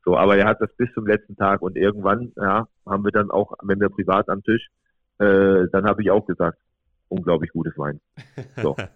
So, 0.04 0.16
aber 0.16 0.36
er 0.36 0.46
hat 0.46 0.60
das 0.60 0.74
bis 0.76 0.92
zum 0.94 1.06
letzten 1.06 1.36
Tag 1.36 1.60
und 1.60 1.76
irgendwann, 1.76 2.32
ja, 2.36 2.66
haben 2.86 3.04
wir 3.04 3.12
dann 3.12 3.30
auch, 3.30 3.52
wenn 3.62 3.80
wir 3.80 3.90
privat 3.90 4.28
am 4.28 4.42
Tisch, 4.42 4.68
äh, 5.18 5.66
dann 5.70 5.84
habe 5.84 6.02
ich 6.02 6.10
auch 6.10 6.24
gesagt, 6.26 6.58
unglaublich 7.08 7.50
gutes 7.52 7.76
Wein. 7.76 8.00
So. 8.56 8.76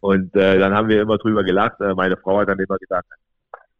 Und 0.00 0.36
äh, 0.36 0.58
dann 0.58 0.74
haben 0.74 0.88
wir 0.88 1.02
immer 1.02 1.18
drüber 1.18 1.42
gelacht. 1.42 1.80
Äh, 1.80 1.94
meine 1.94 2.16
Frau 2.16 2.38
hat 2.38 2.48
dann 2.48 2.58
immer 2.58 2.76
gesagt, 2.76 3.08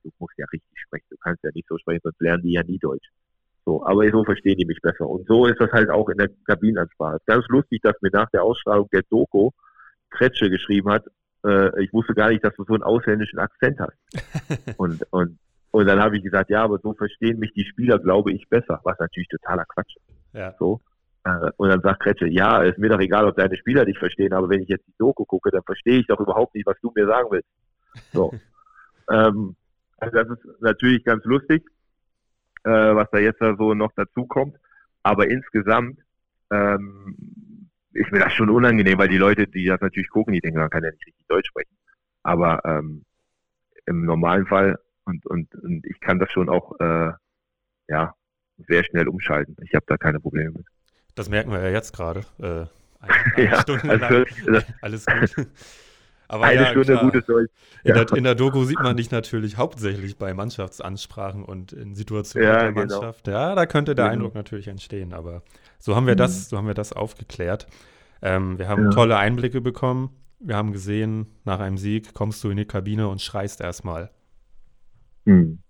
du 0.02 0.10
musst 0.18 0.36
ja 0.38 0.46
richtig 0.52 0.80
sprechen, 0.80 1.06
du 1.10 1.16
kannst 1.18 1.44
ja 1.44 1.50
nicht 1.54 1.68
so 1.68 1.78
sprechen, 1.78 2.00
sonst 2.02 2.20
lernen 2.20 2.42
die 2.42 2.52
ja 2.52 2.62
nie 2.62 2.78
Deutsch. 2.78 3.08
So, 3.64 3.84
aber 3.84 4.08
so 4.10 4.24
verstehen 4.24 4.56
die 4.56 4.64
mich 4.64 4.80
besser. 4.80 5.08
Und 5.08 5.26
so 5.26 5.46
ist 5.46 5.60
das 5.60 5.70
halt 5.72 5.90
auch 5.90 6.08
in 6.08 6.18
der 6.18 6.30
Kabinenansprache. 6.46 7.18
Ganz 7.26 7.46
lustig, 7.48 7.82
dass 7.82 8.00
mir 8.00 8.10
nach 8.12 8.30
der 8.30 8.42
Ausstrahlung 8.42 8.88
der 8.92 9.02
Doku 9.10 9.50
Kretsche 10.10 10.50
geschrieben 10.50 10.90
hat, 10.90 11.04
äh, 11.44 11.82
ich 11.82 11.92
wusste 11.92 12.14
gar 12.14 12.30
nicht, 12.30 12.44
dass 12.44 12.54
du 12.54 12.64
so 12.64 12.74
einen 12.74 12.82
ausländischen 12.82 13.38
Akzent 13.38 13.78
hast. 13.80 13.96
und, 14.78 15.02
und, 15.10 15.38
und 15.70 15.86
dann 15.86 16.00
habe 16.00 16.16
ich 16.16 16.22
gesagt, 16.22 16.50
ja, 16.50 16.64
aber 16.64 16.78
so 16.78 16.92
verstehen 16.94 17.38
mich 17.38 17.52
die 17.52 17.64
Spieler, 17.64 17.98
glaube 17.98 18.32
ich, 18.32 18.48
besser, 18.48 18.80
was 18.84 18.98
natürlich 18.98 19.28
totaler 19.28 19.64
Quatsch 19.66 19.96
ist. 19.96 20.06
Ja. 20.32 20.54
So. 20.58 20.80
Äh, 21.24 21.50
und 21.56 21.68
dann 21.68 21.80
sagt 21.80 22.00
Kretsche, 22.00 22.26
ja, 22.26 22.62
ist 22.62 22.78
mir 22.78 22.88
doch 22.88 23.00
egal, 23.00 23.26
ob 23.26 23.36
deine 23.36 23.56
Spieler 23.56 23.84
dich 23.84 23.98
verstehen, 23.98 24.32
aber 24.32 24.48
wenn 24.48 24.62
ich 24.62 24.68
jetzt 24.68 24.86
die 24.86 24.94
Doku 24.98 25.24
gucke, 25.24 25.50
dann 25.50 25.62
verstehe 25.62 25.98
ich 26.00 26.06
doch 26.06 26.20
überhaupt 26.20 26.54
nicht, 26.54 26.66
was 26.66 26.80
du 26.80 26.92
mir 26.94 27.06
sagen 27.06 27.28
willst. 27.30 27.48
So. 28.12 28.32
ähm, 29.10 29.56
also 29.98 30.16
das 30.16 30.38
ist 30.38 30.60
natürlich 30.60 31.04
ganz 31.04 31.24
lustig, 31.24 31.64
äh, 32.64 32.70
was 32.70 33.08
da 33.10 33.18
jetzt 33.18 33.40
so 33.40 33.74
noch 33.74 33.92
dazu 33.96 34.26
kommt. 34.26 34.56
Aber 35.02 35.28
insgesamt 35.28 36.00
ähm, 36.50 37.16
ist 37.96 38.12
mir 38.12 38.20
das 38.20 38.32
schon 38.32 38.50
unangenehm, 38.50 38.98
weil 38.98 39.08
die 39.08 39.18
Leute, 39.18 39.46
die 39.46 39.66
das 39.66 39.80
natürlich 39.80 40.10
gucken, 40.10 40.32
die 40.34 40.40
denken, 40.40 40.58
man 40.58 40.70
kann 40.70 40.84
ja 40.84 40.90
nicht 40.90 41.06
richtig 41.06 41.26
Deutsch 41.28 41.48
sprechen. 41.48 41.76
Aber 42.22 42.60
ähm, 42.64 43.04
im 43.86 44.04
normalen 44.04 44.46
Fall 44.46 44.78
und, 45.04 45.24
und, 45.26 45.54
und 45.54 45.86
ich 45.86 46.00
kann 46.00 46.18
das 46.18 46.30
schon 46.32 46.48
auch 46.48 46.78
äh, 46.80 47.12
ja 47.88 48.14
sehr 48.68 48.84
schnell 48.84 49.08
umschalten. 49.08 49.56
Ich 49.62 49.74
habe 49.74 49.84
da 49.86 49.96
keine 49.96 50.20
Probleme 50.20 50.50
mit. 50.50 50.66
Das 51.14 51.28
merken 51.28 51.50
wir 51.50 51.60
ja 51.60 51.70
jetzt 51.70 51.92
gerade. 51.92 52.20
Äh, 52.38 52.66
eine, 53.00 53.10
ja, 53.50 53.60
Stunde 53.60 53.88
also, 53.88 54.24
lang. 54.46 54.64
Alles 54.80 55.06
gut. 55.06 55.46
Aber 56.28 56.44
eine 56.44 56.62
ja, 56.62 56.66
Stunde 56.70 56.92
klar. 56.92 57.04
gutes 57.04 57.26
Deutsch. 57.26 57.52
In, 57.84 57.94
ja. 57.94 58.04
der, 58.04 58.16
in, 58.16 58.24
der, 58.24 58.34
Doku 58.34 58.64
sieht 58.64 58.80
man 58.80 58.96
dich 58.96 59.10
natürlich 59.12 59.56
hauptsächlich 59.56 60.16
bei 60.16 60.34
Mannschaftsansprachen 60.34 61.44
und 61.44 61.72
in 61.72 61.94
Situationen 61.94 62.48
ja, 62.48 62.58
der 62.58 62.72
genau. 62.72 62.80
Mannschaft. 62.80 63.28
Ja, 63.28 63.54
da 63.54 63.66
könnte 63.66 63.94
der 63.94 64.06
mhm. 64.06 64.10
Eindruck 64.12 64.34
natürlich 64.34 64.66
entstehen, 64.66 65.12
aber 65.12 65.42
so 65.86 65.94
haben 65.94 66.08
wir 66.08 66.14
mhm. 66.14 66.18
das, 66.18 66.48
so 66.48 66.56
haben 66.56 66.66
wir 66.66 66.74
das 66.74 66.92
aufgeklärt. 66.92 67.68
Ähm, 68.20 68.58
wir 68.58 68.66
haben 68.66 68.86
ja. 68.86 68.90
tolle 68.90 69.18
Einblicke 69.18 69.60
bekommen. 69.60 70.10
Wir 70.40 70.56
haben 70.56 70.72
gesehen, 70.72 71.28
nach 71.44 71.60
einem 71.60 71.78
Sieg 71.78 72.12
kommst 72.12 72.42
du 72.42 72.50
in 72.50 72.56
die 72.56 72.64
Kabine 72.64 73.06
und 73.06 73.22
schreist 73.22 73.60
erstmal. 73.60 74.10
Mhm. 75.26 75.60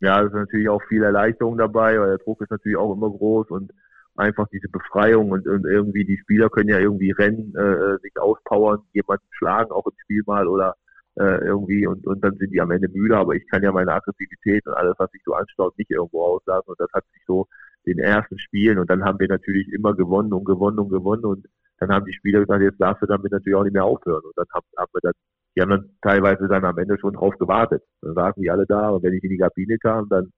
Ja, 0.00 0.20
es 0.20 0.26
ist 0.26 0.34
natürlich 0.34 0.68
auch 0.68 0.82
viel 0.90 1.02
Erleichterung 1.02 1.56
dabei, 1.56 1.98
weil 1.98 2.08
der 2.08 2.18
Druck 2.18 2.42
ist 2.42 2.50
natürlich 2.50 2.76
auch 2.76 2.92
immer 2.92 3.08
groß 3.08 3.48
und 3.48 3.72
einfach 4.16 4.46
diese 4.52 4.68
Befreiung 4.68 5.30
und, 5.30 5.48
und 5.48 5.64
irgendwie 5.64 6.04
die 6.04 6.18
Spieler 6.18 6.50
können 6.50 6.68
ja 6.68 6.78
irgendwie 6.78 7.12
rennen, 7.12 7.54
äh, 7.56 7.98
sich 8.02 8.12
auspowern, 8.20 8.82
jemanden 8.92 9.24
schlagen 9.30 9.70
auch 9.70 9.86
im 9.86 9.96
Spiel 10.02 10.24
mal 10.26 10.46
oder 10.46 10.74
äh, 11.14 11.42
irgendwie 11.42 11.86
und, 11.86 12.06
und 12.06 12.22
dann 12.22 12.36
sind 12.36 12.50
die 12.52 12.60
am 12.60 12.70
Ende 12.70 12.88
müde, 12.88 13.16
aber 13.16 13.34
ich 13.34 13.48
kann 13.48 13.62
ja 13.62 13.72
meine 13.72 13.94
Aggressivität 13.94 14.66
und 14.66 14.74
alles, 14.74 14.94
was 14.98 15.10
sich 15.10 15.22
so 15.24 15.32
anschaut, 15.32 15.78
nicht 15.78 15.90
irgendwo 15.90 16.22
auslassen 16.22 16.68
und 16.68 16.78
das 16.78 16.92
hat 16.92 17.04
sich 17.14 17.22
so 17.26 17.46
den 17.88 17.98
ersten 17.98 18.38
Spielen 18.38 18.78
und 18.78 18.90
dann 18.90 19.04
haben 19.04 19.18
wir 19.18 19.28
natürlich 19.28 19.68
immer 19.72 19.94
gewonnen 19.94 20.32
und 20.32 20.44
gewonnen 20.44 20.78
und 20.78 20.90
gewonnen 20.90 21.24
und 21.24 21.46
dann 21.78 21.90
haben 21.90 22.06
die 22.06 22.12
Spieler 22.12 22.40
gesagt, 22.40 22.62
jetzt 22.62 22.80
darfst 22.80 23.02
du 23.02 23.06
damit 23.06 23.32
natürlich 23.32 23.56
auch 23.56 23.64
nicht 23.64 23.72
mehr 23.72 23.84
aufhören 23.84 24.24
und 24.24 24.32
dann 24.36 24.46
haben, 24.52 24.66
haben 24.76 24.90
wir 24.92 25.00
dann, 25.02 25.12
die 25.54 25.62
haben 25.62 25.70
dann 25.70 25.90
teilweise 26.02 26.48
dann 26.48 26.64
am 26.64 26.78
Ende 26.78 26.98
schon 26.98 27.14
drauf 27.14 27.36
gewartet. 27.38 27.82
Dann 28.02 28.14
saßen 28.14 28.42
die 28.42 28.50
alle 28.50 28.66
da 28.66 28.90
und 28.90 29.02
wenn 29.02 29.14
ich 29.14 29.22
in 29.24 29.30
die 29.30 29.38
Kabine 29.38 29.78
kam, 29.78 30.08
dann 30.08 30.32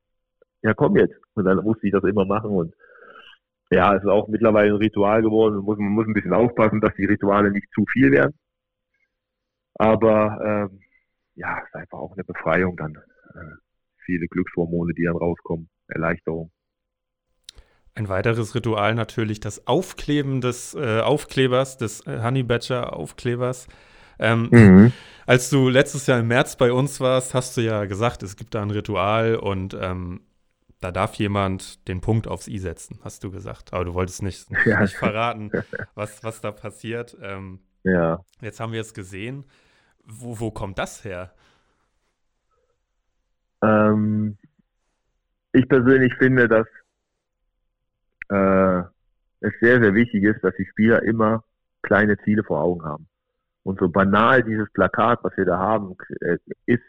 ja 0.63 0.75
komm 0.75 0.97
jetzt 0.97 1.17
und 1.35 1.45
dann 1.45 1.59
musste 1.65 1.87
ich 1.87 1.93
das 1.93 2.05
immer 2.05 2.25
machen 2.25 2.51
und 2.51 2.75
ja, 3.71 3.95
es 3.95 4.03
ist 4.03 4.09
auch 4.09 4.29
mittlerweile 4.29 4.71
ein 4.71 4.77
Ritual 4.77 5.23
geworden. 5.23 5.57
Man 5.57 5.65
muss, 5.65 5.79
man 5.79 5.93
muss 5.93 6.07
ein 6.07 6.15
bisschen 6.15 6.33
aufpassen, 6.33 6.81
dass 6.81 6.95
die 6.97 7.05
Rituale 7.05 7.53
nicht 7.53 7.69
zu 7.73 7.85
viel 7.87 8.11
werden. 8.11 8.35
Aber 9.75 10.69
ähm, 10.73 10.81
ja, 11.37 11.59
es 11.61 11.69
ist 11.69 11.75
einfach 11.75 11.99
auch 11.99 12.13
eine 12.13 12.25
Befreiung 12.25 12.77
dann. 12.77 12.97
Äh, 12.97 13.57
viele 14.05 14.27
Glückshormone, 14.27 14.93
die 14.95 15.05
dann 15.05 15.17
rauskommen, 15.17 15.69
Erleichterung. 15.87 16.51
Ein 18.01 18.09
weiteres 18.09 18.55
Ritual 18.55 18.95
natürlich 18.95 19.41
das 19.41 19.67
Aufkleben 19.67 20.41
des 20.41 20.73
äh, 20.73 21.01
Aufklebers, 21.01 21.77
des 21.77 22.01
äh, 22.07 22.23
Honey 22.23 22.43
Badger 22.43 22.97
Aufklebers. 22.97 23.69
Ähm, 24.19 24.49
mhm. 24.51 24.93
Als 25.27 25.51
du 25.51 25.69
letztes 25.69 26.07
Jahr 26.07 26.21
im 26.21 26.29
März 26.29 26.57
bei 26.57 26.73
uns 26.73 26.99
warst, 27.01 27.35
hast 27.35 27.59
du 27.59 27.61
ja 27.61 27.85
gesagt, 27.85 28.23
es 28.23 28.37
gibt 28.37 28.55
da 28.55 28.63
ein 28.63 28.71
Ritual 28.71 29.37
und 29.37 29.77
ähm, 29.79 30.23
da 30.81 30.93
darf 30.93 31.17
jemand 31.17 31.87
den 31.89 32.01
Punkt 32.01 32.27
aufs 32.27 32.49
i 32.49 32.57
setzen, 32.57 32.99
hast 33.05 33.23
du 33.23 33.31
gesagt. 33.31 33.75
Aber 33.75 33.85
du 33.85 33.93
wolltest 33.93 34.23
nicht, 34.23 34.47
ja. 34.65 34.81
nicht 34.81 34.97
verraten, 34.97 35.51
was, 35.95 36.25
was 36.25 36.41
da 36.41 36.53
passiert. 36.53 37.19
Ähm, 37.21 37.61
ja. 37.85 38.21
Jetzt 38.41 38.61
haben 38.61 38.73
wir 38.73 38.81
es 38.81 38.95
gesehen. 38.95 39.45
Wo, 40.07 40.41
wo 40.41 40.51
kommt 40.51 40.79
das 40.79 41.05
her? 41.05 41.35
Ähm, 43.63 44.39
ich 45.53 45.69
persönlich 45.69 46.15
finde, 46.15 46.49
dass 46.49 46.67
äh, 48.31 48.81
es 49.41 49.53
sehr, 49.61 49.81
sehr 49.81 49.95
wichtig 49.95 50.25
ist, 50.25 50.43
dass 50.43 50.55
die 50.57 50.67
Spieler 50.67 51.03
immer 51.03 51.45
kleine 51.83 52.19
Ziele 52.19 52.45
vor 52.45 52.61
Augen 52.63 52.85
haben. 52.85 53.07
Und 53.63 53.79
so 53.79 53.89
banal 53.89 54.43
dieses 54.43 54.71
Plakat, 54.73 55.21
was 55.23 55.37
wir 55.37 55.45
da 55.45 55.59
haben, 55.59 55.97
äh, 56.21 56.39
ist, 56.67 56.83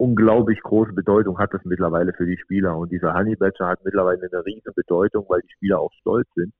unglaublich 0.00 0.62
große 0.62 0.94
Bedeutung 0.94 1.38
hat 1.38 1.52
das 1.52 1.62
mittlerweile 1.64 2.14
für 2.14 2.24
die 2.24 2.38
Spieler. 2.38 2.76
Und 2.76 2.90
dieser 2.90 3.12
Honey 3.12 3.36
Badger 3.36 3.68
hat 3.68 3.84
mittlerweile 3.84 4.28
eine 4.32 4.46
riesige 4.46 4.72
Bedeutung, 4.72 5.26
weil 5.28 5.42
die 5.42 5.52
Spieler 5.52 5.78
auch 5.78 5.92
stolz 6.00 6.26
sind, 6.34 6.54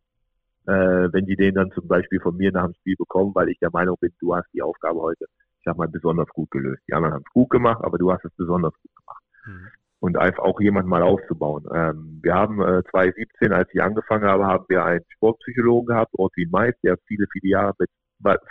äh, 0.66 1.09
wenn 1.11 1.24
die 1.24 1.36
den 1.36 1.55
dann 1.55 1.70
zum 1.72 1.88
Beispiel 1.88 2.20
von 2.20 2.36
mir 2.36 2.53
nach 2.53 2.66
dem 2.66 2.74
Spiel 2.74 2.97
bekommen, 2.97 3.34
weil 3.34 3.49
ich 3.49 3.59
der 3.59 3.70
Meinung 3.72 3.97
bin, 3.99 4.12
du 4.20 4.36
hast 4.36 4.47
die 4.53 4.61
Aufgabe 4.61 5.01
heute, 5.01 5.24
ich 5.59 5.64
sag 5.64 5.78
mal, 5.78 5.88
besonders 5.88 6.28
gut 6.28 6.51
gelöst. 6.51 6.82
Die 6.86 6.93
anderen 6.93 7.14
haben 7.14 7.24
es 7.26 7.32
gut 7.32 7.49
gemacht, 7.49 7.82
aber 7.82 7.97
du 7.97 8.12
hast 8.12 8.26
es 8.26 8.32
besonders 8.36 8.74
gut 8.74 8.95
gemacht. 8.95 9.22
Mhm. 9.47 9.68
Und 10.01 10.16
einfach 10.16 10.42
auch 10.42 10.61
jemand 10.61 10.88
mal 10.88 11.03
aufzubauen. 11.03 11.66
Ähm, 11.74 12.20
wir 12.22 12.34
haben 12.34 12.61
äh, 12.61 12.82
2017, 12.90 13.53
als 13.53 13.68
ich 13.72 13.82
angefangen 13.82 14.24
habe, 14.24 14.46
haben 14.46 14.64
wir 14.68 14.84
einen 14.84 15.05
Sportpsychologen 15.09 15.88
gehabt, 15.88 16.14
Ortwin 16.14 16.51
Mais, 16.51 16.74
der 16.82 16.96
viele, 17.07 17.26
viele 17.32 17.51
Jahre 17.51 17.74
mit 17.78 17.90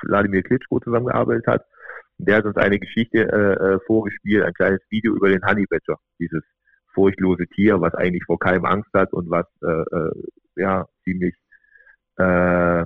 Wladimir 0.04 0.44
Klitschko 0.44 0.80
zusammengearbeitet 0.80 1.48
hat. 1.48 1.66
Und 2.18 2.28
der 2.28 2.38
hat 2.38 2.46
uns 2.46 2.58
eine 2.58 2.80
Geschichte 2.80 3.20
äh, 3.20 3.76
äh, 3.76 3.80
vorgespielt, 3.86 4.44
ein 4.44 4.54
kleines 4.54 4.82
Video 4.90 5.16
über 5.16 5.30
den 5.30 5.46
Honey 5.46 5.66
Badger, 5.70 5.98
dieses 6.20 6.44
furchtlose 6.94 7.48
Tier, 7.48 7.82
was 7.82 7.94
eigentlich 7.94 8.24
vor 8.26 8.40
keinem 8.40 8.66
Angst 8.66 8.90
hat 8.94 9.14
und 9.14 9.30
was 9.30 9.46
äh, 9.64 9.68
äh, 9.68 10.12
ja 10.56 10.88
ziemlich 11.04 11.36
äh, 12.18 12.86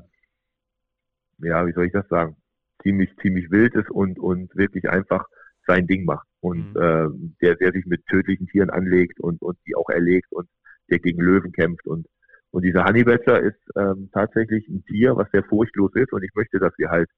ja, 1.43 1.65
wie 1.67 1.73
soll 1.73 1.85
ich 1.85 1.91
das 1.91 2.07
sagen, 2.07 2.37
ziemlich, 2.81 3.15
ziemlich 3.21 3.51
wild 3.51 3.75
ist 3.75 3.89
und, 3.89 4.19
und 4.19 4.55
wirklich 4.55 4.89
einfach 4.89 5.25
sein 5.65 5.87
Ding 5.87 6.05
macht. 6.05 6.27
Und 6.39 6.73
mhm. 6.73 6.81
äh, 6.81 7.07
der, 7.41 7.55
der 7.55 7.71
sich 7.71 7.85
mit 7.85 8.05
tödlichen 8.07 8.47
Tieren 8.47 8.69
anlegt 8.69 9.19
und, 9.19 9.41
und 9.41 9.57
die 9.65 9.75
auch 9.75 9.89
erlegt 9.89 10.31
und 10.31 10.47
der 10.89 10.99
gegen 10.99 11.21
Löwen 11.21 11.51
kämpft. 11.51 11.87
Und, 11.87 12.07
und 12.51 12.63
dieser 12.63 12.85
Honeybadger 12.85 13.39
ist 13.41 13.59
ähm, 13.77 14.09
tatsächlich 14.13 14.67
ein 14.67 14.83
Tier, 14.85 15.15
was 15.15 15.29
sehr 15.31 15.43
furchtlos 15.43 15.91
ist. 15.95 16.11
Und 16.11 16.23
ich 16.23 16.31
möchte, 16.35 16.59
dass 16.59 16.73
wir 16.77 16.89
halt 16.89 17.09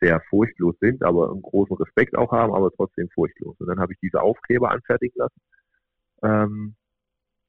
sehr 0.00 0.20
furchtlos 0.28 0.74
sind, 0.80 1.02
aber 1.02 1.30
einen 1.30 1.42
großen 1.42 1.76
Respekt 1.76 2.16
auch 2.16 2.32
haben, 2.32 2.52
aber 2.54 2.70
trotzdem 2.70 3.08
furchtlos. 3.14 3.56
Und 3.58 3.68
dann 3.68 3.80
habe 3.80 3.92
ich 3.92 3.98
diese 4.00 4.20
Aufkleber 4.20 4.70
anfertigen 4.70 5.16
lassen 5.16 5.40
ähm, 6.22 6.74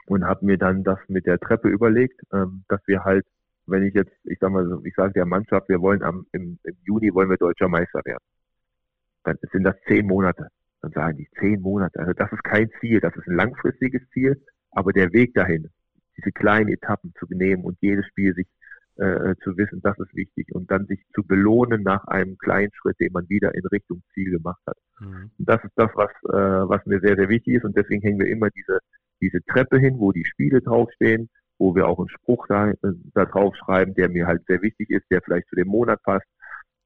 und 0.07 0.23
habe 0.25 0.45
mir 0.45 0.57
dann 0.57 0.83
das 0.83 0.99
mit 1.07 1.25
der 1.25 1.39
Treppe 1.39 1.67
überlegt, 1.67 2.21
ähm, 2.31 2.63
dass 2.69 2.81
wir 2.87 3.03
halt 3.03 3.25
wenn 3.67 3.83
ich 3.83 3.93
jetzt, 3.93 4.13
ich 4.25 4.37
sag 4.39 4.51
mal, 4.51 4.79
ich 4.83 4.93
sage 4.95 5.13
der 5.13 5.25
Mannschaft, 5.25 5.69
wir 5.69 5.81
wollen 5.81 6.03
am, 6.03 6.25
im, 6.31 6.59
im 6.63 6.77
Juni 6.83 7.13
wollen 7.13 7.29
wir 7.29 7.37
deutscher 7.37 7.67
Meister 7.67 8.01
werden. 8.05 8.23
Dann 9.25 9.37
sind 9.51 9.63
das 9.63 9.75
zehn 9.87 10.07
Monate. 10.07 10.47
Dann 10.81 10.91
sagen 10.91 11.17
die 11.17 11.29
zehn 11.39 11.61
Monate. 11.61 11.99
Also 11.99 12.13
das 12.13 12.31
ist 12.31 12.43
kein 12.43 12.69
Ziel, 12.79 12.99
das 12.99 13.15
ist 13.15 13.27
ein 13.27 13.35
langfristiges 13.35 14.07
Ziel, 14.11 14.41
aber 14.71 14.93
der 14.93 15.11
Weg 15.13 15.33
dahin, 15.33 15.69
diese 16.17 16.31
kleinen 16.31 16.69
Etappen 16.69 17.13
zu 17.19 17.25
nehmen 17.29 17.63
und 17.63 17.77
jedes 17.81 18.05
Spiel 18.07 18.33
sich 18.33 18.47
äh, 18.97 19.35
zu 19.43 19.57
wissen, 19.57 19.81
das 19.81 19.97
ist 19.99 20.15
wichtig 20.15 20.47
und 20.53 20.71
dann 20.71 20.85
sich 20.85 21.01
zu 21.13 21.23
belohnen 21.23 21.83
nach 21.83 22.05
einem 22.05 22.37
kleinen 22.37 22.71
Schritt, 22.73 22.99
den 22.99 23.11
man 23.11 23.27
wieder 23.27 23.53
in 23.53 23.65
Richtung 23.65 24.01
Ziel 24.13 24.31
gemacht 24.31 24.61
hat. 24.65 24.77
Mhm. 25.01 25.31
Und 25.37 25.49
das 25.49 25.61
ist 25.63 25.73
das, 25.75 25.91
was, 25.95 26.11
äh, 26.29 26.69
was 26.69 26.85
mir 26.85 27.01
sehr, 27.01 27.17
sehr 27.17 27.27
wichtig 27.27 27.55
ist 27.55 27.65
und 27.65 27.75
deswegen 27.75 28.01
hängen 28.01 28.19
wir 28.19 28.27
immer 28.27 28.49
diese, 28.51 28.79
diese 29.21 29.43
Treppe 29.45 29.79
hin, 29.79 29.99
wo 29.99 30.11
die 30.11 30.23
Spiele 30.23 30.61
draufstehen, 30.61 31.29
wo 31.57 31.75
wir 31.75 31.87
auch 31.87 31.99
einen 31.99 32.09
Spruch 32.09 32.47
da, 32.47 32.69
äh, 32.69 32.75
da 33.13 33.25
drauf 33.25 33.55
schreiben, 33.57 33.95
der 33.95 34.09
mir 34.09 34.27
halt 34.27 34.45
sehr 34.47 34.61
wichtig 34.61 34.89
ist, 34.89 35.05
der 35.11 35.21
vielleicht 35.21 35.49
zu 35.49 35.55
dem 35.55 35.67
Monat 35.67 36.01
passt. 36.03 36.27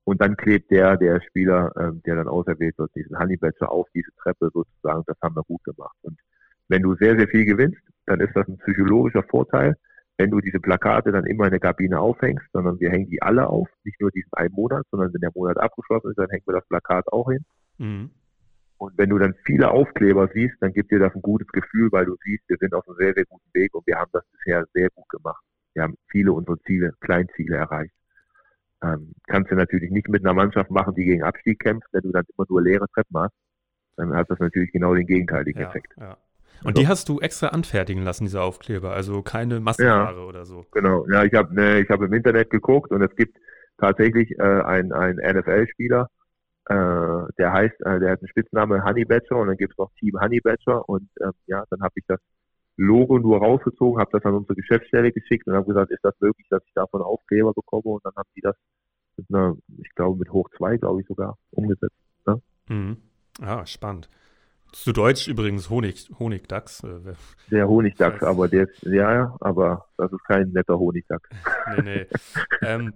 Und 0.04 0.22
dann 0.22 0.38
klebt 0.38 0.72
der, 0.72 0.98
der 0.98 1.22
Spieler, 1.22 1.72
ähm, 1.78 2.02
der 2.06 2.16
dann 2.16 2.28
auserwählt 2.28 2.78
wird, 2.78 2.96
diesen 2.96 3.20
Honey 3.20 3.38
Badger 3.38 3.72
auf 3.72 3.88
diese 3.94 4.12
Treppe 4.22 4.50
sozusagen. 4.54 5.04
Das 5.06 5.18
haben 5.22 5.36
wir 5.36 5.44
gut 5.44 5.64
gemacht. 5.64 5.96
Und 6.02 6.18
wenn 6.68 6.82
du 6.82 6.96
sehr, 6.96 7.18
sehr 7.18 7.28
viel 7.28 7.46
gewinnst, 7.46 7.82
dann 8.06 8.20
ist 8.20 8.36
das 8.36 8.48
ein 8.48 8.58
psychologischer 8.58 9.24
Vorteil. 9.24 9.76
Wenn 10.18 10.32
du 10.32 10.42
diese 10.42 10.60
Plakate 10.60 11.12
dann 11.12 11.26
immer 11.26 11.46
in 11.46 11.52
der 11.52 11.60
Kabine 11.60 12.00
aufhängst, 12.00 12.46
sondern 12.52 12.80
wir 12.80 12.90
hängen 12.90 13.10
die 13.10 13.22
alle 13.22 13.48
auf, 13.48 13.70
nicht 13.84 14.02
nur 14.02 14.12
diesen 14.12 14.34
einen 14.34 14.54
Monat, 14.54 14.86
sondern 14.92 15.14
wenn 15.14 15.22
der 15.22 15.32
Monat 15.34 15.58
abgeschlossen 15.58 16.10
ist, 16.10 16.18
dann 16.18 16.30
hängen 16.30 16.44
wir 16.46 16.56
das 16.56 16.68
Plakat 16.68 17.08
auch 17.12 17.30
hin. 17.30 17.46
Mhm. 17.78 18.10
Und 18.78 18.98
wenn 18.98 19.10
du 19.10 19.18
dann 19.18 19.36
viele 19.46 19.72
Aufkleber 19.72 20.30
siehst, 20.34 20.56
dann 20.62 20.74
gibt 20.74 20.92
dir 20.92 21.00
das 21.00 21.14
ein 21.14 21.22
gutes 21.22 21.48
Gefühl, 21.50 21.92
weil 21.92 22.06
du 22.06 22.16
siehst, 22.24 22.44
wir 22.48 22.58
sind 22.60 22.74
auf 22.74 22.88
einem 22.88 22.98
sehr, 22.98 23.14
sehr 23.14 23.26
guten 23.26 23.50
Weg 23.54 23.74
und 23.76 23.86
wir 23.86 23.98
haben 23.98 24.10
das 24.14 24.24
bisher 24.32 24.66
sehr 24.74 24.90
gut 24.90 25.08
gemacht. 25.10 25.44
Wir 25.74 25.84
haben 25.84 25.96
viele 26.10 26.32
unserer 26.32 26.58
Ziele, 26.66 26.94
Kleinziele 27.02 27.58
erreicht. 27.58 27.94
Ähm, 28.82 29.14
kannst 29.28 29.52
du 29.52 29.56
natürlich 29.56 29.92
nicht 29.92 30.08
mit 30.08 30.26
einer 30.26 30.34
Mannschaft 30.34 30.72
machen, 30.72 30.96
die 30.96 31.06
gegen 31.06 31.24
Abstieg 31.24 31.60
kämpft, 31.60 31.88
wenn 31.92 32.02
du 32.02 32.12
dann 32.12 32.24
immer 32.38 32.46
nur 32.50 32.62
leere 32.62 32.88
Treppen 32.94 33.18
hast. 33.18 33.34
Dann 33.98 34.14
hat 34.14 34.30
das 34.30 34.40
natürlich 34.40 34.72
genau 34.72 34.96
den 34.96 35.06
gegenteiligen 35.06 35.62
ja, 35.62 35.68
Effekt. 35.68 35.94
Ja. 36.00 36.18
Und 36.64 36.78
die 36.78 36.88
hast 36.88 37.08
du 37.10 37.20
extra 37.20 37.48
anfertigen 37.48 38.04
lassen, 38.04 38.26
diese 38.26 38.42
Aufkleber, 38.42 38.92
also 38.92 39.22
keine 39.22 39.60
Massenware 39.60 40.18
ja, 40.18 40.24
oder 40.24 40.46
so. 40.46 40.66
Genau, 40.72 41.06
ja, 41.10 41.24
ich 41.24 41.34
habe 41.34 41.54
ne, 41.54 41.80
ich 41.80 41.90
hab 41.90 42.02
im 42.02 42.14
Internet 42.14 42.50
geguckt 42.50 42.92
und 42.92 43.02
es 43.02 43.16
gibt 43.16 43.38
tatsächlich 43.78 44.38
äh, 44.40 44.44
einen, 44.44 44.92
einen 44.92 45.20
NFL-Spieler, 45.20 46.10
äh, 46.66 46.76
der 47.38 47.54
heißt, 47.54 47.82
äh, 47.82 48.00
der 48.00 48.12
hat 48.12 48.20
einen 48.20 48.28
Spitzname 48.28 48.84
Honey 48.84 49.06
Badger 49.06 49.38
und 49.38 49.48
dann 49.48 49.58
gibt 49.58 49.74
es 49.74 49.78
noch 49.78 49.92
Team 50.00 50.20
Honey 50.20 50.42
Badger 50.42 50.88
und 50.88 51.10
äh, 51.22 51.32
ja, 51.48 51.64
dann 51.70 51.82
habe 51.82 51.94
ich 51.96 52.04
das 52.08 52.20
Logo 52.80 53.20
nur 53.20 53.40
rausgezogen, 53.40 54.00
habe 54.00 54.12
das 54.14 54.24
an 54.24 54.36
unsere 54.36 54.56
Geschäftsstelle 54.56 55.12
geschickt 55.12 55.46
und 55.48 55.54
habe 55.54 55.66
gesagt, 55.66 55.92
ist 55.92 56.04
das 56.04 56.16
möglich, 56.22 56.48
dass 56.50 56.64
ich 56.66 56.74
davon 56.74 57.02
Aufkleber 57.02 57.54
bekomme 57.54 57.96
und 57.96 58.06
dann 58.06 58.14
haben 58.16 58.30
die 58.38 58.42
das 58.42 58.56
mit 59.18 59.26
einer, 59.30 59.58
ich 59.84 59.94
glaube 59.96 60.18
mit 60.18 60.32
hoch 60.32 60.50
zwei, 60.58 60.78
glaube 60.78 61.02
ich 61.02 61.08
sogar, 61.08 61.38
umgesetzt. 61.52 61.98
Ne? 62.26 62.42
Mhm. 62.70 62.98
Ja, 63.42 63.66
spannend. 63.66 64.10
Zu 64.72 64.94
Deutsch 64.94 65.28
übrigens 65.28 65.70
Honig, 65.70 66.10
Honigdachs. 66.20 66.84
Äh, 66.84 67.14
der 67.50 67.68
Honigdachs, 67.68 68.22
aber 68.24 68.48
der 68.48 68.64
ist, 68.64 68.84
ja, 68.84 69.36
aber 69.40 69.86
das 69.98 70.12
ist 70.12 70.24
kein 70.26 70.50
netter 70.52 70.78
Honigdachs. 70.78 71.28
nee, 71.76 71.82
nee. 71.82 72.08
ähm, 72.62 72.94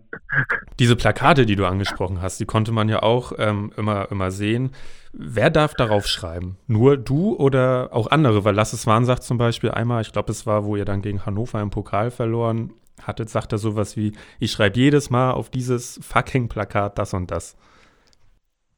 diese 0.80 0.96
Plakate, 0.96 1.46
die 1.46 1.56
du 1.56 1.66
angesprochen 1.66 2.22
hast, 2.22 2.40
die 2.40 2.46
konnte 2.46 2.72
man 2.72 2.90
ja 2.90 3.02
auch 3.02 3.34
ähm, 3.38 3.72
immer, 3.76 4.12
immer 4.12 4.30
sehen. 4.30 4.72
Wer 5.14 5.50
darf 5.50 5.74
darauf 5.74 6.08
schreiben? 6.08 6.58
Nur 6.68 6.98
du 6.98 7.36
oder 7.36 7.90
auch 7.92 8.10
andere? 8.10 8.46
Weil 8.46 8.56
Lasse 8.56 8.78
Swan 8.78 9.06
sagt 9.06 9.24
zum 9.24 9.38
Beispiel 9.38 9.72
einmal, 9.72 10.02
ich 10.02 10.12
glaube, 10.12 10.32
es 10.32 10.46
war, 10.46 10.66
wo 10.66 10.76
ihr 10.76 10.86
dann 10.86 11.02
gegen 11.02 11.26
Hannover 11.26 11.62
im 11.62 11.70
Pokal 11.70 12.12
verloren 12.12 12.74
hattet, 13.02 13.30
sagt 13.30 13.52
er 13.52 13.58
sowas 13.58 13.98
wie, 13.98 14.14
ich 14.40 14.52
schreibe 14.52 14.78
jedes 14.78 15.10
Mal 15.10 15.32
auf 15.32 15.50
dieses 15.50 16.00
fucking 16.04 16.50
Plakat 16.50 16.98
das 16.98 17.14
und 17.14 17.32
das. 17.32 17.58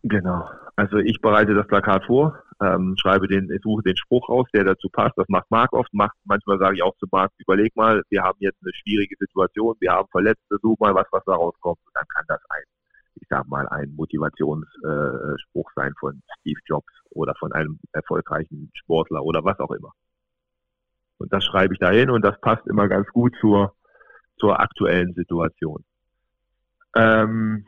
Genau. 0.03 0.47
Also 0.75 0.97
ich 0.97 1.21
bereite 1.21 1.53
das 1.53 1.67
Plakat 1.67 2.05
vor, 2.05 2.37
ähm, 2.61 2.95
schreibe 2.97 3.27
den, 3.27 3.49
suche 3.61 3.83
den 3.83 3.97
Spruch 3.97 4.29
aus, 4.29 4.47
der 4.53 4.63
dazu 4.63 4.89
passt. 4.89 5.17
Das 5.17 5.27
macht 5.27 5.49
Marc 5.51 5.73
oft. 5.73 5.93
Macht, 5.93 6.15
manchmal 6.23 6.57
sage 6.57 6.75
ich 6.75 6.83
auch 6.83 6.95
zu 6.97 7.05
Marc, 7.11 7.31
überleg 7.37 7.75
mal, 7.75 8.03
wir 8.09 8.23
haben 8.23 8.37
jetzt 8.39 8.59
eine 8.63 8.73
schwierige 8.73 9.15
Situation, 9.19 9.75
wir 9.79 9.91
haben 9.91 10.07
Verletzte, 10.09 10.57
such 10.61 10.79
mal 10.79 10.95
was, 10.95 11.07
was 11.11 11.23
da 11.25 11.33
rauskommt. 11.33 11.79
Und 11.85 11.95
dann 11.95 12.05
kann 12.07 12.25
das 12.27 12.41
ein, 12.49 12.63
ich 13.15 13.27
sag 13.29 13.47
mal, 13.47 13.67
ein 13.69 13.93
Motivationsspruch 13.95 15.69
äh, 15.69 15.73
sein 15.75 15.93
von 15.99 16.21
Steve 16.39 16.59
Jobs 16.65 16.93
oder 17.09 17.35
von 17.35 17.51
einem 17.51 17.79
erfolgreichen 17.91 18.71
Sportler 18.73 19.23
oder 19.23 19.43
was 19.43 19.59
auch 19.59 19.71
immer. 19.71 19.91
Und 21.17 21.31
das 21.33 21.43
schreibe 21.43 21.73
ich 21.73 21.79
dahin 21.79 22.09
und 22.09 22.23
das 22.23 22.39
passt 22.41 22.67
immer 22.67 22.87
ganz 22.87 23.07
gut 23.09 23.33
zur, 23.39 23.73
zur 24.37 24.59
aktuellen 24.59 25.13
Situation. 25.13 25.83
Ähm, 26.95 27.65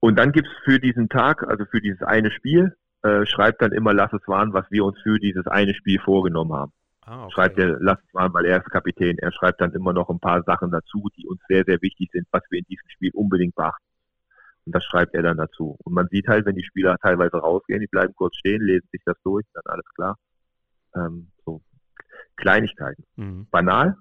und 0.00 0.16
dann 0.16 0.32
gibt's 0.32 0.50
für 0.64 0.78
diesen 0.78 1.08
Tag, 1.08 1.46
also 1.46 1.64
für 1.66 1.80
dieses 1.80 2.02
eine 2.02 2.30
Spiel, 2.30 2.76
äh, 3.02 3.26
schreibt 3.26 3.62
dann 3.62 3.72
immer 3.72 3.94
Lass 3.94 4.12
es 4.12 4.26
waren, 4.26 4.52
was 4.52 4.70
wir 4.70 4.84
uns 4.84 5.00
für 5.00 5.18
dieses 5.18 5.46
eine 5.46 5.74
Spiel 5.74 6.00
vorgenommen 6.00 6.52
haben. 6.52 6.72
Ah, 7.02 7.24
okay. 7.24 7.32
Schreibt 7.32 7.58
der 7.58 7.78
Lass 7.80 7.98
es 8.06 8.14
waren, 8.14 8.32
weil 8.34 8.44
er 8.44 8.58
ist 8.58 8.70
Kapitän. 8.70 9.18
Er 9.18 9.32
schreibt 9.32 9.60
dann 9.60 9.72
immer 9.72 9.92
noch 9.92 10.10
ein 10.10 10.20
paar 10.20 10.42
Sachen 10.42 10.70
dazu, 10.70 11.08
die 11.16 11.26
uns 11.26 11.40
sehr, 11.48 11.64
sehr 11.64 11.80
wichtig 11.82 12.10
sind, 12.12 12.26
was 12.30 12.42
wir 12.50 12.58
in 12.58 12.66
diesem 12.66 12.88
Spiel 12.88 13.10
unbedingt 13.14 13.54
beachten. 13.54 13.84
Und 14.66 14.74
das 14.74 14.84
schreibt 14.84 15.14
er 15.14 15.22
dann 15.22 15.38
dazu. 15.38 15.76
Und 15.84 15.94
man 15.94 16.08
sieht 16.08 16.28
halt, 16.28 16.46
wenn 16.46 16.54
die 16.54 16.64
Spieler 16.64 16.96
teilweise 16.98 17.38
rausgehen, 17.38 17.80
die 17.80 17.86
bleiben 17.86 18.14
kurz 18.14 18.36
stehen, 18.36 18.62
lesen 18.62 18.88
sich 18.92 19.02
das 19.04 19.16
durch, 19.24 19.46
dann 19.54 19.62
alles 19.66 19.86
klar. 19.94 20.16
Ähm, 20.94 21.28
so 21.44 21.62
Kleinigkeiten. 22.36 23.04
Mhm. 23.16 23.46
Banal, 23.50 23.96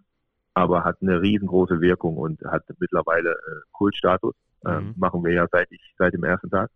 aber 0.53 0.83
hat 0.83 0.97
eine 1.01 1.21
riesengroße 1.21 1.79
Wirkung 1.81 2.17
und 2.17 2.41
hat 2.43 2.63
mittlerweile 2.79 3.31
äh, 3.31 3.61
Kultstatus. 3.71 4.35
Ähm, 4.65 4.87
mhm. 4.87 4.93
Machen 4.97 5.23
wir 5.23 5.31
ja 5.31 5.47
seit 5.51 5.71
ich, 5.71 5.95
seit 5.97 6.13
dem 6.13 6.23
ersten 6.23 6.49
Tag. 6.49 6.69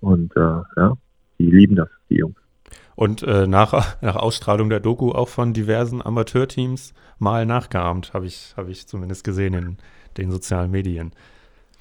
Und 0.00 0.36
äh, 0.36 0.62
ja, 0.76 0.94
die 1.40 1.50
lieben 1.50 1.76
das, 1.76 1.88
die 2.08 2.16
Jungs. 2.16 2.36
Und 2.94 3.22
äh, 3.22 3.46
nach, 3.46 3.96
nach 4.02 4.16
Ausstrahlung 4.16 4.68
der 4.68 4.80
Doku 4.80 5.10
auch 5.12 5.28
von 5.28 5.52
diversen 5.52 6.02
Amateurteams 6.02 6.92
mal 7.18 7.46
nachgeahmt, 7.46 8.12
habe 8.12 8.26
ich, 8.26 8.54
hab 8.56 8.68
ich 8.68 8.86
zumindest 8.86 9.24
gesehen 9.24 9.54
in 9.54 9.78
den 10.18 10.30
sozialen 10.30 10.70
Medien. 10.70 11.12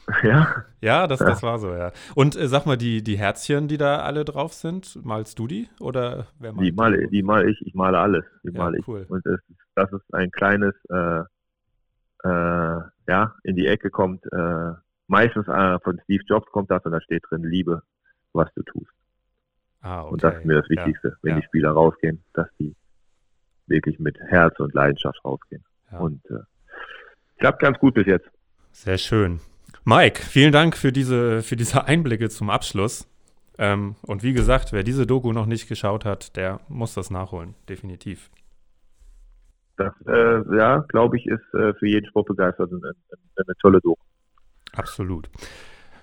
Ja. 0.23 0.65
Ja, 0.81 1.05
das, 1.05 1.19
ja. 1.19 1.27
das 1.27 1.43
war 1.43 1.59
so, 1.59 1.71
ja. 1.71 1.91
Und 2.15 2.35
äh, 2.35 2.47
sag 2.47 2.65
mal, 2.65 2.77
die, 2.77 3.03
die 3.03 3.19
Herzchen, 3.19 3.67
die 3.67 3.77
da 3.77 3.97
alle 3.97 4.25
drauf 4.25 4.53
sind, 4.53 4.97
malst 5.05 5.37
du 5.37 5.45
die? 5.45 5.69
Oder 5.79 6.25
wer 6.39 6.51
malt 6.51 6.65
die? 6.65 6.71
Male, 6.71 7.07
die 7.09 7.21
male 7.21 7.51
ich, 7.51 7.61
ich 7.61 7.75
male 7.75 7.99
alles. 7.99 8.25
Die 8.43 8.51
ja, 8.51 8.57
male 8.57 8.79
cool. 8.87 9.03
ich. 9.03 9.09
Und 9.11 9.23
das, 9.23 9.39
das 9.75 9.93
ist 9.93 10.11
ein 10.11 10.31
kleines, 10.31 10.73
äh, 10.89 11.19
äh, 12.23 12.81
ja, 13.07 13.35
in 13.43 13.55
die 13.55 13.67
Ecke 13.67 13.91
kommt, 13.91 14.25
äh, 14.31 14.71
meistens 15.05 15.47
äh, 15.47 15.77
von 15.83 15.99
Steve 16.05 16.23
Jobs 16.27 16.51
kommt 16.51 16.71
das 16.71 16.83
und 16.85 16.91
da 16.93 17.01
steht 17.01 17.21
drin, 17.29 17.43
Liebe, 17.43 17.83
was 18.33 18.51
du 18.55 18.63
tust. 18.63 18.89
Ah, 19.81 20.01
okay. 20.01 20.11
Und 20.13 20.23
das 20.23 20.35
ist 20.37 20.45
mir 20.45 20.61
das 20.61 20.69
Wichtigste, 20.69 21.07
ja, 21.09 21.15
wenn 21.21 21.31
ja. 21.31 21.39
die 21.39 21.45
Spieler 21.45 21.71
rausgehen, 21.71 22.23
dass 22.33 22.47
die 22.59 22.75
wirklich 23.67 23.99
mit 23.99 24.17
Herz 24.19 24.59
und 24.59 24.73
Leidenschaft 24.73 25.23
rausgehen. 25.23 25.63
Ja. 25.91 25.99
Und 25.99 26.25
äh, 26.29 26.39
klappt 27.37 27.61
ganz 27.61 27.77
gut 27.79 27.93
bis 27.93 28.05
jetzt. 28.07 28.29
Sehr 28.71 28.97
schön. 28.97 29.39
Mike, 29.85 30.21
vielen 30.21 30.51
Dank 30.51 30.75
für 30.75 30.91
diese, 30.91 31.41
für 31.41 31.55
diese 31.55 31.85
Einblicke 31.85 32.29
zum 32.29 32.49
Abschluss. 32.49 33.07
Ähm, 33.57 33.95
und 34.03 34.23
wie 34.23 34.33
gesagt, 34.33 34.71
wer 34.71 34.83
diese 34.83 35.05
Doku 35.05 35.33
noch 35.33 35.45
nicht 35.45 35.67
geschaut 35.67 36.05
hat, 36.05 36.35
der 36.35 36.59
muss 36.67 36.93
das 36.93 37.11
nachholen, 37.11 37.55
definitiv. 37.67 38.29
Das, 39.77 39.93
äh, 40.07 40.57
ja, 40.57 40.79
glaube 40.89 41.17
ich, 41.17 41.25
ist 41.25 41.53
äh, 41.53 41.73
für 41.73 41.87
jeden 41.87 42.05
Sportbegeisterten 42.07 42.81
eine, 42.83 42.93
eine 43.35 43.55
tolle 43.61 43.79
Doku. 43.81 44.01
Absolut. 44.73 45.29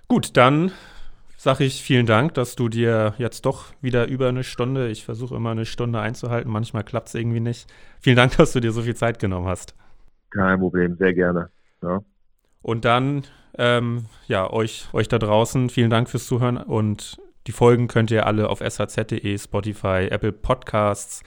Gut, 0.09 0.37
dann 0.37 0.73
sage 1.37 1.65
ich 1.65 1.83
vielen 1.83 2.07
Dank, 2.07 2.35
dass 2.35 2.57
du 2.57 2.69
dir 2.69 3.15
jetzt 3.19 3.47
doch 3.47 3.73
wieder 3.81 4.09
über 4.09 4.29
eine 4.29 4.45
Stunde, 4.45 4.89
ich 4.89 5.05
versuche 5.05 5.37
immer 5.37 5.51
eine 5.51 5.67
Stunde 5.67 6.01
einzuhalten, 6.01 6.51
manchmal 6.51 6.85
klappt 6.85 7.09
es 7.09 7.15
irgendwie 7.15 7.41
nicht. 7.41 7.67
Vielen 8.01 8.17
Dank, 8.17 8.37
dass 8.37 8.53
du 8.53 8.61
dir 8.61 8.73
so 8.73 8.83
viel 8.83 8.97
Zeit 8.97 9.19
genommen 9.19 9.47
hast. 9.47 9.75
Kein 10.31 10.59
Problem, 10.59 10.97
sehr 10.97 11.15
gerne. 11.15 11.51
Ja. 11.83 12.01
Und 12.63 12.85
dann, 12.85 13.23
ähm, 13.59 14.07
ja, 14.27 14.51
euch, 14.51 14.89
euch 14.93 15.09
da 15.09 15.19
draußen, 15.19 15.71
vielen 15.71 15.91
Dank 15.91 16.09
fürs 16.09 16.27
Zuhören 16.27 16.57
und 16.57 17.19
die 17.47 17.53
Folgen 17.53 17.87
könnt 17.87 18.11
ihr 18.11 18.27
alle 18.27 18.49
auf 18.49 18.61
shz.de, 18.61 19.39
Spotify, 19.39 20.09
Apple 20.11 20.33
Podcasts, 20.33 21.23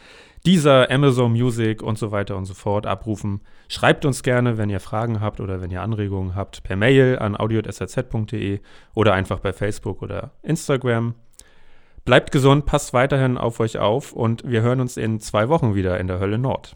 dieser 0.45 0.89
Amazon 0.89 1.33
Music 1.33 1.81
und 1.81 1.97
so 1.97 2.11
weiter 2.11 2.37
und 2.37 2.45
so 2.45 2.53
fort 2.53 2.85
abrufen. 2.85 3.41
Schreibt 3.67 4.05
uns 4.05 4.23
gerne, 4.23 4.57
wenn 4.57 4.69
ihr 4.69 4.79
Fragen 4.79 5.19
habt 5.19 5.39
oder 5.39 5.61
wenn 5.61 5.71
ihr 5.71 5.81
Anregungen 5.81 6.35
habt, 6.35 6.63
per 6.63 6.75
Mail 6.75 7.19
an 7.19 7.39
audio.shz.de 7.39 8.59
oder 8.93 9.13
einfach 9.13 9.39
bei 9.39 9.53
Facebook 9.53 10.01
oder 10.01 10.31
Instagram. 10.43 11.15
Bleibt 12.05 12.31
gesund, 12.31 12.65
passt 12.65 12.93
weiterhin 12.93 13.37
auf 13.37 13.59
euch 13.59 13.77
auf 13.77 14.13
und 14.13 14.43
wir 14.49 14.61
hören 14.61 14.79
uns 14.79 14.97
in 14.97 15.19
zwei 15.19 15.49
Wochen 15.49 15.75
wieder 15.75 15.99
in 15.99 16.07
der 16.07 16.19
Hölle 16.19 16.39
Nord. 16.39 16.75